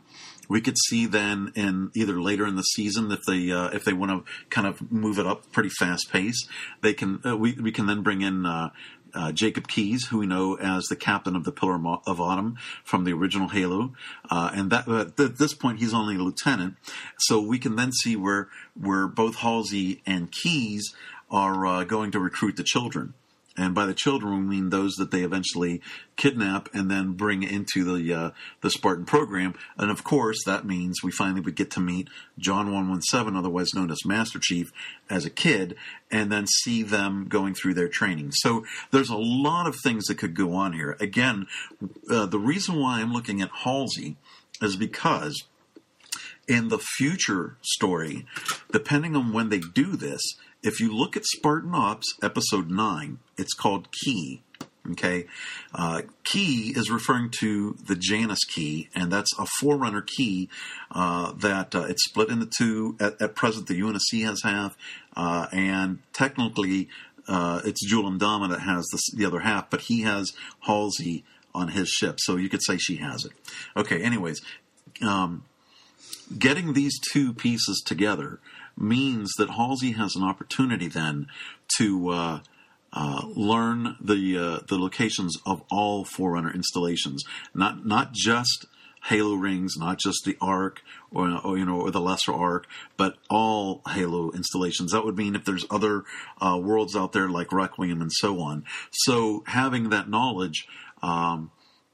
we 0.49 0.61
could 0.61 0.77
see 0.89 1.07
then 1.07 1.53
in 1.55 1.93
either 1.95 2.21
later 2.21 2.49
in 2.49 2.57
the 2.57 2.63
season 2.63 3.13
if 3.13 3.21
they 3.29 3.53
uh, 3.53 3.69
if 3.69 3.85
they 3.85 3.93
want 3.93 4.11
to 4.11 4.33
kind 4.49 4.67
of 4.67 4.91
move 4.91 5.21
it 5.21 5.27
up 5.27 5.53
pretty 5.53 5.71
fast 5.79 6.11
pace 6.11 6.49
they 6.81 6.93
can 6.93 7.21
uh, 7.25 7.37
we, 7.37 7.53
we 7.53 7.71
can 7.71 7.87
then 7.87 8.03
bring 8.03 8.21
in 8.21 8.45
uh, 9.15 9.33
Jacob 9.33 9.69
Keyes, 9.69 10.07
who 10.07 10.19
we 10.19 10.27
know 10.27 10.57
as 10.57 10.85
the 10.85 10.97
captain 10.97 11.37
of 11.37 11.45
the 11.45 11.53
Pillar 11.53 11.75
of 11.75 12.03
of 12.07 12.21
Autumn 12.21 12.57
from 12.85 13.05
the 13.05 13.13
original 13.13 13.49
Halo, 13.49 13.93
uh, 14.31 14.51
and 14.55 14.71
that 14.71 14.89
uh, 14.89 15.07
at 15.23 15.39
this 15.39 15.55
point 15.55 15.79
he's 15.79 15.95
only 15.95 16.17
a 16.17 16.19
lieutenant. 16.19 16.77
So 17.19 17.41
we 17.41 17.59
can 17.59 17.77
then 17.77 17.93
see 17.93 18.17
where 18.17 18.49
where 18.75 19.07
both 19.07 19.37
Halsey 19.37 20.03
and 20.07 20.31
Keys 20.31 20.95
are 21.31 21.67
uh, 21.67 21.85
going 21.85 22.11
to 22.13 22.19
recruit 22.19 22.57
the 22.57 22.65
children. 22.65 23.15
And 23.57 23.75
by 23.75 23.85
the 23.85 23.95
children, 23.95 24.33
we 24.33 24.57
mean 24.57 24.71
those 24.71 24.95
that 24.95 25.11
they 25.11 25.23
eventually 25.23 25.83
kidnap 26.17 26.69
and 26.73 26.91
then 26.91 27.13
bring 27.13 27.43
into 27.43 27.85
the 27.85 28.15
uh, 28.15 28.31
the 28.61 28.71
Spartan 28.71 29.05
program. 29.05 29.55
And 29.77 29.91
of 29.91 30.05
course, 30.05 30.39
that 30.47 30.65
means 30.65 31.03
we 31.03 31.11
finally 31.11 31.41
would 31.41 31.57
get 31.57 31.71
to 31.73 31.81
meet 31.81 32.09
John 32.39 32.73
One 32.73 32.89
One 32.89 33.03
Seven, 33.03 33.37
otherwise 33.37 33.75
known 33.75 33.91
as 33.91 34.05
Master 34.07 34.39
Chief, 34.41 34.73
as 35.11 35.25
a 35.25 35.31
kid, 35.31 35.75
and 36.11 36.31
then 36.31 36.47
see 36.47 36.83
them 36.83 37.27
going 37.29 37.55
through 37.55 37.75
their 37.75 37.89
training. 37.89 38.31
So 38.33 38.65
there's 38.93 39.11
a 39.11 39.17
lot 39.17 39.67
of 39.67 39.77
things 39.83 40.07
that 40.07 40.19
could 40.19 40.35
go 40.35 40.55
on 40.55 40.73
here. 40.73 40.97
Again, 41.01 41.47
uh, 42.09 42.27
the 42.27 42.39
reason 42.39 42.79
why 42.79 43.01
I'm 43.01 43.13
looking 43.13 43.43
at 43.43 43.51
Halsey 43.65 44.17
is 44.63 44.77
because 44.77 45.45
in 46.47 46.69
the 46.69 46.79
future 46.79 47.57
story, 47.63 48.27
depending 48.73 49.17
on 49.17 49.33
when 49.33 49.49
they 49.49 49.61
do 49.61 49.97
this, 49.97 50.21
if 50.63 50.81
you 50.81 50.95
look 50.95 51.17
at 51.17 51.25
Spartan 51.25 51.75
Ops 51.75 52.07
episode 52.23 52.71
9, 52.71 53.19
it's 53.37 53.55
called 53.55 53.89
Key. 53.93 54.43
Okay. 54.93 55.27
Uh, 55.75 56.03
key 56.25 56.73
is 56.75 56.91
referring 56.91 57.31
to 57.41 57.77
the 57.87 57.95
Janus 57.95 58.45
key, 58.45 58.89
and 58.95 59.13
that's 59.13 59.31
a 59.39 59.47
Forerunner 59.61 60.01
key 60.01 60.49
uh, 60.91 61.33
that 61.33 61.75
uh, 61.75 61.83
it's 61.83 62.05
split 62.05 62.31
into 62.31 62.47
two. 62.47 62.97
At, 62.99 63.21
at 63.21 63.35
present, 63.35 63.69
the 63.69 63.79
UNSC 63.79 64.25
has 64.25 64.41
half, 64.43 64.77
uh, 65.15 65.49
and 65.53 65.99
technically, 66.15 66.89
uh, 67.29 67.61
it's 67.65 67.87
Jul 67.87 68.05
'Mdama 68.05 68.49
that 68.49 68.61
has 68.61 68.87
the, 68.87 69.01
the 69.19 69.27
other 69.27 69.41
half, 69.41 69.69
but 69.69 69.83
he 69.83 70.03
has 70.03 70.33
Halsey 70.61 71.25
on 71.55 71.69
his 71.69 71.89
ship, 71.89 72.17
so 72.19 72.37
you 72.37 72.49
could 72.49 72.63
say 72.63 72.79
she 72.79 72.97
has 72.97 73.27
it. 73.27 73.33
Okay, 73.77 74.03
anyways, 74.03 74.41
um, 75.03 75.45
getting 76.39 76.73
these 76.73 76.99
two 77.13 77.35
pieces 77.35 77.83
together 77.85 78.41
means 78.77 79.33
that 79.39 79.51
Halsey 79.51 79.93
has 79.93 80.17
an 80.17 80.23
opportunity 80.23 80.89
then 80.89 81.27
to 81.79 82.09
uh, 82.11 82.41
uh, 82.93 83.23
learn 83.35 83.97
the 84.01 84.39
uh, 84.39 84.61
the 84.67 84.79
locations 84.79 85.37
of 85.47 85.63
all 85.71 86.05
Forerunner 86.05 86.53
installations, 86.53 87.25
not 87.55 87.87
not 87.87 88.13
just 88.13 88.67
Halo 89.05 89.35
rings, 89.35 89.77
not 89.79 89.99
just 89.99 90.25
the 90.25 90.37
Ark 90.41 90.83
or, 91.11 91.31
or 91.45 91.57
you 91.57 91.65
know 91.65 91.81
or 91.81 91.91
the 91.91 92.01
Lesser 92.01 92.33
Ark, 92.33 92.67
but 92.97 93.17
all 93.29 93.83
Halo 93.89 94.31
installations. 94.33 94.93
That 94.93 95.05
would 95.05 95.17
mean 95.17 95.35
if 95.35 95.45
there's 95.45 95.65
other 95.71 96.05
uh, 96.41 96.59
worlds 96.63 96.97
out 96.97 97.13
there 97.13 97.29
like 97.29 97.53
Requiem 97.53 98.01
and 98.01 98.13
so 98.13 98.41
on. 98.41 98.65
So 98.91 99.45
having 99.47 99.91
that 99.91 100.09
knowledge. 100.09 100.67
Um, 101.03 101.51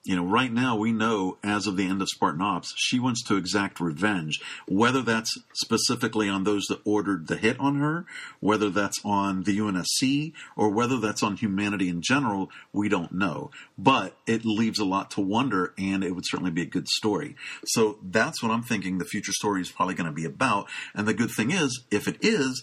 you 0.06 0.14
know, 0.14 0.24
right 0.24 0.52
now 0.52 0.76
we 0.76 0.92
know 0.92 1.36
as 1.42 1.66
of 1.66 1.76
the 1.76 1.86
end 1.86 2.00
of 2.00 2.08
Spartan 2.08 2.40
Ops, 2.40 2.72
she 2.76 3.00
wants 3.00 3.24
to 3.24 3.36
exact 3.36 3.80
revenge. 3.80 4.40
Whether 4.68 5.02
that's 5.02 5.36
specifically 5.52 6.28
on 6.28 6.44
those 6.44 6.66
that 6.66 6.80
ordered 6.84 7.26
the 7.26 7.36
hit 7.36 7.58
on 7.58 7.80
her, 7.80 8.06
whether 8.38 8.70
that's 8.70 9.00
on 9.04 9.42
the 9.42 9.58
UNSC, 9.58 10.32
or 10.56 10.70
whether 10.70 10.98
that's 10.98 11.24
on 11.24 11.36
humanity 11.36 11.88
in 11.88 12.02
general, 12.02 12.50
we 12.72 12.88
don't 12.88 13.10
know. 13.10 13.50
But 13.76 14.16
it 14.28 14.44
leaves 14.44 14.78
a 14.78 14.84
lot 14.84 15.10
to 15.12 15.20
wonder, 15.20 15.74
and 15.76 16.04
it 16.04 16.14
would 16.14 16.24
certainly 16.26 16.52
be 16.52 16.62
a 16.62 16.66
good 16.66 16.86
story. 16.86 17.34
So 17.66 17.98
that's 18.00 18.40
what 18.40 18.52
I'm 18.52 18.62
thinking 18.62 18.98
the 18.98 19.04
future 19.04 19.32
story 19.32 19.60
is 19.60 19.72
probably 19.72 19.96
going 19.96 20.08
to 20.08 20.12
be 20.12 20.24
about. 20.24 20.68
And 20.94 21.08
the 21.08 21.14
good 21.14 21.30
thing 21.36 21.50
is, 21.50 21.82
if 21.90 22.06
it 22.06 22.18
is, 22.20 22.62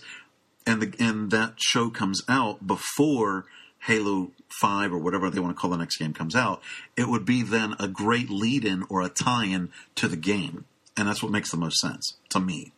and 0.66 0.82
the, 0.82 0.96
and 0.98 1.30
that 1.32 1.56
show 1.58 1.90
comes 1.90 2.22
out 2.30 2.66
before 2.66 3.48
Halo 3.86 4.32
5 4.62 4.94
or 4.94 4.98
whatever 4.98 5.30
they 5.30 5.40
want 5.40 5.56
to 5.56 5.60
call 5.60 5.70
the 5.72 5.78
next 5.78 5.98
game 5.98 6.14
comes 6.14 6.36
out, 6.36 6.62
it 6.96 7.08
would 7.08 7.26
be 7.26 7.42
then 7.42 7.76
a 7.80 7.88
great 7.88 8.30
lead 8.30 8.66
in 8.66 8.84
or 8.90 9.02
a 9.02 9.10
tie 9.10 9.46
in 9.46 9.72
to 9.96 10.08
the 10.08 10.16
game. 10.16 10.66
And 10.96 11.08
that's 11.08 11.24
what 11.24 11.32
makes 11.32 11.52
the 11.52 11.58
most 11.58 11.80
sense 11.80 12.16
to 12.30 12.40
me. 12.40 12.72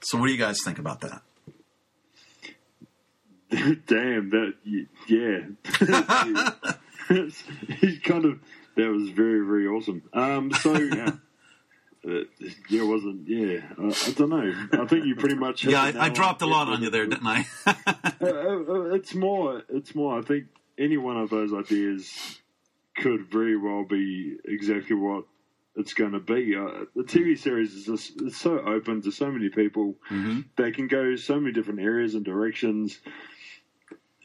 So, 0.00 0.18
what 0.18 0.26
do 0.26 0.32
you 0.32 0.38
guys 0.38 0.58
think 0.64 0.78
about 0.78 1.02
that? 1.02 1.22
Damn, 3.86 4.30
that, 4.30 4.54
yeah. 5.06 5.40
He's 7.80 7.98
kind 8.00 8.24
of, 8.24 8.40
that 8.76 8.88
was 8.88 9.10
very, 9.10 9.46
very 9.46 9.66
awesome. 9.66 10.02
Um, 10.12 10.52
so, 10.52 10.74
yeah. 10.74 11.12
Uh, 12.06 12.24
yeah, 12.68 12.82
wasn't. 12.82 13.26
Yeah, 13.26 13.60
uh, 13.78 13.94
I 14.06 14.10
don't 14.12 14.28
know. 14.28 14.52
I 14.72 14.86
think 14.86 15.06
you 15.06 15.16
pretty 15.16 15.36
much. 15.36 15.64
yeah, 15.64 15.82
I, 15.82 16.06
I, 16.06 16.08
dropped 16.10 16.42
a 16.42 16.46
lot 16.46 16.68
on 16.68 16.82
you 16.82 16.90
there, 16.90 17.06
didn't 17.06 17.26
I? 17.26 17.46
Uh, 18.20 18.26
uh, 18.26 18.94
it's 18.94 19.14
more. 19.14 19.62
It's 19.68 19.94
more. 19.94 20.18
I 20.18 20.22
think 20.22 20.46
any 20.78 20.96
one 20.96 21.18
of 21.18 21.28
those 21.28 21.52
ideas 21.52 22.38
could 22.96 23.26
very 23.30 23.56
well 23.56 23.84
be 23.84 24.36
exactly 24.46 24.96
what 24.96 25.24
it's 25.76 25.94
going 25.94 26.12
to 26.12 26.20
be. 26.20 26.56
Uh, 26.56 26.84
the 26.94 27.02
TV 27.02 27.38
series 27.38 27.74
is 27.74 27.84
just 27.86 28.22
it's 28.22 28.38
so 28.38 28.60
open 28.60 29.02
to 29.02 29.10
so 29.10 29.30
many 29.30 29.48
people. 29.48 29.96
Mm-hmm. 30.10 30.40
They 30.56 30.70
can 30.70 30.86
go 30.88 31.16
so 31.16 31.38
many 31.38 31.52
different 31.52 31.80
areas 31.80 32.14
and 32.14 32.24
directions. 32.24 32.98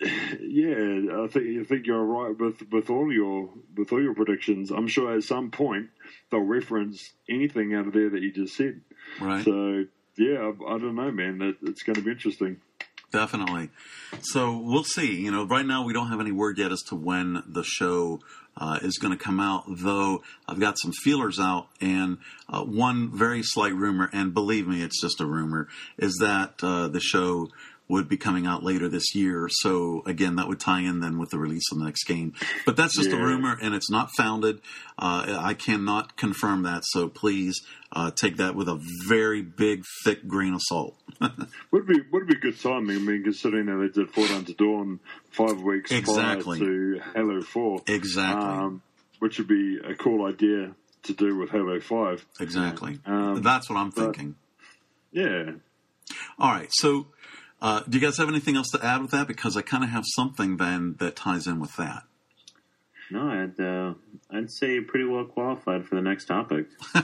Yeah, 0.02 1.24
I 1.24 1.28
think 1.28 1.60
I 1.60 1.64
think 1.66 1.86
you're 1.86 2.04
right 2.04 2.38
with 2.38 2.64
with 2.72 2.90
all 2.90 3.12
your 3.12 3.50
with 3.76 3.92
all 3.92 4.02
your 4.02 4.16
predictions. 4.16 4.72
I'm 4.72 4.88
sure 4.88 5.14
at 5.16 5.24
some 5.24 5.52
point 5.52 5.90
they'll 6.32 6.40
reference 6.40 7.12
anything 7.30 7.76
out 7.76 7.88
of 7.88 7.94
there 7.94 8.10
that 8.10 8.22
you 8.22 8.32
just 8.32 8.56
said. 8.56 8.82
Right. 9.20 9.44
So 9.44 9.86
yeah, 10.18 10.38
I, 10.38 10.76
I 10.76 10.78
don't 10.78 10.96
know, 10.96 11.12
man. 11.12 11.42
It, 11.42 11.58
it's 11.64 11.84
going 11.84 11.96
to 11.96 12.02
be 12.02 12.12
interesting. 12.12 12.62
Definitely. 13.12 13.70
So 14.22 14.58
we'll 14.58 14.84
see. 14.84 15.20
You 15.20 15.32
know, 15.32 15.46
right 15.46 15.66
now 15.66 15.84
we 15.84 15.94
don't 15.94 16.10
have 16.10 16.20
any 16.20 16.32
word 16.32 16.58
yet 16.60 16.72
as 16.72 16.84
to 16.90 16.96
when 16.96 17.44
the 17.48 17.64
show 17.64 18.20
uh, 18.56 18.80
is 18.82 18.98
going 18.98 19.18
to 19.18 19.24
come 19.24 19.40
out, 19.40 19.64
though 19.68 20.22
I've 20.48 20.60
got 20.60 20.78
some 20.78 20.92
feelers 20.92 21.40
out, 21.40 21.68
and 21.82 22.20
uh, 22.48 22.64
one 22.64 23.10
very 23.12 23.42
slight 23.42 23.74
rumor, 23.74 24.10
and 24.14 24.34
believe 24.34 24.68
me, 24.68 24.84
it's 24.84 25.02
just 25.02 25.22
a 25.22 25.26
rumor, 25.26 25.70
is 25.98 26.18
that 26.20 26.56
uh, 26.62 26.88
the 26.90 27.00
show 27.00 27.50
would 27.90 28.08
be 28.08 28.16
coming 28.18 28.46
out 28.46 28.64
later 28.64 28.88
this 28.88 29.16
year. 29.16 29.50
So 29.52 30.04
again, 30.06 30.36
that 30.36 30.48
would 30.48 30.60
tie 30.60 30.82
in 30.82 31.00
then 31.00 31.18
with 31.18 31.32
the 31.32 31.40
release 31.40 31.64
of 31.72 31.80
the 31.80 31.86
next 31.86 32.04
game. 32.06 32.34
But 32.66 32.78
that's 32.78 32.96
just 32.96 33.10
Yeah. 33.10 33.18
a 33.18 33.20
rumor, 33.20 33.58
and 33.62 33.74
it's 33.74 33.90
not 33.90 34.12
founded. 34.16 34.62
Uh, 34.98 35.38
I 35.40 35.56
cannot 35.56 36.16
confirm 36.16 36.62
that. 36.64 36.84
So 36.86 37.10
please 37.10 37.60
uh, 37.92 38.12
take 38.12 38.38
that 38.38 38.54
with 38.56 38.70
a 38.70 38.80
very 39.08 39.42
big, 39.42 39.84
thick 40.06 40.28
grain 40.28 40.54
of 40.54 40.62
salt. 40.64 40.96
Would 41.72 41.88
be 41.88 42.00
would 42.12 42.28
be 42.28 42.36
good 42.36 42.60
timing. 42.62 42.98
I 42.98 43.00
mean, 43.00 43.24
considering 43.24 43.66
that 43.66 43.76
they 43.78 44.02
did 44.02 44.12
Forward 44.12 44.32
Unto 44.32 44.54
Dawn 44.54 45.00
five 45.32 45.60
weeks 45.62 45.92
Exactly. 45.92 46.60
prior 46.60 46.70
to 46.70 47.02
Halo 47.16 47.42
Four, 47.42 47.82
exactly. 47.88 48.46
um, 48.48 48.82
which 49.18 49.38
would 49.40 49.48
be 49.48 49.80
a 49.84 49.96
cool 49.96 50.26
idea 50.28 50.76
to 51.04 51.14
do 51.14 51.36
with 51.38 51.50
Halo 51.50 51.80
Five. 51.80 52.24
exactly. 52.40 53.00
um, 53.06 53.42
that's 53.42 53.68
what 53.70 53.78
I'm 53.78 53.90
but- 53.90 54.04
thinking. 54.16 54.36
Yeah, 55.12 55.54
All 56.38 56.52
right. 56.52 56.70
So, 56.72 57.08
uh, 57.62 57.82
do 57.88 57.98
you 57.98 58.06
guys 58.06 58.18
have 58.18 58.30
anything 58.30 58.56
else 58.56 58.70
to 58.72 58.84
add 58.86 59.02
with 59.02 59.12
that? 59.12 59.28
Because 59.28 59.58
I 59.58 59.62
kind 59.62 59.84
of 59.84 59.90
have 59.90 60.04
something 60.06 60.58
then 60.58 60.96
that 61.00 61.16
ties 61.16 61.48
in 61.48 61.60
with 61.60 61.76
that. 61.78 62.04
No, 63.12 63.28
I'd 63.28 63.60
uh, 63.60 63.94
I'd 64.30 64.52
say 64.52 64.80
pretty 64.82 65.06
well 65.06 65.26
qualified 65.26 65.86
for 65.86 65.96
the 65.96 66.02
next 66.02 66.26
topic. 66.26 66.68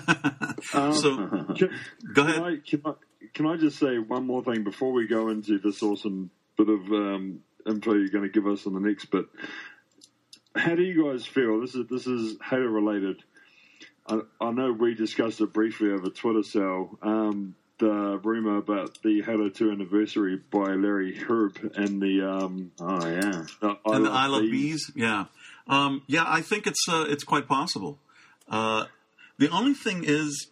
um, 0.74 0.94
So, 0.94 1.18
Can, 1.18 1.56
go 1.58 2.24
can 2.24 2.28
ahead. 2.28 2.42
I, 2.44 2.56
can, 2.70 2.82
I, 2.86 2.94
can 3.34 3.46
I 3.48 3.58
just 3.58 3.80
say 3.80 3.98
one 3.98 4.28
more 4.28 4.44
thing 4.44 4.64
before 4.64 4.92
we 4.92 5.08
go 5.08 5.30
into 5.30 5.58
this 5.58 5.82
awesome 5.82 6.30
bit 6.58 6.70
of 6.70 6.80
um, 6.92 7.40
info 7.68 7.94
you're 7.94 8.10
going 8.10 8.24
to 8.24 8.30
give 8.30 8.46
us 8.48 8.68
on 8.68 8.74
the 8.74 8.80
next 8.80 9.06
bit? 9.06 9.26
How 10.56 10.76
do 10.76 10.84
you 10.84 11.12
guys 11.12 11.26
feel? 11.26 11.60
This 11.60 11.76
is 11.76 11.88
this 11.90 12.08
is 12.08 12.38
Halo 12.44 12.66
related. 12.68 13.24
I, 14.08 14.20
I 14.40 14.52
know 14.52 14.72
we 14.72 14.94
discussed 14.94 15.42
it 15.42 15.52
briefly 15.54 15.90
over 15.90 16.10
Twitter, 16.10 16.44
Sal. 16.44 16.98
Um, 17.02 17.56
the 17.80 18.20
rumor 18.24 18.58
about 18.58 19.02
the 19.04 19.22
Halo 19.22 19.50
2 19.50 19.72
anniversary 19.72 20.38
by 20.38 20.74
Larry 20.76 21.14
Hryb 21.14 21.76
and 21.76 22.02
the 22.02 22.22
um, 22.22 22.72
Oh 22.80 23.08
yeah, 23.08 23.46
the 23.60 23.78
and 23.86 24.06
the 24.06 24.10
Isle 24.10 24.34
Isle 24.34 24.36
of 24.36 24.42
Bees. 24.44 24.52
Bees, 24.52 24.92
yeah, 24.96 25.26
um, 25.68 26.04
yeah. 26.08 26.24
I 26.28 26.42
think 26.42 26.68
it's 26.68 26.88
uh, 26.90 27.06
it's 27.08 27.24
quite 27.24 27.48
possible. 27.48 28.00
Uh, 28.50 28.86
the 29.38 29.50
only 29.50 29.74
thing 29.74 30.04
is, 30.06 30.48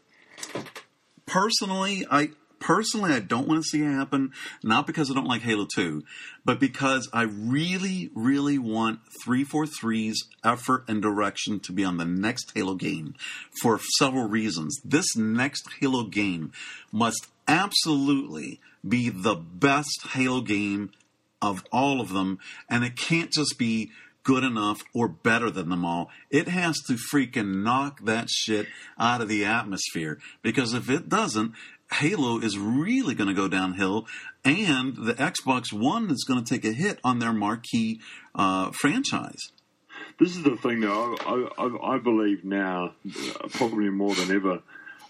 personally, 1.25 2.05
I 2.09 2.31
personally 2.63 3.11
I 3.11 3.19
don't 3.19 3.47
want 3.47 3.61
to 3.61 3.67
see 3.67 3.83
it 3.83 3.91
happen. 3.91 4.31
Not 4.63 4.87
because 4.87 5.11
I 5.11 5.13
don't 5.13 5.27
like 5.27 5.41
Halo 5.41 5.67
Two, 5.75 6.03
but 6.43 6.59
because 6.59 7.09
I 7.13 7.23
really, 7.23 8.09
really 8.15 8.57
want 8.57 9.01
343's 9.27 10.27
effort 10.43 10.85
and 10.87 11.01
direction 11.01 11.59
to 11.59 11.71
be 11.71 11.83
on 11.83 11.97
the 11.97 12.05
next 12.05 12.51
Halo 12.55 12.75
game 12.75 13.15
for 13.61 13.79
several 13.97 14.27
reasons. 14.27 14.79
This 14.83 15.15
next 15.15 15.67
Halo 15.79 16.05
game 16.05 16.51
must 16.91 17.27
absolutely 17.47 18.59
be 18.87 19.09
the 19.09 19.35
best 19.35 20.07
Halo 20.13 20.41
game 20.41 20.91
of 21.41 21.63
all 21.71 21.99
of 21.99 22.13
them, 22.13 22.39
and 22.69 22.85
it 22.85 22.95
can't 22.95 23.31
just 23.31 23.59
be 23.59 23.91
good 24.23 24.45
enough 24.45 24.81
or 24.93 25.09
better 25.09 25.49
than 25.49 25.69
them 25.69 25.83
all. 25.83 26.09
It 26.31 26.47
has 26.47 26.79
to 26.87 26.93
freaking 26.93 27.63
knock 27.63 28.05
that 28.05 28.29
shit 28.29 28.67
out 28.97 29.19
of 29.19 29.27
the 29.27 29.43
atmosphere 29.43 30.19
because 30.41 30.73
if 30.73 30.89
it 30.89 31.09
doesn't, 31.09 31.53
Halo 31.93 32.39
is 32.39 32.57
really 32.57 33.15
going 33.15 33.27
to 33.27 33.33
go 33.33 33.47
downhill, 33.47 34.07
and 34.43 34.95
the 34.95 35.13
Xbox 35.13 35.71
One 35.71 36.09
is 36.09 36.23
going 36.27 36.43
to 36.43 36.49
take 36.53 36.65
a 36.65 36.73
hit 36.73 36.99
on 37.03 37.19
their 37.19 37.33
marquee 37.33 38.01
uh, 38.35 38.71
franchise. 38.71 39.51
This 40.19 40.35
is 40.35 40.43
the 40.43 40.55
thing, 40.55 40.81
though. 40.81 41.15
I, 41.21 41.63
I, 41.63 41.95
I 41.95 41.97
believe 41.99 42.43
now, 42.43 42.93
probably 43.51 43.89
more 43.89 44.13
than 44.15 44.31
ever. 44.35 44.61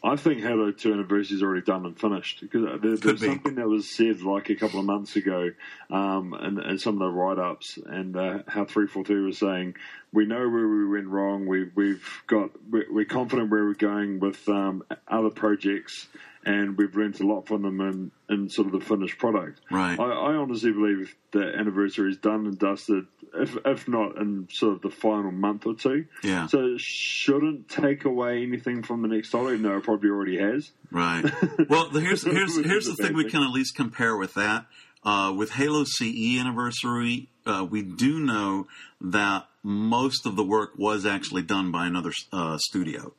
I 0.05 0.17
think 0.17 0.41
Halo 0.41 0.71
2 0.71 0.91
Anniversary 0.91 1.37
is 1.37 1.43
already 1.43 1.61
done 1.61 1.85
and 1.85 1.97
finished 1.97 2.41
because 2.41 2.65
there, 2.81 2.97
there's 2.97 3.21
be. 3.21 3.27
something 3.27 3.55
that 3.55 3.67
was 3.69 3.89
said 3.89 4.21
like 4.21 4.49
a 4.49 4.55
couple 4.55 4.79
of 4.79 4.85
months 4.85 5.15
ago, 5.15 5.51
um, 5.89 6.33
and, 6.33 6.59
and 6.59 6.81
some 6.81 6.95
of 6.95 6.99
the 6.99 7.09
write-ups 7.09 7.79
and 7.85 8.17
uh, 8.17 8.39
how 8.47 8.65
343 8.65 9.21
was 9.21 9.37
saying 9.37 9.75
we 10.13 10.25
know 10.25 10.47
where 10.47 10.67
we 10.67 10.87
went 10.87 11.07
wrong. 11.07 11.47
We, 11.47 11.69
we've 11.75 12.07
got 12.27 12.51
we're, 12.69 12.85
we're 12.89 13.05
confident 13.05 13.49
where 13.49 13.65
we're 13.65 13.73
going 13.73 14.19
with 14.19 14.47
um, 14.47 14.83
other 15.07 15.31
projects, 15.31 16.07
and 16.45 16.77
we've 16.77 16.95
learned 16.95 17.19
a 17.19 17.25
lot 17.25 17.47
from 17.47 17.63
them 17.63 17.81
in, 17.81 18.11
in 18.29 18.49
sort 18.49 18.67
of 18.67 18.73
the 18.73 18.79
finished 18.79 19.17
product. 19.17 19.59
Right. 19.71 19.99
I, 19.99 20.03
I 20.03 20.33
honestly 20.35 20.71
believe 20.71 21.15
the 21.31 21.53
anniversary 21.57 22.11
is 22.11 22.17
done 22.17 22.45
and 22.45 22.59
dusted, 22.59 23.07
if 23.33 23.57
if 23.65 23.87
not 23.87 24.17
in 24.17 24.47
sort 24.51 24.75
of 24.75 24.81
the 24.83 24.91
final 24.91 25.31
month 25.31 25.65
or 25.65 25.73
two. 25.73 26.05
Yeah. 26.23 26.45
So 26.45 26.59
it 26.75 26.79
shouldn't 26.79 27.67
take 27.67 28.05
away 28.05 28.43
anything 28.43 28.83
from 28.83 29.01
the 29.01 29.07
next 29.07 29.31
title. 29.31 29.57
No, 29.57 29.77
it 29.77 29.83
probably 29.83 30.11
already 30.11 30.37
has. 30.37 30.71
Right. 30.91 31.25
Well, 31.69 31.89
here's 31.89 32.23
here's 32.23 32.63
here's 32.63 32.85
the 32.85 32.95
thing 32.95 33.15
we 33.15 33.29
can 33.29 33.41
at 33.41 33.49
least 33.49 33.75
compare 33.75 34.15
with 34.15 34.35
that. 34.35 34.65
Uh, 35.03 35.33
with 35.35 35.51
Halo 35.51 35.83
CE 35.85 36.37
anniversary, 36.39 37.29
uh, 37.45 37.65
we 37.69 37.81
do 37.81 38.19
know 38.19 38.67
that 39.01 39.47
most 39.63 40.25
of 40.25 40.35
the 40.35 40.43
work 40.43 40.71
was 40.77 41.05
actually 41.05 41.41
done 41.41 41.71
by 41.71 41.85
another 41.85 42.11
uh, 42.31 42.57
studio. 42.57 43.13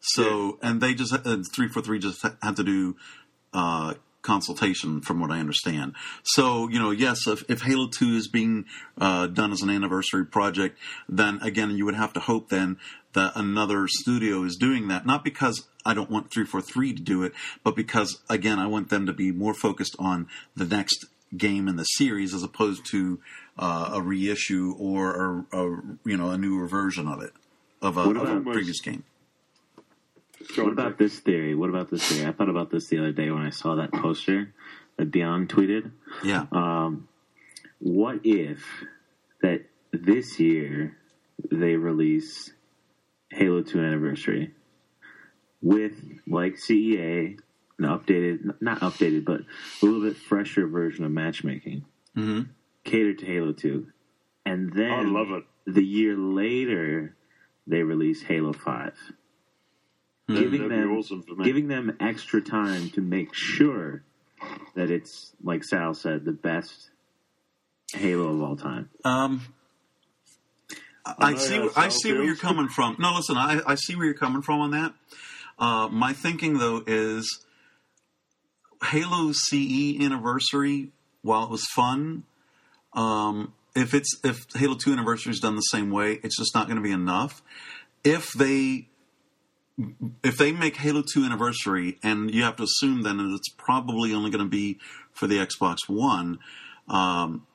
So, 0.00 0.58
and 0.62 0.80
they 0.80 0.94
just 0.94 1.14
three 1.54 1.68
four 1.68 1.82
three 1.82 1.98
just 1.98 2.24
had 2.42 2.56
to 2.56 2.64
do 2.64 2.96
uh, 3.52 3.94
consultation, 4.22 5.00
from 5.00 5.20
what 5.20 5.30
I 5.30 5.40
understand. 5.40 5.94
So, 6.22 6.68
you 6.68 6.78
know, 6.78 6.90
yes, 6.90 7.26
if, 7.26 7.44
if 7.48 7.62
Halo 7.62 7.88
Two 7.88 8.16
is 8.16 8.28
being 8.28 8.64
uh, 8.98 9.26
done 9.26 9.52
as 9.52 9.62
an 9.62 9.70
anniversary 9.70 10.24
project, 10.24 10.78
then 11.08 11.38
again, 11.42 11.70
you 11.76 11.84
would 11.84 11.94
have 11.94 12.12
to 12.14 12.20
hope 12.20 12.48
then 12.48 12.78
that 13.12 13.32
another 13.34 13.88
studio 13.88 14.44
is 14.44 14.56
doing 14.56 14.88
that. 14.88 15.04
Not 15.04 15.24
because 15.24 15.66
I 15.84 15.94
don't 15.94 16.10
want 16.10 16.32
three 16.32 16.44
four 16.44 16.62
three 16.62 16.94
to 16.94 17.02
do 17.02 17.22
it, 17.22 17.32
but 17.64 17.76
because 17.76 18.20
again, 18.28 18.58
I 18.58 18.66
want 18.66 18.88
them 18.88 19.06
to 19.06 19.12
be 19.12 19.32
more 19.32 19.54
focused 19.54 19.96
on 19.98 20.28
the 20.56 20.64
next 20.64 21.06
game 21.36 21.68
in 21.68 21.76
the 21.76 21.84
series 21.84 22.34
as 22.34 22.42
opposed 22.42 22.84
to 22.90 23.20
uh, 23.60 23.90
a 23.92 24.02
reissue 24.02 24.74
or 24.78 25.44
a, 25.52 25.56
a 25.56 25.64
you 26.04 26.16
know 26.16 26.30
a 26.30 26.38
newer 26.38 26.66
version 26.66 27.06
of 27.06 27.22
it 27.22 27.32
of 27.82 27.96
a, 27.96 28.00
of 28.00 28.16
a 28.16 28.40
previous 28.40 28.80
game. 28.80 29.04
What 30.56 30.72
about 30.72 30.98
this 30.98 31.18
theory? 31.20 31.54
What 31.54 31.68
about 31.68 31.90
this 31.90 32.02
theory? 32.02 32.26
I 32.26 32.32
thought 32.32 32.48
about 32.48 32.70
this 32.70 32.88
the 32.88 32.98
other 32.98 33.12
day 33.12 33.30
when 33.30 33.42
I 33.42 33.50
saw 33.50 33.76
that 33.76 33.92
poster 33.92 34.52
that 34.96 35.10
Dion 35.10 35.46
tweeted. 35.46 35.92
Yeah. 36.24 36.46
Um, 36.50 37.08
what 37.78 38.20
if 38.24 38.64
that 39.42 39.66
this 39.92 40.40
year 40.40 40.96
they 41.50 41.76
release 41.76 42.50
Halo 43.30 43.62
2 43.62 43.78
anniversary 43.78 44.52
with 45.60 45.92
like 46.26 46.54
CEA, 46.54 47.38
an 47.78 47.84
updated, 47.84 48.54
not 48.60 48.80
updated, 48.80 49.26
but 49.26 49.40
a 49.40 49.84
little 49.84 50.00
bit 50.02 50.16
fresher 50.16 50.66
version 50.66 51.04
of 51.04 51.10
matchmaking, 51.10 51.84
hmm 52.14 52.42
catered 52.84 53.18
to 53.18 53.26
Halo 53.26 53.52
2. 53.52 53.86
And 54.46 54.72
then 54.72 54.90
I 54.90 55.02
love 55.02 55.30
it. 55.30 55.44
the 55.66 55.84
year 55.84 56.16
later, 56.16 57.14
they 57.66 57.82
release 57.82 58.22
Halo 58.22 58.52
5. 58.52 58.92
Giving 60.28 60.44
That'd 60.44 60.68
be 60.70 60.76
them, 60.76 60.96
awesome 60.96 61.22
for 61.22 61.34
me. 61.34 61.44
giving 61.44 61.68
them 61.68 61.96
extra 62.00 62.40
time 62.40 62.90
to 62.90 63.00
make 63.00 63.34
sure 63.34 64.02
that 64.76 64.90
it's, 64.90 65.32
like 65.42 65.64
Sal 65.64 65.92
said, 65.94 66.24
the 66.24 66.32
best 66.32 66.90
Halo 67.92 68.28
of 68.34 68.42
all 68.42 68.56
time. 68.56 68.88
Um, 69.04 69.42
I 71.04 71.32
know 71.32 71.38
see. 71.38 71.68
I 71.76 71.88
see 71.88 72.12
where 72.12 72.22
you're 72.22 72.36
coming 72.36 72.68
from. 72.68 72.96
No, 73.00 73.14
listen. 73.14 73.36
I, 73.36 73.60
I 73.66 73.74
see 73.74 73.96
where 73.96 74.04
you're 74.04 74.14
coming 74.14 74.42
from 74.42 74.60
on 74.60 74.70
that. 74.70 74.94
Uh, 75.58 75.88
my 75.88 76.12
thinking 76.12 76.58
though 76.58 76.82
is 76.86 77.44
Halo 78.84 79.32
CE 79.32 80.00
anniversary. 80.00 80.90
While 81.22 81.44
it 81.44 81.50
was 81.50 81.66
fun, 81.74 82.22
um, 82.94 83.52
if 83.74 83.94
it's 83.94 84.18
if 84.24 84.36
Halo 84.54 84.74
Two 84.74 84.92
anniversary 84.92 85.32
is 85.32 85.40
done 85.40 85.56
the 85.56 85.62
same 85.62 85.90
way, 85.90 86.18
it's 86.22 86.36
just 86.36 86.54
not 86.54 86.66
going 86.66 86.76
to 86.76 86.82
be 86.82 86.92
enough. 86.92 87.42
If 88.02 88.32
they 88.32 88.88
if 90.22 90.36
they 90.36 90.52
make 90.52 90.76
Halo 90.76 91.02
2 91.02 91.24
anniversary, 91.24 91.98
and 92.02 92.32
you 92.34 92.42
have 92.42 92.56
to 92.56 92.64
assume 92.64 93.02
then 93.02 93.16
that 93.18 93.34
it's 93.34 93.48
probably 93.56 94.12
only 94.12 94.30
going 94.30 94.44
to 94.44 94.50
be 94.50 94.78
for 95.12 95.26
the 95.26 95.36
Xbox 95.36 95.88
One, 95.88 96.38
um, 96.88 97.46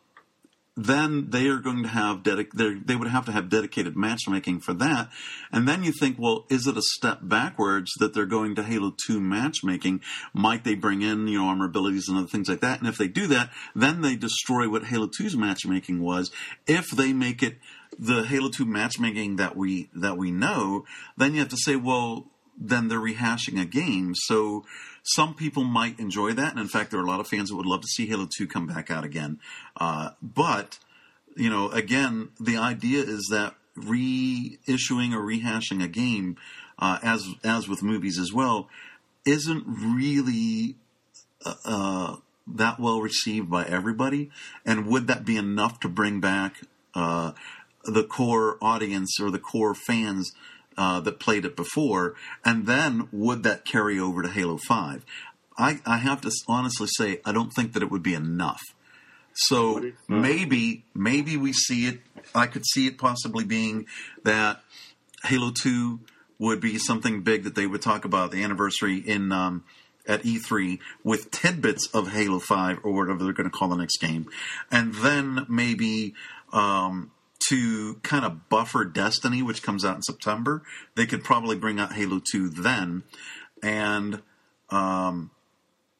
then 0.77 1.29
they 1.29 1.47
are 1.47 1.59
going 1.59 1.83
to 1.83 1.89
have 1.89 2.23
dedic- 2.23 2.85
they 2.85 2.95
would 2.95 3.07
have 3.07 3.25
to 3.25 3.31
have 3.31 3.49
dedicated 3.49 3.95
matchmaking 3.95 4.59
for 4.59 4.73
that. 4.73 5.09
And 5.51 5.67
then 5.67 5.83
you 5.83 5.93
think, 5.93 6.17
well, 6.19 6.45
is 6.49 6.67
it 6.67 6.77
a 6.77 6.81
step 6.81 7.19
backwards 7.21 7.91
that 7.99 8.13
they're 8.13 8.25
going 8.25 8.55
to 8.55 8.63
Halo 8.63 8.93
2 9.07 9.21
matchmaking? 9.21 10.01
Might 10.33 10.65
they 10.65 10.75
bring 10.75 11.01
in, 11.01 11.27
you 11.27 11.39
know, 11.39 11.45
armor 11.45 11.65
abilities 11.65 12.09
and 12.09 12.17
other 12.17 12.27
things 12.27 12.49
like 12.49 12.59
that? 12.59 12.79
And 12.79 12.89
if 12.89 12.97
they 12.97 13.07
do 13.07 13.27
that, 13.27 13.51
then 13.73 14.01
they 14.01 14.15
destroy 14.15 14.69
what 14.69 14.85
Halo 14.85 15.07
2's 15.07 15.37
matchmaking 15.37 16.01
was. 16.01 16.29
If 16.67 16.89
they 16.89 17.13
make 17.13 17.41
it 17.41 17.57
the 17.97 18.23
Halo 18.23 18.49
2 18.49 18.65
matchmaking 18.65 19.37
that 19.37 19.55
we 19.55 19.89
that 19.95 20.17
we 20.17 20.31
know, 20.31 20.83
then 21.15 21.33
you 21.33 21.39
have 21.39 21.49
to 21.49 21.57
say, 21.57 21.77
well, 21.77 22.27
then 22.57 22.87
they're 22.87 22.99
rehashing 22.99 23.61
a 23.61 23.65
game. 23.65 24.13
So 24.15 24.65
some 25.03 25.33
people 25.35 25.63
might 25.63 25.99
enjoy 25.99 26.33
that, 26.33 26.51
and 26.51 26.59
in 26.59 26.67
fact, 26.67 26.91
there 26.91 26.99
are 26.99 27.03
a 27.03 27.07
lot 27.07 27.19
of 27.19 27.27
fans 27.27 27.49
that 27.49 27.55
would 27.55 27.65
love 27.65 27.81
to 27.81 27.87
see 27.87 28.07
Halo 28.07 28.27
2 28.37 28.47
come 28.47 28.67
back 28.67 28.89
out 28.89 29.03
again. 29.03 29.39
Uh, 29.77 30.11
but 30.21 30.79
you 31.35 31.49
know, 31.49 31.69
again, 31.69 32.29
the 32.39 32.57
idea 32.57 33.03
is 33.03 33.27
that 33.29 33.55
reissuing 33.77 35.13
or 35.13 35.21
rehashing 35.21 35.83
a 35.83 35.87
game, 35.87 36.37
uh, 36.79 36.99
as 37.03 37.27
as 37.43 37.67
with 37.67 37.83
movies 37.83 38.17
as 38.17 38.31
well, 38.33 38.69
isn't 39.25 39.63
really 39.67 40.75
uh, 41.65 42.15
that 42.47 42.79
well 42.79 43.01
received 43.01 43.49
by 43.49 43.65
everybody. 43.65 44.29
And 44.65 44.87
would 44.87 45.07
that 45.07 45.25
be 45.25 45.37
enough 45.37 45.79
to 45.81 45.89
bring 45.89 46.19
back 46.19 46.61
uh, 46.93 47.33
the 47.83 48.03
core 48.03 48.57
audience 48.61 49.19
or 49.19 49.29
the 49.29 49.39
core 49.39 49.75
fans 49.75 50.31
uh, 50.77 50.99
that 51.01 51.19
played 51.19 51.45
it 51.45 51.55
before? 51.55 52.15
And 52.43 52.65
then 52.65 53.07
would 53.11 53.43
that 53.43 53.65
carry 53.65 53.99
over 53.99 54.21
to 54.21 54.29
Halo 54.29 54.57
Five? 54.57 55.05
I, 55.57 55.79
I 55.85 55.97
have 55.97 56.21
to 56.21 56.31
honestly 56.47 56.87
say 56.97 57.21
I 57.25 57.31
don't 57.31 57.51
think 57.51 57.73
that 57.73 57.83
it 57.83 57.91
would 57.91 58.03
be 58.03 58.13
enough. 58.13 58.61
So 59.35 59.91
maybe 60.07 60.85
maybe 60.93 61.35
we 61.35 61.51
see 61.51 61.87
it. 61.87 62.01
I 62.33 62.47
could 62.47 62.65
see 62.65 62.87
it 62.87 62.97
possibly 62.97 63.43
being 63.43 63.85
that 64.23 64.61
Halo 65.23 65.51
Two 65.51 65.99
would 66.39 66.61
be 66.61 66.77
something 66.77 67.21
big 67.21 67.43
that 67.43 67.55
they 67.55 67.67
would 67.67 67.81
talk 67.81 68.05
about 68.05 68.31
the 68.31 68.43
anniversary 68.43 68.97
in 68.97 69.31
um, 69.31 69.63
at 70.07 70.23
E3 70.23 70.79
with 71.03 71.31
tidbits 71.31 71.87
of 71.93 72.11
Halo 72.11 72.39
Five 72.39 72.79
or 72.83 72.93
whatever 72.93 73.23
they're 73.23 73.33
going 73.33 73.49
to 73.49 73.55
call 73.55 73.67
the 73.69 73.75
next 73.75 73.97
game, 73.97 74.27
and 74.71 74.93
then 74.95 75.45
maybe 75.49 76.13
um, 76.53 77.11
to 77.49 77.95
kind 78.03 78.25
of 78.25 78.49
buffer 78.49 78.85
Destiny, 78.85 79.41
which 79.41 79.63
comes 79.63 79.85
out 79.85 79.95
in 79.95 80.01
September, 80.01 80.63
they 80.95 81.05
could 81.05 81.23
probably 81.23 81.55
bring 81.55 81.79
out 81.79 81.93
Halo 81.93 82.19
Two 82.19 82.49
then, 82.49 83.03
and 83.61 84.21
um, 84.69 85.31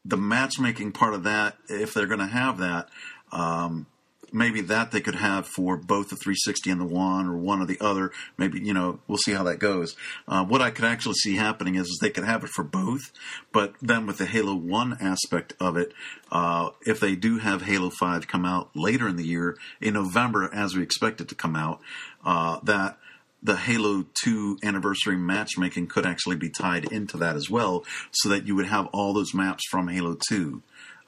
the 0.04 0.18
matchmaking 0.18 0.92
part 0.92 1.14
of 1.14 1.24
that, 1.24 1.58
if 1.68 1.94
they're 1.94 2.08
going 2.08 2.20
to 2.20 2.26
have 2.26 2.58
that, 2.60 2.90
um, 3.32 3.88
maybe 4.36 4.60
that 4.60 4.92
they 4.92 5.00
could 5.00 5.16
have 5.16 5.48
for 5.48 5.78
both 5.78 6.10
the 6.10 6.16
360 6.18 6.70
and 6.70 6.82
the 6.82 6.86
one, 6.86 7.26
or 7.26 7.38
one 7.38 7.62
or 7.62 7.66
the 7.66 7.80
other. 7.80 8.12
Maybe 8.38 8.60
you 8.60 8.74
know 8.74 9.00
we'll 9.08 9.18
see 9.18 9.32
how 9.32 9.44
that 9.44 9.60
goes. 9.60 9.96
Uh, 10.28 10.44
what 10.44 10.62
I 10.62 10.70
could 10.70 10.86
actually 10.86 11.16
see 11.16 11.38
happening 11.38 11.76
is, 11.76 11.88
is 11.88 12.00
they 12.02 12.10
could 12.10 12.26
have 12.26 12.44
it 12.44 12.50
for 12.50 12.64
both, 12.64 13.12
but 13.52 13.74
then 13.82 14.06
with 14.06 14.18
the 14.18 14.26
Halo 14.26 14.54
One 14.56 14.98
aspect 15.00 15.54
of 15.60 15.78
it, 15.78 15.94
uh, 16.32 16.70
if 16.86 17.00
they 17.00 17.16
do 17.16 17.40
have 17.40 17.64
Halo 17.64 17.90
Five 17.90 18.28
come 18.28 18.46
out 18.46 18.70
later 18.76 19.08
in 19.08 19.16
the 19.16 19.26
year 19.26 19.58
in 19.80 19.94
November, 19.94 20.50
as 20.54 20.76
we 20.76 20.84
expect 20.84 21.22
it 21.22 21.30
to 21.30 21.36
come 21.36 21.56
out, 21.56 21.80
uh, 22.26 22.60
that 22.64 22.98
the 23.42 23.56
Halo 23.56 24.06
2 24.24 24.58
anniversary 24.64 25.16
matchmaking 25.16 25.86
could 25.86 26.04
actually 26.04 26.36
be 26.36 26.50
tied 26.50 26.92
into 26.92 27.16
that 27.18 27.36
as 27.36 27.50
well, 27.50 27.86
so 28.12 28.28
that 28.30 28.48
you 28.48 28.56
would 28.56 28.66
have 28.66 28.88
all 28.88 29.14
those 29.14 29.34
maps 29.36 29.64
from 29.70 29.88
Halo 29.88 30.18
2 30.30 30.64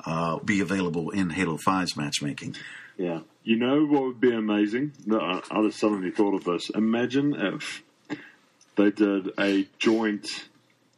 uh, 0.06 0.38
be 0.40 0.60
available 0.60 1.10
in 1.10 1.32
Halo 1.32 1.58
5's 1.58 1.98
matchmaking. 1.98 2.56
Yeah. 2.98 3.22
You 3.44 3.56
know 3.58 3.86
what 3.86 4.02
would 4.04 4.20
be 4.22 4.34
amazing? 4.34 4.94
No, 5.06 5.20
I 5.20 5.42
I 5.52 5.62
just 5.64 5.80
suddenly 5.80 6.12
thought 6.12 6.34
of 6.34 6.44
this. 6.44 6.70
Imagine 6.72 7.36
if 7.36 7.84
they 8.76 8.92
did 8.92 9.30
a 9.40 9.68
joint 9.80 10.28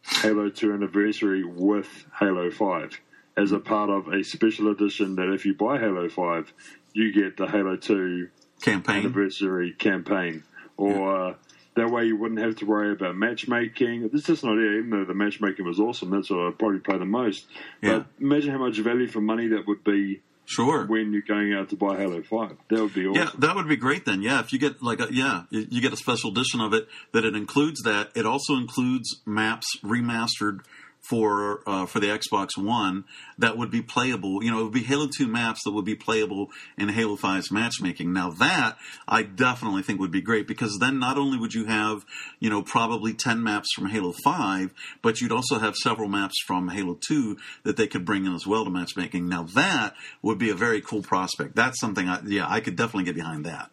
Halo 0.04 0.50
2 0.50 0.74
anniversary 0.74 1.44
with 1.44 2.06
Halo 2.20 2.50
5 2.50 3.00
as 3.38 3.52
a 3.52 3.60
part 3.60 3.90
of 3.90 4.08
a 4.08 4.24
special 4.24 4.70
edition 4.72 5.16
that 5.16 5.32
if 5.34 5.46
you 5.46 5.54
buy 5.54 5.78
Halo 5.78 6.10
5, 6.10 6.54
you 6.94 7.14
get 7.14 7.38
the 7.38 7.48
Halo 7.48 7.76
2 7.76 8.28
Campaign. 8.62 8.98
anniversary 8.98 9.74
campaign. 9.74 10.44
Or 10.76 11.30
uh, 11.30 11.34
that 11.76 11.90
way 11.92 12.06
you 12.06 12.18
wouldn't 12.18 12.40
have 12.42 12.56
to 12.58 12.66
worry 12.66 12.92
about 12.92 13.16
matchmaking. 13.16 14.10
This 14.10 14.22
is 14.22 14.28
just 14.28 14.44
an 14.44 14.50
idea, 14.50 14.80
even 14.80 14.90
though 14.90 15.06
the 15.06 15.14
matchmaking 15.14 15.66
was 15.66 15.80
awesome. 15.80 16.10
That's 16.10 16.30
what 16.30 16.40
I'd 16.48 16.58
probably 16.58 16.80
play 16.80 16.98
the 16.98 17.06
most. 17.06 17.46
Yeah. 17.82 18.00
But 18.00 18.08
imagine 18.20 18.52
how 18.52 18.58
much 18.60 18.78
value 18.80 19.08
for 19.08 19.22
money 19.22 19.48
that 19.50 19.68
would 19.68 19.84
be 19.84 20.22
Sure. 20.50 20.88
when 20.88 21.14
you're 21.14 21.22
going 21.22 21.54
out 21.54 21.70
to 21.70 21.76
buy 21.76 21.96
Halo 21.96 22.24
5. 22.24 22.58
That 22.70 22.82
would 22.82 22.94
be 22.94 23.06
awesome. 23.06 23.22
Yeah, 23.22 23.30
that 23.38 23.56
would 23.56 23.68
be 23.68 23.76
great 23.76 24.06
then. 24.06 24.24
Yeah, 24.24 24.40
if 24.40 24.52
you 24.52 24.58
get 24.58 24.82
like 24.82 25.00
a 25.00 25.08
yeah, 25.12 25.44
you 25.52 25.80
get 25.80 25.94
a 25.94 25.98
special 25.98 26.32
edition 26.32 26.60
of 26.60 26.74
it 26.74 26.88
that 27.12 27.24
it 27.24 27.36
includes 27.36 27.82
that. 27.84 28.10
It 28.16 28.26
also 28.26 28.56
includes 28.56 29.22
maps 29.28 29.68
remastered 29.84 30.62
for 31.02 31.62
uh, 31.66 31.86
for 31.86 32.00
the 32.00 32.08
Xbox 32.08 32.58
One 32.58 33.06
that 33.38 33.58
would 33.58 33.72
be 33.72 33.82
playable. 33.82 34.44
You 34.44 34.52
know, 34.52 34.60
it 34.60 34.64
would 34.66 34.74
be 34.74 34.84
Halo 34.84 35.08
Two 35.08 35.28
maps 35.28 35.64
that 35.64 35.72
would 35.72 35.86
be 35.86 35.96
playable 35.96 36.50
in 36.78 36.90
Halo 36.90 37.16
5's 37.16 37.52
matchmaking. 37.52 38.14
Now 38.14 38.30
that 38.32 38.78
I 39.08 39.24
definitely 39.24 39.82
think 39.82 40.00
would 40.00 40.12
be 40.12 40.22
great 40.22 40.48
because 40.48 40.78
then 40.80 41.00
not 41.00 41.18
only 41.18 41.38
would 41.38 41.54
you 41.54 41.66
have 41.66 42.06
you 42.40 42.50
know 42.50 42.62
probably 42.62 43.14
ten 43.14 43.44
maps 43.44 43.70
from 43.74 43.88
Halo 43.88 44.14
Five, 44.24 44.74
but 45.02 45.22
you'd 45.22 45.32
also 45.32 45.60
have 45.60 45.76
several 45.76 46.10
maps 46.10 46.36
from 46.46 46.70
Halo 46.70 46.98
Two 47.08 47.38
that 47.64 47.78
they 47.78 47.88
could 47.88 48.06
bring 48.06 48.26
in 48.26 48.34
as 48.34 48.46
well 48.46 48.66
to 48.66 48.70
matchmaking. 48.70 49.28
Now 49.28 49.44
that 49.56 49.96
would 50.22 50.38
be 50.38 50.50
a 50.50 50.56
very 50.56 50.82
cool 50.82 51.02
prospect. 51.02 51.56
That's 51.56 51.80
something 51.80 52.08
I 52.08 52.22
yeah 52.26 52.48
I 52.48 52.60
could 52.60 52.76
definitely 52.76 53.06
get 53.06 53.16
behind 53.16 53.46
that. 53.46 53.72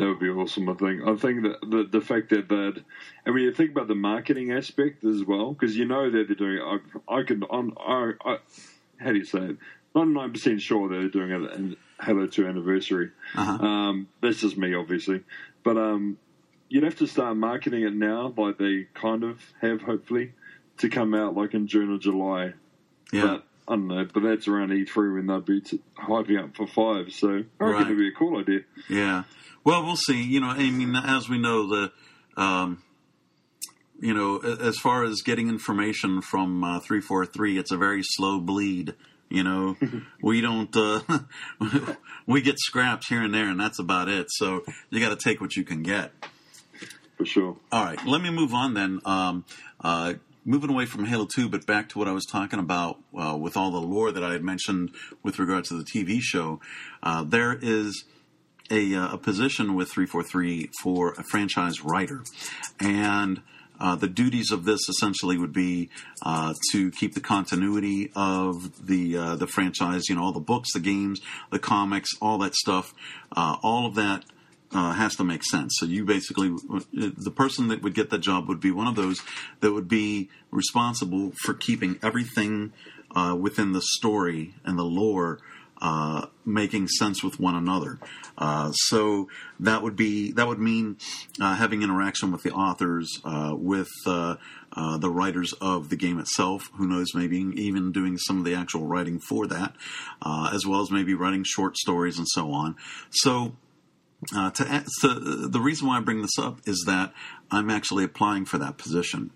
That 0.00 0.06
would 0.06 0.18
be 0.18 0.30
awesome. 0.30 0.66
I 0.66 0.72
think. 0.72 1.02
I 1.06 1.14
think 1.14 1.42
that 1.42 1.60
the 1.60 1.86
the 1.90 2.00
fact 2.00 2.30
that 2.30 2.48
that, 2.48 2.82
and 3.26 3.34
when 3.34 3.42
you 3.42 3.52
think 3.52 3.72
about 3.72 3.86
the 3.86 3.94
marketing 3.94 4.50
aspect 4.50 5.04
as 5.04 5.24
well, 5.24 5.52
because 5.52 5.76
you 5.76 5.84
know 5.84 6.10
that 6.10 6.26
they're 6.26 6.34
doing. 6.34 6.58
I, 6.58 7.16
I 7.18 7.22
can. 7.22 7.44
I'm, 7.50 7.74
I, 7.78 8.12
I, 8.24 8.38
how 8.98 9.12
do 9.12 9.18
you 9.18 9.26
say 9.26 9.40
it? 9.40 9.56
Ninety 9.94 10.14
nine 10.14 10.32
percent 10.32 10.62
sure 10.62 10.88
they're 10.88 11.10
doing 11.10 11.30
it 11.30 11.52
in 11.52 11.76
Halo 12.00 12.26
Two 12.26 12.46
anniversary. 12.46 13.10
Uh-huh. 13.34 13.62
Um, 13.62 14.08
that's 14.22 14.40
just 14.40 14.56
me, 14.56 14.74
obviously, 14.74 15.22
but 15.62 15.76
um, 15.76 16.16
you'd 16.70 16.84
have 16.84 16.96
to 16.96 17.06
start 17.06 17.36
marketing 17.36 17.82
it 17.82 17.94
now, 17.94 18.32
like 18.38 18.56
they 18.56 18.86
kind 18.94 19.22
of 19.22 19.38
have, 19.60 19.82
hopefully, 19.82 20.32
to 20.78 20.88
come 20.88 21.12
out 21.12 21.36
like 21.36 21.52
in 21.52 21.66
June 21.66 21.94
or 21.94 21.98
July. 21.98 22.54
Yeah. 23.12 23.26
But 23.26 23.46
I 23.70 23.74
don't 23.74 23.86
know, 23.86 24.04
but 24.12 24.22
that's 24.24 24.48
around 24.48 24.70
E3 24.70 25.14
when 25.14 25.26
they'll 25.28 25.40
be 25.40 25.60
t- 25.60 25.80
hyping 25.96 26.42
up 26.42 26.56
for 26.56 26.66
five. 26.66 27.12
So 27.12 27.28
I 27.28 27.32
reckon 27.32 27.46
Right. 27.60 27.86
it'd 27.86 27.96
be 27.98 28.08
a 28.08 28.12
cool 28.12 28.38
idea. 28.40 28.60
Yeah. 28.88 29.22
Well, 29.64 29.84
we'll 29.84 29.94
see. 29.96 30.20
You 30.22 30.40
know, 30.40 30.48
I 30.48 30.68
mean, 30.70 30.96
as 30.96 31.28
we 31.28 31.38
know, 31.38 31.68
the, 31.68 31.92
um, 32.36 32.82
you 34.00 34.12
know, 34.12 34.38
as 34.38 34.76
far 34.78 35.04
as 35.04 35.22
getting 35.22 35.48
information 35.48 36.20
from 36.20 36.64
uh, 36.64 36.80
343, 36.80 37.58
it's 37.58 37.70
a 37.70 37.76
very 37.76 38.02
slow 38.02 38.40
bleed. 38.40 38.94
You 39.28 39.44
know, 39.44 39.76
we 40.22 40.40
don't, 40.40 40.74
uh, 40.76 41.00
we 42.26 42.42
get 42.42 42.58
scraps 42.58 43.06
here 43.06 43.22
and 43.22 43.32
there, 43.32 43.48
and 43.48 43.60
that's 43.60 43.78
about 43.78 44.08
it. 44.08 44.26
So 44.30 44.64
you 44.90 44.98
got 44.98 45.10
to 45.10 45.22
take 45.22 45.40
what 45.40 45.54
you 45.54 45.62
can 45.62 45.82
get. 45.84 46.10
For 47.18 47.24
sure. 47.26 47.56
All 47.70 47.84
right, 47.84 48.04
let 48.06 48.20
me 48.22 48.30
move 48.30 48.52
on 48.52 48.74
then. 48.74 48.98
Um, 49.04 49.44
uh, 49.80 50.14
moving 50.50 50.68
away 50.68 50.84
from 50.84 51.04
Halo 51.04 51.26
2, 51.32 51.48
but 51.48 51.64
back 51.64 51.88
to 51.90 51.98
what 51.98 52.08
I 52.08 52.12
was 52.12 52.26
talking 52.26 52.58
about 52.58 52.98
uh, 53.16 53.36
with 53.40 53.56
all 53.56 53.70
the 53.70 53.80
lore 53.80 54.10
that 54.10 54.24
I 54.24 54.32
had 54.32 54.42
mentioned 54.42 54.90
with 55.22 55.38
regard 55.38 55.64
to 55.66 55.74
the 55.74 55.84
TV 55.84 56.18
show. 56.20 56.60
Uh, 57.04 57.22
there 57.22 57.56
is 57.62 58.04
a, 58.68 58.96
uh, 58.96 59.14
a 59.14 59.18
position 59.18 59.76
with 59.76 59.90
343 59.90 60.70
for 60.82 61.12
a 61.12 61.22
franchise 61.22 61.84
writer. 61.84 62.24
And 62.80 63.42
uh, 63.78 63.94
the 63.94 64.08
duties 64.08 64.50
of 64.50 64.64
this 64.64 64.88
essentially 64.88 65.38
would 65.38 65.52
be 65.52 65.88
uh, 66.22 66.54
to 66.72 66.90
keep 66.90 67.14
the 67.14 67.20
continuity 67.20 68.10
of 68.16 68.86
the 68.86 69.16
uh, 69.16 69.36
the 69.36 69.46
franchise. 69.46 70.02
You 70.08 70.16
know, 70.16 70.24
all 70.24 70.32
the 70.32 70.40
books, 70.40 70.74
the 70.74 70.80
games, 70.80 71.20
the 71.50 71.58
comics, 71.58 72.10
all 72.20 72.36
that 72.38 72.54
stuff. 72.54 72.92
All 73.34 73.86
of 73.86 73.94
that 73.94 74.24
uh, 74.72 74.92
has 74.92 75.16
to 75.16 75.24
make 75.24 75.44
sense. 75.44 75.76
So 75.78 75.86
you 75.86 76.04
basically, 76.04 76.54
the 76.92 77.32
person 77.34 77.68
that 77.68 77.82
would 77.82 77.94
get 77.94 78.10
that 78.10 78.18
job 78.18 78.48
would 78.48 78.60
be 78.60 78.70
one 78.70 78.86
of 78.86 78.96
those 78.96 79.22
that 79.60 79.72
would 79.72 79.88
be 79.88 80.30
responsible 80.50 81.32
for 81.42 81.54
keeping 81.54 81.98
everything 82.02 82.72
uh, 83.14 83.36
within 83.38 83.72
the 83.72 83.82
story 83.82 84.54
and 84.64 84.78
the 84.78 84.84
lore 84.84 85.40
uh, 85.80 86.26
making 86.44 86.88
sense 86.88 87.22
with 87.22 87.40
one 87.40 87.54
another. 87.54 87.98
Uh, 88.36 88.70
so 88.72 89.28
that 89.58 89.82
would 89.82 89.96
be 89.96 90.32
that 90.32 90.46
would 90.46 90.58
mean 90.58 90.96
uh, 91.40 91.54
having 91.54 91.82
interaction 91.82 92.30
with 92.30 92.42
the 92.42 92.52
authors, 92.52 93.20
uh, 93.24 93.54
with 93.56 93.88
uh, 94.06 94.36
uh, 94.74 94.98
the 94.98 95.10
writers 95.10 95.52
of 95.54 95.88
the 95.88 95.96
game 95.96 96.18
itself. 96.18 96.70
Who 96.74 96.86
knows? 96.86 97.14
Maybe 97.14 97.38
even 97.38 97.92
doing 97.92 98.18
some 98.18 98.38
of 98.38 98.44
the 98.44 98.54
actual 98.54 98.86
writing 98.86 99.20
for 99.20 99.46
that, 99.46 99.74
as 100.52 100.66
well 100.66 100.82
as 100.82 100.90
maybe 100.90 101.14
writing 101.14 101.44
short 101.44 101.76
stories 101.76 102.18
and 102.18 102.26
so 102.28 102.52
on. 102.52 102.76
So. 103.10 103.56
To, 104.28 104.84
to 105.00 105.48
the 105.48 105.60
reason 105.60 105.88
why 105.88 105.98
I 105.98 106.00
bring 106.00 106.22
this 106.22 106.38
up 106.38 106.60
is 106.66 106.84
that 106.86 107.12
I'm 107.50 107.70
actually 107.70 108.04
applying 108.04 108.44
for 108.44 108.58
that 108.58 108.78
position. 108.78 109.30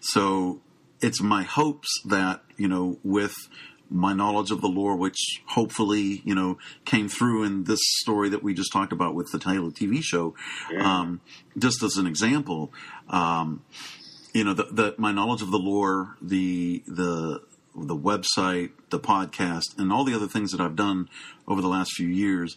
So 0.00 0.60
it's 1.00 1.20
my 1.20 1.42
hopes 1.42 1.88
that 2.04 2.42
you 2.56 2.68
know 2.68 2.98
with 3.02 3.34
my 3.88 4.12
knowledge 4.12 4.50
of 4.50 4.60
the 4.60 4.68
lore, 4.68 4.96
which 4.96 5.40
hopefully 5.46 6.22
you 6.24 6.34
know 6.34 6.58
came 6.84 7.08
through 7.08 7.44
in 7.44 7.64
this 7.64 7.80
story 8.00 8.28
that 8.30 8.42
we 8.42 8.54
just 8.54 8.72
talked 8.72 8.92
about 8.92 9.14
with 9.14 9.30
the 9.32 9.38
Halo 9.38 9.70
TV 9.70 10.00
show. 10.02 10.34
Yeah. 10.70 10.82
Um, 10.82 11.20
just 11.56 11.82
as 11.82 11.96
an 11.96 12.06
example, 12.06 12.72
um, 13.08 13.62
you 14.32 14.44
know, 14.44 14.52
the, 14.52 14.64
the, 14.64 14.94
my 14.98 15.12
knowledge 15.12 15.42
of 15.42 15.50
the 15.50 15.58
lore, 15.58 16.16
the 16.20 16.82
the 16.86 17.42
the 17.74 17.96
website, 17.96 18.70
the 18.90 18.98
podcast, 18.98 19.78
and 19.78 19.92
all 19.92 20.04
the 20.04 20.14
other 20.14 20.28
things 20.28 20.52
that 20.52 20.60
I've 20.60 20.76
done 20.76 21.08
over 21.46 21.60
the 21.60 21.68
last 21.68 21.92
few 21.92 22.08
years, 22.08 22.56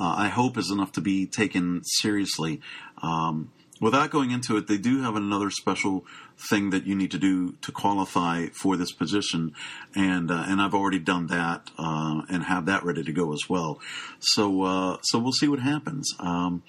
uh, 0.00 0.14
I 0.16 0.28
hope 0.28 0.56
is 0.56 0.70
enough 0.70 0.92
to 0.92 1.02
be 1.02 1.26
taken 1.26 1.82
seriously. 1.84 2.62
Um, 3.02 3.52
without 3.80 4.10
going 4.10 4.30
into 4.30 4.56
it, 4.56 4.66
they 4.66 4.78
do 4.78 5.02
have 5.02 5.14
another 5.14 5.50
special 5.50 6.06
thing 6.48 6.70
that 6.70 6.86
you 6.86 6.94
need 6.94 7.10
to 7.10 7.18
do 7.18 7.52
to 7.60 7.70
qualify 7.70 8.46
for 8.46 8.78
this 8.78 8.92
position, 8.92 9.52
and 9.94 10.30
uh, 10.30 10.44
and 10.46 10.60
I've 10.60 10.74
already 10.74 10.98
done 10.98 11.26
that 11.26 11.70
uh, 11.78 12.22
and 12.30 12.44
have 12.44 12.64
that 12.66 12.82
ready 12.82 13.04
to 13.04 13.12
go 13.12 13.34
as 13.34 13.42
well. 13.48 13.78
So 14.20 14.62
uh, 14.62 14.96
so 15.02 15.18
we'll 15.18 15.32
see 15.32 15.48
what 15.48 15.60
happens. 15.60 16.14
Um, 16.18 16.62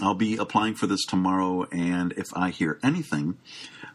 I'll 0.00 0.14
be 0.14 0.36
applying 0.36 0.74
for 0.74 0.88
this 0.88 1.04
tomorrow, 1.06 1.68
and 1.70 2.12
if 2.12 2.26
I 2.34 2.50
hear 2.50 2.78
anything. 2.82 3.38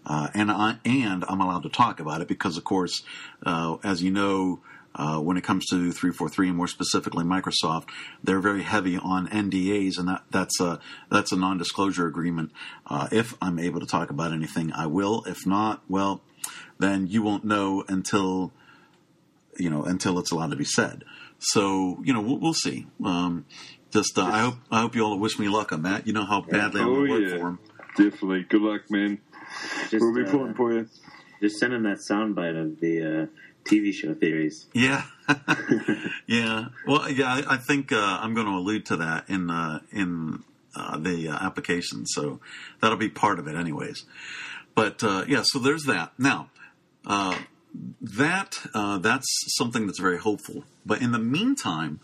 Uh, 0.10 0.30
and 0.34 0.50
I 0.50 0.78
and 0.86 1.26
I'm 1.28 1.42
allowed 1.42 1.64
to 1.64 1.70
talk 1.70 2.00
about 2.00 2.22
it 2.22 2.30
because, 2.30 2.56
of 2.56 2.64
course, 2.64 3.04
uh, 3.46 3.76
as 3.84 4.02
you 4.02 4.10
know, 4.10 4.62
uh, 4.98 5.20
when 5.20 5.38
it 5.38 5.44
comes 5.44 5.66
to 5.68 5.92
343 5.92 6.50
and 6.50 6.58
more 6.58 6.68
specifically 6.68 7.24
Microsoft, 7.24 7.90
they're 8.24 8.40
very 8.40 8.64
heavy 8.64 8.98
on 8.98 9.28
NDAs, 9.28 9.98
and 9.98 10.08
that, 10.08 10.24
that's 10.32 10.60
a 10.60 10.80
that's 11.10 11.32
a 11.32 11.38
non-disclosure 11.38 12.08
agreement. 12.08 12.52
Uh, 12.86 13.08
if 13.12 13.36
I'm 13.42 13.60
able 13.60 13.80
to 13.80 13.86
talk 13.86 14.10
about 14.10 14.34
anything, 14.34 14.72
I 14.74 14.88
will. 14.88 15.24
If 15.26 15.46
not, 15.46 15.84
well, 15.88 16.22
then 16.80 17.08
you 17.08 17.22
won't 17.22 17.46
know 17.46 17.84
until 17.88 18.52
you 19.58 19.70
know 19.70 19.84
until 19.84 20.20
it's 20.20 20.32
allowed 20.32 20.52
to 20.52 20.58
be 20.58 20.66
said. 20.66 21.04
So 21.40 22.00
you 22.04 22.14
know 22.14 22.22
we'll, 22.22 22.40
we'll 22.40 22.54
see. 22.54 22.88
Um, 23.04 23.46
just 23.92 24.18
uh, 24.18 24.26
I 24.26 24.40
hope 24.40 24.56
I 24.72 24.82
hope 24.82 24.96
you 24.96 25.04
all 25.04 25.18
wish 25.20 25.38
me 25.38 25.48
luck 25.48 25.72
on 25.72 25.84
that. 25.84 26.08
You 26.08 26.14
know 26.14 26.26
how 26.26 26.42
badly 26.42 26.82
oh, 26.82 26.84
I 26.84 26.88
want 26.88 27.08
to 27.08 27.12
work 27.12 27.22
yeah. 27.22 27.30
for 27.30 27.38
them. 27.38 27.60
Definitely. 27.98 28.44
Good 28.44 28.62
luck, 28.62 28.82
man. 28.90 29.20
Just, 29.90 30.02
we'll 30.02 30.14
be 30.14 30.24
uh, 30.24 30.32
pulling 30.32 30.54
for 30.54 30.74
you. 30.74 30.88
Just 31.42 31.58
send 31.58 31.74
in 31.74 31.84
that 31.84 32.00
soundbite 32.10 32.60
of 32.60 32.80
the 32.80 33.24
uh, 33.24 33.26
TV 33.68 33.94
show 33.94 34.14
theories. 34.14 34.68
Yeah, 34.74 35.04
yeah. 36.28 36.66
Well, 36.86 37.10
yeah. 37.10 37.34
I, 37.34 37.56
I 37.56 37.58
think 37.58 37.92
uh, 37.92 38.20
I'm 38.22 38.34
going 38.34 38.48
to 38.48 38.54
allude 38.54 38.86
to 38.88 38.98
that 38.98 39.30
in 39.30 39.50
uh, 39.50 39.80
in 39.92 40.44
uh, 40.76 40.98
the 40.98 41.30
uh, 41.30 41.46
application, 41.46 42.06
so 42.06 42.40
that'll 42.82 42.98
be 42.98 43.10
part 43.10 43.40
of 43.40 43.48
it, 43.48 43.56
anyways. 43.56 44.06
But 44.76 45.04
uh, 45.04 45.26
yeah, 45.28 45.44
so 45.44 45.60
there's 45.60 45.84
that. 45.84 46.14
Now, 46.18 46.50
uh, 47.06 47.38
that 48.02 48.58
that's 49.02 49.28
something 49.58 49.86
that's 49.86 50.00
very 50.00 50.18
hopeful. 50.18 50.64
But 50.86 51.02
in 51.02 51.12
the 51.12 51.20
meantime, 51.20 52.00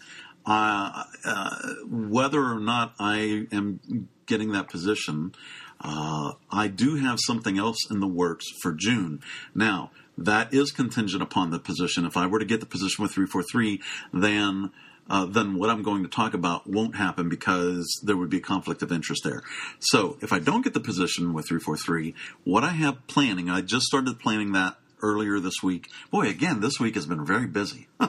whether 1.89 2.43
or 2.43 2.59
not 2.59 2.93
I 2.99 3.47
am 3.51 4.09
getting 4.25 4.51
that 4.53 4.69
position. 4.69 5.33
Uh, 5.79 6.33
I 6.51 6.67
do 6.67 6.95
have 6.95 7.19
something 7.25 7.57
else 7.57 7.77
in 7.89 7.99
the 7.99 8.07
works 8.07 8.45
for 8.61 8.71
June. 8.71 9.21
Now, 9.53 9.91
that 10.17 10.53
is 10.53 10.71
contingent 10.71 11.23
upon 11.23 11.51
the 11.51 11.59
position. 11.59 12.05
If 12.05 12.17
I 12.17 12.27
were 12.27 12.39
to 12.39 12.45
get 12.45 12.59
the 12.59 12.65
position 12.65 13.01
with 13.01 13.11
343, 13.11 13.81
then 14.13 14.71
uh, 15.09 15.25
then 15.25 15.55
what 15.55 15.69
I'm 15.69 15.83
going 15.83 16.03
to 16.03 16.09
talk 16.09 16.33
about 16.33 16.65
won't 16.65 16.95
happen 16.95 17.27
because 17.27 17.99
there 18.03 18.15
would 18.15 18.29
be 18.29 18.37
a 18.37 18.41
conflict 18.41 18.81
of 18.81 18.91
interest 18.91 19.23
there. 19.23 19.41
So 19.79 20.17
if 20.21 20.31
I 20.31 20.39
don't 20.39 20.61
get 20.61 20.73
the 20.73 20.79
position 20.79 21.33
with 21.33 21.47
343, 21.47 22.15
what 22.45 22.63
I 22.63 22.69
have 22.69 23.05
planning, 23.07 23.49
I 23.49 23.61
just 23.61 23.85
started 23.85 24.19
planning 24.19 24.53
that 24.53 24.77
earlier 25.01 25.39
this 25.39 25.61
week. 25.61 25.89
Boy, 26.09 26.29
again, 26.29 26.61
this 26.61 26.79
week 26.79 26.95
has 26.95 27.05
been 27.05 27.25
very 27.25 27.47
busy. 27.47 27.89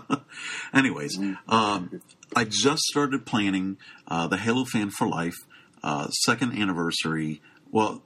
Anyways, 0.72 1.18
um, 1.48 2.00
I 2.36 2.44
just 2.44 2.82
started 2.82 3.26
planning 3.26 3.76
uh, 4.06 4.28
the 4.28 4.36
Halo 4.36 4.64
Fan 4.64 4.90
for 4.90 5.08
Life 5.08 5.34
uh, 5.82 6.08
second 6.08 6.56
anniversary. 6.58 7.42
Well, 7.72 8.02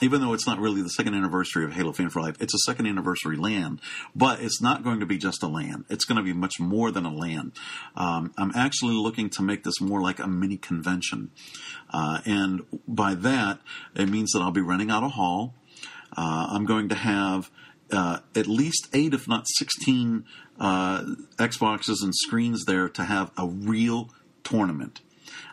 even 0.00 0.20
though 0.20 0.32
it's 0.32 0.46
not 0.46 0.58
really 0.58 0.82
the 0.82 0.90
second 0.90 1.14
anniversary 1.14 1.64
of 1.64 1.72
Halo 1.72 1.92
Fan 1.92 2.10
for 2.10 2.20
Life, 2.20 2.36
it's 2.40 2.54
a 2.54 2.58
second 2.58 2.86
anniversary 2.86 3.36
LAN, 3.36 3.80
but 4.14 4.40
it's 4.40 4.60
not 4.60 4.84
going 4.84 5.00
to 5.00 5.06
be 5.06 5.18
just 5.18 5.42
a 5.42 5.48
LAN. 5.48 5.84
It's 5.88 6.04
going 6.04 6.16
to 6.16 6.22
be 6.22 6.32
much 6.32 6.60
more 6.60 6.90
than 6.90 7.04
a 7.04 7.12
LAN. 7.12 7.52
Um, 7.96 8.32
I'm 8.38 8.52
actually 8.54 8.94
looking 8.94 9.30
to 9.30 9.42
make 9.42 9.64
this 9.64 9.80
more 9.80 10.00
like 10.00 10.18
a 10.18 10.26
mini 10.26 10.56
convention. 10.56 11.30
Uh, 11.90 12.20
and 12.26 12.62
by 12.86 13.14
that, 13.14 13.60
it 13.94 14.08
means 14.08 14.32
that 14.32 14.40
I'll 14.40 14.50
be 14.50 14.60
renting 14.60 14.90
out 14.90 15.02
a 15.02 15.08
hall. 15.08 15.54
Uh, 16.16 16.48
I'm 16.50 16.64
going 16.64 16.88
to 16.88 16.94
have 16.94 17.50
uh, 17.90 18.18
at 18.34 18.46
least 18.46 18.88
eight, 18.92 19.14
if 19.14 19.28
not 19.28 19.46
16, 19.48 20.24
uh, 20.60 21.02
Xboxes 21.36 22.02
and 22.02 22.14
screens 22.14 22.64
there 22.64 22.88
to 22.88 23.04
have 23.04 23.30
a 23.36 23.46
real 23.46 24.10
tournament. 24.44 25.00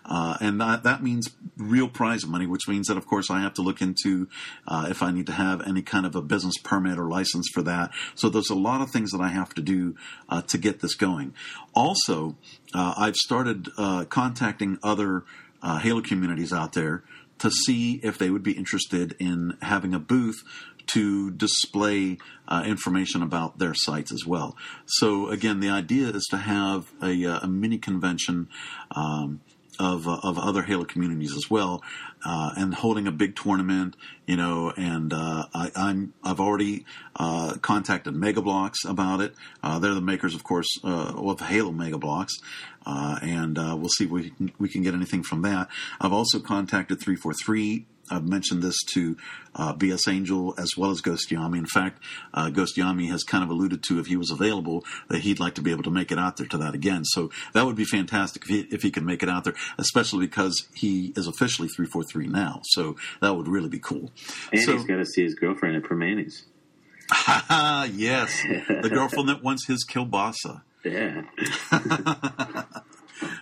Uh, 0.08 0.38
and 0.40 0.62
that, 0.62 0.84
that 0.84 1.02
means 1.02 1.30
real 1.58 1.88
prize 1.88 2.26
money, 2.26 2.46
which 2.46 2.68
means 2.68 2.88
that, 2.88 2.98
of 2.98 3.08
course, 3.08 3.30
I 3.30 3.42
have 3.42 3.54
to 3.56 3.62
look 3.62 3.82
into 3.82 4.28
uh, 4.68 4.88
if 4.90 5.02
I 5.02 5.12
need 5.12 5.26
to 5.28 5.34
have 5.34 5.66
any 5.68 5.82
kind 5.82 6.06
of 6.06 6.16
a 6.16 6.22
business 6.22 6.56
permit 6.64 7.00
or 7.00 7.10
license 7.10 7.48
for 7.54 7.64
that. 7.64 7.92
So 8.14 8.30
there's 8.30 8.50
a 8.50 8.56
lot 8.56 8.82
of 8.82 8.92
things 8.92 9.12
that 9.12 9.22
I 9.22 9.30
have 9.30 9.54
to 9.56 9.62
do 9.62 9.96
uh, 10.30 10.42
to 10.44 10.58
get 10.58 10.82
this 10.82 10.96
going. 10.96 11.34
Also, 11.74 12.36
uh, 12.74 12.94
I've 12.98 13.16
started 13.16 13.70
uh, 13.78 14.06
contacting 14.06 14.78
other 14.84 15.24
uh, 15.62 15.80
Halo 15.80 16.02
communities 16.02 16.54
out 16.54 16.74
there 16.74 17.04
to 17.40 17.50
see 17.50 18.00
if 18.04 18.18
they 18.18 18.30
would 18.30 18.44
be 18.44 18.54
interested 18.54 19.16
in 19.20 19.58
having 19.62 19.94
a 19.94 20.00
booth 20.00 20.44
to 20.88 21.32
display 21.32 22.18
uh, 22.48 22.64
information 22.66 23.24
about 23.24 23.58
their 23.58 23.74
sites 23.74 24.12
as 24.12 24.26
well. 24.26 24.56
So 24.86 25.30
again, 25.30 25.60
the 25.60 25.70
idea 25.70 26.10
is 26.10 26.26
to 26.30 26.38
have 26.38 26.92
a, 27.02 27.24
a 27.24 27.48
mini 27.48 27.80
convention 27.80 28.48
um, 28.92 29.42
of 29.80 30.08
uh, 30.08 30.20
of 30.24 30.38
other 30.38 30.64
Halo 30.64 30.86
communities 30.86 31.36
as 31.36 31.50
well, 31.50 31.84
uh, 32.26 32.52
and 32.56 32.74
holding 32.74 33.08
a 33.08 33.12
big 33.12 33.36
tournament, 33.36 33.96
you 34.26 34.36
know. 34.36 34.72
And 34.76 35.14
uh, 35.14 35.46
I, 35.54 35.72
am 35.76 36.14
I've 36.24 36.40
already 36.40 36.86
uh, 37.16 37.56
contacted 37.62 38.16
Mega 38.16 38.42
Bloks 38.42 38.86
about 38.86 39.22
it. 39.22 39.36
Uh, 39.64 39.80
they're 39.80 39.94
the 39.94 40.02
makers, 40.02 40.36
of 40.36 40.44
course, 40.44 40.68
uh, 40.84 41.14
of 41.16 41.40
Halo 41.42 41.72
Mega 41.72 41.98
Bloks, 41.98 42.40
uh 42.86 43.20
and 43.22 43.58
we'll 43.58 43.90
see 43.90 44.06
if 44.06 44.12
we 44.12 44.30
can, 44.30 44.52
we 44.60 44.70
can 44.70 44.82
get 44.84 44.94
anything 44.94 45.24
from 45.24 45.42
that. 45.44 45.68
I've 46.00 46.14
also 46.14 46.40
contacted 46.40 47.00
three 47.00 47.16
four 47.16 47.34
three 47.34 47.86
I've 48.10 48.28
mentioned 48.28 48.62
this 48.62 48.78
to 48.94 49.18
uh, 49.56 49.74
BS 49.74 50.08
Angel 50.10 50.54
as 50.58 50.72
well 50.78 50.92
as 50.92 51.02
Ghostayame. 51.02 51.58
In 51.58 51.66
fact, 51.66 52.02
uh, 52.34 52.50
Ghostayame 52.50 53.10
has 53.10 53.24
kind 53.24 53.44
of 53.44 53.50
alluded 53.50 53.84
to 53.84 54.00
if 54.00 54.08
he 54.08 54.16
was 54.16 54.32
available 54.32 54.84
that 55.10 55.20
he'd 55.20 55.40
like 55.40 55.56
to 55.56 55.62
be 55.62 55.72
able 55.72 55.84
to 55.84 55.92
make 55.92 56.12
it 56.12 56.20
out 56.20 56.38
there 56.38 56.48
to 56.48 56.58
that 56.58 56.74
again. 56.74 57.04
So 57.06 57.32
that 57.54 57.66
would 57.66 57.76
be 57.76 57.86
fantastic 57.86 58.44
if 58.44 58.50
he, 58.50 58.60
if 58.72 58.82
he 58.82 58.92
could 58.92 59.06
make 59.06 59.24
it 59.24 59.30
out 59.30 59.44
there, 59.44 59.56
especially 59.78 60.26
because 60.26 60.68
he 60.74 61.14
is 61.16 61.28
officially 61.28 61.68
343 61.68 62.28
now. 62.28 62.62
So 62.64 62.96
that 63.22 63.36
would 63.36 63.48
really 63.48 63.70
be 63.70 63.80
cool. 63.80 64.12
And 64.52 64.62
so, 64.62 64.74
he's 64.74 64.86
got 64.86 64.98
to 64.98 65.06
see 65.06 65.24
his 65.24 65.36
girlfriend 65.36 65.76
at 65.78 65.84
Permanis. 65.84 66.44
yes, 67.96 68.42
the 68.42 68.90
girlfriend 68.92 69.30
that 69.30 69.44
wants 69.44 69.68
his 69.68 69.86
kielbasa. 69.86 70.62
Yeah. 70.86 71.24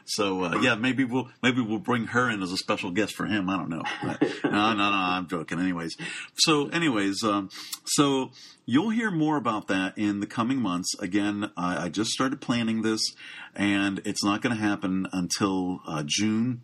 So 0.05 0.43
uh, 0.43 0.59
yeah, 0.61 0.75
maybe 0.75 1.03
we'll 1.03 1.29
maybe 1.41 1.61
we'll 1.61 1.79
bring 1.79 2.07
her 2.07 2.29
in 2.29 2.41
as 2.41 2.51
a 2.51 2.57
special 2.57 2.91
guest 2.91 3.15
for 3.15 3.25
him. 3.25 3.49
I 3.49 3.57
don't 3.57 3.69
know. 3.69 3.83
But, 4.03 4.21
no, 4.43 4.73
no, 4.73 4.75
no. 4.75 4.91
I'm 4.91 5.27
joking. 5.27 5.59
Anyways, 5.59 5.95
so 6.35 6.67
anyways, 6.69 7.23
um, 7.23 7.49
so 7.85 8.31
you'll 8.65 8.89
hear 8.89 9.11
more 9.11 9.37
about 9.37 9.67
that 9.67 9.97
in 9.97 10.19
the 10.19 10.27
coming 10.27 10.57
months. 10.57 10.93
Again, 10.99 11.51
I, 11.57 11.85
I 11.85 11.89
just 11.89 12.11
started 12.11 12.41
planning 12.41 12.81
this, 12.81 13.01
and 13.55 14.01
it's 14.05 14.23
not 14.23 14.41
going 14.41 14.55
to 14.55 14.61
happen 14.61 15.07
until 15.11 15.81
uh, 15.87 16.03
June. 16.05 16.61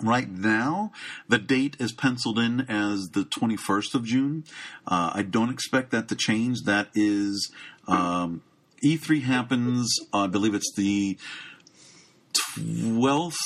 Right 0.00 0.30
now, 0.30 0.92
the 1.28 1.38
date 1.38 1.76
is 1.80 1.90
penciled 1.90 2.38
in 2.38 2.60
as 2.68 3.08
the 3.14 3.24
21st 3.24 3.94
of 3.96 4.04
June. 4.04 4.44
Uh, 4.86 5.10
I 5.12 5.22
don't 5.22 5.50
expect 5.50 5.90
that 5.90 6.06
to 6.08 6.14
change. 6.14 6.62
That 6.66 6.88
is, 6.94 7.50
um, 7.88 8.42
E3 8.80 9.22
happens, 9.22 9.92
I 10.12 10.28
believe 10.28 10.54
it's 10.54 10.72
the 10.76 11.18
12th 12.56 13.36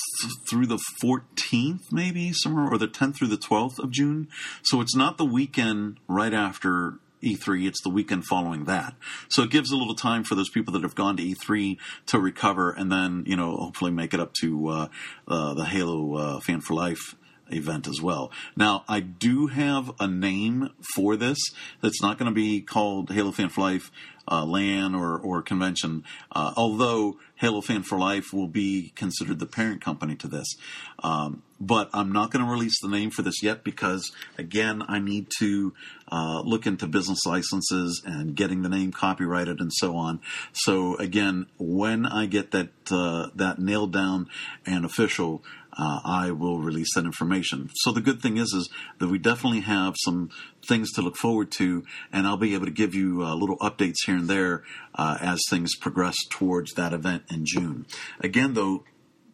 through 0.49 0.67
the 0.67 0.79
14th, 1.03 1.93
maybe 1.93 2.33
somewhere, 2.33 2.69
or 2.71 2.79
the 2.79 2.89
10th 2.89 3.17
through 3.17 3.29
the 3.29 3.37
12th 3.37 3.79
of 3.79 3.91
June. 3.91 4.29
So 4.63 4.81
it's 4.81 4.97
not 4.97 5.19
the 5.19 5.25
weekend 5.25 5.99
right 6.09 6.35
after 6.35 6.95
E3, 7.23 7.67
it's 7.67 7.83
the 7.83 7.91
weekend 7.91 8.27
following 8.27 8.65
that. 8.65 8.95
So 9.29 9.43
it 9.43 9.51
gives 9.51 9.71
a 9.71 9.77
little 9.77 9.95
time 9.95 10.25
for 10.25 10.35
those 10.35 10.49
people 10.49 10.73
that 10.73 10.83
have 10.83 10.95
gone 10.95 11.17
to 11.17 11.23
E3 11.23 11.79
to 12.07 12.19
recover 12.19 12.71
and 12.71 12.91
then, 12.91 13.25
you 13.27 13.37
know, 13.37 13.57
hopefully 13.57 13.93
make 13.93 14.13
it 14.13 14.21
up 14.21 14.33
to 14.41 14.69
uh, 14.69 14.89
uh, 15.29 15.55
the 15.55 15.65
Halo 15.65 16.15
uh, 16.17 16.41
Fan 16.41 16.61
for 16.61 16.75
Life 16.75 17.15
event 17.51 17.89
as 17.89 18.01
well. 18.01 18.31
Now, 18.57 18.85
I 18.89 19.01
do 19.01 19.49
have 19.49 19.93
a 20.01 20.07
name 20.07 20.71
for 20.95 21.17
this 21.17 21.39
that's 21.81 22.03
not 22.03 22.19
going 22.19 22.31
to 22.31 22.35
be 22.35 22.61
called 22.61 23.11
Halo 23.11 23.33
Fan 23.33 23.49
for 23.49 23.61
Life 23.61 23.91
uh, 24.31 24.45
LAN 24.45 24.95
or, 24.95 25.19
or 25.19 25.43
convention, 25.43 26.05
uh, 26.31 26.53
although 26.57 27.19
Halo 27.37 27.61
Fan 27.61 27.83
for 27.83 27.99
Life 27.99 28.33
will 28.33 28.47
be 28.47 28.93
considered 28.95 29.39
the 29.39 29.47
parent 29.47 29.81
company 29.81 30.15
to 30.17 30.29
this. 30.29 30.55
Um, 31.03 31.43
but 31.61 31.91
I'm 31.93 32.13
not 32.13 32.31
going 32.31 32.45
to 32.45 32.51
release 32.51 32.81
the 32.81 32.89
name 32.89 33.11
for 33.11 33.23
this 33.23 33.43
yet 33.43 33.63
because, 33.65 34.11
again, 34.39 34.83
I 34.87 34.99
need 34.99 35.29
to 35.39 35.73
uh, 36.11 36.41
look 36.45 36.67
into 36.67 36.87
business 36.87 37.25
licenses 37.27 38.03
and 38.05 38.35
getting 38.35 38.63
the 38.63 38.69
name 38.69 38.93
copyrighted 38.93 39.61
and 39.61 39.73
so 39.73 39.97
on. 39.97 40.21
So, 40.53 40.97
again, 40.97 41.47
when 41.59 42.05
I 42.07 42.27
get 42.27 42.51
that 42.51 42.71
uh, 42.91 43.29
that 43.35 43.59
nailed 43.59 43.93
down 43.93 44.29
and 44.67 44.85
official, 44.85 45.45
uh, 45.77 46.01
I 46.05 46.31
will 46.31 46.59
release 46.59 46.95
that 46.95 47.05
information. 47.05 47.71
So 47.75 47.93
the 47.93 48.01
good 48.01 48.21
thing 48.21 48.37
is, 48.37 48.53
is 48.53 48.69
that 48.99 49.09
we 49.09 49.19
definitely 49.19 49.61
have 49.61 49.95
some 49.99 50.31
things 50.67 50.93
to 50.93 51.03
look 51.03 51.17
forward 51.17 51.51
to, 51.53 51.85
and 52.13 52.27
I'll 52.27 52.37
be 52.37 52.55
able 52.55 52.67
to 52.67 52.73
give 52.73 52.95
you 52.95 53.23
uh, 53.23 53.35
little 53.35 53.59
updates 53.59 54.05
here 54.05 54.17
and 54.17 54.29
there 54.29 54.63
uh, 54.95 55.19
as 55.21 55.41
things 55.49 55.75
progress 55.77 56.17
towards 56.29 56.75
that 56.75 56.93
event 56.93 57.25
in 57.31 57.45
June. 57.47 57.87
Again, 58.21 58.55
though, 58.55 58.85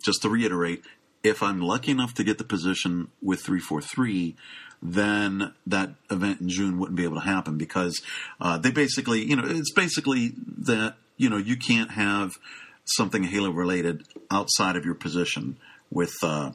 just 0.02 0.22
to 0.22 0.28
reiterate, 0.28 0.84
if 1.24 1.42
I'm 1.42 1.60
lucky 1.60 1.90
enough 1.90 2.14
to 2.14 2.24
get 2.24 2.38
the 2.38 2.44
position 2.44 3.08
with 3.20 3.40
343, 3.40 4.36
then 4.80 5.52
that 5.66 5.90
event 6.10 6.40
in 6.40 6.48
June 6.48 6.78
wouldn't 6.78 6.96
be 6.96 7.04
able 7.04 7.16
to 7.16 7.26
happen 7.26 7.58
because 7.58 8.00
uh, 8.40 8.58
they 8.58 8.70
basically, 8.70 9.24
you 9.24 9.34
know, 9.34 9.42
it's 9.44 9.72
basically 9.72 10.34
that, 10.58 10.94
you 11.16 11.28
know, 11.28 11.36
you 11.36 11.56
can't 11.56 11.90
have 11.90 12.38
something 12.84 13.24
Halo 13.24 13.50
related 13.50 14.04
outside 14.30 14.76
of 14.76 14.84
your 14.84 14.94
position 14.94 15.58
with 15.90 16.14
uh, 16.22 16.52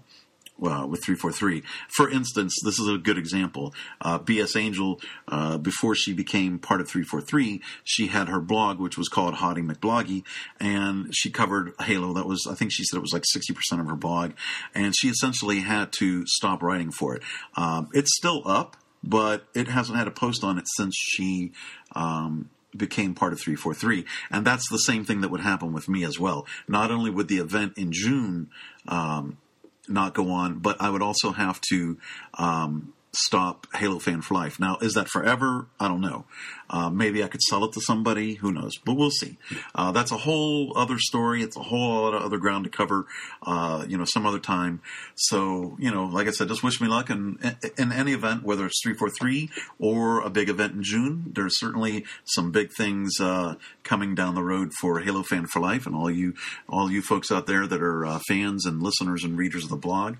uh, 0.61 0.85
with 0.87 1.03
343. 1.03 1.63
For 1.89 2.09
instance, 2.09 2.55
this 2.63 2.79
is 2.79 2.87
a 2.87 2.97
good 2.97 3.17
example. 3.17 3.73
Uh, 3.99 4.19
BS 4.19 4.55
Angel, 4.55 5.01
uh, 5.27 5.57
before 5.57 5.95
she 5.95 6.13
became 6.13 6.59
part 6.59 6.79
of 6.79 6.87
343, 6.87 7.61
she 7.83 8.07
had 8.07 8.29
her 8.29 8.39
blog, 8.39 8.79
which 8.79 8.97
was 8.97 9.09
called 9.09 9.35
Hottie 9.35 9.65
McBloggy, 9.65 10.23
and 10.59 11.13
she 11.13 11.29
covered 11.29 11.73
Halo. 11.81 12.13
That 12.13 12.27
was, 12.27 12.47
I 12.49 12.55
think 12.55 12.71
she 12.71 12.83
said 12.83 12.97
it 12.97 13.01
was 13.01 13.13
like 13.13 13.23
60% 13.35 13.79
of 13.79 13.87
her 13.87 13.95
blog, 13.95 14.33
and 14.73 14.93
she 14.95 15.09
essentially 15.09 15.61
had 15.61 15.91
to 15.93 16.25
stop 16.27 16.61
writing 16.61 16.91
for 16.91 17.15
it. 17.15 17.23
Um, 17.57 17.89
it's 17.93 18.15
still 18.15 18.43
up, 18.45 18.77
but 19.03 19.45
it 19.53 19.67
hasn't 19.67 19.97
had 19.97 20.07
a 20.07 20.11
post 20.11 20.43
on 20.43 20.57
it 20.57 20.65
since 20.77 20.95
she 20.95 21.51
um, 21.93 22.49
became 22.75 23.13
part 23.13 23.33
of 23.33 23.39
343. 23.39 24.05
And 24.31 24.45
that's 24.45 24.69
the 24.69 24.77
same 24.77 25.05
thing 25.05 25.21
that 25.21 25.29
would 25.29 25.41
happen 25.41 25.73
with 25.73 25.87
me 25.87 26.03
as 26.03 26.19
well. 26.19 26.45
Not 26.67 26.91
only 26.91 27.09
would 27.09 27.27
the 27.27 27.37
event 27.37 27.77
in 27.77 27.91
June 27.91 28.49
um, 28.87 29.37
not 29.87 30.13
go 30.13 30.29
on, 30.29 30.59
but 30.59 30.77
I 30.79 30.89
would 30.89 31.01
also 31.01 31.31
have 31.31 31.59
to 31.69 31.97
um, 32.35 32.93
stop 33.13 33.67
Halo 33.75 33.99
Fan 33.99 34.21
for 34.21 34.33
Life. 34.33 34.59
Now, 34.59 34.77
is 34.81 34.93
that 34.95 35.07
forever? 35.07 35.67
I 35.79 35.87
don't 35.87 36.01
know. 36.01 36.25
Uh, 36.69 36.89
maybe 36.89 37.23
I 37.23 37.27
could 37.27 37.41
sell 37.41 37.63
it 37.65 37.73
to 37.73 37.81
somebody. 37.81 38.35
Who 38.35 38.51
knows? 38.51 38.77
But 38.83 38.95
we'll 38.95 39.11
see. 39.11 39.37
Uh, 39.75 39.91
that's 39.91 40.11
a 40.11 40.17
whole 40.17 40.75
other 40.75 40.97
story. 40.97 41.43
It's 41.43 41.55
a 41.55 41.61
whole 41.61 42.01
lot 42.01 42.15
of 42.15 42.23
other 42.23 42.37
ground 42.37 42.63
to 42.63 42.71
cover. 42.71 43.05
Uh, 43.45 43.85
you 43.87 43.97
know, 43.97 44.05
some 44.05 44.25
other 44.25 44.39
time. 44.39 44.81
So, 45.13 45.77
you 45.79 45.91
know, 45.91 46.05
like 46.05 46.27
I 46.27 46.31
said, 46.31 46.47
just 46.47 46.63
wish 46.63 46.81
me 46.81 46.87
luck. 46.87 47.11
And 47.11 47.37
in, 47.77 47.91
any 47.91 48.13
event, 48.13 48.43
whether 48.43 48.65
it's 48.65 48.81
three 48.81 48.95
four 48.95 49.11
three 49.11 49.51
or 49.77 50.21
a 50.21 50.31
big 50.31 50.49
event 50.49 50.73
in 50.73 50.83
June, 50.83 51.31
there's 51.35 51.59
certainly 51.59 52.05
some 52.25 52.51
big 52.51 52.71
things 52.75 53.19
uh, 53.19 53.55
coming 53.83 54.15
down 54.15 54.33
the 54.33 54.43
road 54.43 54.71
for 54.81 54.99
Halo 55.01 55.21
Fan 55.21 55.45
for 55.45 55.59
Life, 55.59 55.85
and 55.85 55.95
all 55.95 56.09
you 56.09 56.33
all 56.67 56.89
you 56.89 57.03
folks 57.03 57.31
out 57.31 57.45
there 57.45 57.67
that 57.67 57.83
are 57.83 58.05
uh, 58.05 58.19
fans 58.27 58.65
and 58.65 58.81
listeners 58.81 59.23
and 59.23 59.37
readers 59.37 59.63
of 59.63 59.69
the 59.69 59.75
blog. 59.75 60.15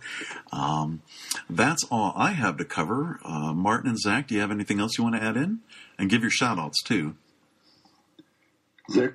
Um, 0.52 1.02
that's 1.50 1.84
all 1.90 2.14
I 2.16 2.32
have 2.32 2.58
to 2.58 2.66
cover. 2.66 2.83
Uh, 2.92 3.54
Martin 3.54 3.90
and 3.90 4.00
Zach, 4.00 4.28
do 4.28 4.36
you 4.36 4.42
have 4.42 4.52
anything 4.52 4.80
else 4.80 4.98
you 4.98 5.04
want 5.04 5.16
to 5.16 5.24
add 5.24 5.38
in? 5.38 5.60
And 5.98 6.10
give 6.10 6.22
your 6.22 6.32
shout 6.32 6.58
outs 6.60 6.82
too. 6.84 7.16
Zach? 8.92 9.14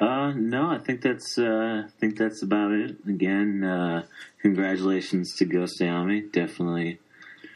Uh, 0.00 0.32
no, 0.32 0.70
I 0.70 0.78
think 0.78 1.02
that's 1.02 1.38
uh, 1.38 1.84
I 1.86 1.90
think 2.00 2.18
that's 2.18 2.42
about 2.42 2.72
it. 2.72 2.96
Again, 3.06 3.62
uh, 3.62 4.04
congratulations 4.42 5.34
to 5.36 5.46
Ghostayame. 5.46 6.32
Definitely, 6.32 6.98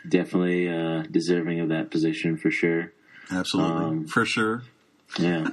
definitely 0.08 0.68
uh, 0.68 1.02
deserving 1.10 1.60
of 1.60 1.68
that 1.70 1.90
position 1.90 2.36
for 2.36 2.50
sure. 2.50 2.92
Absolutely, 3.30 3.84
Um, 3.84 4.06
for 4.06 4.24
sure. 4.24 4.62
Yeah, 5.18 5.48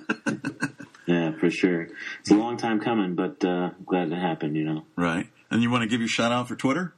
yeah, 1.07 1.31
for 1.39 1.49
sure. 1.49 1.87
It's 2.19 2.31
a 2.31 2.35
long 2.35 2.57
time 2.57 2.79
coming, 2.79 3.15
but 3.15 3.43
uh, 3.43 3.71
glad 3.85 4.11
it 4.11 4.15
happened. 4.19 4.55
You 4.55 4.65
know. 4.65 4.85
Right. 4.95 5.27
And 5.49 5.61
you 5.63 5.69
want 5.71 5.83
to 5.83 5.87
give 5.87 6.01
your 6.01 6.07
shout 6.09 6.31
out 6.31 6.47
for 6.47 6.55
Twitter? 6.55 6.93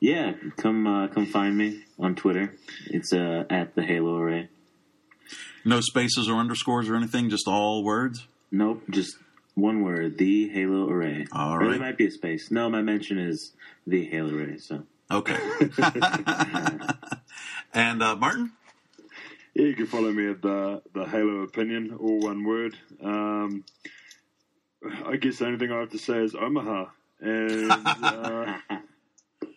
Yeah, 0.00 0.34
come 0.56 0.86
uh, 0.86 1.08
come 1.08 1.26
find 1.26 1.56
me 1.56 1.82
on 1.98 2.14
Twitter. 2.14 2.54
It's 2.86 3.12
uh, 3.12 3.44
at 3.50 3.74
the 3.74 3.82
Halo 3.82 4.16
Array. 4.16 4.48
No 5.64 5.80
spaces 5.80 6.28
or 6.28 6.36
underscores 6.36 6.88
or 6.88 6.96
anything, 6.96 7.30
just 7.30 7.48
all 7.48 7.82
words. 7.82 8.26
Nope, 8.50 8.84
just 8.90 9.16
one 9.54 9.82
word. 9.82 10.16
The 10.18 10.48
Halo 10.48 10.88
Array. 10.88 11.26
All 11.32 11.54
Or 11.54 11.68
there 11.70 11.80
might 11.80 11.98
be 11.98 12.06
a 12.06 12.10
space. 12.10 12.50
No, 12.50 12.70
my 12.70 12.80
mention 12.80 13.18
is 13.18 13.52
the 13.86 14.06
Halo 14.06 14.34
Array. 14.34 14.58
So 14.58 14.84
Okay. 15.10 15.36
and 17.74 18.02
uh, 18.02 18.14
Martin? 18.16 18.52
Yeah, 19.54 19.64
you 19.66 19.74
can 19.74 19.86
follow 19.86 20.12
me 20.12 20.30
at 20.30 20.42
the 20.42 20.82
the 20.92 21.04
Halo 21.04 21.42
Opinion, 21.42 21.96
all 21.98 22.20
one 22.20 22.44
word. 22.44 22.76
Um, 23.02 23.64
I 25.04 25.16
guess 25.16 25.38
the 25.38 25.46
only 25.46 25.58
thing 25.58 25.72
I 25.72 25.80
have 25.80 25.90
to 25.90 25.98
say 25.98 26.18
is 26.18 26.34
Omaha, 26.36 26.86
and 27.20 27.86
uh, 28.04 28.58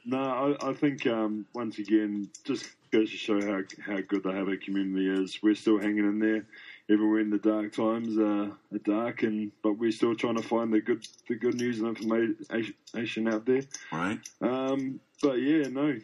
no, 0.06 0.56
I, 0.62 0.70
I 0.70 0.74
think 0.74 1.06
um, 1.08 1.46
once 1.54 1.80
again 1.80 2.30
just 2.44 2.66
goes 2.92 3.10
to 3.12 3.18
show 3.18 3.42
how 3.42 3.62
how 3.86 4.02
good 4.02 4.24
the 4.24 4.32
Halo 4.32 4.56
community 4.58 5.10
is. 5.10 5.42
We're 5.42 5.56
still 5.56 5.80
hanging 5.80 6.06
in 6.06 6.20
there, 6.20 6.46
even 6.90 7.12
when 7.12 7.30
the 7.30 7.38
dark 7.38 7.74
times 7.74 8.18
uh, 8.18 8.52
are 8.74 8.80
dark, 8.84 9.24
and 9.24 9.52
but 9.64 9.74
we're 9.74 9.92
still 9.92 10.16
trying 10.16 10.38
to 10.38 10.44
find 10.44 10.74
the 10.74 10.82
good 10.82 11.08
the 11.28 11.36
good 11.36 11.56
news 11.56 11.80
and 11.80 11.88
information 11.88 13.28
out 13.28 13.46
there. 13.46 13.64
Right. 13.92 14.20
Um, 14.42 15.00
but 15.22 15.34
yeah, 15.34 15.68
no, 15.68 15.98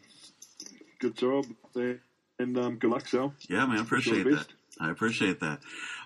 good 1.00 1.16
job 1.16 1.46
there, 1.74 2.00
and 2.40 2.58
um, 2.58 2.78
good 2.78 2.92
luck, 2.92 3.08
Sal. 3.08 3.34
Yeah, 3.50 3.66
man, 3.66 3.80
appreciate 3.80 4.24
that. 4.24 4.48
I 4.80 4.92
appreciate 4.92 5.40
that. 5.40 5.60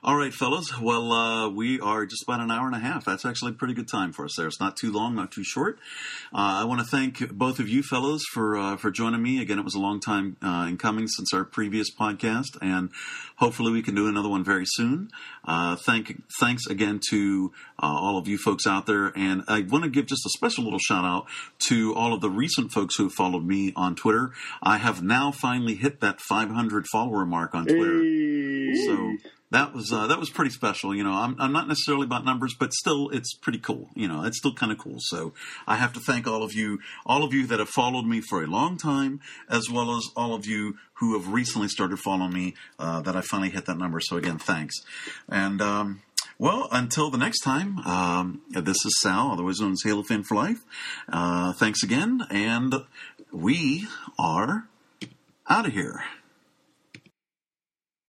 All 0.03 0.17
right, 0.17 0.33
fellas. 0.33 0.79
Well, 0.79 1.11
uh, 1.11 1.49
we 1.49 1.79
are 1.79 2.07
just 2.07 2.23
about 2.23 2.39
an 2.39 2.49
hour 2.49 2.65
and 2.65 2.75
a 2.75 2.79
half. 2.79 3.05
That's 3.05 3.23
actually 3.23 3.51
a 3.51 3.53
pretty 3.53 3.75
good 3.75 3.87
time 3.87 4.13
for 4.13 4.25
us 4.25 4.33
there. 4.35 4.47
It's 4.47 4.59
not 4.59 4.75
too 4.75 4.91
long, 4.91 5.13
not 5.13 5.31
too 5.31 5.43
short. 5.43 5.77
Uh, 6.33 6.61
I 6.61 6.63
want 6.63 6.79
to 6.81 6.87
thank 6.87 7.29
both 7.29 7.59
of 7.59 7.69
you 7.69 7.83
fellows 7.83 8.23
for 8.33 8.57
uh, 8.57 8.77
for 8.77 8.89
joining 8.89 9.21
me. 9.21 9.39
Again, 9.39 9.59
it 9.59 9.63
was 9.63 9.75
a 9.75 9.79
long 9.79 9.99
time 9.99 10.37
uh, 10.41 10.65
in 10.67 10.77
coming 10.77 11.07
since 11.07 11.31
our 11.35 11.43
previous 11.43 11.93
podcast, 11.93 12.57
and 12.63 12.89
hopefully 13.35 13.71
we 13.71 13.83
can 13.83 13.93
do 13.93 14.07
another 14.07 14.27
one 14.27 14.43
very 14.43 14.65
soon. 14.65 15.11
Uh, 15.45 15.75
thank 15.75 16.23
thanks 16.39 16.65
again 16.65 16.99
to 17.11 17.51
uh, 17.77 17.85
all 17.85 18.17
of 18.17 18.27
you 18.27 18.39
folks 18.39 18.65
out 18.65 18.87
there, 18.87 19.13
and 19.15 19.43
I 19.47 19.61
want 19.61 19.83
to 19.83 19.89
give 19.91 20.07
just 20.07 20.25
a 20.25 20.31
special 20.31 20.63
little 20.63 20.79
shout 20.79 21.05
out 21.05 21.27
to 21.67 21.93
all 21.93 22.11
of 22.15 22.21
the 22.21 22.29
recent 22.31 22.71
folks 22.71 22.95
who 22.95 23.11
followed 23.11 23.45
me 23.45 23.71
on 23.75 23.95
Twitter. 23.95 24.31
I 24.63 24.77
have 24.77 25.03
now 25.03 25.31
finally 25.31 25.75
hit 25.75 25.99
that 26.01 26.21
500 26.21 26.87
follower 26.87 27.23
mark 27.23 27.53
on 27.53 27.65
Twitter. 27.65 28.01
Hey. 28.01 28.60
So 28.75 29.17
that 29.51 29.73
was 29.73 29.91
uh, 29.91 30.07
that 30.07 30.19
was 30.19 30.29
pretty 30.29 30.51
special. 30.51 30.95
You 30.95 31.03
know, 31.03 31.11
I'm 31.13 31.35
I'm 31.39 31.51
not 31.51 31.67
necessarily 31.67 32.05
about 32.05 32.23
numbers, 32.25 32.55
but 32.57 32.73
still, 32.73 33.09
it's 33.09 33.33
pretty 33.33 33.59
cool. 33.59 33.89
You 33.95 34.07
know, 34.07 34.23
it's 34.23 34.37
still 34.37 34.53
kind 34.53 34.71
of 34.71 34.77
cool. 34.77 34.97
So 34.99 35.33
I 35.67 35.75
have 35.75 35.93
to 35.93 35.99
thank 35.99 36.27
all 36.27 36.43
of 36.43 36.53
you, 36.53 36.79
all 37.05 37.23
of 37.23 37.33
you 37.33 37.45
that 37.47 37.59
have 37.59 37.69
followed 37.69 38.05
me 38.05 38.21
for 38.21 38.43
a 38.43 38.47
long 38.47 38.77
time, 38.77 39.19
as 39.49 39.69
well 39.69 39.95
as 39.97 40.07
all 40.15 40.33
of 40.33 40.45
you 40.45 40.77
who 40.95 41.13
have 41.17 41.27
recently 41.33 41.67
started 41.67 41.97
following 41.99 42.33
me. 42.33 42.53
Uh, 42.79 43.01
that 43.01 43.15
I 43.15 43.21
finally 43.21 43.49
hit 43.49 43.65
that 43.65 43.77
number. 43.77 43.99
So 43.99 44.17
again, 44.17 44.37
thanks. 44.37 44.75
And 45.27 45.61
um, 45.61 46.01
Well, 46.37 46.67
until 46.71 47.09
the 47.11 47.17
next 47.17 47.41
time, 47.41 47.79
um, 47.79 48.41
this 48.49 48.85
is 48.85 48.99
Sal, 48.99 49.31
otherwise 49.31 49.59
known 49.59 49.73
as 49.73 49.83
Halo 49.83 50.03
Fan 50.03 50.23
for 50.23 50.35
Life. 50.35 50.59
Uh, 51.07 51.53
thanks 51.53 51.83
again, 51.83 52.21
and 52.31 52.73
we 53.31 53.87
are 54.17 54.67
out 55.47 55.65
of 55.67 55.73
here. 55.73 56.03